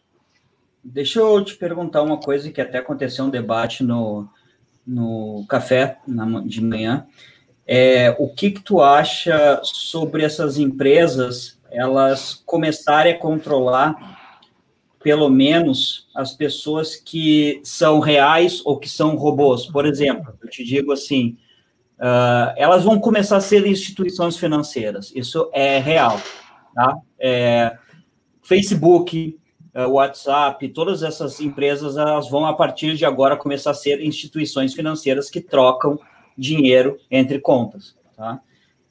Deixa 0.83 1.19
eu 1.19 1.43
te 1.43 1.55
perguntar 1.55 2.01
uma 2.01 2.17
coisa 2.17 2.51
que 2.51 2.61
até 2.61 2.77
aconteceu 2.77 3.25
um 3.25 3.29
debate 3.29 3.83
no, 3.83 4.27
no 4.85 5.45
café 5.47 5.99
na, 6.07 6.41
de 6.41 6.61
manhã. 6.61 7.05
É, 7.65 8.15
o 8.17 8.29
que, 8.29 8.51
que 8.51 8.61
tu 8.61 8.81
acha 8.81 9.59
sobre 9.61 10.23
essas 10.23 10.57
empresas 10.57 11.57
elas 11.69 12.33
começarem 12.45 13.13
a 13.13 13.19
controlar 13.19 14.17
pelo 15.03 15.29
menos 15.29 16.07
as 16.15 16.33
pessoas 16.33 16.95
que 16.95 17.61
são 17.63 17.99
reais 17.99 18.61
ou 18.65 18.79
que 18.79 18.89
são 18.89 19.15
robôs? 19.15 19.65
Por 19.65 19.85
exemplo, 19.85 20.33
eu 20.41 20.49
te 20.49 20.63
digo 20.63 20.91
assim, 20.91 21.37
uh, 21.99 22.53
elas 22.55 22.83
vão 22.83 22.99
começar 22.99 23.37
a 23.37 23.41
ser 23.41 23.65
instituições 23.67 24.37
financeiras. 24.37 25.11
Isso 25.15 25.49
é 25.53 25.77
real, 25.79 26.19
tá? 26.77 26.95
É, 27.19 27.75
Facebook, 28.43 29.35
uh, 29.73 29.89
WhatsApp, 29.89 30.69
todas 30.69 31.01
essas 31.01 31.41
empresas 31.41 31.97
elas 31.97 32.29
vão 32.29 32.45
a 32.45 32.53
partir 32.53 32.95
de 32.95 33.03
agora 33.03 33.35
começar 33.35 33.71
a 33.71 33.73
ser 33.73 33.99
instituições 33.99 34.75
financeiras 34.75 35.27
que 35.27 35.41
trocam 35.41 35.99
dinheiro 36.37 36.99
entre 37.09 37.39
contas. 37.39 37.95
Tá? 38.15 38.39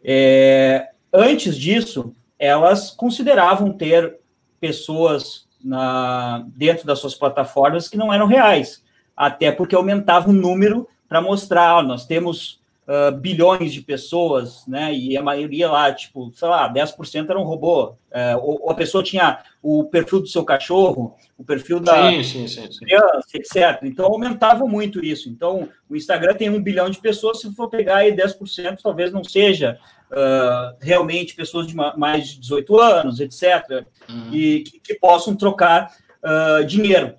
É, 0.03 0.89
antes 1.13 1.57
disso, 1.57 2.13
elas 2.37 2.91
consideravam 2.91 3.73
ter 3.73 4.19
pessoas 4.59 5.47
na, 5.63 6.45
dentro 6.57 6.85
das 6.85 6.99
suas 6.99 7.15
plataformas 7.15 7.89
que 7.89 7.97
não 7.97 8.13
eram 8.13 8.27
reais, 8.27 8.83
até 9.17 9.53
porque 9.53 9.77
aumentava 9.77 10.29
o 10.29 10.33
número 10.33 10.89
para 11.09 11.23
mostrar, 11.23 11.77
ó, 11.77 11.83
nós 11.85 12.05
temos 12.05 12.61
uh, 12.87 13.15
bilhões 13.17 13.73
de 13.73 13.83
pessoas, 13.83 14.67
né? 14.67 14.95
E 14.95 15.17
a 15.17 15.23
maioria 15.23 15.71
lá, 15.71 15.93
tipo, 15.93 16.33
sei 16.35 16.49
lá, 16.49 16.73
10% 16.73 17.29
era 17.29 17.39
um 17.39 17.45
robô. 17.45 17.91
Uh, 17.91 18.39
ou, 18.41 18.63
ou, 18.63 18.71
a 18.71 18.75
pessoa 18.75 19.03
tinha 19.03 19.41
o 19.63 19.85
perfil 19.85 20.21
do 20.21 20.29
seu 20.29 20.45
cachorro, 20.45 21.15
o 21.37 21.45
perfil 21.45 21.81
da 21.81 22.11
sim, 22.11 22.23
sim, 22.23 22.49
sim, 22.49 22.69
criança, 22.79 23.27
etc. 23.35 23.83
Então 23.83 24.07
aumentava 24.07 24.67
muito 24.67 25.05
isso. 25.05 25.29
Então, 25.29 25.69
o 25.89 25.97
Instagram 25.97 26.35
tem 26.35 26.49
um 26.49 26.63
bilhão 26.63 26.89
de 26.89 26.99
pessoas, 26.99 27.41
se 27.41 27.53
for 27.55 27.69
pegar 27.69 27.97
aí 27.97 28.15
10%, 28.15 28.79
talvez 28.83 29.13
não 29.13 29.25
seja 29.25 29.79
uh, 30.11 30.77
realmente 30.81 31.35
pessoas 31.35 31.67
de 31.67 31.75
mais 31.75 32.29
de 32.29 32.41
18 32.41 32.81
anos, 32.81 33.21
etc., 33.21 33.85
uhum. 34.09 34.33
e 34.33 34.61
que, 34.61 34.81
que, 34.81 34.95
possam 34.95 35.35
trocar 35.35 35.93
uh, 36.23 36.65
dinheiro 36.65 37.15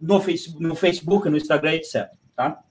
no 0.00 0.20
Facebook, 0.20 0.62
no 0.62 0.74
Facebook, 0.74 1.28
no 1.28 1.36
Instagram, 1.36 1.74
etc. 1.74 2.08
Tá? 2.34 2.62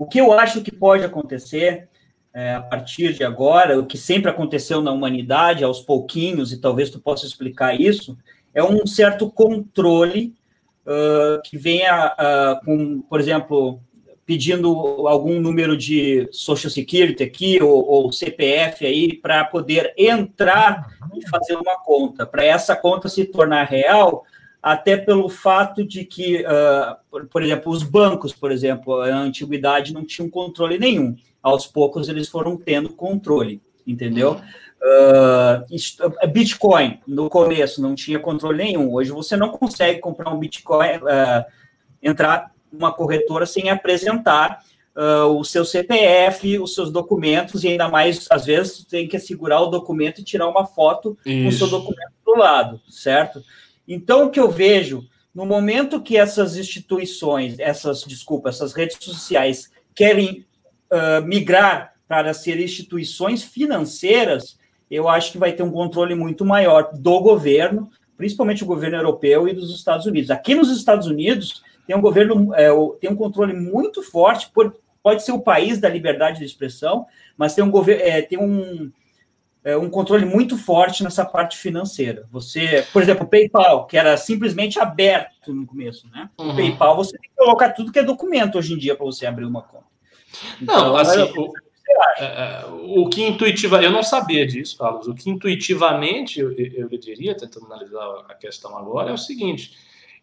O 0.00 0.06
que 0.06 0.18
eu 0.18 0.32
acho 0.32 0.62
que 0.62 0.72
pode 0.74 1.04
acontecer 1.04 1.86
é, 2.32 2.54
a 2.54 2.62
partir 2.62 3.12
de 3.12 3.22
agora, 3.22 3.78
o 3.78 3.84
que 3.84 3.98
sempre 3.98 4.30
aconteceu 4.30 4.80
na 4.80 4.90
humanidade, 4.90 5.62
aos 5.62 5.82
pouquinhos, 5.82 6.54
e 6.54 6.58
talvez 6.58 6.88
tu 6.88 6.98
possa 6.98 7.26
explicar 7.26 7.78
isso, 7.78 8.16
é 8.54 8.64
um 8.64 8.86
certo 8.86 9.30
controle 9.30 10.34
uh, 10.86 11.42
que 11.44 11.58
venha 11.58 12.14
uh, 12.14 12.64
com, 12.64 13.02
por 13.02 13.20
exemplo, 13.20 13.78
pedindo 14.24 15.06
algum 15.06 15.38
número 15.38 15.76
de 15.76 16.26
Social 16.32 16.70
Security 16.70 17.22
aqui, 17.22 17.62
ou, 17.62 17.86
ou 17.86 18.10
CPF 18.10 18.86
aí, 18.86 19.12
para 19.12 19.44
poder 19.44 19.92
entrar 19.98 20.96
e 21.14 21.28
fazer 21.28 21.56
uma 21.56 21.78
conta. 21.84 22.24
Para 22.24 22.42
essa 22.42 22.74
conta 22.74 23.06
se 23.06 23.26
tornar 23.26 23.64
real, 23.64 24.24
até 24.62 24.96
pelo 24.96 25.28
fato 25.28 25.84
de 25.84 26.04
que, 26.04 26.42
uh, 26.42 26.96
por, 27.10 27.26
por, 27.26 27.42
exemplo, 27.42 27.72
os 27.72 27.82
bancos, 27.82 28.32
por 28.32 28.52
exemplo, 28.52 29.00
na 29.06 29.20
antiguidade 29.20 29.94
não 29.94 30.04
tinham 30.04 30.28
controle 30.28 30.78
nenhum. 30.78 31.16
Aos 31.42 31.66
poucos 31.66 32.08
eles 32.08 32.28
foram 32.28 32.56
tendo 32.56 32.90
controle, 32.90 33.62
entendeu? 33.86 34.38
Uh, 34.82 36.28
Bitcoin, 36.28 37.00
no 37.06 37.30
começo, 37.30 37.80
não 37.80 37.94
tinha 37.94 38.18
controle 38.18 38.58
nenhum. 38.58 38.92
Hoje 38.92 39.10
você 39.10 39.36
não 39.36 39.48
consegue 39.48 39.98
comprar 39.98 40.30
um 40.30 40.38
Bitcoin, 40.38 40.96
uh, 40.96 41.44
entrar 42.02 42.52
numa 42.70 42.92
corretora 42.92 43.46
sem 43.46 43.70
apresentar 43.70 44.62
o 45.30 45.42
seu 45.44 45.64
CPF, 45.64 46.58
os 46.58 46.74
seus 46.74 46.90
documentos, 46.90 47.64
e 47.64 47.68
ainda 47.68 47.88
mais, 47.88 48.26
às 48.28 48.44
vezes, 48.44 48.84
tem 48.84 49.08
que 49.08 49.18
segurar 49.18 49.62
o 49.62 49.68
documento 49.68 50.20
e 50.20 50.24
tirar 50.24 50.46
uma 50.46 50.66
foto 50.66 51.16
Isso. 51.24 51.42
com 51.42 51.48
o 51.48 51.52
seu 51.52 51.68
documento 51.68 52.12
do 52.22 52.36
lado, 52.36 52.80
certo? 52.86 53.42
Então, 53.86 54.26
o 54.26 54.30
que 54.30 54.40
eu 54.40 54.50
vejo, 54.50 55.02
no 55.34 55.46
momento 55.46 56.02
que 56.02 56.16
essas 56.16 56.56
instituições, 56.56 57.58
essas, 57.58 58.02
desculpa, 58.02 58.48
essas 58.48 58.72
redes 58.72 58.98
sociais 59.00 59.70
querem 59.94 60.44
uh, 60.90 61.24
migrar 61.24 61.94
para 62.06 62.34
ser 62.34 62.60
instituições 62.60 63.42
financeiras, 63.42 64.58
eu 64.90 65.08
acho 65.08 65.32
que 65.32 65.38
vai 65.38 65.52
ter 65.52 65.62
um 65.62 65.70
controle 65.70 66.14
muito 66.14 66.44
maior 66.44 66.90
do 66.92 67.20
governo, 67.20 67.88
principalmente 68.16 68.64
o 68.64 68.66
governo 68.66 68.96
europeu 68.96 69.46
e 69.48 69.54
dos 69.54 69.74
Estados 69.74 70.06
Unidos. 70.06 70.30
Aqui 70.30 70.54
nos 70.54 70.70
Estados 70.70 71.06
Unidos 71.06 71.62
tem 71.86 71.96
um 71.96 72.00
governo, 72.00 72.54
é, 72.54 72.68
tem 73.00 73.10
um 73.10 73.16
controle 73.16 73.52
muito 73.52 74.02
forte, 74.02 74.50
por, 74.52 74.76
pode 75.02 75.22
ser 75.22 75.32
o 75.32 75.40
país 75.40 75.80
da 75.80 75.88
liberdade 75.88 76.40
de 76.40 76.44
expressão, 76.44 77.06
mas 77.36 77.54
tem 77.54 77.64
um 77.64 77.70
governo, 77.70 78.02
é, 78.02 78.20
tem 78.20 78.38
um, 78.38 78.90
é, 79.62 79.76
um 79.76 79.90
controle 79.90 80.24
muito 80.24 80.56
forte 80.56 81.02
nessa 81.02 81.24
parte 81.24 81.56
financeira. 81.56 82.26
Você, 82.30 82.86
por 82.92 83.02
exemplo, 83.02 83.24
o 83.24 83.28
PayPal, 83.28 83.86
que 83.86 83.96
era 83.96 84.16
simplesmente 84.16 84.78
aberto 84.78 85.52
no 85.52 85.66
começo, 85.66 86.08
né? 86.08 86.30
Uhum. 86.38 86.50
O 86.50 86.56
PayPal 86.56 86.96
você 86.96 87.18
tem 87.18 87.30
que 87.30 87.36
colocar 87.36 87.70
tudo 87.70 87.92
que 87.92 87.98
é 87.98 88.02
documento 88.02 88.56
hoje 88.56 88.74
em 88.74 88.78
dia 88.78 88.96
para 88.96 89.04
você 89.04 89.26
abrir 89.26 89.44
uma 89.44 89.62
conta. 89.62 89.84
Então, 90.60 90.88
não, 90.88 90.96
assim, 90.96 91.20
o, 91.20 91.52
é, 92.18 92.24
é, 92.24 92.64
o 92.70 93.08
que 93.08 93.22
intuitiva, 93.22 93.82
eu 93.82 93.90
não 93.90 94.02
sabia 94.02 94.46
disso, 94.46 94.78
Carlos. 94.78 95.06
O 95.06 95.14
que 95.14 95.28
intuitivamente 95.28 96.40
eu, 96.40 96.52
eu 96.52 96.88
diria, 96.98 97.36
tentando 97.36 97.66
analisar 97.66 98.24
a 98.28 98.34
questão 98.34 98.76
agora, 98.76 99.10
é 99.10 99.12
o 99.12 99.18
seguinte: 99.18 99.72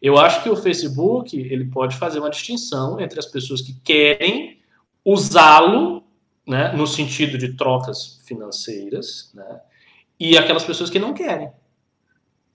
eu 0.02 0.18
acho 0.18 0.42
que 0.42 0.50
o 0.50 0.56
Facebook 0.56 1.38
ele 1.38 1.66
pode 1.66 1.96
fazer 1.98 2.20
uma 2.20 2.30
distinção 2.30 3.00
entre 3.00 3.20
as 3.20 3.26
pessoas 3.26 3.62
que 3.62 3.74
querem 3.84 4.60
usá-lo 5.04 6.04
né, 6.48 6.72
no 6.74 6.88
sentido 6.88 7.38
de 7.38 7.54
trocas 7.54 8.22
financeiras, 8.26 9.32
né, 9.34 9.60
e 10.20 10.38
aquelas 10.38 10.64
pessoas 10.64 10.90
que 10.90 10.98
não 10.98 11.14
querem. 11.14 11.52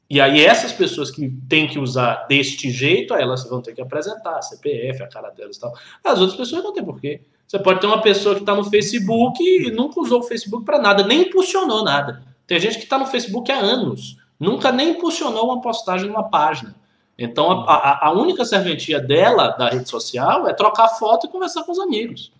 E 0.08 0.20
aí 0.20 0.44
essas 0.44 0.72
pessoas 0.72 1.10
que 1.10 1.30
têm 1.48 1.66
que 1.66 1.78
usar 1.78 2.26
deste 2.26 2.70
jeito, 2.70 3.14
elas 3.14 3.48
vão 3.48 3.62
ter 3.62 3.74
que 3.74 3.80
apresentar 3.80 4.36
a 4.36 4.42
CPF, 4.42 5.02
a 5.02 5.08
cara 5.08 5.30
delas 5.30 5.56
e 5.56 5.60
tal. 5.60 5.72
As 6.04 6.20
outras 6.20 6.36
pessoas 6.36 6.62
não 6.62 6.72
tem 6.72 6.84
porquê. 6.84 7.22
Você 7.46 7.58
pode 7.58 7.80
ter 7.80 7.86
uma 7.86 8.02
pessoa 8.02 8.34
que 8.34 8.42
está 8.42 8.54
no 8.54 8.64
Facebook 8.64 9.42
e 9.42 9.70
nunca 9.70 10.00
usou 10.00 10.20
o 10.20 10.22
Facebook 10.22 10.66
para 10.66 10.78
nada, 10.78 11.02
nem 11.06 11.22
impulsionou 11.22 11.82
nada. 11.82 12.22
Tem 12.46 12.60
gente 12.60 12.76
que 12.76 12.84
está 12.84 12.98
no 12.98 13.06
Facebook 13.06 13.50
há 13.50 13.58
anos, 13.58 14.18
nunca 14.38 14.70
nem 14.70 14.90
impulsionou 14.90 15.46
uma 15.46 15.62
postagem 15.62 16.08
numa 16.08 16.28
página. 16.28 16.74
Então 17.16 17.62
a, 17.62 17.74
a, 17.74 18.08
a 18.08 18.12
única 18.12 18.44
serventia 18.44 19.00
dela, 19.00 19.48
da 19.48 19.70
rede 19.70 19.88
social, 19.88 20.46
é 20.46 20.52
trocar 20.52 20.88
foto 20.88 21.26
e 21.26 21.30
conversar 21.30 21.64
com 21.64 21.72
os 21.72 21.78
amigos. 21.78 22.32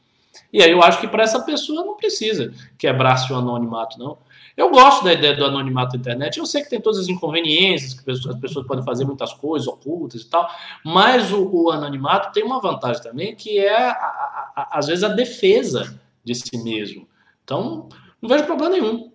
E 0.53 0.63
aí 0.63 0.71
eu 0.71 0.83
acho 0.83 1.01
que 1.01 1.09
para 1.09 1.23
essa 1.23 1.41
pessoa 1.43 1.85
não 1.85 1.97
precisa 1.97 2.53
quebrar 2.79 3.17
seu 3.17 3.37
anonimato, 3.37 3.99
não. 3.99 4.19
Eu 4.57 4.71
gosto 4.71 5.05
da 5.05 5.13
ideia 5.13 5.35
do 5.35 5.45
anonimato 5.45 5.93
da 5.93 5.99
internet. 5.99 6.39
Eu 6.39 6.45
sei 6.45 6.63
que 6.63 6.69
tem 6.69 6.81
todas 6.81 7.01
as 7.01 7.09
inconveniências, 7.09 7.95
que 7.95 8.11
as 8.11 8.21
pessoas 8.37 8.67
podem 8.67 8.85
fazer 8.85 9.05
muitas 9.05 9.33
coisas 9.33 9.67
ocultas 9.67 10.23
e 10.23 10.29
tal, 10.29 10.49
mas 10.85 11.33
o, 11.33 11.49
o 11.51 11.71
anonimato 11.71 12.33
tem 12.33 12.45
uma 12.45 12.61
vantagem 12.61 13.03
também, 13.03 13.35
que 13.35 13.59
é, 13.59 13.75
a, 13.75 13.93
a, 13.93 14.53
a, 14.57 14.79
às 14.79 14.89
vezes, 14.89 15.05
a 15.05 15.09
defesa 15.09 15.99
de 16.23 16.35
si 16.35 16.63
mesmo. 16.63 17.09
Então, 17.45 17.89
não 18.21 18.29
vejo 18.29 18.45
problema 18.45 18.71
nenhum 18.71 19.12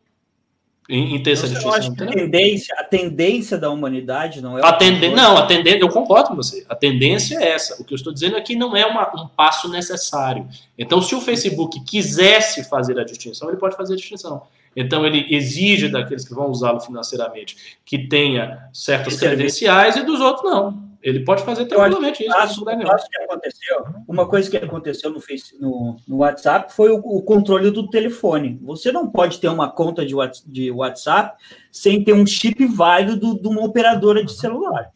em, 0.90 1.16
em 1.16 1.24
ter 1.24 1.32
essa 1.32 1.48
distinção. 1.48 1.74
A 1.74 1.96
tendência, 1.96 2.76
a 2.80 2.84
tendência 2.84 3.58
da 3.58 3.70
humanidade 3.70 4.42
não 4.42 4.58
é. 4.58 4.62
A. 4.62 4.78
Não, 5.16 5.38
a 5.38 5.46
tendência, 5.46 5.80
eu 5.80 5.90
concordo 5.90 6.30
com 6.30 6.36
você. 6.36 6.66
A 6.70 6.76
tendência 6.76 7.38
é 7.38 7.50
essa. 7.50 7.82
O 7.82 7.86
que 7.86 7.94
eu 7.94 7.96
estou 7.96 8.14
dizendo 8.14 8.38
é 8.38 8.42
que 8.42 8.56
não 8.56 8.76
é 8.76 8.86
uma, 8.86 9.10
um 9.22 9.28
passo 9.28 9.70
necessário. 9.70 10.48
Então, 10.78 11.02
se 11.02 11.14
o 11.14 11.22
Facebook 11.22 11.84
quisesse 11.84 12.64
fazer 12.70 12.98
a 13.00 13.04
distinção, 13.04 13.50
ele 13.50 13.58
pode 13.58 13.76
fazer 13.76 13.94
a 13.94 13.98
distinção. 13.98 14.44
Então, 14.76 15.06
ele 15.06 15.26
exige 15.30 15.90
daqueles 15.90 16.26
que 16.26 16.34
vão 16.34 16.50
usá-lo 16.50 16.80
financeiramente 16.80 17.78
que 17.84 17.98
tenha 17.98 18.70
certas 18.72 19.20
credenciais 19.20 19.96
e 19.98 20.04
dos 20.04 20.22
outros 20.22 20.46
não. 20.46 20.87
Ele 21.02 21.24
pode 21.24 21.44
fazer 21.44 21.66
tranquilamente 21.66 22.24
isso. 22.24 22.36
Acho, 22.36 22.70
acho 22.70 23.10
que 23.10 23.18
aconteceu. 23.22 23.86
Uma 24.08 24.28
coisa 24.28 24.50
que 24.50 24.58
aconteceu 24.58 25.12
no, 25.12 25.22
face, 25.22 25.56
no, 25.60 25.98
no 26.08 26.18
WhatsApp 26.18 26.74
foi 26.74 26.92
o, 26.92 26.98
o, 26.98 27.22
controle 27.22 27.72
do 27.72 27.90
telefone. 27.90 28.60
Você 28.64 28.92
não 28.92 29.08
pode 29.08 29.40
ter 29.40 29.48
uma 29.48 29.70
conta 29.70 30.06
de, 30.06 30.16
de 30.46 30.72
WhatsApp 30.72 31.42
sem 31.72 32.04
ter 32.04 32.14
um 32.14 32.26
chip 32.26 32.66
válido 32.66 33.40
de 33.40 33.48
uma 33.48 33.64
operadora 33.64 34.24
de 34.24 34.34
celular. 34.34 34.92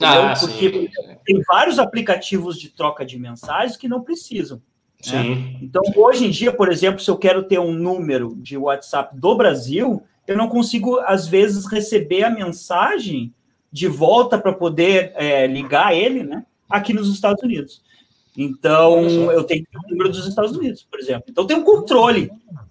Ah, 0.00 0.34
Porque 0.38 0.70
sim. 0.70 1.16
tem 1.24 1.42
vários 1.46 1.78
aplicativos 1.78 2.58
de 2.58 2.68
troca 2.70 3.04
de 3.04 3.18
mensagens 3.18 3.76
que 3.76 3.88
não 3.88 4.02
precisam. 4.02 4.60
Né? 5.06 5.56
Então, 5.62 5.82
hoje 5.96 6.26
em 6.26 6.30
dia, 6.30 6.52
por 6.52 6.70
exemplo, 6.70 7.00
se 7.00 7.10
eu 7.10 7.16
quero 7.16 7.44
ter 7.44 7.58
um 7.58 7.72
número 7.72 8.34
de 8.36 8.56
WhatsApp 8.56 9.16
do 9.18 9.36
Brasil, 9.36 10.02
eu 10.26 10.36
não 10.36 10.48
consigo, 10.48 10.98
às 11.00 11.28
vezes, 11.28 11.66
receber 11.66 12.24
a 12.24 12.30
mensagem 12.30 13.32
de 13.76 13.88
volta 13.88 14.38
para 14.38 14.54
poder 14.54 15.12
é, 15.16 15.46
ligar 15.46 15.94
ele, 15.94 16.24
né? 16.24 16.46
Aqui 16.66 16.94
nos 16.94 17.12
Estados 17.12 17.42
Unidos. 17.42 17.82
Então, 18.34 19.02
eu 19.30 19.44
tenho 19.44 19.66
o 19.74 19.90
número 19.90 20.08
dos 20.08 20.26
Estados 20.26 20.56
Unidos, 20.56 20.86
por 20.90 20.98
exemplo. 20.98 21.24
Então, 21.28 21.46
tem 21.46 21.58
um 21.58 21.62
controle 21.62 22.30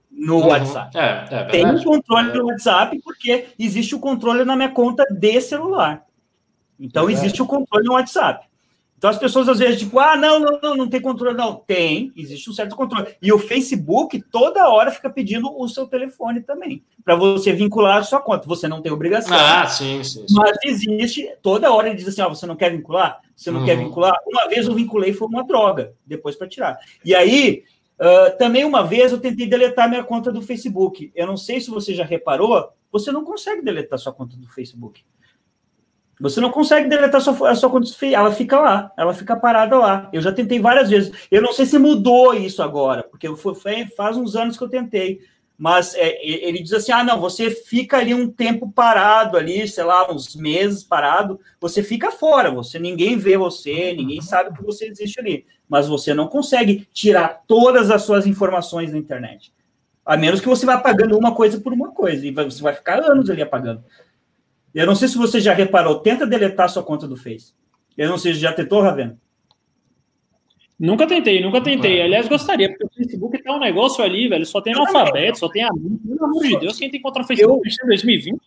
no 0.10 0.38
uhum. 0.38 0.48
WhatsApp. 0.48 0.98
É, 0.98 1.28
é 1.30 1.44
tem 1.44 1.64
um 1.64 1.84
controle 1.84 2.34
no 2.34 2.46
WhatsApp 2.48 3.00
porque 3.04 3.50
existe 3.60 3.94
o 3.94 4.00
controle 4.00 4.44
na 4.44 4.56
minha 4.56 4.70
conta 4.70 5.06
de 5.06 5.40
celular. 5.42 6.04
Então, 6.80 7.08
existe 7.08 7.40
o 7.40 7.46
controle 7.46 7.86
no 7.86 7.94
WhatsApp. 7.94 8.48
Então 9.06 9.14
as 9.14 9.20
pessoas 9.20 9.48
às 9.48 9.60
vezes, 9.60 9.78
tipo, 9.78 10.00
ah, 10.00 10.16
não, 10.16 10.40
não, 10.40 10.60
não, 10.60 10.76
não 10.76 10.90
tem 10.90 11.00
controle. 11.00 11.38
Não, 11.38 11.58
tem, 11.58 12.12
existe 12.18 12.50
um 12.50 12.54
certo 12.54 12.76
controle. 12.76 13.16
E 13.22 13.32
o 13.32 13.38
Facebook 13.38 14.20
toda 14.32 14.68
hora 14.68 14.90
fica 14.90 15.12
pedindo 15.12 15.56
o 15.56 15.68
seu 15.68 15.86
telefone 15.86 16.42
também, 16.42 16.84
para 17.04 17.16
você 17.16 17.54
vincular 17.54 17.98
a 17.98 18.04
sua 18.04 18.20
conta. 18.20 18.48
Você 18.48 18.68
não 18.68 18.82
tem 18.82 18.92
obrigação. 18.92 19.38
Ah, 19.38 19.68
sim, 19.68 20.04
sim. 20.04 20.28
sim. 20.28 20.34
Mas 20.34 20.58
existe, 20.66 21.32
toda 21.44 21.72
hora 21.72 21.88
ele 21.88 21.98
diz 21.98 22.08
assim: 22.08 22.24
ó, 22.24 22.30
você 22.30 22.48
não 22.48 22.56
quer 22.56 22.72
vincular? 22.72 23.22
Você 23.36 23.52
não 23.52 23.60
uhum. 23.60 23.66
quer 23.68 23.78
vincular? 23.78 24.16
Uma 24.26 24.50
vez 24.50 24.66
eu 24.66 24.74
vinculei 24.74 25.14
foi 25.14 25.28
uma 25.28 25.44
droga, 25.44 25.94
depois 26.04 26.36
para 26.36 26.48
tirar. 26.48 26.80
E 27.04 27.14
aí, 27.14 27.64
uh, 28.00 28.36
também 28.40 28.66
uma 28.66 28.82
vez 28.82 29.12
eu 29.12 29.20
tentei 29.20 29.46
deletar 29.46 29.88
minha 29.88 30.04
conta 30.04 30.32
do 30.32 30.42
Facebook. 30.42 31.12
Eu 31.14 31.28
não 31.28 31.38
sei 31.38 31.62
se 31.62 31.70
você 31.70 31.94
já 31.94 32.04
reparou, 32.04 32.70
você 32.92 33.12
não 33.12 33.24
consegue 33.24 33.62
deletar 33.62 34.00
sua 34.00 34.14
conta 34.14 34.36
do 34.36 34.48
Facebook. 34.48 35.06
Você 36.20 36.40
não 36.40 36.50
consegue 36.50 36.88
deletar 36.88 37.20
a 37.20 37.24
sua, 37.24 37.50
a 37.50 37.56
sua 37.56 37.70
conta 37.70 37.90
ela 38.06 38.32
fica 38.32 38.60
lá, 38.60 38.92
ela 38.98 39.14
fica 39.14 39.36
parada 39.36 39.78
lá. 39.78 40.10
Eu 40.14 40.22
já 40.22 40.32
tentei 40.32 40.60
várias 40.60 40.90
vezes. 40.90 41.12
Eu 41.30 41.42
não 41.42 41.52
sei 41.52 41.66
se 41.66 41.78
mudou 41.78 42.34
isso 42.34 42.64
agora, 42.64 43.04
porque 43.04 43.28
foi, 43.36 43.54
faz 43.96 44.16
uns 44.16 44.36
anos 44.36 44.58
que 44.58 44.64
eu 44.64 44.70
tentei. 44.70 45.20
Mas 45.58 45.94
é, 45.96 46.26
ele 46.26 46.62
diz 46.62 46.74
assim: 46.74 46.92
ah, 46.92 47.04
não, 47.04 47.20
você 47.20 47.50
fica 47.50 47.98
ali 47.98 48.14
um 48.14 48.30
tempo 48.30 48.72
parado 48.72 49.38
ali, 49.38 49.68
sei 49.68 49.84
lá, 49.84 50.12
uns 50.12 50.36
meses 50.36 50.84
parado, 50.84 51.40
você 51.60 51.82
fica 51.82 52.12
fora, 52.12 52.52
você 52.52 52.78
ninguém 52.78 53.18
vê 53.18 53.38
você, 53.38 53.94
ninguém 53.94 54.22
sabe 54.22 54.56
que 54.56 54.64
você 54.64 54.86
existe 54.86 55.20
ali. 55.20 55.46
Mas 55.68 55.88
você 55.88 56.14
não 56.14 56.28
consegue 56.28 56.88
tirar 56.94 57.44
todas 57.48 57.90
as 57.90 58.04
suas 58.04 58.28
informações 58.28 58.92
da 58.92 58.98
internet. 58.98 59.54
A 60.06 60.16
menos 60.16 60.40
que 60.40 60.48
você 60.48 60.66
vá 60.66 60.76
apagando 60.76 61.18
uma 61.18 61.34
coisa 61.34 61.60
por 61.60 61.74
uma 61.74 61.92
coisa, 61.92 62.26
e 62.26 62.32
você 62.32 62.62
vai 62.62 62.74
ficar 62.74 63.00
anos 63.00 63.30
ali 63.30 63.42
apagando. 63.42 63.84
Eu 64.76 64.86
não 64.86 64.94
sei 64.94 65.08
se 65.08 65.18
você 65.18 65.40
já 65.40 65.54
reparou, 65.54 66.00
tenta 66.00 66.28
deletar 66.28 66.70
sua 66.70 66.84
conta 66.84 67.08
do 67.08 67.16
Face. 67.16 67.54
Eu 67.98 68.10
não 68.10 68.18
sei 68.18 68.34
se 68.34 68.42
já 68.42 68.52
tentou, 68.52 68.82
Ravena. 68.82 69.18
Nunca 70.78 71.08
tentei, 71.08 71.42
nunca 71.42 71.62
tentei. 71.62 72.02
Aliás, 72.02 72.28
gostaria, 72.28 72.68
porque 72.68 72.84
o 72.84 72.90
Facebook 72.90 73.42
tem 73.42 73.54
um 73.54 73.60
negócio 73.60 74.04
ali, 74.04 74.28
velho. 74.28 74.46
Só 74.46 74.60
tem 74.60 74.74
analfabeto, 74.74 75.40
só 75.40 75.48
tem 75.48 75.64
amigo. 75.64 75.98
Pelo 76.06 76.26
amor 76.26 76.44
de 76.44 76.60
Deus, 76.60 76.78
quem 76.78 76.92
tem 76.92 77.02
contra 77.02 77.24
o 77.24 77.26
Facebook 77.26 77.70
em 77.70 77.88
2020? 77.88 78.38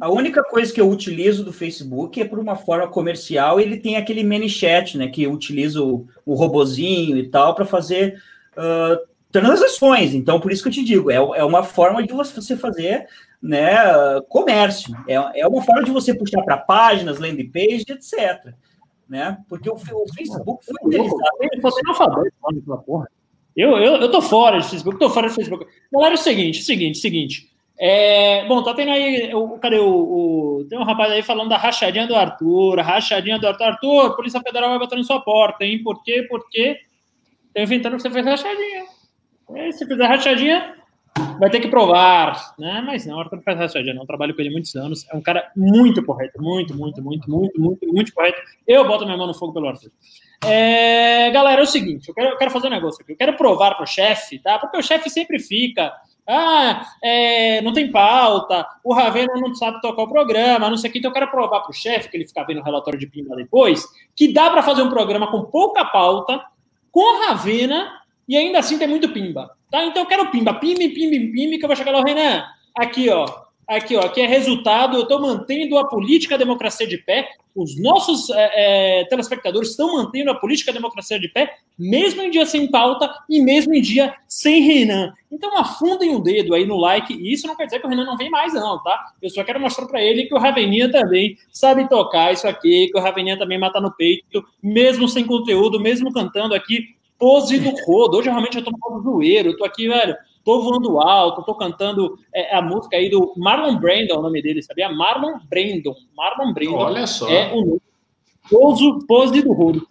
A 0.00 0.08
única 0.08 0.42
coisa 0.42 0.72
que 0.72 0.80
eu 0.80 0.88
utilizo 0.88 1.44
do 1.44 1.52
Facebook 1.52 2.18
é 2.18 2.24
por 2.24 2.38
uma 2.38 2.56
forma 2.56 2.88
comercial. 2.88 3.60
Ele 3.60 3.76
tem 3.76 3.96
aquele 3.96 4.22
mini 4.22 4.48
chat, 4.48 4.96
né? 4.96 5.08
Que 5.08 5.26
utiliza 5.26 5.82
o, 5.82 6.06
o 6.24 6.32
robozinho 6.32 7.18
e 7.18 7.28
tal 7.28 7.54
para 7.54 7.66
fazer 7.66 8.22
uh, 8.56 8.96
transações. 9.30 10.14
Então, 10.14 10.40
por 10.40 10.50
isso 10.50 10.62
que 10.62 10.70
eu 10.70 10.72
te 10.72 10.84
digo, 10.84 11.10
é, 11.10 11.16
é 11.16 11.44
uma 11.44 11.62
forma 11.62 12.02
de 12.02 12.14
você 12.14 12.56
fazer 12.56 13.06
né, 13.42 13.74
comércio. 14.28 14.94
É, 15.08 15.40
é 15.40 15.46
uma 15.46 15.62
forma 15.62 15.84
de 15.84 15.90
você 15.90 16.14
puxar 16.14 16.42
para 16.42 16.58
páginas, 16.58 17.18
landing 17.18 17.50
page, 17.50 17.84
etc. 17.88 18.54
Né? 19.08 19.38
Porque 19.48 19.68
o, 19.68 19.74
o 19.74 20.14
Facebook 20.14 20.64
foi 20.64 20.74
utilizado. 20.84 21.20
Eu, 23.56 23.76
eu, 23.76 23.96
eu 23.96 24.10
tô 24.10 24.22
fora 24.22 24.58
do 24.58 24.64
Facebook, 24.64 24.98
tô 24.98 25.10
fora 25.10 25.28
do 25.28 25.34
Facebook. 25.34 25.66
Galera, 25.92 26.14
é 26.14 26.18
o 26.18 26.18
seguinte, 26.18 26.62
seguinte, 26.62 26.98
seguinte. 26.98 27.50
É, 27.82 28.46
bom, 28.46 28.62
tá 28.62 28.74
tendo 28.74 28.90
aí. 28.90 29.34
O, 29.34 29.58
cadê 29.58 29.78
o, 29.78 29.88
o, 29.88 30.66
Tem 30.68 30.78
um 30.78 30.84
rapaz 30.84 31.10
aí 31.10 31.22
falando 31.22 31.48
da 31.48 31.56
rachadinha 31.56 32.06
do 32.06 32.14
Arthur, 32.14 32.78
rachadinha 32.80 33.38
do 33.38 33.46
Arthur. 33.48 33.64
Arthur, 33.64 34.16
Polícia 34.16 34.40
Federal 34.40 34.68
vai 34.68 34.78
bater 34.78 34.96
na 34.96 35.02
sua 35.02 35.20
porta, 35.20 35.64
hein? 35.64 35.82
Por 35.82 36.02
quê? 36.02 36.26
Porque 36.28 36.78
tá 37.54 37.62
inventando 37.62 37.96
que 37.96 38.02
você 38.02 38.10
fez 38.10 38.24
rachadinha. 38.24 38.84
E 39.56 39.72
se 39.72 39.86
fizer 39.86 40.06
rachadinha, 40.06 40.76
vai 41.38 41.50
ter 41.50 41.60
que 41.60 41.68
provar, 41.68 42.54
né? 42.58 42.82
Mas 42.84 43.06
não, 43.06 43.18
Arthur 43.18 43.40
faz 43.42 43.58
rachadinha, 43.58 43.94
não. 43.94 44.06
Trabalho 44.06 44.34
com 44.34 44.40
ele 44.40 44.50
há 44.50 44.52
muitos 44.52 44.74
anos. 44.76 45.06
É 45.10 45.16
um 45.16 45.22
cara 45.22 45.50
muito 45.56 46.04
correto, 46.04 46.40
muito, 46.40 46.76
muito, 46.76 47.02
muito, 47.02 47.30
muito, 47.30 47.60
muito, 47.60 47.86
muito 47.86 48.12
correto. 48.12 48.40
Eu 48.66 48.86
boto 48.86 49.04
minha 49.04 49.16
mão 49.16 49.26
no 49.26 49.34
fogo 49.34 49.52
pelo 49.52 49.68
Arthur. 49.68 49.90
É, 50.44 51.30
galera, 51.30 51.60
é 51.60 51.64
o 51.64 51.66
seguinte, 51.66 52.08
eu 52.08 52.14
quero, 52.14 52.30
eu 52.30 52.38
quero 52.38 52.50
fazer 52.50 52.68
um 52.68 52.70
negócio 52.70 53.02
aqui. 53.02 53.12
Eu 53.12 53.16
quero 53.16 53.36
provar 53.36 53.74
pro 53.74 53.86
chefe, 53.86 54.38
tá? 54.38 54.58
Porque 54.58 54.78
o 54.78 54.82
chefe 54.82 55.10
sempre 55.10 55.38
fica. 55.38 55.92
Ah, 56.26 56.86
é, 57.02 57.60
não 57.62 57.72
tem 57.72 57.90
pauta, 57.90 58.66
o 58.84 58.94
Ravena 58.94 59.34
não 59.34 59.54
sabe 59.54 59.80
tocar 59.80 60.02
o 60.02 60.08
programa, 60.08 60.70
não 60.70 60.76
sei 60.76 60.88
o 60.88 60.92
que. 60.92 60.98
Então 60.98 61.10
eu 61.10 61.14
quero 61.14 61.30
provar 61.30 61.60
pro 61.60 61.72
chefe, 61.72 62.08
que 62.08 62.16
ele 62.16 62.26
fica 62.26 62.44
vendo 62.44 62.60
o 62.60 62.64
relatório 62.64 62.98
de 62.98 63.06
Pimba 63.06 63.34
depois, 63.34 63.84
que 64.14 64.32
dá 64.32 64.48
para 64.50 64.62
fazer 64.62 64.82
um 64.82 64.90
programa 64.90 65.30
com 65.30 65.42
pouca 65.44 65.84
pauta, 65.84 66.40
com 66.92 67.26
Ravena, 67.26 68.00
e 68.28 68.36
ainda 68.36 68.60
assim 68.60 68.78
tem 68.78 68.86
muito 68.86 69.08
Pimba. 69.08 69.50
Tá? 69.70 69.84
Então 69.84 70.02
eu 70.02 70.06
quero 70.06 70.30
pimba, 70.30 70.54
pimba, 70.54 70.80
pimba, 70.80 71.32
pimba, 71.32 71.58
que 71.58 71.64
eu 71.64 71.68
vou 71.68 71.76
chegar 71.76 71.92
lá, 71.92 72.02
Renan. 72.02 72.44
Aqui, 72.76 73.08
ó. 73.08 73.26
Aqui, 73.68 73.94
ó. 73.96 74.00
Aqui 74.00 74.20
é 74.20 74.26
resultado. 74.26 74.96
Eu 74.96 75.02
estou 75.02 75.20
mantendo 75.20 75.78
a 75.78 75.86
política 75.86 76.36
democracia 76.36 76.88
de 76.88 76.98
pé. 76.98 77.28
Os 77.54 77.80
nossos 77.80 78.30
é, 78.30 79.00
é, 79.00 79.04
telespectadores 79.04 79.70
estão 79.70 79.94
mantendo 79.94 80.30
a 80.30 80.34
política 80.34 80.72
democracia 80.72 81.18
de 81.18 81.28
pé, 81.28 81.56
mesmo 81.78 82.22
em 82.22 82.30
dia 82.30 82.46
sem 82.46 82.70
pauta 82.70 83.12
e 83.28 83.40
mesmo 83.40 83.74
em 83.74 83.80
dia 83.80 84.14
sem 84.28 84.62
Renan. 84.62 85.12
Então 85.30 85.56
afundem 85.56 86.14
o 86.14 86.20
dedo 86.20 86.54
aí 86.54 86.64
no 86.64 86.76
like. 86.76 87.12
E 87.12 87.32
isso 87.32 87.46
não 87.46 87.56
quer 87.56 87.66
dizer 87.66 87.80
que 87.80 87.86
o 87.86 87.90
Renan 87.90 88.04
não 88.04 88.16
vem 88.16 88.30
mais, 88.30 88.54
não, 88.54 88.82
tá? 88.82 89.12
Eu 89.20 89.30
só 89.30 89.44
quero 89.44 89.60
mostrar 89.60 89.86
para 89.86 90.02
ele 90.02 90.26
que 90.26 90.34
o 90.34 90.38
Raveninha 90.38 90.90
também 90.90 91.36
sabe 91.52 91.88
tocar 91.88 92.32
isso 92.32 92.46
aqui, 92.46 92.88
que 92.88 92.98
o 92.98 93.02
Raveninha 93.02 93.38
também 93.38 93.58
mata 93.58 93.80
no 93.80 93.92
peito, 93.92 94.44
mesmo 94.62 95.08
sem 95.08 95.24
conteúdo, 95.24 95.80
mesmo 95.80 96.12
cantando 96.12 96.54
aqui 96.54 96.99
pose 97.20 97.60
do 97.60 97.70
rodo. 97.84 98.16
Hoje 98.16 98.30
realmente 98.30 98.56
eu 98.56 98.64
tô 98.64 98.70
no 98.70 98.78
modo 98.78 99.02
zoeiro, 99.02 99.50
eu 99.50 99.56
tô 99.56 99.64
aqui, 99.64 99.86
velho, 99.86 100.16
tô 100.42 100.62
voando 100.62 100.98
alto, 100.98 101.44
tô 101.44 101.54
cantando 101.54 102.18
é, 102.34 102.56
a 102.56 102.62
música 102.62 102.96
aí 102.96 103.10
do 103.10 103.34
Marlon 103.36 103.78
Brandon, 103.78 104.18
o 104.18 104.22
nome 104.22 104.40
dele, 104.42 104.62
sabia? 104.62 104.88
Marlon 104.88 105.38
Brandon. 105.48 105.94
Marlon 106.16 106.54
Brandon. 106.54 106.76
Olha 106.76 107.06
só. 107.06 107.28
É 107.28 107.52
o 107.52 107.64
nome. 107.64 107.80
Pose, 108.50 109.06
pose 109.06 109.42
do 109.42 109.52
rodo. 109.52 109.86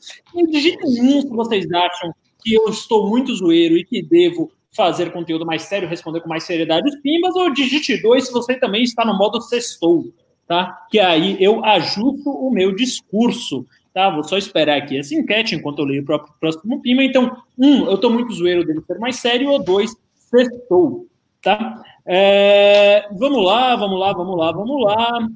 Jeito 0.52 0.86
nenhum 0.90 1.22
se 1.22 1.30
vocês 1.30 1.72
acham 1.72 2.14
que 2.44 2.54
eu 2.56 2.68
estou 2.68 3.08
muito 3.08 3.34
zoeiro 3.36 3.78
e 3.78 3.86
que 3.86 4.02
devo 4.02 4.52
fazer 4.72 5.12
conteúdo 5.12 5.46
mais 5.46 5.64
sério, 5.64 5.88
responder 5.88 6.22
com 6.22 6.30
mais 6.30 6.44
seriedade 6.44 6.90
os 6.90 6.96
pimbas, 7.02 7.36
ou 7.36 7.54
digite 7.54 8.02
dois 8.02 8.28
se 8.28 8.34
você 8.34 8.56
também 8.56 8.84
está 8.84 9.06
no 9.06 9.18
modo 9.18 9.40
sextou, 9.42 10.06
tá? 10.48 10.86
Que 10.90 11.00
aí 11.00 11.38
eu 11.40 11.64
ajusto 11.64 12.30
o 12.30 12.52
meu 12.52 12.76
discurso. 12.76 13.66
Tá, 14.00 14.10
vou 14.10 14.24
só 14.24 14.38
esperar 14.38 14.78
aqui 14.78 14.98
essa 14.98 15.14
enquete 15.14 15.56
enquanto 15.56 15.80
eu 15.80 15.86
leio 15.86 16.04
o 16.04 16.06
próprio 16.06 16.34
próximo 16.40 16.82
Pima. 16.82 17.04
Então, 17.04 17.36
um, 17.58 17.84
eu 17.84 17.96
estou 17.96 18.10
muito 18.10 18.34
zoeiro 18.34 18.66
dele 18.66 18.80
ser 18.88 18.98
mais 18.98 19.18
sério, 19.18 19.50
ou 19.50 19.62
dois, 19.62 19.92
sextou. 20.16 21.06
Tá? 21.42 21.84
É, 22.06 23.10
vamos 23.12 23.44
lá, 23.44 23.76
vamos 23.76 24.00
lá, 24.00 24.14
vamos 24.14 24.38
lá, 24.38 24.52
vamos 24.54 24.82
lá. 24.86 25.28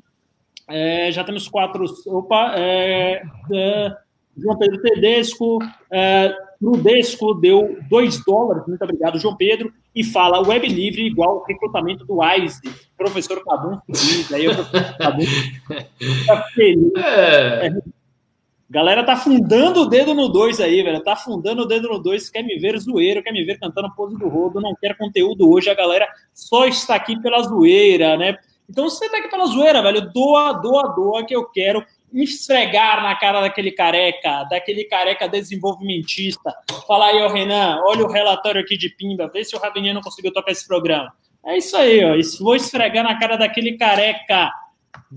É, 0.69 1.11
já 1.11 1.26
temos 1.26 1.49
quatro. 1.49 1.84
Opa, 2.07 2.53
é, 2.56 3.22
é 3.52 3.98
João 4.38 4.57
Pedro 4.57 4.81
Tedesco. 4.81 5.60
É, 5.91 6.34
Trudesco 6.57 7.34
deu 7.34 7.77
dois 7.90 8.23
dólares, 8.23 8.64
muito 8.65 8.81
obrigado, 8.81 9.19
João 9.19 9.35
Pedro, 9.35 9.73
e 9.94 10.06
fala 10.06 10.40
web 10.40 10.65
livre 10.65 11.06
igual 11.06 11.44
recrutamento 11.45 12.06
do 12.06 12.22
WISE, 12.22 12.61
professor 12.95 13.44
Cabum 13.44 13.77
feliz, 13.85 14.31
aí 14.31 14.48
o 14.48 14.56
professor 14.56 14.98
Cabum 14.98 15.26
feliz. 16.56 16.94
É. 16.95 18.02
Galera 18.74 19.04
tá 19.04 19.16
fundando 19.16 19.84
o 19.84 19.86
dedo 19.86 20.16
no 20.16 20.28
2 20.28 20.60
aí, 20.60 20.82
velho. 20.82 21.00
Tá 21.04 21.16
fundando 21.16 21.62
o 21.62 21.66
dedo 21.66 21.90
no 21.90 22.00
2. 22.00 22.32
Quer 22.32 22.41
me 22.41 22.58
ver 22.58 22.76
zoeiro, 22.80 23.22
quer 23.22 23.32
me 23.32 23.44
ver 23.44 23.60
cantando 23.60 23.94
pose 23.94 24.18
do 24.18 24.28
rodo, 24.28 24.60
não 24.60 24.74
quer 24.74 24.98
conteúdo 24.98 25.48
hoje. 25.48 25.70
A 25.70 25.76
galera 25.76 26.08
só 26.34 26.66
está 26.66 26.95
aqui 26.95 27.22
pela 27.22 27.44
zoeira, 27.44 28.18
né? 28.18 28.36
Então, 28.68 28.90
você 28.90 29.08
tá 29.12 29.18
aqui 29.18 29.30
pela 29.30 29.45
zoeira, 29.45 29.80
velho, 29.84 30.12
doa, 30.12 30.54
doa, 30.54 30.88
doa, 30.95 31.24
que 31.24 31.36
eu 31.36 31.45
quero 31.52 31.86
esfregar 32.12 33.04
na 33.04 33.14
cara 33.14 33.41
daquele 33.41 33.72
careca, 33.72 34.44
daquele 34.45 34.86
careca 34.86 35.30
desenvolvimentista. 35.30 36.52
Falar 36.88 37.10
aí, 37.10 37.22
ó, 37.22 37.28
Renan, 37.28 37.80
olha 37.86 38.04
o 38.04 38.12
relatório 38.12 38.60
aqui 38.60 38.76
de 38.76 38.90
Pimba, 38.90 39.30
vê 39.32 39.44
se 39.44 39.56
o 39.56 39.60
Rabininho 39.60 39.94
não 39.94 40.02
conseguiu 40.02 40.34
tocar 40.34 40.52
esse 40.52 40.68
programa. 40.68 41.14
É 41.45 41.58
isso 41.58 41.78
aí, 41.78 42.04
ó. 42.04 42.16
Vou 42.44 42.56
esfregar 42.56 43.04
na 43.04 43.20
cara 43.20 43.36
daquele 43.36 43.78
careca 43.78 44.52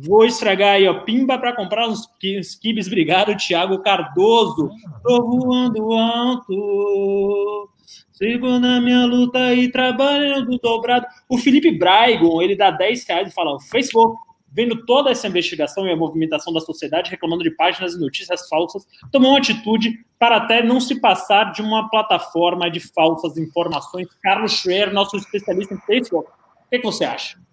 Vou 0.04 0.26
estragar 0.26 0.74
aí, 0.74 0.86
ó. 0.86 1.00
Pimba 1.00 1.38
para 1.38 1.54
comprar 1.54 1.88
uns, 1.88 2.06
kibes. 2.60 2.86
Obrigado, 2.86 3.36
Thiago 3.36 3.78
Cardoso. 3.78 4.70
Tô 5.02 5.22
voando 5.24 5.92
alto. 5.92 7.70
Sigo 8.12 8.58
na 8.58 8.80
minha 8.80 9.06
luta 9.06 9.54
e 9.54 9.70
trabalhando 9.70 10.58
dobrado. 10.58 11.06
O 11.28 11.38
Felipe 11.38 11.70
Braigon, 11.70 12.42
ele 12.42 12.54
dá 12.54 12.70
10 12.70 13.06
reais 13.06 13.28
e 13.30 13.34
fala: 13.34 13.54
o 13.54 13.60
Facebook, 13.60 14.18
vendo 14.52 14.84
toda 14.84 15.10
essa 15.10 15.28
investigação 15.28 15.86
e 15.86 15.92
a 15.92 15.96
movimentação 15.96 16.52
da 16.52 16.60
sociedade, 16.60 17.10
reclamando 17.10 17.42
de 17.42 17.50
páginas 17.52 17.94
e 17.94 18.00
notícias 18.00 18.48
falsas, 18.48 18.86
tomou 19.10 19.30
uma 19.30 19.38
atitude 19.38 20.04
para 20.18 20.36
até 20.36 20.62
não 20.62 20.78
se 20.78 21.00
passar 21.00 21.52
de 21.52 21.62
uma 21.62 21.88
plataforma 21.88 22.70
de 22.70 22.80
falsas 22.80 23.38
informações. 23.38 24.08
Carlos 24.22 24.52
Schwer, 24.52 24.92
nosso 24.92 25.16
especialista 25.16 25.72
em 25.72 25.80
Facebook. 25.80 26.28
O 26.28 26.70
que, 26.70 26.78
que 26.80 26.84
você 26.84 27.04
acha? 27.04 27.45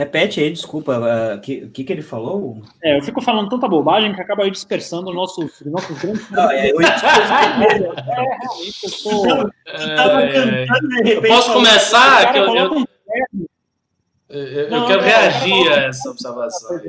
Repete 0.00 0.40
aí, 0.40 0.50
desculpa, 0.50 0.98
o 0.98 1.34
uh, 1.34 1.40
que, 1.42 1.68
que, 1.68 1.84
que 1.84 1.92
ele 1.92 2.00
falou? 2.00 2.62
É, 2.82 2.96
eu 2.96 3.02
fico 3.02 3.20
falando 3.20 3.50
tanta 3.50 3.68
bobagem 3.68 4.14
que 4.14 4.20
acaba 4.22 4.44
aí 4.44 4.50
dispersando 4.50 5.12
nossos, 5.12 5.60
nossos 5.66 5.98
grandes. 5.98 6.30
Não, 6.30 6.50
é, 6.50 6.70
eu, 6.70 6.80
é, 6.80 6.86
realmente, 6.86 8.82
eu 8.82 8.90
tô. 9.02 9.50
É, 9.66 11.16
eu 11.16 11.20
posso 11.20 11.52
começar? 11.52 12.32
Que 12.32 12.38
eu, 12.38 12.46
eu, 12.46 12.86
eu, 14.30 14.68
eu, 14.70 14.86
quero 14.86 15.02
reagir 15.02 15.70
a 15.70 15.76
essa 15.88 16.08
observação. 16.08 16.80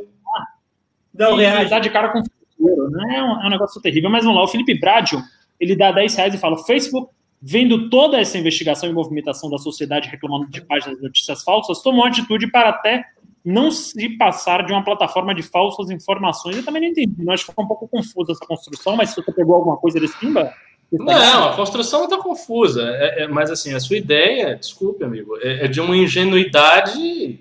Não, 1.13 1.41
e 1.41 1.69
dá 1.69 1.79
de 1.79 1.89
cara 1.89 2.13
com 2.13 2.19
o 2.19 2.89
né? 2.91 3.17
É 3.17 3.23
um, 3.23 3.41
é 3.41 3.47
um 3.47 3.49
negócio 3.49 3.81
terrível. 3.81 4.09
Mas 4.09 4.23
vamos 4.23 4.39
lá, 4.39 4.45
o 4.45 4.47
Felipe 4.47 4.79
Bradio, 4.79 5.21
ele 5.59 5.75
dá 5.75 5.91
10 5.91 6.15
reais 6.15 6.33
e 6.33 6.38
fala: 6.38 6.63
Facebook, 6.63 7.11
vendo 7.41 7.89
toda 7.89 8.19
essa 8.19 8.38
investigação 8.38 8.89
e 8.89 8.93
movimentação 8.93 9.49
da 9.49 9.57
sociedade 9.57 10.09
reclamando 10.09 10.47
de 10.47 10.61
páginas 10.61 10.97
de 10.97 11.03
notícias 11.03 11.43
falsas, 11.43 11.81
tomou 11.81 12.05
atitude 12.05 12.51
para 12.51 12.69
até 12.69 13.03
não 13.43 13.72
se 13.72 14.09
passar 14.18 14.63
de 14.65 14.72
uma 14.72 14.84
plataforma 14.84 15.34
de 15.34 15.41
falsas 15.41 15.89
informações. 15.89 16.55
Eu 16.55 16.63
também 16.63 16.84
não 16.84 16.89
entendi, 16.89 17.27
acho 17.30 17.45
que 17.45 17.51
ficou 17.51 17.65
um 17.65 17.68
pouco 17.68 17.88
confusa 17.88 18.34
essa 18.34 18.45
construção, 18.45 18.95
mas 18.95 19.09
se 19.09 19.15
você 19.15 19.31
pegou 19.31 19.55
alguma 19.55 19.77
coisa 19.77 19.99
desse 19.99 20.18
Pimba. 20.19 20.53
Não, 20.91 21.49
a 21.49 21.55
construção 21.55 22.03
está 22.03 22.18
confusa, 22.18 22.84
é, 22.84 23.23
é, 23.23 23.27
mas 23.27 23.49
assim, 23.49 23.73
a 23.73 23.80
sua 23.80 23.97
ideia, 23.97 24.57
desculpe, 24.57 25.03
amigo, 25.03 25.38
é, 25.38 25.65
é 25.65 25.68
de 25.68 25.80
uma 25.80 25.95
ingenuidade 25.95 27.39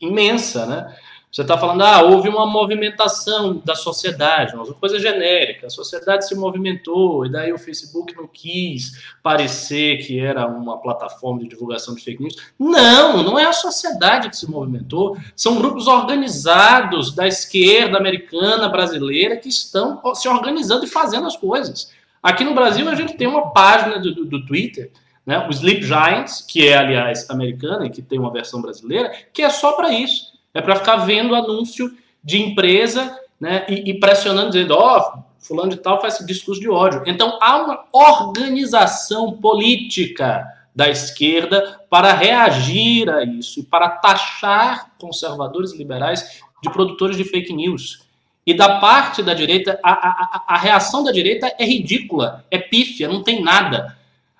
imensa, 0.00 0.66
né? 0.66 0.96
Você 1.36 1.42
está 1.42 1.58
falando, 1.58 1.82
ah, 1.82 2.00
houve 2.00 2.30
uma 2.30 2.46
movimentação 2.46 3.60
da 3.62 3.74
sociedade, 3.74 4.56
uma 4.56 4.64
coisa 4.72 4.98
genérica. 4.98 5.66
A 5.66 5.70
sociedade 5.70 6.26
se 6.26 6.34
movimentou, 6.34 7.26
e 7.26 7.30
daí 7.30 7.52
o 7.52 7.58
Facebook 7.58 8.16
não 8.16 8.26
quis 8.26 8.98
parecer 9.22 9.98
que 9.98 10.18
era 10.18 10.46
uma 10.46 10.78
plataforma 10.78 11.40
de 11.40 11.48
divulgação 11.48 11.94
de 11.94 12.02
fake 12.02 12.22
news. 12.22 12.36
Não, 12.58 13.22
não 13.22 13.38
é 13.38 13.44
a 13.44 13.52
sociedade 13.52 14.30
que 14.30 14.36
se 14.38 14.50
movimentou. 14.50 15.18
São 15.36 15.58
grupos 15.58 15.86
organizados 15.86 17.14
da 17.14 17.28
esquerda 17.28 17.98
americana, 17.98 18.66
brasileira, 18.70 19.36
que 19.36 19.50
estão 19.50 20.00
se 20.14 20.26
organizando 20.26 20.86
e 20.86 20.88
fazendo 20.88 21.26
as 21.26 21.36
coisas. 21.36 21.92
Aqui 22.22 22.44
no 22.44 22.54
Brasil, 22.54 22.88
a 22.88 22.94
gente 22.94 23.12
tem 23.12 23.26
uma 23.26 23.50
página 23.50 23.98
do, 23.98 24.14
do, 24.14 24.24
do 24.24 24.46
Twitter 24.46 24.90
né, 25.26 25.46
o 25.46 25.50
Sleep 25.50 25.82
Giants, 25.82 26.40
que 26.40 26.68
é, 26.68 26.78
aliás, 26.78 27.28
americana 27.28 27.84
e 27.84 27.90
que 27.90 28.00
tem 28.00 28.18
uma 28.18 28.32
versão 28.32 28.62
brasileira, 28.62 29.12
que 29.34 29.42
é 29.42 29.50
só 29.50 29.72
para 29.72 29.92
isso. 29.92 30.35
É 30.56 30.62
para 30.62 30.76
ficar 30.76 30.96
vendo 30.96 31.34
anúncio 31.34 31.92
de 32.22 32.40
empresa 32.40 33.18
né, 33.40 33.66
e, 33.68 33.90
e 33.90 34.00
pressionando, 34.00 34.50
dizendo, 34.50 34.74
ó, 34.74 34.98
oh, 34.98 35.24
fulano 35.38 35.70
de 35.70 35.76
tal 35.76 36.00
faz 36.00 36.18
discurso 36.26 36.60
de 36.60 36.68
ódio. 36.68 37.02
Então 37.06 37.38
há 37.40 37.56
uma 37.58 37.84
organização 37.92 39.32
política 39.32 40.44
da 40.74 40.88
esquerda 40.88 41.80
para 41.88 42.12
reagir 42.12 43.08
a 43.08 43.24
isso 43.24 43.64
para 43.64 43.88
taxar 43.88 44.92
conservadores 44.98 45.72
liberais 45.72 46.40
de 46.62 46.70
produtores 46.70 47.16
de 47.16 47.24
fake 47.24 47.52
news. 47.52 48.04
E 48.46 48.54
da 48.54 48.78
parte 48.78 49.22
da 49.22 49.34
direita, 49.34 49.78
a, 49.82 49.92
a, 49.92 50.44
a 50.48 50.58
reação 50.58 51.02
da 51.02 51.10
direita 51.10 51.52
é 51.58 51.64
ridícula, 51.64 52.44
é 52.50 52.58
pífia, 52.58 53.08
não 53.08 53.22
tem 53.22 53.42
nada. 53.42 53.96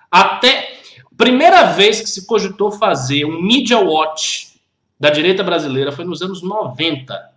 Até 0.09 0.77
primeira 1.17 1.63
vez 1.63 1.99
que 1.99 2.09
se 2.09 2.25
cogitou 2.25 2.71
fazer 2.71 3.25
um 3.25 3.41
media 3.41 3.79
watch 3.79 4.46
da 4.99 5.09
direita 5.09 5.43
brasileira 5.43 5.91
foi 5.91 6.05
nos 6.05 6.21
anos 6.21 6.41
90, 6.41 7.31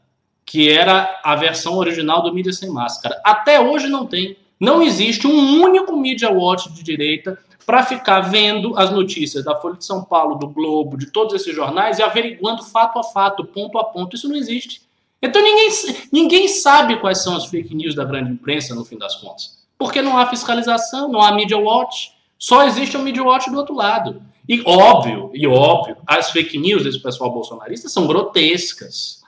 que 0.44 0.68
era 0.68 1.20
a 1.22 1.36
versão 1.36 1.76
original 1.76 2.22
do 2.22 2.32
Mídia 2.32 2.52
Sem 2.52 2.70
Máscara. 2.70 3.20
Até 3.24 3.60
hoje 3.60 3.88
não 3.88 4.06
tem. 4.06 4.36
Não 4.58 4.82
existe 4.82 5.26
um 5.26 5.62
único 5.62 5.96
Media 5.96 6.30
Watch 6.30 6.70
de 6.72 6.82
direita 6.82 7.38
para 7.64 7.84
ficar 7.84 8.20
vendo 8.20 8.76
as 8.76 8.90
notícias 8.90 9.44
da 9.44 9.54
Folha 9.54 9.76
de 9.76 9.84
São 9.84 10.02
Paulo, 10.02 10.34
do 10.34 10.48
Globo, 10.48 10.96
de 10.96 11.06
todos 11.06 11.34
esses 11.34 11.54
jornais 11.54 11.98
e 11.98 12.02
averiguando 12.02 12.64
fato 12.64 12.98
a 12.98 13.04
fato, 13.04 13.44
ponto 13.44 13.78
a 13.78 13.84
ponto. 13.84 14.16
Isso 14.16 14.28
não 14.28 14.36
existe. 14.36 14.82
Então 15.22 15.42
ninguém, 15.42 15.68
ninguém 16.10 16.48
sabe 16.48 16.98
quais 16.98 17.18
são 17.18 17.36
as 17.36 17.46
fake 17.46 17.74
news 17.74 17.94
da 17.94 18.04
grande 18.04 18.32
imprensa, 18.32 18.74
no 18.74 18.84
fim 18.84 18.98
das 18.98 19.16
contas. 19.16 19.58
Porque 19.78 20.02
não 20.02 20.18
há 20.18 20.26
fiscalização, 20.26 21.08
não 21.08 21.22
há 21.22 21.32
Media 21.32 21.58
Watch. 21.58 22.12
Só 22.38 22.64
existe 22.64 22.96
o 22.96 23.00
Media 23.00 23.22
Watch 23.22 23.50
do 23.50 23.56
outro 23.56 23.74
lado. 23.74 24.22
E 24.50 24.62
óbvio, 24.66 25.30
e 25.32 25.46
óbvio, 25.46 25.96
as 26.04 26.32
fake 26.32 26.58
news 26.58 26.82
desse 26.82 26.98
pessoal 26.98 27.30
bolsonarista 27.30 27.88
são 27.88 28.04
grotescas. 28.04 29.22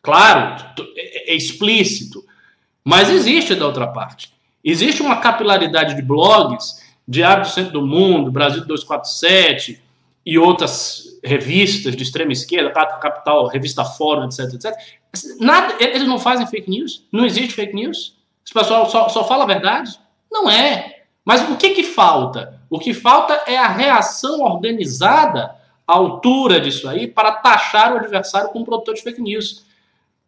Claro, 0.00 0.64
é, 0.96 1.32
é 1.32 1.36
explícito. 1.36 2.24
Mas 2.82 3.10
existe 3.10 3.54
da 3.54 3.66
outra 3.66 3.86
parte. 3.86 4.32
Existe 4.64 5.02
uma 5.02 5.16
capilaridade 5.16 5.94
de 5.94 6.00
blogs, 6.00 6.82
Diário 7.06 7.42
do 7.42 7.50
Centro 7.50 7.72
do 7.74 7.86
Mundo, 7.86 8.32
Brasil 8.32 8.64
247 8.64 9.78
e 10.24 10.38
outras 10.38 11.20
revistas 11.22 11.94
de 11.94 12.02
extrema 12.02 12.32
esquerda, 12.32 12.70
Capital, 12.70 13.48
Revista 13.48 13.84
Fórum, 13.84 14.24
etc, 14.24 14.54
etc. 14.54 14.74
Nada, 15.38 15.76
eles 15.84 16.08
não 16.08 16.18
fazem 16.18 16.46
fake 16.46 16.70
news? 16.70 17.06
Não 17.12 17.26
existe 17.26 17.52
fake 17.52 17.74
news? 17.74 18.16
Esse 18.42 18.54
pessoal 18.54 18.88
só, 18.88 19.10
só 19.10 19.28
fala 19.28 19.44
a 19.44 19.46
verdade? 19.46 20.00
Não 20.30 20.50
é. 20.50 21.01
Mas 21.24 21.48
o 21.48 21.56
que, 21.56 21.70
que 21.70 21.82
falta? 21.82 22.60
O 22.68 22.78
que 22.78 22.92
falta 22.92 23.42
é 23.46 23.56
a 23.56 23.68
reação 23.68 24.40
organizada 24.40 25.54
à 25.86 25.94
altura 25.94 26.60
disso 26.60 26.88
aí 26.88 27.06
para 27.06 27.32
taxar 27.32 27.92
o 27.92 27.98
adversário 27.98 28.50
como 28.50 28.64
produtor 28.64 28.94
de 28.94 29.02
fake 29.02 29.20
news. 29.20 29.64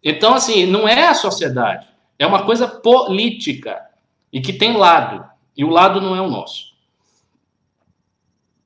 Então, 0.03 0.35
assim, 0.35 0.67
não 0.67 0.87
é 0.87 1.07
a 1.07 1.15
sociedade, 1.15 1.87
é 2.19 2.27
uma 2.27 2.45
coisa 2.45 2.69
política 2.69 3.81
e 4.33 4.41
que 4.41 4.53
tem 4.53 4.77
lado, 4.77 5.25
e 5.57 5.65
o 5.65 5.71
lado 5.71 6.01
não 6.01 6.15
é 6.15 6.21
o 6.21 6.29
nosso. 6.29 6.75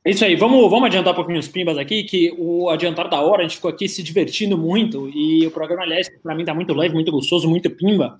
É 0.04 0.10
isso 0.10 0.24
aí, 0.24 0.34
vamos, 0.34 0.70
vamos 0.70 0.86
adiantar 0.86 1.12
um 1.12 1.16
pouquinho 1.16 1.38
os 1.38 1.48
pimbas 1.48 1.76
aqui, 1.76 2.02
que 2.02 2.34
o 2.38 2.70
adiantar 2.70 3.08
da 3.08 3.20
hora, 3.20 3.40
a 3.40 3.42
gente 3.42 3.56
ficou 3.56 3.70
aqui 3.70 3.88
se 3.88 4.02
divertindo 4.02 4.56
muito, 4.56 5.08
e 5.10 5.46
o 5.46 5.50
programa, 5.50 5.82
aliás, 5.82 6.08
para 6.22 6.34
mim 6.34 6.42
está 6.42 6.54
muito 6.54 6.74
leve, 6.74 6.94
muito 6.94 7.12
gostoso, 7.12 7.48
muito 7.48 7.68
pimba. 7.70 8.16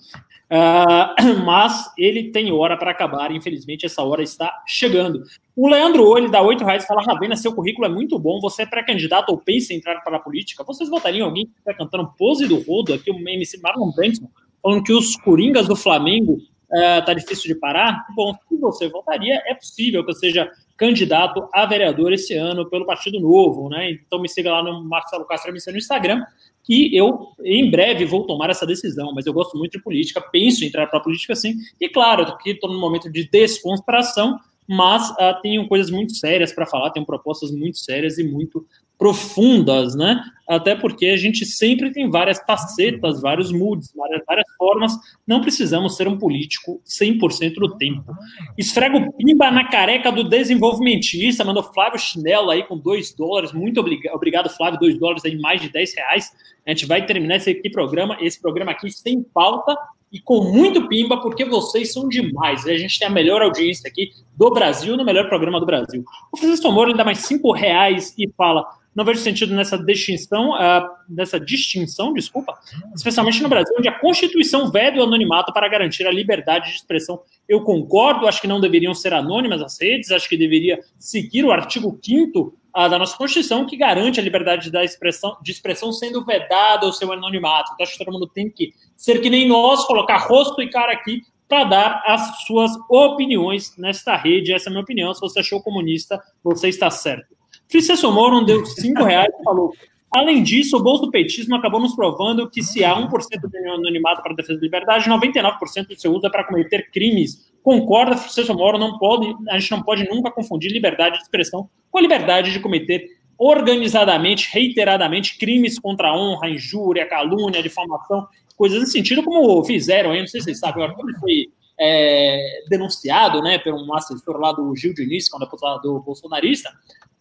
Uh, 0.51 1.45
mas 1.45 1.93
ele 1.99 2.31
tem 2.31 2.51
hora 2.51 2.77
para 2.77 2.91
acabar, 2.91 3.31
infelizmente 3.31 3.85
essa 3.85 4.03
hora 4.03 4.23
está 4.23 4.63
chegando. 4.67 5.23
O 5.55 5.69
Leandro 5.69 6.07
Olho 6.07 6.31
dá 6.31 6.41
oito 6.41 6.65
reais 6.65 6.87
fala: 6.87 7.03
Ravena, 7.03 7.37
seu 7.37 7.55
currículo 7.55 7.87
é 7.87 7.91
muito 7.91 8.19
bom, 8.19 8.41
você 8.41 8.63
é 8.63 8.67
pré-candidato 8.67 9.29
ou 9.31 9.39
pensa 9.39 9.73
em 9.73 9.77
entrar 9.77 10.01
para 10.01 10.17
a 10.17 10.21
política? 10.21 10.65
Vocês 10.65 10.89
votariam 10.89 11.27
alguém 11.27 11.47
que 11.47 11.53
está 11.59 11.75
cantando 11.75 12.13
pose 12.17 12.47
do 12.47 12.61
rodo 12.63 12.95
aqui, 12.95 13.11
o 13.11 13.29
MC 13.29 13.61
Marlon 13.61 13.93
Branson, 13.93 14.31
falando 14.63 14.83
que 14.83 14.93
os 14.93 15.17
Coringas 15.17 15.69
do 15.69 15.77
Flamengo 15.77 16.35
uh, 16.35 17.05
tá 17.05 17.13
difícil 17.13 17.53
de 17.53 17.61
parar? 17.61 18.07
Bom, 18.17 18.35
se 18.49 18.57
você 18.57 18.89
votaria, 18.89 19.43
é 19.47 19.55
possível 19.55 20.03
que 20.03 20.11
eu 20.11 20.15
seja 20.15 20.51
candidato 20.79 21.47
a 21.53 21.67
vereador 21.67 22.13
esse 22.13 22.35
ano 22.35 22.71
pelo 22.71 22.87
Partido 22.87 23.21
Novo, 23.21 23.69
né? 23.69 23.91
Então 23.91 24.21
me 24.21 24.29
siga 24.29 24.53
lá 24.53 24.63
no 24.63 24.83
Marcelo 24.85 25.27
Castro 25.27 25.51
MC 25.51 25.73
no 25.73 25.79
Instagram 25.79 26.25
que 26.69 26.95
eu, 26.95 27.29
em 27.43 27.71
breve, 27.71 28.05
vou 28.05 28.27
tomar 28.27 28.51
essa 28.51 28.67
decisão, 28.67 29.11
mas 29.15 29.25
eu 29.25 29.33
gosto 29.33 29.57
muito 29.57 29.73
de 29.73 29.83
política, 29.83 30.21
penso 30.21 30.63
em 30.63 30.67
entrar 30.67 30.87
para 30.87 30.99
a 30.99 31.03
política 31.03 31.35
sim, 31.35 31.55
e 31.81 31.89
claro, 31.89 32.37
que 32.37 32.51
estou 32.51 32.71
num 32.71 32.79
momento 32.79 33.11
de 33.11 33.27
descontração, 33.27 34.39
mas 34.69 35.09
uh, 35.13 35.41
tenho 35.41 35.67
coisas 35.67 35.91
muito 35.91 36.15
sérias 36.15 36.53
para 36.53 36.67
falar, 36.67 36.91
tenho 36.91 37.07
propostas 37.07 37.51
muito 37.51 37.79
sérias 37.79 38.19
e 38.19 38.23
muito 38.23 38.67
profundas, 38.99 39.95
né? 39.95 40.21
Até 40.49 40.75
porque 40.75 41.07
a 41.07 41.17
gente 41.17 41.45
sempre 41.45 41.93
tem 41.93 42.11
várias 42.11 42.41
facetas, 42.45 43.21
vários 43.21 43.53
moods, 43.53 43.93
várias, 43.95 44.23
várias 44.27 44.47
formas. 44.57 44.93
Não 45.27 45.41
precisamos 45.41 45.95
ser 45.95 46.09
um 46.09 46.19
político 46.19 46.81
100% 46.87 47.55
do 47.55 47.77
tempo. 47.77 48.13
Esfrega 48.57 48.97
o 48.97 49.13
pimba 49.13 49.51
na 49.51 49.69
careca 49.69 50.11
do 50.11 50.25
desenvolvimentista, 50.25 51.45
mandou 51.45 51.63
Flávio 51.63 51.99
Chinelo 51.99 52.51
aí 52.51 52.65
com 52.65 52.79
2 52.79 53.15
dólares. 53.15 53.53
Muito 53.53 53.79
obrigado, 53.79 54.15
obrigado 54.15 54.51
Flávio, 54.51 54.81
2 54.81 54.99
dólares 54.99 55.25
aí, 55.25 55.39
mais 55.39 55.61
de 55.61 55.69
10 55.69 55.95
reais. 55.95 56.33
A 56.67 56.71
gente 56.71 56.87
vai 56.87 57.05
terminar 57.05 57.37
esse 57.37 57.51
aqui 57.51 57.71
programa, 57.71 58.17
esse 58.21 58.41
programa 58.41 58.73
aqui 58.73 58.91
sem 58.91 59.23
pauta 59.23 59.77
e 60.11 60.19
com 60.19 60.43
muito 60.45 60.89
pimba, 60.89 61.21
porque 61.21 61.45
vocês 61.45 61.93
são 61.93 62.09
demais. 62.09 62.67
A 62.67 62.77
gente 62.77 62.99
tem 62.99 63.07
a 63.07 63.11
melhor 63.11 63.43
audiência 63.43 63.89
aqui 63.89 64.11
do 64.37 64.51
Brasil, 64.51 64.97
no 64.97 65.05
melhor 65.05 65.29
programa 65.29 65.61
do 65.61 65.67
Brasil. 65.67 66.03
O 66.33 66.37
Francisco 66.37 66.73
Moro 66.73 66.95
dá 66.95 67.05
mais 67.05 67.19
5 67.19 67.53
reais 67.53 68.15
e 68.19 68.27
fala: 68.37 68.65
não 68.95 69.05
vejo 69.05 69.21
sentido 69.21 69.55
nessa 69.55 69.79
distinção, 69.79 70.51
uh, 70.51 70.89
nessa 71.09 71.39
distinção, 71.39 72.13
desculpa, 72.13 72.59
especialmente 72.95 73.43
no 73.43 73.49
Brasil, 73.49 73.75
onde 73.79 73.89
a 73.89 73.99
Constituição 73.99 74.71
veda 74.71 74.99
o 74.99 75.05
anonimato 75.05 75.53
para 75.53 75.69
garantir 75.69 76.07
a 76.07 76.11
liberdade 76.11 76.71
de 76.71 76.77
expressão. 76.77 77.21
Eu 77.49 77.63
concordo, 77.63 78.27
acho 78.27 78.41
que 78.41 78.49
não 78.49 78.61
deveriam 78.61 78.95
ser 78.95 79.15
anônimas 79.15 79.63
as 79.63 79.81
redes, 79.81 80.11
acho 80.11 80.29
que 80.29 80.37
deveria 80.37 80.81
seguir 80.99 81.45
o 81.45 81.53
artigo 81.53 81.99
5 82.03 82.41
uh, 82.41 82.55
ah, 82.75 82.89
da 82.89 82.99
nossa 82.99 83.17
Constituição, 83.17 83.67
que 83.67 83.77
garante 83.77 84.19
a 84.19 84.23
liberdade 84.23 84.71
da 84.71 84.83
expressão, 84.83 85.37
de 85.43 85.53
expressão 85.53 85.93
sendo 85.93 86.25
vedada 86.25 86.87
o 86.87 86.93
seu 86.93 87.13
anonimato. 87.13 87.71
Então, 87.75 87.85
acho 87.85 87.93
que 87.93 88.05
todo 88.05 88.13
mundo 88.13 88.27
tem 88.27 88.51
que 88.51 88.73
ser 88.97 89.21
que 89.21 89.31
nem 89.31 89.47
nós, 89.47 89.85
colocar 89.85 90.17
rosto 90.19 90.61
e 90.61 90.69
cara 90.69 90.93
aqui 90.93 91.23
para 91.49 91.65
dar 91.65 92.03
as 92.07 92.45
suas 92.47 92.73
opiniões 92.91 93.75
nesta 93.79 94.17
rede. 94.17 94.53
Essa 94.53 94.69
é 94.69 94.71
a 94.71 94.73
minha 94.73 94.83
opinião. 94.83 95.15
Se 95.15 95.21
você 95.21 95.41
achou 95.41 95.63
comunista, 95.63 96.21
você 96.45 96.69
está 96.69 96.91
certo. 96.91 97.38
Francisco 97.71 98.11
Moro 98.11 98.45
deu 98.45 98.65
cinco 98.65 99.03
reais 99.05 99.33
e 99.39 99.45
falou: 99.45 99.73
Além 100.11 100.43
disso, 100.43 100.77
o 100.77 100.83
bolso 100.83 101.07
do 101.07 101.11
petismo 101.11 101.55
acabou 101.55 101.81
nos 101.81 101.95
provando 101.95 102.49
que 102.49 102.63
se 102.63 102.83
há 102.83 102.97
1% 102.97 103.11
de 103.49 103.69
anonimato 103.69 104.23
para 104.23 104.33
a 104.33 104.37
defesa 104.37 104.59
da 104.59 104.65
liberdade, 104.65 105.09
99% 105.09 105.87
do 105.87 106.01
seu 106.01 106.13
uso 106.13 106.27
é 106.27 106.31
para 106.31 106.45
cometer 106.45 106.91
crimes. 106.91 107.53
Concorda, 107.63 108.17
Francisco 108.17 108.55
Moro, 108.55 108.79
não 108.79 108.99
pode, 108.99 109.35
a 109.51 109.59
gente 109.59 109.71
não 109.71 109.83
pode 109.83 110.09
nunca 110.09 110.31
confundir 110.31 110.73
liberdade 110.73 111.17
de 111.17 111.23
expressão 111.25 111.69
com 111.91 111.99
a 111.99 112.01
liberdade 112.01 112.53
de 112.53 112.61
cometer 112.61 113.07
organizadamente, 113.37 114.49
reiteradamente, 114.53 115.39
crimes 115.39 115.79
contra 115.79 116.09
a 116.09 116.17
honra, 116.17 116.49
injúria, 116.49 117.07
calúnia, 117.07 117.63
difamação, 117.63 118.27
coisas 118.57 118.81
nesse 118.81 118.93
sentido, 118.93 119.23
como 119.23 119.63
fizeram 119.65 120.11
aí, 120.11 120.21
não 120.21 120.27
sei 120.27 120.41
se 120.41 120.47
vocês 120.47 120.59
sabem, 120.59 120.83
agora, 120.83 120.97
quando 120.97 121.17
foi 121.21 121.47
é, 121.79 122.65
denunciado 122.69 123.41
né, 123.41 123.59
por 123.59 123.73
um 123.75 123.95
assessor 123.95 124.39
lá 124.39 124.53
do 124.53 124.75
Gil 124.75 124.95
Diniz, 124.95 125.29
que 125.29 125.37
é 125.37 125.39
deputado 125.41 126.01
bolsonarista, 126.01 126.71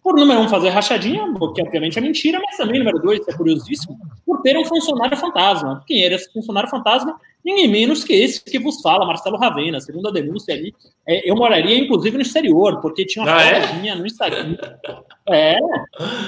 por, 0.01 0.15
número 0.15 0.39
um, 0.39 0.47
fazer 0.47 0.69
rachadinha, 0.69 1.21
porque 1.37 1.61
obviamente 1.61 1.97
é 1.97 2.01
mentira, 2.01 2.39
mas 2.43 2.55
também, 2.55 2.79
número 2.79 2.99
dois, 2.99 3.19
é 3.27 3.33
curiosíssimo, 3.33 3.99
por 4.25 4.41
ter 4.41 4.57
um 4.57 4.63
funcionário 4.63 5.17
fantasma. 5.17 5.83
Quem 5.85 6.03
era 6.05 6.15
esse 6.15 6.31
funcionário 6.31 6.69
fantasma? 6.69 7.19
Ninguém 7.43 7.67
menos 7.67 8.05
que 8.05 8.13
esse 8.13 8.41
que 8.43 8.57
vos 8.57 8.81
fala, 8.81 9.05
Marcelo 9.05 9.37
Ravena. 9.37 9.81
Segundo 9.81 10.07
a 10.07 10.11
denúncia 10.11 10.53
ali, 10.53 10.73
é, 11.05 11.29
eu 11.29 11.35
moraria, 11.35 11.77
inclusive, 11.77 12.15
no 12.15 12.21
exterior, 12.21 12.79
porque 12.79 13.05
tinha 13.05 13.25
uma 13.25 13.35
ah, 13.35 13.61
foto 13.61 13.75
minha 13.75 13.95
no 13.95 14.05
Instagram. 14.05 14.55
É, 15.29 15.57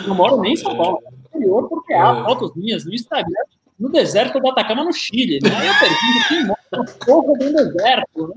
não 0.06 0.14
moro 0.14 0.42
nem 0.42 0.54
em 0.54 0.58
São 0.58 0.76
Paulo, 0.76 1.00
no 1.02 1.24
exterior, 1.24 1.70
porque 1.70 1.94
há 1.94 2.20
é. 2.20 2.24
fotos 2.26 2.54
minhas 2.56 2.86
no 2.86 2.94
Instagram 2.94 3.44
no 3.80 3.90
deserto 3.90 4.40
do 4.40 4.50
Atacama, 4.50 4.84
no 4.84 4.92
Chile. 4.92 5.40
Né? 5.42 5.50
Aí 5.56 5.68
eu 5.68 5.74
pergunto 5.80 6.28
quem 6.28 6.46
mora 6.46 6.60
na 6.72 6.84
porra 7.06 7.38
do 7.38 7.54
deserto, 7.54 8.28
né? 8.28 8.36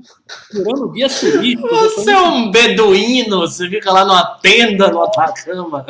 Tirando 0.51 0.89
guias 0.89 1.19
turísticos. 1.19 1.71
Você 1.71 2.11
é 2.11 2.21
um 2.21 2.49
beduíno, 2.49 3.41
você 3.41 3.69
fica 3.69 3.91
lá 3.91 4.05
numa 4.05 4.37
tenda 4.37 4.89
no 4.89 5.03
Atacama. 5.03 5.85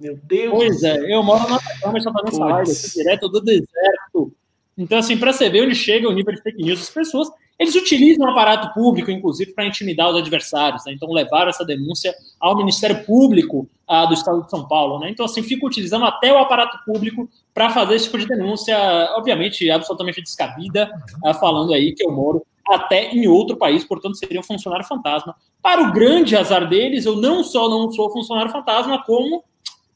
Meu 0.00 0.18
Deus. 0.22 0.50
Pois 0.50 0.82
é, 0.82 1.12
eu 1.12 1.22
moro 1.22 1.48
no 1.48 1.56
Atacama, 1.56 2.00
já 2.00 2.12
fazendo 2.12 2.44
live 2.44 2.70
aqui, 2.70 2.94
direto 2.94 3.28
do 3.28 3.40
deserto. 3.40 4.32
Então, 4.78 4.98
assim, 4.98 5.16
para 5.16 5.32
você 5.32 5.48
ver 5.48 5.64
onde 5.64 5.74
chega 5.74 6.08
o 6.08 6.12
nível 6.12 6.34
de 6.34 6.42
fake 6.42 6.62
news 6.62 6.80
das 6.80 6.90
pessoas, 6.90 7.28
eles 7.58 7.74
utilizam 7.74 8.26
o 8.26 8.30
aparato 8.30 8.72
público, 8.74 9.10
inclusive, 9.10 9.52
para 9.52 9.66
intimidar 9.66 10.10
os 10.10 10.16
adversários. 10.16 10.84
Né? 10.84 10.92
Então, 10.92 11.10
levaram 11.12 11.50
essa 11.50 11.64
denúncia 11.64 12.14
ao 12.40 12.56
Ministério 12.56 13.04
Público 13.04 13.68
ah, 13.86 14.06
do 14.06 14.14
Estado 14.14 14.42
de 14.42 14.50
São 14.50 14.66
Paulo. 14.66 14.98
Né? 14.98 15.10
Então, 15.10 15.24
assim, 15.24 15.42
fica 15.42 15.64
utilizando 15.64 16.04
até 16.04 16.32
o 16.32 16.38
aparato 16.38 16.78
público 16.84 17.28
para 17.52 17.70
fazer 17.70 17.94
esse 17.94 18.06
tipo 18.06 18.18
de 18.18 18.26
denúncia, 18.26 18.76
obviamente, 19.16 19.70
absolutamente 19.70 20.20
descabida, 20.20 20.90
ah, 21.24 21.34
falando 21.34 21.72
aí 21.72 21.94
que 21.94 22.04
eu 22.04 22.10
moro 22.10 22.44
até 22.66 23.10
em 23.10 23.28
outro 23.28 23.56
país, 23.56 23.84
portanto, 23.84 24.16
seria 24.16 24.40
um 24.40 24.44
funcionário 24.44 24.86
fantasma. 24.86 25.36
Para 25.62 25.82
o 25.82 25.92
grande 25.92 26.34
azar 26.34 26.68
deles, 26.68 27.04
eu 27.04 27.16
não 27.16 27.44
só 27.44 27.68
não 27.68 27.92
sou 27.92 28.10
funcionário 28.10 28.50
fantasma, 28.50 29.02
como 29.04 29.44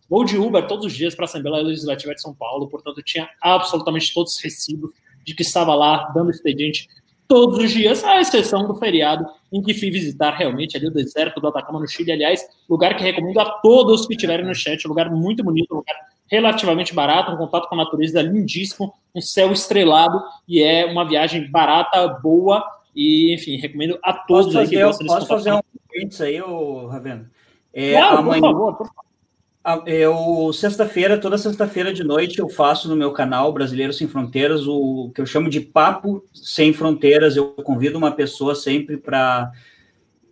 vou 0.09 0.25
de 0.25 0.39
Uber 0.39 0.67
todos 0.67 0.87
os 0.87 0.93
dias 0.93 1.15
para 1.15 1.25
a 1.25 1.29
Assembleia 1.29 1.65
Legislativa 1.65 2.15
de 2.15 2.21
São 2.21 2.35
Paulo, 2.35 2.69
portanto, 2.69 3.03
tinha 3.03 3.29
absolutamente 3.41 4.13
todos 4.13 4.35
os 4.35 4.43
recibos 4.43 4.91
de 5.25 5.35
que 5.35 5.43
estava 5.43 5.75
lá 5.75 6.11
dando 6.15 6.31
expediente 6.31 6.89
todos 7.29 7.59
os 7.59 7.71
dias, 7.71 8.03
à 8.03 8.21
exceção 8.21 8.67
do 8.67 8.75
feriado 8.75 9.27
em 9.53 9.63
que 9.63 9.75
fui 9.75 9.91
visitar 9.91 10.31
realmente 10.31 10.77
ali 10.77 10.89
o 10.89 10.91
deserto 10.91 11.41
do 11.41 11.49
Atacama 11.49 11.79
no 11.79 11.87
Chile, 11.87 12.11
aliás, 12.11 12.43
lugar 12.69 12.97
que 12.97 13.05
recomendo 13.05 13.39
a 13.39 13.45
todos 13.61 14.07
que 14.07 14.15
estiverem 14.15 14.47
no 14.47 14.55
chat, 14.55 14.89
lugar 14.89 15.11
muito 15.11 15.45
bonito, 15.45 15.75
lugar 15.75 15.95
relativamente 16.31 16.95
barato, 16.95 17.31
um 17.33 17.37
contato 17.37 17.69
com 17.69 17.75
a 17.75 17.79
natureza 17.79 18.21
lindíssimo, 18.23 18.93
um 19.15 19.21
céu 19.21 19.53
estrelado 19.53 20.23
e 20.49 20.63
é 20.63 20.87
uma 20.87 21.07
viagem 21.07 21.51
barata, 21.51 22.09
boa 22.09 22.65
e, 22.95 23.33
enfim, 23.35 23.57
recomendo 23.57 23.99
a 24.03 24.13
todos 24.13 24.47
posso 24.47 24.59
fazer, 24.59 24.77
aí 24.77 24.83
que 24.83 25.05
gostam 25.05 25.07
Posso 25.07 25.27
fazer 25.27 25.53
um 25.53 25.61
isso 25.95 26.23
aí, 26.23 26.39
Ravena? 26.91 27.31
É, 27.73 27.93
claro, 27.93 28.19
amanhã... 28.19 28.41
por 28.41 28.49
favor, 28.49 28.77
por 28.77 28.87
favor. 28.87 29.08
Eu, 29.87 30.51
sexta-feira, 30.53 31.19
toda 31.19 31.37
sexta-feira 31.37 31.93
de 31.93 32.03
noite, 32.03 32.39
eu 32.39 32.49
faço 32.49 32.89
no 32.89 32.97
meu 32.97 33.13
canal 33.13 33.53
Brasileiro 33.53 33.93
Sem 33.93 34.09
Fronteiras 34.09 34.67
o 34.67 35.11
que 35.15 35.21
eu 35.21 35.27
chamo 35.27 35.51
de 35.51 35.61
Papo 35.61 36.25
Sem 36.33 36.73
Fronteiras. 36.73 37.37
Eu 37.37 37.49
convido 37.49 37.99
uma 37.99 38.11
pessoa 38.11 38.55
sempre 38.55 38.97
para 38.97 39.53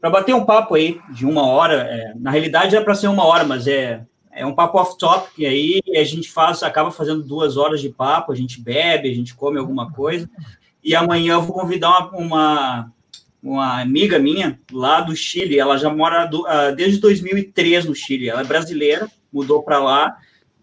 bater 0.03 0.35
um 0.35 0.45
papo 0.45 0.75
aí 0.75 0.99
de 1.11 1.27
uma 1.27 1.47
hora. 1.47 1.75
É, 1.75 2.15
na 2.17 2.31
realidade 2.31 2.77
é 2.77 2.81
para 2.81 2.95
ser 2.95 3.09
uma 3.09 3.27
hora, 3.27 3.45
mas 3.45 3.67
é, 3.67 4.07
é 4.33 4.47
um 4.47 4.55
papo 4.55 4.79
off-top, 4.79 5.29
e 5.37 5.45
aí 5.45 5.83
a 5.95 6.05
gente 6.05 6.31
faz, 6.31 6.63
acaba 6.63 6.91
fazendo 6.91 7.23
duas 7.23 7.59
horas 7.59 7.81
de 7.81 7.91
papo, 7.91 8.33
a 8.33 8.37
gente 8.37 8.61
bebe, 8.61 9.11
a 9.11 9.15
gente 9.15 9.35
come 9.35 9.59
alguma 9.59 9.93
coisa. 9.93 10.31
E 10.83 10.95
amanhã 10.95 11.35
eu 11.35 11.43
vou 11.43 11.55
convidar 11.55 11.91
uma, 11.91 12.11
uma 12.17 12.93
uma 13.43 13.81
amiga 13.81 14.19
minha 14.19 14.59
lá 14.73 15.01
do 15.01 15.15
Chile, 15.15 15.59
ela 15.59 15.77
já 15.77 15.89
mora 15.89 16.27
do, 16.27 16.43
uh, 16.43 16.75
desde 16.75 16.99
2003 16.99 17.85
no 17.85 17.95
Chile, 17.95 18.29
ela 18.29 18.41
é 18.41 18.45
brasileira, 18.45 19.09
mudou 19.33 19.63
para 19.63 19.79
lá 19.79 20.17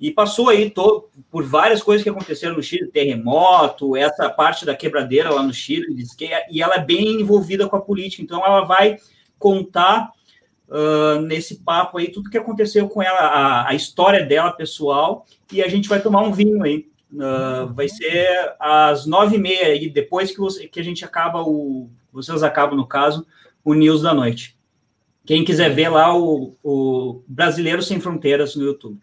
e 0.03 0.11
passou 0.11 0.49
aí 0.49 0.69
todo, 0.69 1.07
por 1.31 1.45
várias 1.45 1.81
coisas 1.81 2.03
que 2.03 2.09
aconteceram 2.09 2.55
no 2.55 2.61
Chile, 2.61 2.91
terremoto, 2.91 3.95
essa 3.95 4.29
parte 4.29 4.65
da 4.65 4.75
quebradeira 4.75 5.29
lá 5.29 5.41
no 5.41 5.53
Chile, 5.53 5.95
que, 6.17 6.25
é, 6.25 6.45
e 6.51 6.61
ela 6.61 6.75
é 6.75 6.83
bem 6.83 7.21
envolvida 7.21 7.69
com 7.69 7.77
a 7.77 7.81
política, 7.81 8.21
então 8.21 8.45
ela 8.45 8.65
vai 8.65 8.97
contar 9.39 10.11
uh, 10.67 11.21
nesse 11.21 11.63
papo 11.63 11.97
aí 11.97 12.11
tudo 12.11 12.29
que 12.29 12.37
aconteceu 12.37 12.89
com 12.89 13.01
ela, 13.01 13.19
a, 13.19 13.69
a, 13.69 13.73
história 13.73 14.25
dela 14.25 14.51
pessoal, 14.51 15.25
e 15.51 15.61
a 15.61 15.69
gente 15.69 15.87
vai 15.87 16.01
tomar 16.01 16.21
um 16.21 16.33
vinho 16.33 16.61
aí. 16.63 16.85
Uh, 17.13 17.71
vai 17.73 17.87
ser 17.87 18.55
às 18.59 19.05
nove 19.05 19.35
e 19.35 19.39
meia 19.39 19.67
aí, 19.67 19.89
depois 19.89 20.31
que, 20.31 20.39
você, 20.39 20.67
que 20.67 20.79
a 20.79 20.83
gente 20.83 21.05
acaba 21.05 21.43
o. 21.43 21.89
Vocês 22.11 22.43
acabam, 22.43 22.75
no 22.75 22.87
caso, 22.87 23.25
o 23.63 23.73
News 23.73 24.01
da 24.01 24.13
Noite. 24.13 24.57
Quem 25.25 25.45
quiser 25.45 25.69
ver 25.69 25.89
lá 25.89 26.15
o, 26.15 26.55
o 26.63 27.23
Brasileiro 27.27 27.81
Sem 27.81 27.99
Fronteiras 27.99 28.55
no 28.55 28.65
YouTube. 28.65 28.99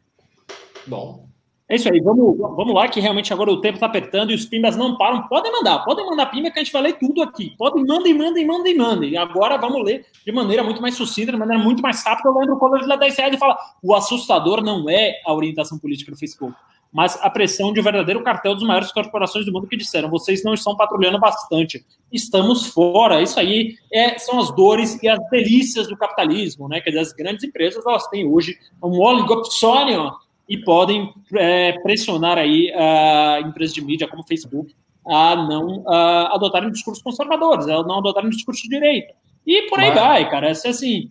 Bom. 0.86 1.28
É 1.68 1.76
isso 1.76 1.88
aí, 1.88 2.00
vamos, 2.00 2.36
vamos 2.36 2.74
lá, 2.74 2.88
que 2.88 2.98
realmente 2.98 3.32
agora 3.32 3.52
o 3.52 3.60
tempo 3.60 3.74
está 3.74 3.86
apertando 3.86 4.32
e 4.32 4.34
os 4.34 4.44
pimbas 4.44 4.76
não 4.76 4.98
param. 4.98 5.22
Podem 5.28 5.52
mandar, 5.52 5.84
podem 5.84 6.04
mandar 6.04 6.26
pimba 6.26 6.50
que 6.50 6.58
a 6.58 6.64
gente 6.64 6.72
vai 6.72 6.82
ler 6.82 6.98
tudo 6.98 7.22
aqui. 7.22 7.54
Podem, 7.56 7.86
mandem, 7.86 8.12
mandem, 8.12 8.44
mandem, 8.44 8.76
mandem. 8.76 9.10
E 9.10 9.16
agora 9.16 9.56
vamos 9.56 9.84
ler 9.84 10.04
de 10.26 10.32
maneira 10.32 10.64
muito 10.64 10.82
mais 10.82 10.96
sucinta, 10.96 11.30
de 11.30 11.38
maneira 11.38 11.62
muito 11.62 11.80
mais 11.80 12.04
rápida. 12.04 12.28
Eu 12.28 12.36
lembro 12.36 12.58
quando 12.58 12.76
ele 12.76 12.88
dá 12.88 12.96
10 12.96 13.16
reais 13.16 13.34
e 13.34 13.38
fala: 13.38 13.56
o 13.80 13.94
assustador 13.94 14.64
não 14.64 14.90
é 14.90 15.20
a 15.24 15.32
orientação 15.32 15.78
política 15.78 16.10
do 16.10 16.18
Facebook 16.18 16.56
mas 16.92 17.18
a 17.22 17.30
pressão 17.30 17.72
de 17.72 17.80
um 17.80 17.82
verdadeiro 17.82 18.22
cartel 18.22 18.54
dos 18.54 18.66
maiores 18.66 18.90
corporações 18.90 19.46
do 19.46 19.52
mundo 19.52 19.68
que 19.68 19.76
disseram: 19.76 20.10
vocês 20.10 20.42
não 20.42 20.54
estão 20.54 20.76
patrulhando 20.76 21.18
bastante, 21.18 21.84
estamos 22.12 22.66
fora. 22.66 23.22
Isso 23.22 23.38
aí 23.38 23.76
é, 23.92 24.18
são 24.18 24.40
as 24.40 24.54
dores 24.54 25.00
e 25.02 25.08
as 25.08 25.18
delícias 25.30 25.88
do 25.88 25.96
capitalismo, 25.96 26.68
né? 26.68 26.80
Quer 26.80 26.90
dizer, 26.90 27.02
as 27.02 27.12
grandes 27.12 27.44
empresas 27.44 27.84
elas 27.86 28.08
têm 28.08 28.26
hoje 28.26 28.58
um 28.82 28.98
oligopsônio 28.98 30.12
e 30.48 30.58
podem 30.58 31.12
é, 31.34 31.72
pressionar 31.80 32.36
aí 32.36 32.72
a 32.72 33.40
empresas 33.40 33.74
de 33.74 33.84
mídia 33.84 34.08
como 34.08 34.26
Facebook 34.26 34.74
a 35.06 35.34
não 35.34 35.84
a 35.88 36.34
adotarem 36.34 36.70
discursos 36.70 37.02
conservadores, 37.02 37.66
a 37.68 37.82
não 37.82 37.98
adotarem 37.98 38.30
discurso 38.30 38.62
de 38.62 38.68
direita. 38.68 39.14
E 39.46 39.62
por 39.62 39.80
aí 39.80 39.90
vai, 39.92 40.30
cara. 40.30 40.48
É 40.48 40.50
assim, 40.50 41.10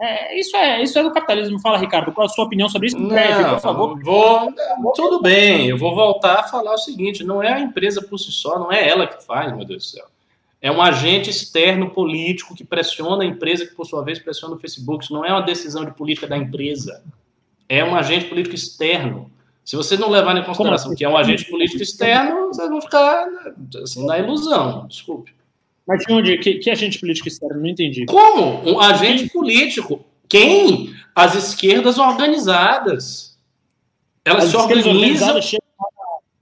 é, 0.00 0.38
isso, 0.38 0.56
é, 0.56 0.82
isso 0.82 0.98
é 0.98 1.02
do 1.02 1.12
capitalismo. 1.12 1.60
Fala, 1.60 1.76
Ricardo, 1.76 2.10
qual 2.12 2.26
a 2.26 2.30
sua 2.30 2.46
opinião 2.46 2.68
sobre 2.68 2.88
isso? 2.88 2.98
Não, 2.98 3.50
por 3.50 3.60
favor. 3.60 4.02
Vou, 4.02 4.52
tudo 4.94 5.20
bem, 5.20 5.68
eu 5.68 5.76
vou 5.76 5.94
voltar 5.94 6.40
a 6.40 6.42
falar 6.44 6.74
o 6.74 6.78
seguinte: 6.78 7.22
não 7.22 7.42
é 7.42 7.52
a 7.52 7.60
empresa 7.60 8.00
por 8.00 8.18
si 8.18 8.32
só, 8.32 8.58
não 8.58 8.72
é 8.72 8.88
ela 8.88 9.06
que 9.06 9.22
faz, 9.24 9.54
meu 9.54 9.64
Deus 9.64 9.84
do 9.84 9.88
céu. 9.88 10.06
É 10.62 10.70
um 10.70 10.80
agente 10.80 11.30
externo 11.30 11.90
político 11.90 12.54
que 12.54 12.64
pressiona 12.64 13.24
a 13.24 13.26
empresa, 13.26 13.66
que 13.66 13.74
por 13.74 13.86
sua 13.86 14.02
vez 14.02 14.18
pressiona 14.18 14.54
o 14.54 14.58
Facebook. 14.58 15.04
Isso 15.04 15.12
não 15.12 15.24
é 15.24 15.32
uma 15.32 15.42
decisão 15.42 15.84
de 15.84 15.92
política 15.92 16.26
da 16.26 16.36
empresa. 16.36 17.02
É 17.68 17.82
um 17.84 17.94
agente 17.94 18.26
político 18.26 18.54
externo. 18.54 19.30
Se 19.64 19.76
vocês 19.76 19.98
não 20.00 20.10
levarem 20.10 20.42
em 20.42 20.44
consideração 20.44 20.88
assim? 20.88 20.96
que 20.96 21.04
é 21.04 21.08
um 21.08 21.16
agente 21.16 21.44
político 21.44 21.82
externo, 21.82 22.48
vocês 22.48 22.68
vão 22.68 22.80
ficar 22.80 23.26
assim, 23.82 24.04
na 24.06 24.18
ilusão. 24.18 24.86
Desculpe. 24.86 25.32
Mas 25.90 26.06
de 26.06 26.12
onde? 26.12 26.38
Que, 26.38 26.54
que 26.54 26.70
agente 26.70 27.00
político 27.00 27.26
externo? 27.26 27.60
Não 27.60 27.66
entendi. 27.66 28.06
Como? 28.06 28.62
Um 28.64 28.78
agente 28.78 29.28
político. 29.28 30.04
Quem? 30.28 30.94
As 31.12 31.34
esquerdas 31.34 31.98
organizadas. 31.98 33.36
Elas 34.24 34.44
As 34.44 34.50
se 34.50 34.56
organizam. 34.56 35.40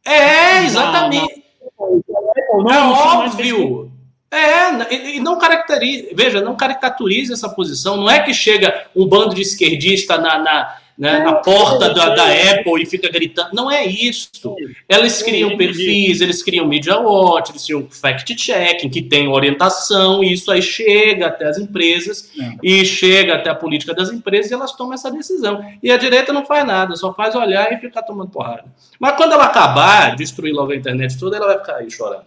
É, 0.04 0.64
exatamente. 0.66 1.42
Não, 1.78 2.70
é 2.70 2.78
óbvio. 2.78 3.90
É, 4.30 5.14
e 5.16 5.20
não 5.20 5.38
caracteriza, 5.38 6.08
veja, 6.12 6.42
não 6.42 6.54
caricaturize 6.54 7.32
essa 7.32 7.48
posição. 7.48 7.96
Não 7.96 8.10
é 8.10 8.20
que 8.20 8.34
chega 8.34 8.86
um 8.94 9.06
bando 9.06 9.34
de 9.34 9.40
esquerdista 9.40 10.18
na, 10.18 10.38
na 10.38 10.76
né, 10.98 11.20
na 11.20 11.34
porta 11.34 11.94
da, 11.94 12.12
da, 12.12 12.24
Apple 12.24 12.82
e 12.82 12.86
fica 12.86 13.08
gritando. 13.08 13.50
Não 13.54 13.70
é 13.70 13.86
isso. 13.86 14.56
Eles 14.88 15.22
criam 15.22 15.56
perfis, 15.56 16.20
eles 16.20 16.42
criam 16.42 16.66
Media 16.66 16.98
Watch, 16.98 17.52
eles 17.52 17.64
criam 17.64 17.86
fact-checking, 17.88 18.90
que 18.90 19.02
tem 19.02 19.28
orientação, 19.28 20.24
e 20.24 20.32
isso 20.32 20.50
aí 20.50 20.60
chega 20.60 21.28
até 21.28 21.46
as 21.46 21.56
empresas 21.56 22.32
e 22.60 22.84
chega 22.84 23.36
até 23.36 23.48
a 23.48 23.54
política 23.54 23.94
das 23.94 24.10
empresas 24.10 24.50
e 24.50 24.54
elas 24.54 24.72
tomam 24.72 24.94
essa 24.94 25.10
decisão. 25.10 25.64
E 25.80 25.92
a 25.92 25.96
direita 25.96 26.32
não 26.32 26.44
faz 26.44 26.66
nada, 26.66 26.96
só 26.96 27.14
faz 27.14 27.36
olhar 27.36 27.72
e 27.72 27.78
ficar 27.78 28.02
tomando 28.02 28.30
porrada. 28.30 28.64
Mas 28.98 29.16
quando 29.16 29.34
ela 29.34 29.44
acabar, 29.44 30.16
destruir 30.16 30.52
logo 30.52 30.72
a 30.72 30.76
internet 30.76 31.16
toda, 31.16 31.36
ela 31.36 31.46
vai 31.46 31.58
ficar 31.58 31.76
aí 31.76 31.88
chorando. 31.88 32.24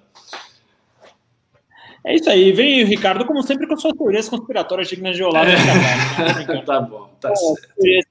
É 2.03 2.15
isso 2.15 2.29
aí. 2.29 2.51
Vem, 2.51 2.83
Ricardo, 2.83 3.25
como 3.25 3.43
sempre, 3.43 3.67
com 3.67 3.77
suas 3.77 3.93
teorias 3.93 4.27
conspiratórias 4.27 4.87
dignas 4.87 5.15
de 5.15 5.23
Olavo. 5.23 5.49
É. 5.49 6.61
tá 6.65 6.81
bom, 6.81 7.09
tá 7.19 7.29
é, 7.29 7.35
certo. 7.35 8.10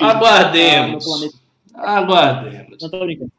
Aguardemos. 0.00 1.06
Aguardemos. 1.74 2.76
Não 2.80 2.90
tô 2.90 3.04
brincando. 3.04 3.32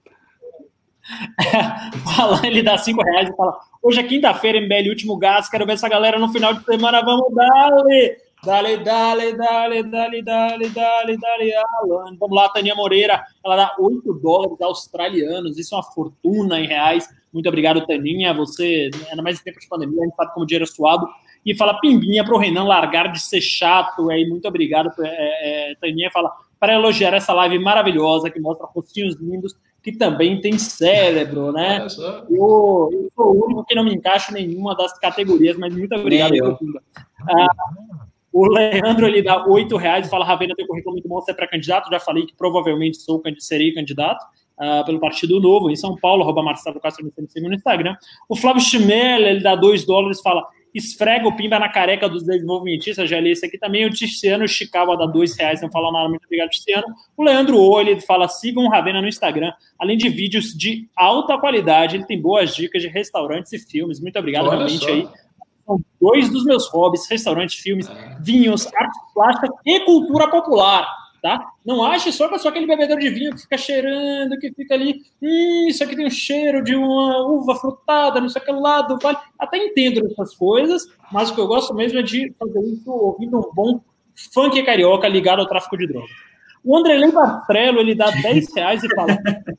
fala, 2.16 2.46
ele 2.46 2.64
dá 2.64 2.78
cinco 2.78 3.04
reais 3.04 3.30
e 3.30 3.36
fala: 3.36 3.58
Hoje 3.82 4.00
é 4.00 4.04
quinta-feira, 4.04 4.62
MBL, 4.62 4.90
último 4.90 5.18
gás. 5.18 5.50
Quero 5.50 5.66
ver 5.66 5.74
essa 5.74 5.90
galera 5.90 6.18
no 6.20 6.32
final 6.32 6.54
de 6.54 6.64
semana. 6.64 7.02
Vamos 7.02 7.34
dale! 7.34 8.18
Dale, 8.44 8.78
dale, 8.78 9.34
dale, 9.34 9.84
dale, 9.84 10.24
dale, 10.24 10.70
dale, 10.70 11.18
dale, 11.18 11.54
Alan. 11.54 12.18
Vamos 12.20 12.36
lá, 12.36 12.50
Tânia 12.50 12.74
Moreira. 12.74 13.24
Ela 13.46 13.56
dá 13.56 13.76
8 13.78 14.14
dólares 14.16 14.60
australianos. 14.62 15.60
Isso 15.60 15.76
é 15.76 15.78
uma 15.78 15.84
fortuna 15.84 16.60
em 16.60 16.66
reais 16.66 17.08
Muito 17.32 17.48
obrigado, 17.48 17.86
Taninha. 17.86 18.34
Você, 18.34 18.90
ainda 19.12 19.22
mais 19.22 19.40
em 19.40 19.44
tempo 19.44 19.60
de 19.60 19.68
pandemia, 19.68 20.02
a 20.02 20.06
gente 20.06 20.16
sabe 20.16 20.34
como 20.34 20.44
o 20.44 20.48
dinheiro 20.48 20.64
é 20.64 20.68
suado. 20.68 21.08
E 21.46 21.56
fala 21.56 21.80
pimbinha 21.80 22.24
para 22.24 22.36
o 22.36 22.38
Renan 22.38 22.64
largar 22.64 23.12
de 23.12 23.20
ser 23.20 23.42
chato. 23.42 24.10
Aí, 24.10 24.28
muito 24.28 24.48
obrigado, 24.48 24.92
é, 25.00 25.72
é, 25.72 25.76
Taninha. 25.76 26.12
Fala 26.12 26.32
para 26.60 26.74
elogiar 26.74 27.14
essa 27.14 27.34
live 27.34 27.58
maravilhosa 27.58 28.30
que 28.30 28.40
mostra 28.40 28.68
rostinhos 28.68 29.16
lindos 29.20 29.56
que 29.82 29.92
também 29.92 30.40
tem 30.40 30.60
cérebro, 30.60 31.52
né? 31.52 31.88
Eu, 32.30 32.90
eu, 32.92 33.12
sou 33.16 33.36
o 33.36 33.46
único 33.46 33.66
que 33.66 33.74
não 33.74 33.84
me 33.84 33.96
encaixa 33.96 34.32
em 34.32 34.48
nenhuma 34.48 34.76
das 34.76 34.98
categorias, 35.00 35.58
mas 35.58 35.76
muito 35.76 35.96
obrigado. 35.96 36.34
Ah, 37.28 37.48
o 38.32 38.48
Leandro 38.48 39.08
ele 39.08 39.24
dá 39.24 39.46
oito 39.48 39.76
reais 39.76 40.06
e 40.06 40.10
fala: 40.10 40.24
Ravena, 40.24 40.54
teu 40.56 40.68
currículo 40.68 40.94
muito 40.94 41.08
bom, 41.08 41.20
você 41.20 41.32
é 41.32 41.34
pré-candidato. 41.34 41.90
Já 41.90 42.00
falei 42.00 42.26
que 42.26 42.36
provavelmente 42.36 42.98
sou, 42.98 43.22
serei 43.40 43.74
candidato 43.74 44.24
uh, 44.60 44.86
pelo 44.86 45.00
Partido 45.00 45.40
Novo 45.40 45.70
em 45.70 45.76
São 45.76 45.96
Paulo, 45.96 46.22
arroba 46.22 46.44
Marcelo 46.44 46.80
Castro 46.80 47.04
no 47.04 47.54
Instagram. 47.54 47.96
O 48.30 48.36
Flávio 48.36 48.62
Schmel, 48.62 49.22
ele 49.22 49.42
dá 49.42 49.56
dois 49.56 49.84
dólares 49.84 50.20
e 50.20 50.24
fala: 50.24 50.46
esfrega 50.74 51.28
o 51.28 51.36
pimba 51.36 51.60
na 51.60 51.70
careca 51.70 52.08
dos 52.08 52.24
desenvolvimentistas, 52.24 53.10
já 53.10 53.20
li 53.20 53.32
esse 53.32 53.46
aqui 53.46 53.58
também. 53.58 53.86
O 53.86 53.90
Tiziano 53.90 54.48
Chicago 54.48 54.96
dá 54.96 55.06
dois 55.06 55.36
reais, 55.38 55.62
não 55.62 55.72
fala 55.72 55.92
nada, 55.92 56.10
muito 56.10 56.26
obrigado, 56.26 56.50
Tiziano. 56.50 56.88
O 57.18 57.24
Leandro 57.24 57.58
O, 57.58 57.80
ele 57.80 58.00
fala: 58.02 58.28
sigam 58.28 58.64
o 58.64 58.70
Ravena 58.70 59.02
no 59.02 59.08
Instagram, 59.08 59.52
além 59.78 59.98
de 59.98 60.10
vídeos 60.10 60.54
de 60.54 60.88
alta 60.96 61.38
qualidade, 61.38 61.96
ele 61.96 62.06
tem 62.06 62.22
boas 62.22 62.56
dicas 62.56 62.82
de 62.82 62.88
restaurantes 62.88 63.52
e 63.54 63.60
filmes. 63.60 64.00
Muito 64.00 64.18
obrigado, 64.18 64.48
Olha 64.48 64.58
realmente 64.58 64.84
só. 64.84 64.90
aí 64.90 65.08
são 65.66 65.82
dois 66.00 66.30
dos 66.30 66.46
meus 66.46 66.68
hobbies: 66.70 67.10
restaurantes, 67.10 67.56
filmes, 67.56 67.90
é. 67.90 68.18
vinhos, 68.20 68.68
arte 68.68 69.00
plástica 69.14 69.54
e 69.66 69.80
cultura 69.82 70.30
popular. 70.30 71.01
Tá? 71.22 71.52
Não 71.64 71.84
ache 71.84 72.12
só 72.12 72.26
é 72.34 72.38
só 72.40 72.50
aquele 72.50 72.66
bebedor 72.66 72.98
de 72.98 73.10
vinho 73.10 73.36
que 73.36 73.44
fica 73.44 73.56
cheirando, 73.56 74.40
que 74.40 74.52
fica 74.54 74.74
ali, 74.74 75.04
hum, 75.22 75.68
isso 75.68 75.84
aqui 75.84 75.96
tem 75.96 76.08
um 76.08 76.10
cheiro 76.10 76.64
de 76.64 76.76
uma 76.76 77.20
uva 77.28 77.56
frutada, 77.56 78.20
não 78.20 78.28
sei 78.28 78.42
o 78.42 78.46
que 78.46 78.52
lado, 78.52 78.98
vale. 79.00 79.18
Até 79.38 79.58
entendo 79.58 80.04
essas 80.08 80.34
coisas, 80.34 80.88
mas 81.12 81.30
o 81.30 81.36
que 81.36 81.42
eu 81.42 81.48
gosto 81.48 81.76
mesmo 81.76 82.00
é 82.00 82.02
de 82.02 82.34
fazer 82.40 82.60
isso 82.62 82.90
ouvindo 82.90 83.38
um 83.38 83.54
bom 83.54 83.82
funk 84.34 84.64
carioca 84.64 85.08
ligado 85.08 85.42
ao 85.42 85.48
tráfico 85.48 85.78
de 85.78 85.86
drogas. 85.86 86.10
O 86.64 86.76
André 86.78 87.12
Pastrello, 87.12 87.80
ele 87.80 87.94
dá 87.94 88.10
10 88.10 88.56
reais 88.56 88.84
e 88.84 88.96
fala: 88.96 89.16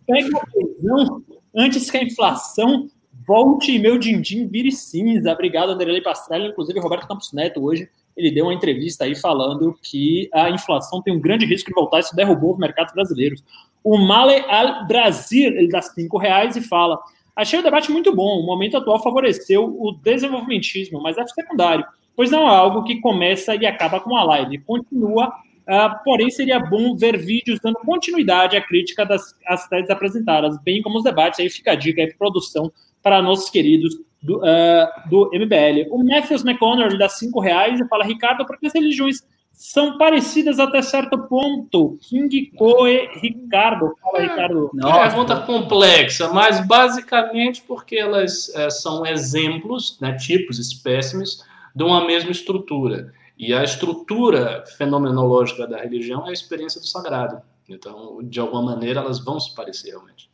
pega 0.06 0.36
a 0.36 0.47
prisão 0.47 1.22
antes 1.55 1.90
que 1.90 1.97
a 1.97 2.02
inflação 2.02 2.89
volte 3.26 3.72
e 3.72 3.78
meu 3.78 3.98
din-din 3.98 4.48
vire 4.48 4.72
cinza. 4.72 5.32
Obrigado, 5.32 5.70
André 5.70 6.01
Pastrello. 6.01 6.47
Inclusive, 6.47 6.80
Roberto 6.80 7.06
Campos 7.06 7.32
Neto 7.32 7.62
hoje 7.62 7.89
ele 8.16 8.30
deu 8.30 8.47
uma 8.47 8.55
entrevista 8.55 9.05
aí 9.05 9.14
falando 9.14 9.76
que 9.82 10.28
a 10.32 10.51
inflação 10.51 11.01
tem 11.02 11.14
um 11.14 11.20
grande 11.20 11.47
risco 11.47 11.68
de 11.68 11.74
voltar 11.74 12.01
isso 12.01 12.14
derrubou 12.14 12.52
os 12.52 12.59
mercados 12.59 12.93
brasileiros. 12.93 13.43
O 13.82 13.98
Male 13.98 14.44
Al 14.48 14.86
Brasil, 14.86 15.51
ele 15.51 15.68
dá 15.68 15.82
cinco 15.82 16.18
reais 16.18 16.56
e 16.56 16.62
fala: 16.62 16.98
Achei 17.34 17.59
o 17.59 17.62
debate 17.62 17.90
muito 17.90 18.14
bom. 18.14 18.40
O 18.40 18.47
momento 18.47 18.76
atual 18.76 19.02
favoreceu 19.02 19.64
o 19.64 19.93
desenvolvimentismo, 19.93 21.02
mas 21.02 21.16
é 21.16 21.26
secundário, 21.26 21.84
pois 22.14 22.30
não 22.30 22.43
é 22.43 22.55
algo 22.55 22.84
que 22.84 23.01
começa 23.01 23.55
e 23.55 23.66
acaba 23.66 23.98
com 24.01 24.14
a 24.16 24.24
live. 24.24 24.59
Continua, 24.59 25.28
uh, 25.28 26.05
porém 26.05 26.30
seria 26.30 26.60
bom 26.60 26.94
ver 26.94 27.16
vídeos 27.18 27.59
dando 27.60 27.76
continuidade 27.76 28.56
à 28.56 28.60
crítica 28.60 29.05
das 29.05 29.34
às 29.47 29.66
teses 29.68 29.90
apresentadas, 29.90 30.56
bem 30.62 30.82
como 30.82 30.98
os 30.98 31.05
debates. 31.05 31.40
Aí 31.40 31.48
fica 31.48 31.72
a 31.72 31.76
dica 31.76 32.02
aí 32.02 32.14
produção 32.14 32.70
para 33.02 33.22
nossos 33.22 33.51
queridos 33.51 33.97
do, 34.23 34.39
uh, 34.39 35.09
do 35.11 35.31
MBL. 35.32 35.89
O 35.90 36.05
Matthews 36.05 36.44
McConnell 36.44 36.97
dá 36.97 37.09
cinco 37.09 37.40
reais 37.40 37.81
e 37.81 37.89
fala, 37.89 38.05
Ricardo, 38.05 38.47
porque 38.47 38.66
as 38.66 38.73
religiões 38.73 39.19
são 39.53 39.99
parecidas 39.99 40.59
até 40.59 40.81
certo 40.82 41.19
ponto. 41.28 41.99
King 42.01 42.53
Coe 42.57 43.09
Ricardo. 43.20 43.94
Fala, 44.01 44.19
é, 44.19 44.23
Ricardo. 44.23 44.70
Não, 44.74 44.93
pergunta 44.93 45.40
complexa, 45.40 46.32
mas 46.32 46.66
basicamente 46.66 47.62
porque 47.62 47.97
elas 47.97 48.53
é, 48.55 48.70
são 48.70 49.05
exemplos, 49.05 49.99
né, 50.01 50.15
tipos, 50.16 50.59
espécimes, 50.59 51.44
de 51.74 51.85
uma 51.85 52.07
mesma 52.07 52.31
estrutura. 52.31 53.12
E 53.39 53.53
a 53.53 53.65
estrutura 53.65 54.65
fenomenológica 54.77 55.66
da 55.66 55.78
religião 55.78 56.27
é 56.27 56.31
a 56.31 56.32
experiência 56.32 56.81
do 56.81 56.86
sagrado. 56.86 57.43
Então, 57.69 58.19
de 58.23 58.40
alguma 58.40 58.62
maneira, 58.62 59.01
elas 59.01 59.19
vão 59.24 59.39
se 59.40 59.55
parecer 59.55 59.90
realmente. 59.90 60.31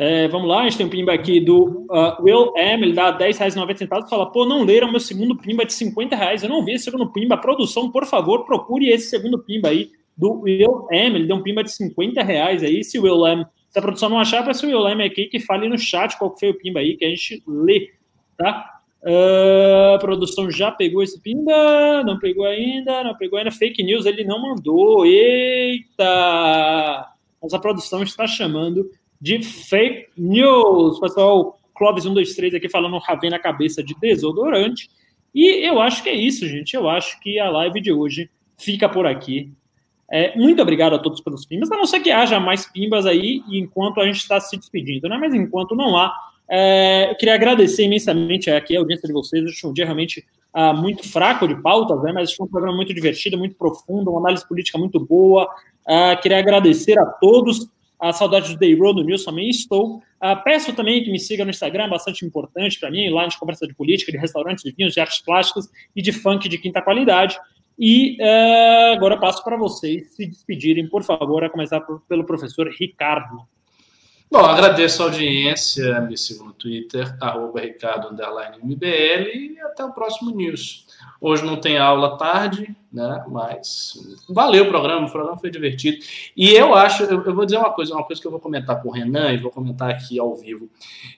É, 0.00 0.28
vamos 0.28 0.48
lá, 0.48 0.60
a 0.60 0.62
gente 0.62 0.76
tem 0.76 0.86
um 0.86 0.88
pimba 0.88 1.12
aqui 1.12 1.40
do 1.40 1.84
uh, 1.90 2.22
Will 2.22 2.52
M, 2.56 2.84
ele 2.84 2.92
dá 2.92 3.10
10 3.10 3.36
reais 3.36 3.54
centavos 3.54 4.06
e 4.06 4.08
fala, 4.08 4.30
pô, 4.30 4.46
não 4.46 4.62
leram 4.62 4.92
meu 4.92 5.00
segundo 5.00 5.34
pimba 5.36 5.64
de 5.64 5.72
50 5.72 6.14
reais, 6.14 6.44
eu 6.44 6.48
não 6.48 6.64
vi 6.64 6.74
esse 6.74 6.84
segundo 6.84 7.10
pimba, 7.12 7.36
produção, 7.36 7.90
por 7.90 8.06
favor, 8.06 8.44
procure 8.44 8.90
esse 8.90 9.10
segundo 9.10 9.40
pimba 9.40 9.70
aí, 9.70 9.90
do 10.16 10.42
Will 10.42 10.86
M, 10.92 11.16
ele 11.16 11.26
deu 11.26 11.34
um 11.34 11.42
pimba 11.42 11.64
de 11.64 11.72
50 11.72 12.22
reais 12.22 12.62
aí, 12.62 12.84
se 12.84 12.96
o 12.96 13.02
Will 13.02 13.26
M, 13.26 13.44
se 13.70 13.76
a 13.76 13.82
produção 13.82 14.08
não 14.08 14.20
achar, 14.20 14.44
peça 14.44 14.64
o 14.64 14.68
Will 14.68 14.86
M 14.86 15.02
aqui 15.02 15.26
que 15.26 15.40
fale 15.40 15.68
no 15.68 15.76
chat 15.76 16.16
qual 16.16 16.32
foi 16.38 16.50
o 16.50 16.54
pimba 16.54 16.78
aí, 16.78 16.96
que 16.96 17.04
a 17.04 17.08
gente 17.08 17.42
lê, 17.44 17.90
tá? 18.36 18.78
Uh, 19.02 19.94
a 19.96 19.98
produção 19.98 20.48
já 20.48 20.70
pegou 20.70 21.02
esse 21.02 21.20
pimba, 21.20 22.04
não 22.04 22.20
pegou 22.20 22.46
ainda, 22.46 23.02
não 23.02 23.16
pegou 23.16 23.36
ainda, 23.36 23.50
fake 23.50 23.82
news, 23.82 24.06
ele 24.06 24.22
não 24.22 24.40
mandou, 24.40 25.04
eita! 25.04 26.04
Mas 27.42 27.52
a 27.52 27.58
produção 27.58 28.04
está 28.04 28.28
chamando 28.28 28.88
de 29.20 29.42
fake 29.42 30.08
news. 30.16 30.98
Pessoal, 30.98 31.58
Clóvis 31.74 32.04
123 32.04 32.54
aqui 32.54 32.68
falando 32.68 32.98
Ravena 32.98 33.36
na 33.36 33.42
cabeça 33.42 33.82
de 33.82 33.94
desodorante. 34.00 34.88
E 35.34 35.66
eu 35.66 35.80
acho 35.80 36.02
que 36.02 36.08
é 36.08 36.14
isso, 36.14 36.46
gente. 36.46 36.74
Eu 36.74 36.88
acho 36.88 37.20
que 37.20 37.38
a 37.38 37.50
live 37.50 37.80
de 37.80 37.92
hoje 37.92 38.30
fica 38.58 38.88
por 38.88 39.06
aqui. 39.06 39.52
É, 40.10 40.36
muito 40.36 40.60
obrigado 40.62 40.94
a 40.94 40.98
todos 40.98 41.20
pelos 41.20 41.44
pimbas, 41.44 41.70
a 41.70 41.76
não 41.76 41.84
ser 41.84 42.00
que 42.00 42.10
haja 42.10 42.40
mais 42.40 42.66
pimbas 42.66 43.04
aí, 43.04 43.42
enquanto 43.50 44.00
a 44.00 44.06
gente 44.06 44.16
está 44.16 44.40
se 44.40 44.56
despedindo, 44.56 45.06
né? 45.06 45.18
Mas 45.18 45.34
enquanto 45.34 45.76
não 45.76 45.96
há, 45.98 46.10
é, 46.50 47.10
eu 47.10 47.14
queria 47.16 47.34
agradecer 47.34 47.84
imensamente 47.84 48.50
aqui 48.50 48.74
a 48.74 48.80
audiência 48.80 49.06
de 49.06 49.12
vocês. 49.12 49.44
Hoje 49.44 49.66
um 49.66 49.72
dia 49.72 49.84
realmente 49.84 50.24
ah, 50.52 50.72
muito 50.72 51.06
fraco 51.06 51.46
de 51.46 51.54
pautas, 51.60 52.02
né? 52.02 52.10
Mas 52.12 52.32
foi 52.32 52.46
um 52.46 52.50
programa 52.50 52.74
muito 52.74 52.94
divertido, 52.94 53.36
muito 53.36 53.54
profundo, 53.54 54.10
uma 54.10 54.20
análise 54.20 54.48
política 54.48 54.78
muito 54.78 54.98
boa. 54.98 55.46
Ah, 55.86 56.16
queria 56.16 56.38
agradecer 56.38 56.98
a 56.98 57.04
todos 57.04 57.68
a 58.00 58.12
saudade 58.12 58.52
do 58.52 58.58
Day 58.58 58.74
Road, 58.74 59.00
do 59.00 59.06
News 59.06 59.24
também 59.24 59.48
estou. 59.48 59.96
Uh, 59.96 60.42
peço 60.44 60.72
também 60.74 61.02
que 61.02 61.10
me 61.10 61.18
siga 61.18 61.44
no 61.44 61.50
Instagram, 61.50 61.88
bastante 61.88 62.24
importante 62.24 62.78
para 62.78 62.90
mim, 62.90 63.10
lá 63.10 63.26
de 63.26 63.38
conversa 63.38 63.66
de 63.66 63.74
política, 63.74 64.12
de 64.12 64.18
restaurantes, 64.18 64.64
de 64.64 64.72
vinhos, 64.72 64.94
de 64.94 65.00
artes 65.00 65.20
plásticas 65.20 65.68
e 65.94 66.02
de 66.02 66.12
funk 66.12 66.48
de 66.48 66.58
quinta 66.58 66.82
qualidade. 66.82 67.38
E 67.78 68.16
uh, 68.20 68.94
agora 68.96 69.16
passo 69.16 69.42
para 69.44 69.56
vocês 69.56 70.14
se 70.14 70.26
despedirem, 70.26 70.88
por 70.88 71.04
favor, 71.04 71.44
a 71.44 71.50
começar 71.50 71.80
por, 71.80 72.00
pelo 72.08 72.24
professor 72.24 72.68
Ricardo. 72.68 73.46
Bom, 74.30 74.40
agradeço 74.40 75.02
a 75.02 75.06
audiência, 75.06 76.00
me 76.02 76.16
sigam 76.18 76.46
no 76.46 76.52
Twitter, 76.52 77.16
arroba 77.18 77.60
Ricardo 77.60 78.10
MBL 78.62 78.84
e 78.84 79.58
até 79.60 79.82
o 79.84 79.92
próximo 79.92 80.30
News. 80.32 80.86
Hoje 81.20 81.44
não 81.44 81.56
tem 81.56 81.78
aula 81.78 82.16
tarde, 82.16 82.76
né? 82.92 83.24
Mas 83.28 83.94
valeu 84.28 84.64
o 84.64 84.68
programa, 84.68 85.06
o 85.06 85.10
programa 85.10 85.36
foi 85.36 85.50
divertido. 85.50 85.98
E 86.36 86.50
eu 86.52 86.74
acho, 86.74 87.02
eu, 87.02 87.34
vou 87.34 87.44
dizer 87.44 87.58
uma 87.58 87.72
coisa, 87.72 87.92
uma 87.92 88.04
coisa 88.04 88.20
que 88.20 88.26
eu 88.26 88.30
vou 88.30 88.38
comentar 88.38 88.80
com 88.80 88.88
o 88.88 88.92
Renan 88.92 89.32
e 89.32 89.36
vou 89.36 89.50
comentar 89.50 89.90
aqui 89.90 90.18
ao 90.18 90.36
vivo. 90.36 90.68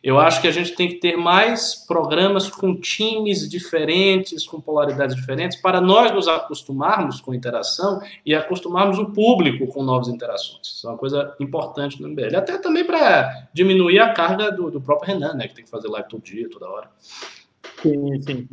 Eu 0.03 0.19
acho 0.19 0.41
que 0.41 0.49
a 0.49 0.51
gente 0.51 0.75
tem 0.75 0.89
que 0.89 0.95
ter 0.95 1.17
mais 1.17 1.75
programas 1.75 2.49
com 2.49 2.75
times 2.75 3.49
diferentes, 3.49 4.47
com 4.47 4.59
polaridades 4.59 5.15
diferentes, 5.15 5.61
para 5.61 5.83
nós 5.83 6.11
nos 6.13 6.27
acostumarmos 6.27 7.21
com 7.21 7.35
interação 7.35 8.01
e 8.25 8.35
acostumarmos 8.35 8.99
o 8.99 9.11
público 9.11 9.67
com 9.67 9.83
novas 9.83 10.09
interações. 10.09 10.67
Isso 10.67 10.87
é 10.87 10.91
uma 10.91 10.99
coisa 10.99 11.37
importante 11.39 12.01
no 12.01 12.09
MBL. 12.09 12.37
Até 12.37 12.57
também 12.57 12.85
para 12.85 13.49
diminuir 13.53 13.99
a 13.99 14.15
carga 14.15 14.51
do, 14.51 14.71
do 14.71 14.81
próprio 14.81 15.13
Renan, 15.13 15.35
né? 15.35 15.47
Que 15.47 15.55
tem 15.55 15.65
que 15.65 15.71
fazer 15.71 15.89
live 15.89 16.09
todo 16.09 16.23
dia, 16.23 16.49
toda 16.49 16.71
hora. 16.71 16.91
Sim, 17.83 18.21
sim. 18.23 18.49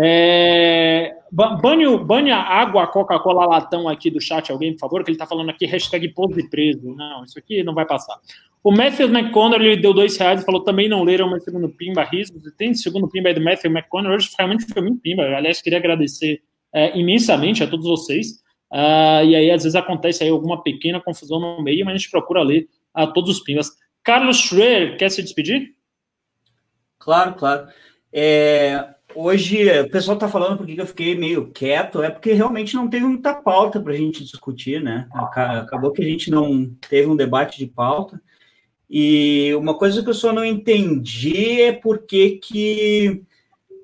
É, 0.00 1.16
bane, 1.32 1.98
bane 1.98 2.30
a 2.30 2.40
água, 2.40 2.86
Coca-Cola 2.86 3.46
latão 3.46 3.88
aqui 3.88 4.10
do 4.10 4.20
chat, 4.20 4.52
alguém, 4.52 4.72
por 4.72 4.80
favor, 4.80 5.02
que 5.02 5.10
ele 5.10 5.16
está 5.16 5.26
falando 5.26 5.50
aqui, 5.50 5.66
hashtag 5.66 6.08
pose 6.08 6.48
preso. 6.48 6.94
Não, 6.94 7.24
isso 7.24 7.38
aqui 7.38 7.64
não 7.64 7.74
vai 7.74 7.84
passar. 7.84 8.16
O 8.62 8.70
Matthew 8.70 9.08
McConnell 9.08 9.80
deu 9.80 9.94
dois 9.94 10.16
reais 10.16 10.42
e 10.42 10.44
falou 10.44 10.62
também 10.62 10.88
não 10.88 11.02
leram 11.02 11.28
meu 11.28 11.40
segundo 11.40 11.68
pimba 11.68 12.04
riscos. 12.04 12.42
Tem 12.56 12.74
segundo 12.74 13.08
pimba 13.08 13.28
aí 13.28 13.34
do 13.34 13.40
Matthew 13.40 13.70
McConnell, 13.70 14.12
hoje 14.12 14.30
realmente 14.38 14.66
foi 14.72 14.82
muito 14.82 15.00
pimba. 15.00 15.22
Aliás, 15.24 15.60
queria 15.60 15.78
agradecer 15.78 16.42
é, 16.72 16.96
imensamente 16.96 17.62
a 17.62 17.66
todos 17.66 17.86
vocês. 17.86 18.42
Uh, 18.70 19.24
e 19.24 19.34
aí, 19.34 19.50
às 19.50 19.62
vezes, 19.62 19.74
acontece 19.74 20.22
aí 20.22 20.28
alguma 20.28 20.62
pequena 20.62 21.00
confusão 21.00 21.40
no 21.40 21.62
meio, 21.62 21.84
mas 21.84 21.94
a 21.94 21.98
gente 21.98 22.10
procura 22.10 22.42
ler 22.42 22.68
a 22.92 23.06
todos 23.06 23.38
os 23.38 23.42
pimbas. 23.42 23.70
Carlos 24.02 24.38
Schroer, 24.38 24.96
quer 24.98 25.10
se 25.10 25.22
despedir? 25.22 25.74
Claro, 26.98 27.34
claro. 27.34 27.68
É, 28.12 28.94
Hoje, 29.20 29.68
o 29.80 29.90
pessoal 29.90 30.14
está 30.14 30.28
falando 30.28 30.58
porque 30.58 30.80
eu 30.80 30.86
fiquei 30.86 31.16
meio 31.16 31.50
quieto, 31.50 32.00
é 32.00 32.08
porque 32.08 32.34
realmente 32.34 32.76
não 32.76 32.88
teve 32.88 33.04
muita 33.04 33.34
pauta 33.34 33.80
para 33.80 33.92
a 33.92 33.96
gente 33.96 34.22
discutir, 34.22 34.80
né? 34.80 35.08
Acabou 35.12 35.90
que 35.90 36.00
a 36.00 36.04
gente 36.04 36.30
não 36.30 36.70
teve 36.88 37.08
um 37.08 37.16
debate 37.16 37.58
de 37.58 37.66
pauta. 37.66 38.22
E 38.88 39.52
uma 39.56 39.76
coisa 39.76 40.04
que 40.04 40.08
eu 40.08 40.14
só 40.14 40.32
não 40.32 40.44
entendi 40.44 41.62
é 41.62 41.72
por 41.72 42.06
que, 42.06 43.24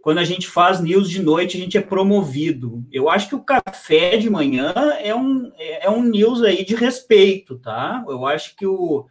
quando 0.03 0.19
a 0.19 0.25
gente 0.25 0.47
faz 0.47 0.81
news 0.81 1.11
de 1.11 1.21
noite, 1.21 1.57
a 1.57 1.61
gente 1.61 1.77
é 1.77 1.81
promovido. 1.81 2.85
Eu 2.93 3.11
acho 3.11 3.29
que 3.29 3.35
o 3.35 3.43
café 3.43 4.17
de 4.17 4.31
manhã 4.31 4.73
é 5.03 5.13
um, 5.17 5.51
é 5.59 5.91
um 5.91 6.05
news 6.05 6.45
aí 6.45 6.65
de 6.65 6.77
respeito, 6.77 7.59
tá? 7.59 8.05
Eu 8.07 8.25
acho 8.25 8.55
que 8.55 8.69
o, 8.69 9.05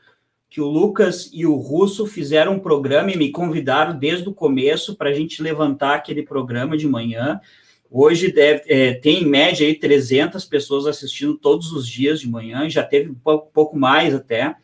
que 0.53 0.61
o 0.61 0.67
Lucas 0.67 1.31
e 1.33 1.47
o 1.47 1.55
Russo 1.55 2.05
fizeram 2.05 2.53
um 2.53 2.59
programa 2.59 3.09
e 3.09 3.17
me 3.17 3.31
convidaram 3.31 3.97
desde 3.97 4.29
o 4.29 4.33
começo 4.35 4.95
para 4.95 5.09
a 5.09 5.13
gente 5.13 5.41
levantar 5.41 5.95
aquele 5.95 6.21
programa 6.21 6.77
de 6.77 6.87
manhã. 6.87 7.41
Hoje 7.89 8.31
deve, 8.31 8.61
é, 8.67 8.93
tem 8.93 9.23
em 9.23 9.25
média 9.25 9.65
aí 9.65 9.73
300 9.73 10.45
pessoas 10.45 10.85
assistindo 10.85 11.33
todos 11.33 11.71
os 11.71 11.87
dias 11.87 12.19
de 12.19 12.29
manhã, 12.29 12.69
já 12.69 12.83
teve 12.83 13.09
um 13.09 13.15
pouco, 13.15 13.49
pouco 13.51 13.75
mais 13.75 14.13
até. 14.13 14.55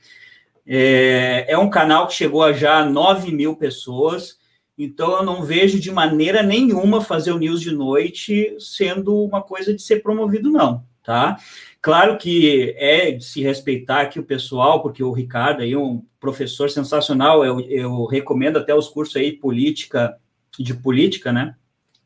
É, 0.63 1.45
é, 1.47 1.57
um 1.57 1.71
canal 1.71 2.05
que 2.05 2.13
chegou 2.13 2.43
a 2.43 2.53
já 2.53 2.85
9 2.85 3.31
mil 3.31 3.55
pessoas, 3.55 4.37
então 4.77 5.17
eu 5.17 5.23
não 5.23 5.41
vejo 5.41 5.79
de 5.79 5.89
maneira 5.89 6.43
nenhuma 6.43 7.01
fazer 7.01 7.31
o 7.31 7.39
News 7.39 7.61
de 7.61 7.71
noite 7.71 8.55
sendo 8.59 9.23
uma 9.23 9.41
coisa 9.41 9.73
de 9.73 9.81
ser 9.81 10.03
promovido, 10.03 10.51
não, 10.51 10.83
tá? 11.03 11.39
Claro 11.81 12.17
que 12.17 12.75
é 12.77 13.11
de 13.11 13.23
se 13.23 13.41
respeitar 13.41 14.01
aqui 14.01 14.19
o 14.19 14.25
pessoal, 14.25 14.81
porque 14.81 15.01
o 15.01 15.13
Ricardo 15.13 15.61
aí 15.61 15.73
é 15.73 15.77
um 15.77 16.03
professor 16.19 16.69
sensacional, 16.69 17.45
eu, 17.45 17.61
eu 17.61 18.05
recomendo 18.05 18.57
até 18.57 18.75
os 18.75 18.89
cursos 18.89 19.15
aí 19.15 19.31
política, 19.31 20.17
de 20.57 20.73
política, 20.73 21.31
né? 21.31 21.55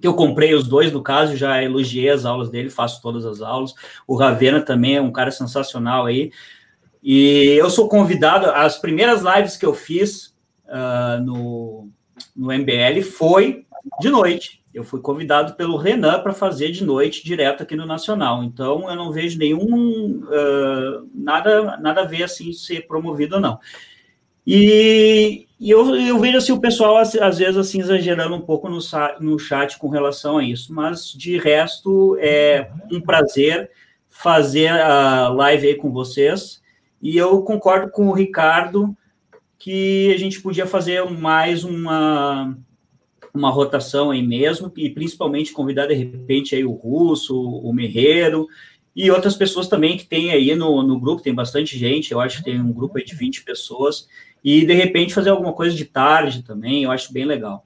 Eu 0.01 0.13
comprei 0.13 0.53
os 0.53 0.67
dois, 0.67 0.91
no 0.91 1.01
caso, 1.01 1.35
já 1.35 1.63
elogiei 1.63 2.09
as 2.09 2.25
aulas 2.25 2.49
dele, 2.49 2.69
faço 2.69 3.01
todas 3.01 3.25
as 3.25 3.41
aulas. 3.41 3.73
O 4.05 4.15
Ravena 4.15 4.61
também 4.61 4.97
é 4.97 5.01
um 5.01 5.11
cara 5.11 5.31
sensacional 5.31 6.05
aí. 6.05 6.31
E 7.01 7.55
eu 7.57 7.69
sou 7.69 7.87
convidado, 7.87 8.47
as 8.51 8.77
primeiras 8.77 9.21
lives 9.21 9.57
que 9.57 9.65
eu 9.65 9.73
fiz 9.73 10.35
uh, 10.65 11.23
no, 11.23 11.89
no 12.35 12.47
MBL 12.51 13.01
foi 13.01 13.65
de 13.99 14.09
noite. 14.09 14.62
Eu 14.73 14.83
fui 14.83 14.99
convidado 15.01 15.53
pelo 15.53 15.77
Renan 15.77 16.21
para 16.21 16.33
fazer 16.33 16.71
de 16.71 16.83
noite 16.83 17.23
direto 17.23 17.61
aqui 17.61 17.75
no 17.75 17.85
Nacional. 17.85 18.43
Então 18.43 18.89
eu 18.89 18.95
não 18.95 19.11
vejo 19.11 19.37
nenhum 19.37 20.23
uh, 20.23 21.09
nada 21.13 21.77
nada 21.77 22.01
a 22.01 22.05
ver 22.05 22.23
assim 22.23 22.51
ser 22.51 22.87
promovido 22.87 23.35
ou 23.35 23.41
não. 23.41 23.59
E, 24.45 25.47
e 25.59 25.69
eu, 25.69 25.95
eu, 25.95 26.19
vejo 26.19 26.37
assim 26.37 26.51
o 26.51 26.59
pessoal 26.59 26.97
às, 26.97 27.13
vezes 27.37 27.55
assim 27.55 27.79
exagerando 27.79 28.35
um 28.35 28.41
pouco 28.41 28.67
no, 28.67 28.79
no 29.21 29.39
chat 29.39 29.77
com 29.77 29.87
relação 29.87 30.37
a 30.37 30.43
isso, 30.43 30.73
mas 30.73 31.11
de 31.13 31.37
resto 31.37 32.17
é 32.19 32.69
um 32.91 32.99
prazer 32.99 33.71
fazer 34.09 34.69
a 34.69 35.29
live 35.29 35.67
aí 35.67 35.75
com 35.75 35.91
vocês. 35.91 36.61
E 37.01 37.17
eu 37.17 37.41
concordo 37.41 37.91
com 37.91 38.07
o 38.07 38.13
Ricardo 38.13 38.95
que 39.57 40.11
a 40.13 40.17
gente 40.17 40.41
podia 40.41 40.65
fazer 40.65 41.03
mais 41.09 41.63
uma 41.63 42.57
uma 43.34 43.49
rotação 43.49 44.11
aí 44.11 44.22
mesmo, 44.22 44.72
e 44.77 44.89
principalmente 44.89 45.51
convidar 45.51 45.88
de 45.88 45.95
repente 45.95 46.55
aí 46.55 46.64
o 46.64 46.72
Russo, 46.72 47.39
o 47.39 47.73
Merreiro, 47.73 48.47
e 48.95 49.10
outras 49.10 49.35
pessoas 49.35 49.68
também 49.68 49.97
que 49.97 50.05
tem 50.05 50.31
aí 50.31 50.55
no, 50.55 50.84
no 50.84 50.99
grupo, 50.99 51.23
tem 51.23 51.34
bastante 51.34 51.77
gente, 51.77 52.11
eu 52.11 52.19
acho 52.19 52.38
que 52.38 52.43
tem 52.43 52.61
um 52.61 52.72
grupo 52.72 52.97
aí 52.97 53.03
de 53.03 53.15
20 53.15 53.43
pessoas, 53.43 54.07
e 54.43 54.65
de 54.65 54.73
repente 54.73 55.14
fazer 55.14 55.31
alguma 55.31 55.53
coisa 55.53 55.76
de 55.76 55.85
tarde 55.85 56.43
também, 56.43 56.84
eu 56.84 56.91
acho 56.91 57.11
bem 57.11 57.26
legal. 57.26 57.65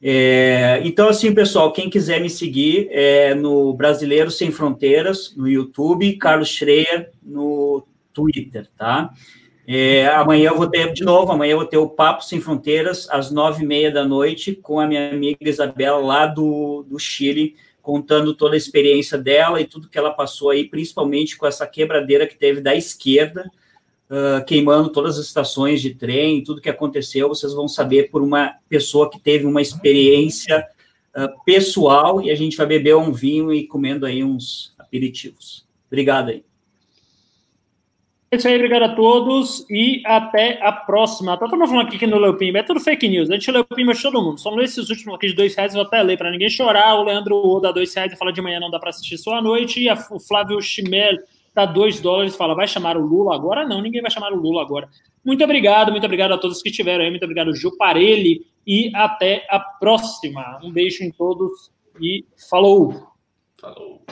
É, 0.00 0.80
então, 0.84 1.08
assim, 1.08 1.34
pessoal, 1.34 1.72
quem 1.72 1.90
quiser 1.90 2.20
me 2.20 2.30
seguir 2.30 2.88
é 2.90 3.34
no 3.34 3.74
Brasileiro 3.74 4.30
Sem 4.30 4.50
Fronteiras, 4.50 5.34
no 5.36 5.48
YouTube, 5.48 6.16
Carlos 6.16 6.48
Schreier 6.48 7.10
no 7.22 7.86
Twitter, 8.12 8.68
tá? 8.76 9.12
É, 9.70 10.06
amanhã 10.06 10.48
eu 10.48 10.56
vou 10.56 10.66
ter, 10.66 10.90
de 10.94 11.04
novo, 11.04 11.30
amanhã 11.30 11.52
eu 11.52 11.58
vou 11.58 11.66
ter 11.66 11.76
o 11.76 11.90
Papo 11.90 12.24
Sem 12.24 12.40
Fronteiras, 12.40 13.06
às 13.10 13.30
nove 13.30 13.64
e 13.64 13.66
meia 13.66 13.90
da 13.90 14.02
noite, 14.02 14.54
com 14.54 14.80
a 14.80 14.86
minha 14.86 15.10
amiga 15.10 15.46
Isabela, 15.46 15.98
lá 15.98 16.24
do, 16.24 16.86
do 16.88 16.98
Chile, 16.98 17.54
contando 17.82 18.32
toda 18.32 18.54
a 18.54 18.56
experiência 18.56 19.18
dela 19.18 19.60
e 19.60 19.66
tudo 19.66 19.90
que 19.90 19.98
ela 19.98 20.10
passou 20.10 20.48
aí, 20.48 20.66
principalmente 20.66 21.36
com 21.36 21.46
essa 21.46 21.66
quebradeira 21.66 22.26
que 22.26 22.34
teve 22.34 22.62
da 22.62 22.74
esquerda, 22.74 23.44
uh, 24.08 24.42
queimando 24.46 24.88
todas 24.88 25.18
as 25.18 25.26
estações 25.26 25.82
de 25.82 25.94
trem, 25.94 26.42
tudo 26.42 26.62
que 26.62 26.70
aconteceu, 26.70 27.28
vocês 27.28 27.52
vão 27.52 27.68
saber 27.68 28.10
por 28.10 28.22
uma 28.22 28.54
pessoa 28.70 29.10
que 29.10 29.20
teve 29.20 29.44
uma 29.44 29.60
experiência 29.60 30.66
uh, 31.14 31.44
pessoal, 31.44 32.22
e 32.22 32.30
a 32.30 32.34
gente 32.34 32.56
vai 32.56 32.66
beber 32.66 32.96
um 32.96 33.12
vinho 33.12 33.52
e 33.52 33.66
comendo 33.66 34.06
aí 34.06 34.24
uns 34.24 34.72
aperitivos. 34.78 35.66
Obrigado 35.88 36.30
aí. 36.30 36.47
É 38.30 38.36
isso 38.36 38.46
aí, 38.46 38.56
obrigado 38.56 38.82
a 38.82 38.94
todos 38.94 39.64
e 39.70 40.02
até 40.04 40.62
a 40.62 40.70
próxima. 40.70 41.34
Tá 41.38 41.46
todo 41.46 41.58
mundo 41.58 41.68
falando 41.68 41.86
aqui 41.86 41.98
que 41.98 42.06
no 42.06 42.18
Leu 42.18 42.36
é 42.54 42.62
tudo 42.62 42.78
fake 42.78 43.08
news. 43.08 43.30
A 43.30 43.34
gente 43.34 43.50
leu 43.50 43.64
Pimba 43.64 43.94
de 43.94 44.02
todo 44.02 44.22
mundo. 44.22 44.38
Só 44.38 44.50
não 44.50 44.60
esses 44.60 44.90
últimos 44.90 45.14
aqui 45.14 45.28
de 45.28 45.34
dois 45.34 45.54
reais, 45.54 45.74
eu 45.74 45.80
até 45.80 46.02
ler 46.02 46.18
para 46.18 46.30
ninguém 46.30 46.50
chorar. 46.50 46.96
O 46.96 47.04
Leandro 47.04 47.58
dá 47.60 47.72
dois 47.72 47.94
reais 47.94 48.12
e 48.12 48.16
fala 48.16 48.30
de 48.30 48.42
manhã 48.42 48.60
não 48.60 48.70
dá 48.70 48.78
para 48.78 48.90
assistir 48.90 49.16
só 49.16 49.36
à 49.36 49.42
noite. 49.42 49.80
E 49.80 49.88
a, 49.88 49.94
o 50.10 50.20
Flávio 50.20 50.60
Chimel 50.60 51.16
dá 51.54 51.64
dois 51.64 52.00
dólares 52.00 52.36
fala, 52.36 52.54
vai 52.54 52.68
chamar 52.68 52.98
o 52.98 53.00
Lula 53.00 53.34
agora? 53.34 53.66
Não, 53.66 53.80
ninguém 53.80 54.02
vai 54.02 54.10
chamar 54.10 54.30
o 54.30 54.36
Lula 54.36 54.60
agora. 54.60 54.90
Muito 55.24 55.42
obrigado, 55.42 55.90
muito 55.90 56.04
obrigado 56.04 56.32
a 56.32 56.38
todos 56.38 56.60
que 56.60 56.68
estiveram 56.68 57.04
aí. 57.04 57.10
Muito 57.10 57.24
obrigado, 57.24 57.54
Gil 57.54 57.76
Parelli. 57.78 58.44
E 58.66 58.92
até 58.94 59.46
a 59.48 59.58
próxima. 59.58 60.60
Um 60.62 60.70
beijo 60.70 61.02
em 61.02 61.10
todos 61.10 61.70
e 61.98 62.26
falou! 62.50 63.08
Falou! 63.58 64.02